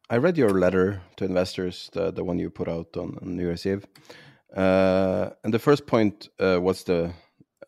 I 0.09 0.19
read 0.19 0.39
your 0.39 0.51
letter 0.51 1.03
to 1.17 1.25
investors, 1.25 1.91
the, 1.93 2.13
the 2.13 2.23
one 2.23 2.39
you 2.39 2.49
put 2.49 2.69
out 2.69 2.97
on, 2.97 3.19
on 3.21 3.37
New 3.37 3.43
Year's 3.43 3.67
Eve. 3.67 3.87
Uh, 4.55 5.31
and 5.43 5.53
the 5.53 5.59
first 5.59 5.87
point 5.87 6.29
uh, 6.39 6.61
was 6.61 6.85
the, 6.85 7.13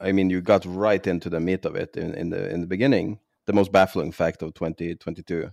I 0.00 0.12
mean, 0.12 0.30
you 0.30 0.40
got 0.40 0.64
right 0.64 1.04
into 1.04 1.28
the 1.28 1.40
meat 1.40 1.64
of 1.64 1.74
it 1.74 1.96
in, 1.96 2.14
in 2.14 2.30
the 2.30 2.48
in 2.48 2.60
the 2.60 2.68
beginning. 2.68 3.18
The 3.46 3.52
most 3.52 3.72
baffling 3.72 4.12
fact 4.12 4.42
of 4.42 4.54
2022: 4.54 5.50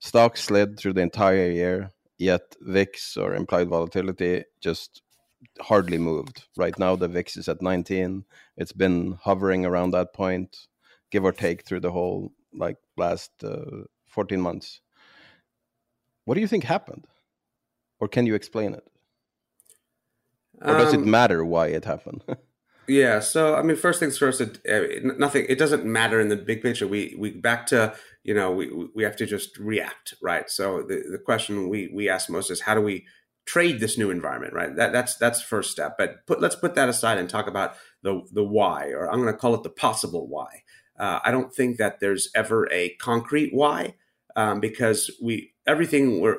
stocks 0.00 0.42
slid 0.42 0.76
through 0.76 0.94
the 0.94 1.02
entire 1.02 1.50
year, 1.50 1.90
yet 2.18 2.56
VIX 2.62 3.16
or 3.16 3.34
implied 3.34 3.68
volatility 3.68 4.44
just 4.60 5.02
hardly 5.60 5.98
moved. 5.98 6.48
Right 6.56 6.76
now, 6.80 6.96
the 6.96 7.06
VIX 7.06 7.36
is 7.36 7.48
at 7.48 7.62
19. 7.62 8.24
It's 8.56 8.72
been 8.72 9.18
hovering 9.22 9.64
around 9.64 9.92
that 9.92 10.12
point, 10.12 10.66
give 11.12 11.24
or 11.24 11.32
take, 11.32 11.64
through 11.64 11.80
the 11.80 11.92
whole 11.92 12.32
like 12.52 12.78
last 12.96 13.30
uh, 13.44 13.84
14 14.08 14.40
months. 14.40 14.80
What 16.28 16.34
do 16.34 16.42
you 16.42 16.46
think 16.46 16.64
happened? 16.64 17.06
Or 18.00 18.06
can 18.06 18.26
you 18.26 18.34
explain 18.34 18.74
it? 18.74 18.84
Or 20.60 20.74
does 20.76 20.92
um, 20.92 21.02
it 21.02 21.06
matter 21.06 21.42
why 21.42 21.68
it 21.68 21.86
happened? 21.86 22.22
yeah. 22.86 23.20
So, 23.20 23.54
I 23.54 23.62
mean, 23.62 23.76
first 23.76 23.98
things 23.98 24.18
first, 24.18 24.42
it, 24.42 24.58
uh, 24.68 25.08
nothing, 25.16 25.46
it 25.48 25.58
doesn't 25.58 25.86
matter 25.86 26.20
in 26.20 26.28
the 26.28 26.36
big 26.36 26.60
picture. 26.60 26.86
We, 26.86 27.16
we 27.18 27.30
back 27.30 27.64
to, 27.68 27.94
you 28.24 28.34
know, 28.34 28.52
we, 28.52 28.70
we 28.94 29.04
have 29.04 29.16
to 29.16 29.24
just 29.24 29.56
react, 29.56 30.12
right? 30.20 30.50
So 30.50 30.82
the, 30.82 31.02
the 31.10 31.18
question 31.18 31.70
we, 31.70 31.88
we 31.94 32.10
ask 32.10 32.28
most 32.28 32.50
is 32.50 32.60
how 32.60 32.74
do 32.74 32.82
we 32.82 33.06
trade 33.46 33.80
this 33.80 33.96
new 33.96 34.10
environment, 34.10 34.52
right? 34.52 34.76
That, 34.76 34.92
that's, 34.92 35.16
that's 35.16 35.40
first 35.40 35.70
step, 35.70 35.96
but 35.96 36.26
put, 36.26 36.42
let's 36.42 36.56
put 36.56 36.74
that 36.74 36.90
aside 36.90 37.16
and 37.16 37.30
talk 37.30 37.46
about 37.46 37.74
the, 38.02 38.20
the 38.32 38.44
why, 38.44 38.90
or 38.90 39.10
I'm 39.10 39.22
going 39.22 39.32
to 39.32 39.38
call 39.38 39.54
it 39.54 39.62
the 39.62 39.70
possible 39.70 40.28
why. 40.28 40.62
Uh, 40.98 41.20
I 41.24 41.30
don't 41.30 41.54
think 41.54 41.78
that 41.78 42.00
there's 42.00 42.28
ever 42.34 42.70
a 42.70 42.90
concrete 42.96 43.54
why 43.54 43.94
um, 44.38 44.60
because 44.60 45.10
we 45.20 45.52
everything 45.66 46.20
we're 46.20 46.38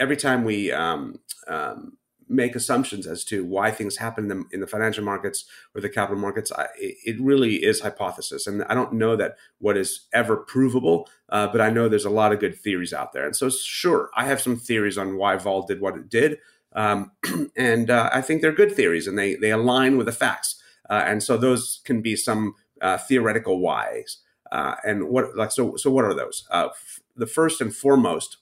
every 0.00 0.16
time 0.16 0.42
we 0.42 0.72
um, 0.72 1.20
um, 1.46 1.96
make 2.28 2.56
assumptions 2.56 3.06
as 3.06 3.22
to 3.22 3.44
why 3.44 3.70
things 3.70 3.98
happen 3.98 4.28
in 4.28 4.40
the, 4.40 4.44
in 4.52 4.60
the 4.60 4.66
financial 4.66 5.04
markets 5.04 5.44
or 5.72 5.80
the 5.80 5.88
capital 5.88 6.20
markets. 6.20 6.50
I, 6.50 6.66
it 6.76 7.20
really 7.20 7.64
is 7.64 7.80
hypothesis, 7.80 8.48
and 8.48 8.64
I 8.64 8.74
don't 8.74 8.94
know 8.94 9.14
that 9.14 9.36
what 9.58 9.76
is 9.76 10.08
ever 10.12 10.36
provable. 10.36 11.08
Uh, 11.28 11.46
but 11.46 11.60
I 11.60 11.70
know 11.70 11.88
there's 11.88 12.04
a 12.04 12.10
lot 12.10 12.32
of 12.32 12.40
good 12.40 12.58
theories 12.58 12.92
out 12.92 13.12
there, 13.12 13.24
and 13.24 13.36
so 13.36 13.48
sure, 13.48 14.10
I 14.16 14.24
have 14.24 14.40
some 14.40 14.56
theories 14.56 14.98
on 14.98 15.16
why 15.16 15.36
vol 15.36 15.62
did 15.62 15.80
what 15.80 15.96
it 15.96 16.08
did, 16.08 16.38
um, 16.74 17.12
and 17.56 17.90
uh, 17.90 18.10
I 18.12 18.22
think 18.22 18.42
they're 18.42 18.50
good 18.50 18.74
theories, 18.74 19.06
and 19.06 19.16
they 19.16 19.36
they 19.36 19.52
align 19.52 19.96
with 19.96 20.06
the 20.06 20.12
facts, 20.12 20.60
uh, 20.90 21.04
and 21.06 21.22
so 21.22 21.36
those 21.36 21.80
can 21.84 22.02
be 22.02 22.16
some 22.16 22.56
uh, 22.82 22.98
theoretical 22.98 23.60
whys. 23.60 24.18
Uh, 24.52 24.76
and 24.84 25.08
what 25.08 25.36
like 25.36 25.52
so 25.52 25.76
so 25.76 25.90
what 25.90 26.04
are 26.04 26.14
those? 26.14 26.44
Uh, 26.50 26.68
the 27.16 27.26
first 27.26 27.60
and 27.60 27.74
foremost, 27.74 28.38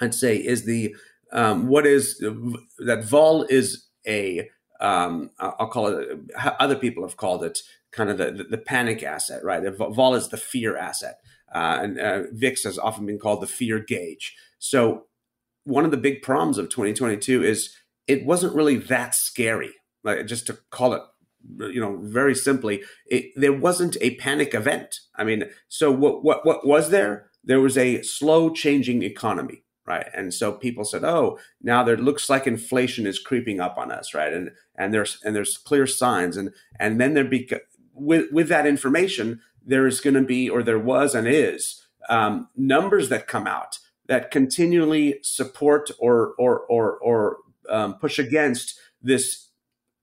I'd 0.00 0.14
say, 0.14 0.36
is 0.36 0.64
the 0.64 0.94
um, 1.32 1.66
what 1.66 1.86
is 1.86 2.18
that 2.18 3.04
vol 3.04 3.42
is 3.44 3.86
a 4.06 4.48
um, 4.80 5.30
I'll 5.38 5.68
call 5.68 5.88
it 5.88 6.18
other 6.60 6.76
people 6.76 7.02
have 7.02 7.16
called 7.16 7.42
it 7.42 7.60
kind 7.92 8.10
of 8.10 8.18
the, 8.18 8.30
the, 8.30 8.44
the 8.44 8.58
panic 8.58 9.02
asset, 9.02 9.42
right? 9.42 9.62
Vol 9.74 10.14
is 10.14 10.28
the 10.28 10.36
fear 10.36 10.76
asset, 10.76 11.18
uh, 11.54 11.78
and 11.80 11.98
uh, 11.98 12.22
VIX 12.32 12.62
has 12.64 12.78
often 12.78 13.06
been 13.06 13.18
called 13.18 13.40
the 13.40 13.46
fear 13.46 13.78
gauge. 13.78 14.36
So 14.58 15.06
one 15.64 15.84
of 15.84 15.90
the 15.90 15.96
big 15.96 16.22
problems 16.22 16.58
of 16.58 16.68
2022 16.68 17.42
is 17.42 17.74
it 18.06 18.24
wasn't 18.24 18.54
really 18.54 18.76
that 18.76 19.14
scary. 19.14 19.72
Like 20.04 20.26
just 20.26 20.46
to 20.46 20.58
call 20.70 20.92
it, 20.92 21.02
you 21.58 21.80
know, 21.80 21.98
very 22.02 22.34
simply, 22.34 22.82
it, 23.06 23.32
there 23.34 23.52
wasn't 23.52 23.96
a 24.00 24.14
panic 24.16 24.54
event. 24.54 25.00
I 25.16 25.24
mean, 25.24 25.44
so 25.68 25.90
what 25.90 26.22
what 26.22 26.46
what 26.46 26.66
was 26.66 26.90
there? 26.90 27.25
There 27.46 27.60
was 27.60 27.78
a 27.78 28.02
slow 28.02 28.50
changing 28.50 29.02
economy 29.02 29.62
right? 29.86 30.08
And 30.12 30.34
so 30.34 30.52
people 30.52 30.84
said, 30.84 31.04
"Oh, 31.04 31.38
now 31.62 31.84
there 31.84 31.96
looks 31.96 32.28
like 32.28 32.46
inflation 32.46 33.06
is 33.06 33.20
creeping 33.20 33.60
up 33.60 33.78
on 33.78 33.92
us, 33.92 34.14
right?" 34.14 34.32
And 34.32 34.50
and 34.76 34.92
there's 34.92 35.20
and 35.24 35.34
there's 35.34 35.56
clear 35.56 35.86
signs, 35.86 36.36
and 36.36 36.50
and 36.78 37.00
then 37.00 37.14
there 37.14 37.24
be 37.24 37.48
with 37.94 38.30
with 38.32 38.48
that 38.48 38.66
information, 38.66 39.40
there 39.64 39.86
is 39.86 40.00
going 40.00 40.14
to 40.14 40.22
be, 40.22 40.50
or 40.50 40.62
there 40.62 40.78
was, 40.78 41.14
and 41.14 41.26
is 41.26 41.86
um, 42.08 42.48
numbers 42.56 43.08
that 43.08 43.26
come 43.26 43.46
out 43.46 43.78
that 44.06 44.30
continually 44.30 45.18
support 45.22 45.90
or 45.98 46.34
or 46.38 46.60
or 46.60 46.98
or 46.98 47.36
um, 47.68 47.94
push 47.94 48.18
against 48.18 48.78
this 49.02 49.45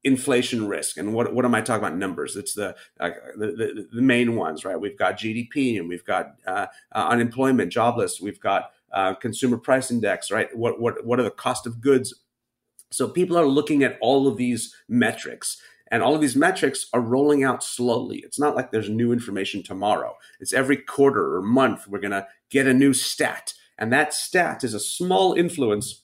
inflation 0.04 0.68
risk. 0.68 0.98
And 0.98 1.14
what 1.14 1.34
what 1.34 1.46
am 1.46 1.56
I 1.56 1.62
talking 1.62 1.86
about? 1.86 1.98
Numbers. 1.98 2.36
It's 2.36 2.54
the 2.54 2.76
uh, 3.00 3.12
the, 3.38 3.48
the, 3.48 3.88
the, 3.94 4.02
main 4.02 4.36
ones, 4.36 4.66
right? 4.66 4.80
We've 4.80 4.98
got 4.98 5.18
GDP 5.18 5.80
and 5.80 5.88
we've 5.88 6.06
got 6.06 6.36
uh, 6.46 6.68
uh, 6.92 7.08
unemployment, 7.10 7.72
jobless. 7.72 8.20
We've 8.22 8.40
got 8.40 8.72
uh, 8.92 9.16
consumer 9.16 9.58
price 9.58 9.92
index, 9.92 10.32
right? 10.32 10.56
What 10.56 10.80
what 10.80 11.06
what 11.06 11.20
are 11.20 11.24
the 11.24 11.32
cost 11.32 11.66
of 11.66 11.82
goods? 11.82 12.14
So 12.92 13.08
people 13.08 13.38
are 13.38 13.46
looking 13.46 13.84
at 13.84 13.98
all 14.02 14.28
of 14.28 14.38
these 14.38 14.76
metrics. 14.88 15.62
And 15.92 16.02
all 16.02 16.16
of 16.16 16.22
these 16.22 16.36
metrics 16.36 16.88
are 16.94 17.02
rolling 17.02 17.44
out 17.44 17.64
slowly. 17.64 18.18
It's 18.26 18.40
not 18.40 18.56
like 18.56 18.72
there's 18.72 18.90
new 18.90 19.12
information 19.12 19.62
tomorrow. 19.62 20.16
It's 20.40 20.54
every 20.54 20.78
quarter 20.78 21.36
or 21.36 21.44
month 21.44 21.88
we're 21.88 22.00
going 22.00 22.12
to 22.12 22.26
get 22.50 22.66
a 22.66 22.74
new 22.74 22.94
stat. 22.94 23.54
And 23.78 23.94
that 23.94 24.12
stat 24.12 24.64
is 24.64 24.74
a 24.74 24.80
small 24.80 25.34
influence 25.34 26.03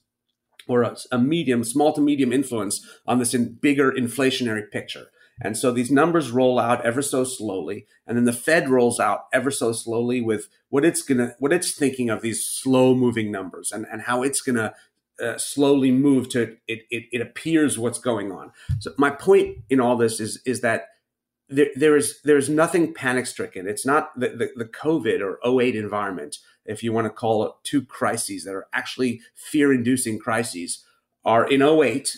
or 0.70 0.84
a, 0.84 0.96
a, 1.12 1.18
medium, 1.18 1.64
small 1.64 1.92
to 1.92 2.00
medium 2.00 2.32
influence 2.32 2.86
on 3.06 3.20
this 3.20 3.34
in 3.34 3.54
bigger 3.54 3.92
inflationary 3.92 4.70
picture. 4.72 5.08
And 5.42 5.58
so 5.58 5.72
these 5.72 5.90
numbers 5.90 6.32
roll 6.32 6.60
out 6.60 6.86
ever 6.86 7.02
so 7.02 7.24
slowly, 7.24 7.86
and 8.06 8.18
then 8.18 8.26
the 8.26 8.34
Fed 8.34 8.70
rolls 8.70 9.00
out 9.00 9.22
ever 9.34 9.52
so 9.52 9.72
slowly 9.72 10.22
with 10.22 10.48
what 10.70 10.86
it's 10.86 11.02
gonna, 11.02 11.36
what 11.40 11.54
it's 11.54 11.72
thinking 11.74 12.10
of 12.10 12.22
these 12.22 12.46
slow 12.46 12.94
moving 12.94 13.32
numbers, 13.32 13.72
and 13.72 13.86
and 13.90 14.02
how 14.02 14.22
it's 14.22 14.42
gonna 14.42 14.74
uh, 15.24 15.38
slowly 15.38 15.92
move 15.92 16.28
to 16.30 16.58
it, 16.68 16.82
it. 16.90 17.06
It 17.14 17.22
appears 17.22 17.80
what's 17.80 18.00
going 18.00 18.34
on. 18.34 18.52
So 18.80 18.94
my 18.98 19.10
point 19.10 19.60
in 19.70 19.80
all 19.80 19.96
this 19.96 20.20
is 20.20 20.42
is 20.46 20.60
that 20.60 20.90
there, 21.48 21.70
there 21.76 21.96
is 21.96 22.22
there 22.24 22.38
is 22.38 22.50
nothing 22.50 22.94
panic 22.94 23.26
stricken. 23.26 23.66
It's 23.68 23.86
not 23.86 24.18
the, 24.20 24.30
the, 24.30 24.50
the 24.58 24.66
COVID 24.66 25.22
or 25.22 25.62
08 25.62 25.76
environment, 25.76 26.38
if 26.70 26.84
you 26.84 26.94
want 26.94 27.06
to 27.06 27.10
call 27.10 27.46
it 27.46 27.52
two 27.64 27.84
crises 27.84 28.46
that 28.46 28.54
are 28.54 28.68
actually 28.74 29.22
fear 29.36 29.74
inducing 29.74 30.20
crises, 30.20 30.86
are 31.26 31.50
in 31.50 31.62
08. 31.62 32.18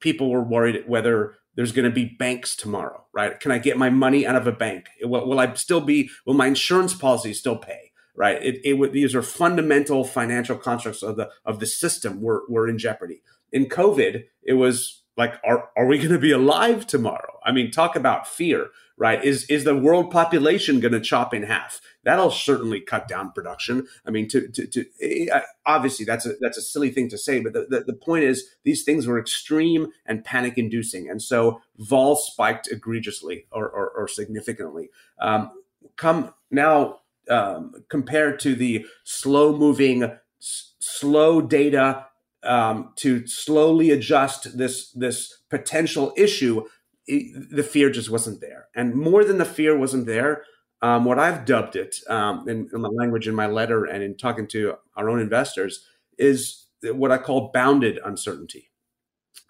People 0.00 0.30
were 0.30 0.42
worried 0.42 0.84
whether 0.86 1.34
there's 1.54 1.72
going 1.72 1.84
to 1.84 1.94
be 1.94 2.04
banks 2.04 2.54
tomorrow, 2.54 3.04
right? 3.12 3.40
Can 3.40 3.50
I 3.50 3.58
get 3.58 3.76
my 3.76 3.90
money 3.90 4.26
out 4.26 4.36
of 4.36 4.46
a 4.46 4.52
bank? 4.52 4.86
Will, 5.02 5.26
will 5.26 5.40
I 5.40 5.52
still 5.54 5.80
be? 5.80 6.08
Will 6.24 6.34
my 6.34 6.46
insurance 6.46 6.94
policy 6.94 7.32
still 7.32 7.56
pay? 7.56 7.90
Right? 8.14 8.42
It, 8.42 8.60
it 8.64 8.92
these 8.92 9.14
are 9.14 9.22
fundamental 9.22 10.04
financial 10.04 10.56
constructs 10.56 11.02
of 11.02 11.16
the 11.16 11.30
of 11.44 11.60
the 11.60 11.66
system 11.66 12.20
were 12.20 12.42
were 12.48 12.68
in 12.68 12.78
jeopardy. 12.78 13.22
In 13.52 13.66
COVID, 13.66 14.24
it 14.42 14.54
was 14.54 15.02
like, 15.16 15.34
are 15.44 15.70
are 15.76 15.86
we 15.86 15.98
going 15.98 16.10
to 16.10 16.18
be 16.18 16.32
alive 16.32 16.86
tomorrow? 16.86 17.38
I 17.44 17.52
mean, 17.52 17.70
talk 17.70 17.96
about 17.96 18.26
fear 18.26 18.68
right? 18.98 19.24
Is 19.24 19.44
is 19.44 19.64
the 19.64 19.76
world 19.76 20.10
population 20.10 20.80
going 20.80 20.92
to 20.92 21.00
chop 21.00 21.32
in 21.32 21.44
half? 21.44 21.80
That'll 22.04 22.30
certainly 22.30 22.80
cut 22.80 23.08
down 23.08 23.32
production. 23.32 23.86
I 24.04 24.10
mean, 24.10 24.28
to 24.28 24.48
to, 24.48 24.66
to 24.66 24.84
eh, 25.00 25.40
obviously 25.64 26.04
that's 26.04 26.26
a 26.26 26.34
that's 26.40 26.58
a 26.58 26.62
silly 26.62 26.90
thing 26.90 27.08
to 27.10 27.18
say, 27.18 27.40
but 27.40 27.52
the, 27.52 27.66
the, 27.68 27.80
the 27.80 27.94
point 27.94 28.24
is 28.24 28.48
these 28.64 28.82
things 28.82 29.06
were 29.06 29.18
extreme 29.18 29.88
and 30.04 30.24
panic 30.24 30.58
inducing, 30.58 31.08
and 31.08 31.22
so 31.22 31.62
vol 31.78 32.16
spiked 32.16 32.68
egregiously 32.70 33.46
or 33.52 33.68
or, 33.68 33.88
or 33.90 34.08
significantly. 34.08 34.90
Um, 35.20 35.52
come 35.96 36.34
now 36.50 37.00
um, 37.30 37.72
compared 37.88 38.40
to 38.40 38.54
the 38.54 38.84
slow 39.04 39.56
moving, 39.56 40.02
s- 40.02 40.74
slow 40.80 41.40
data 41.40 42.06
um, 42.42 42.92
to 42.96 43.26
slowly 43.26 43.90
adjust 43.90 44.56
this 44.56 44.90
this 44.92 45.38
potential 45.50 46.12
issue 46.16 46.64
the 47.08 47.62
fear 47.62 47.90
just 47.90 48.10
wasn't 48.10 48.40
there. 48.40 48.68
And 48.74 48.94
more 48.94 49.24
than 49.24 49.38
the 49.38 49.44
fear 49.44 49.76
wasn't 49.76 50.06
there, 50.06 50.44
um, 50.82 51.04
what 51.04 51.18
I've 51.18 51.44
dubbed 51.44 51.74
it 51.74 51.96
um, 52.08 52.48
in, 52.48 52.68
in, 52.72 52.80
my 52.80 52.88
language, 52.88 53.26
in 53.26 53.34
my 53.34 53.46
letter, 53.46 53.84
and 53.84 54.02
in 54.02 54.16
talking 54.16 54.46
to 54.48 54.74
our 54.96 55.08
own 55.08 55.18
investors, 55.18 55.84
is 56.18 56.66
what 56.82 57.10
I 57.10 57.18
call 57.18 57.50
bounded 57.52 57.98
uncertainty. 58.04 58.70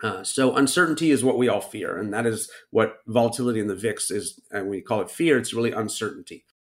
Uh, 0.02 0.22
so 0.22 0.54
uncertainty 0.54 1.10
is 1.10 1.24
what 1.24 1.38
we 1.38 1.48
all 1.48 1.60
fear, 1.60 1.98
and 1.98 2.14
that 2.14 2.24
is 2.24 2.50
what 2.70 2.98
volatility 3.06 3.60
in 3.60 3.66
the 3.66 3.74
VIX 3.74 4.10
is. 4.10 4.40
And 4.50 4.68
we 4.68 4.80
call 4.80 5.00
it 5.00 5.10
fear, 5.10 5.36
it's 5.36 5.52
really 5.52 5.72
uncertainty. 5.72 6.44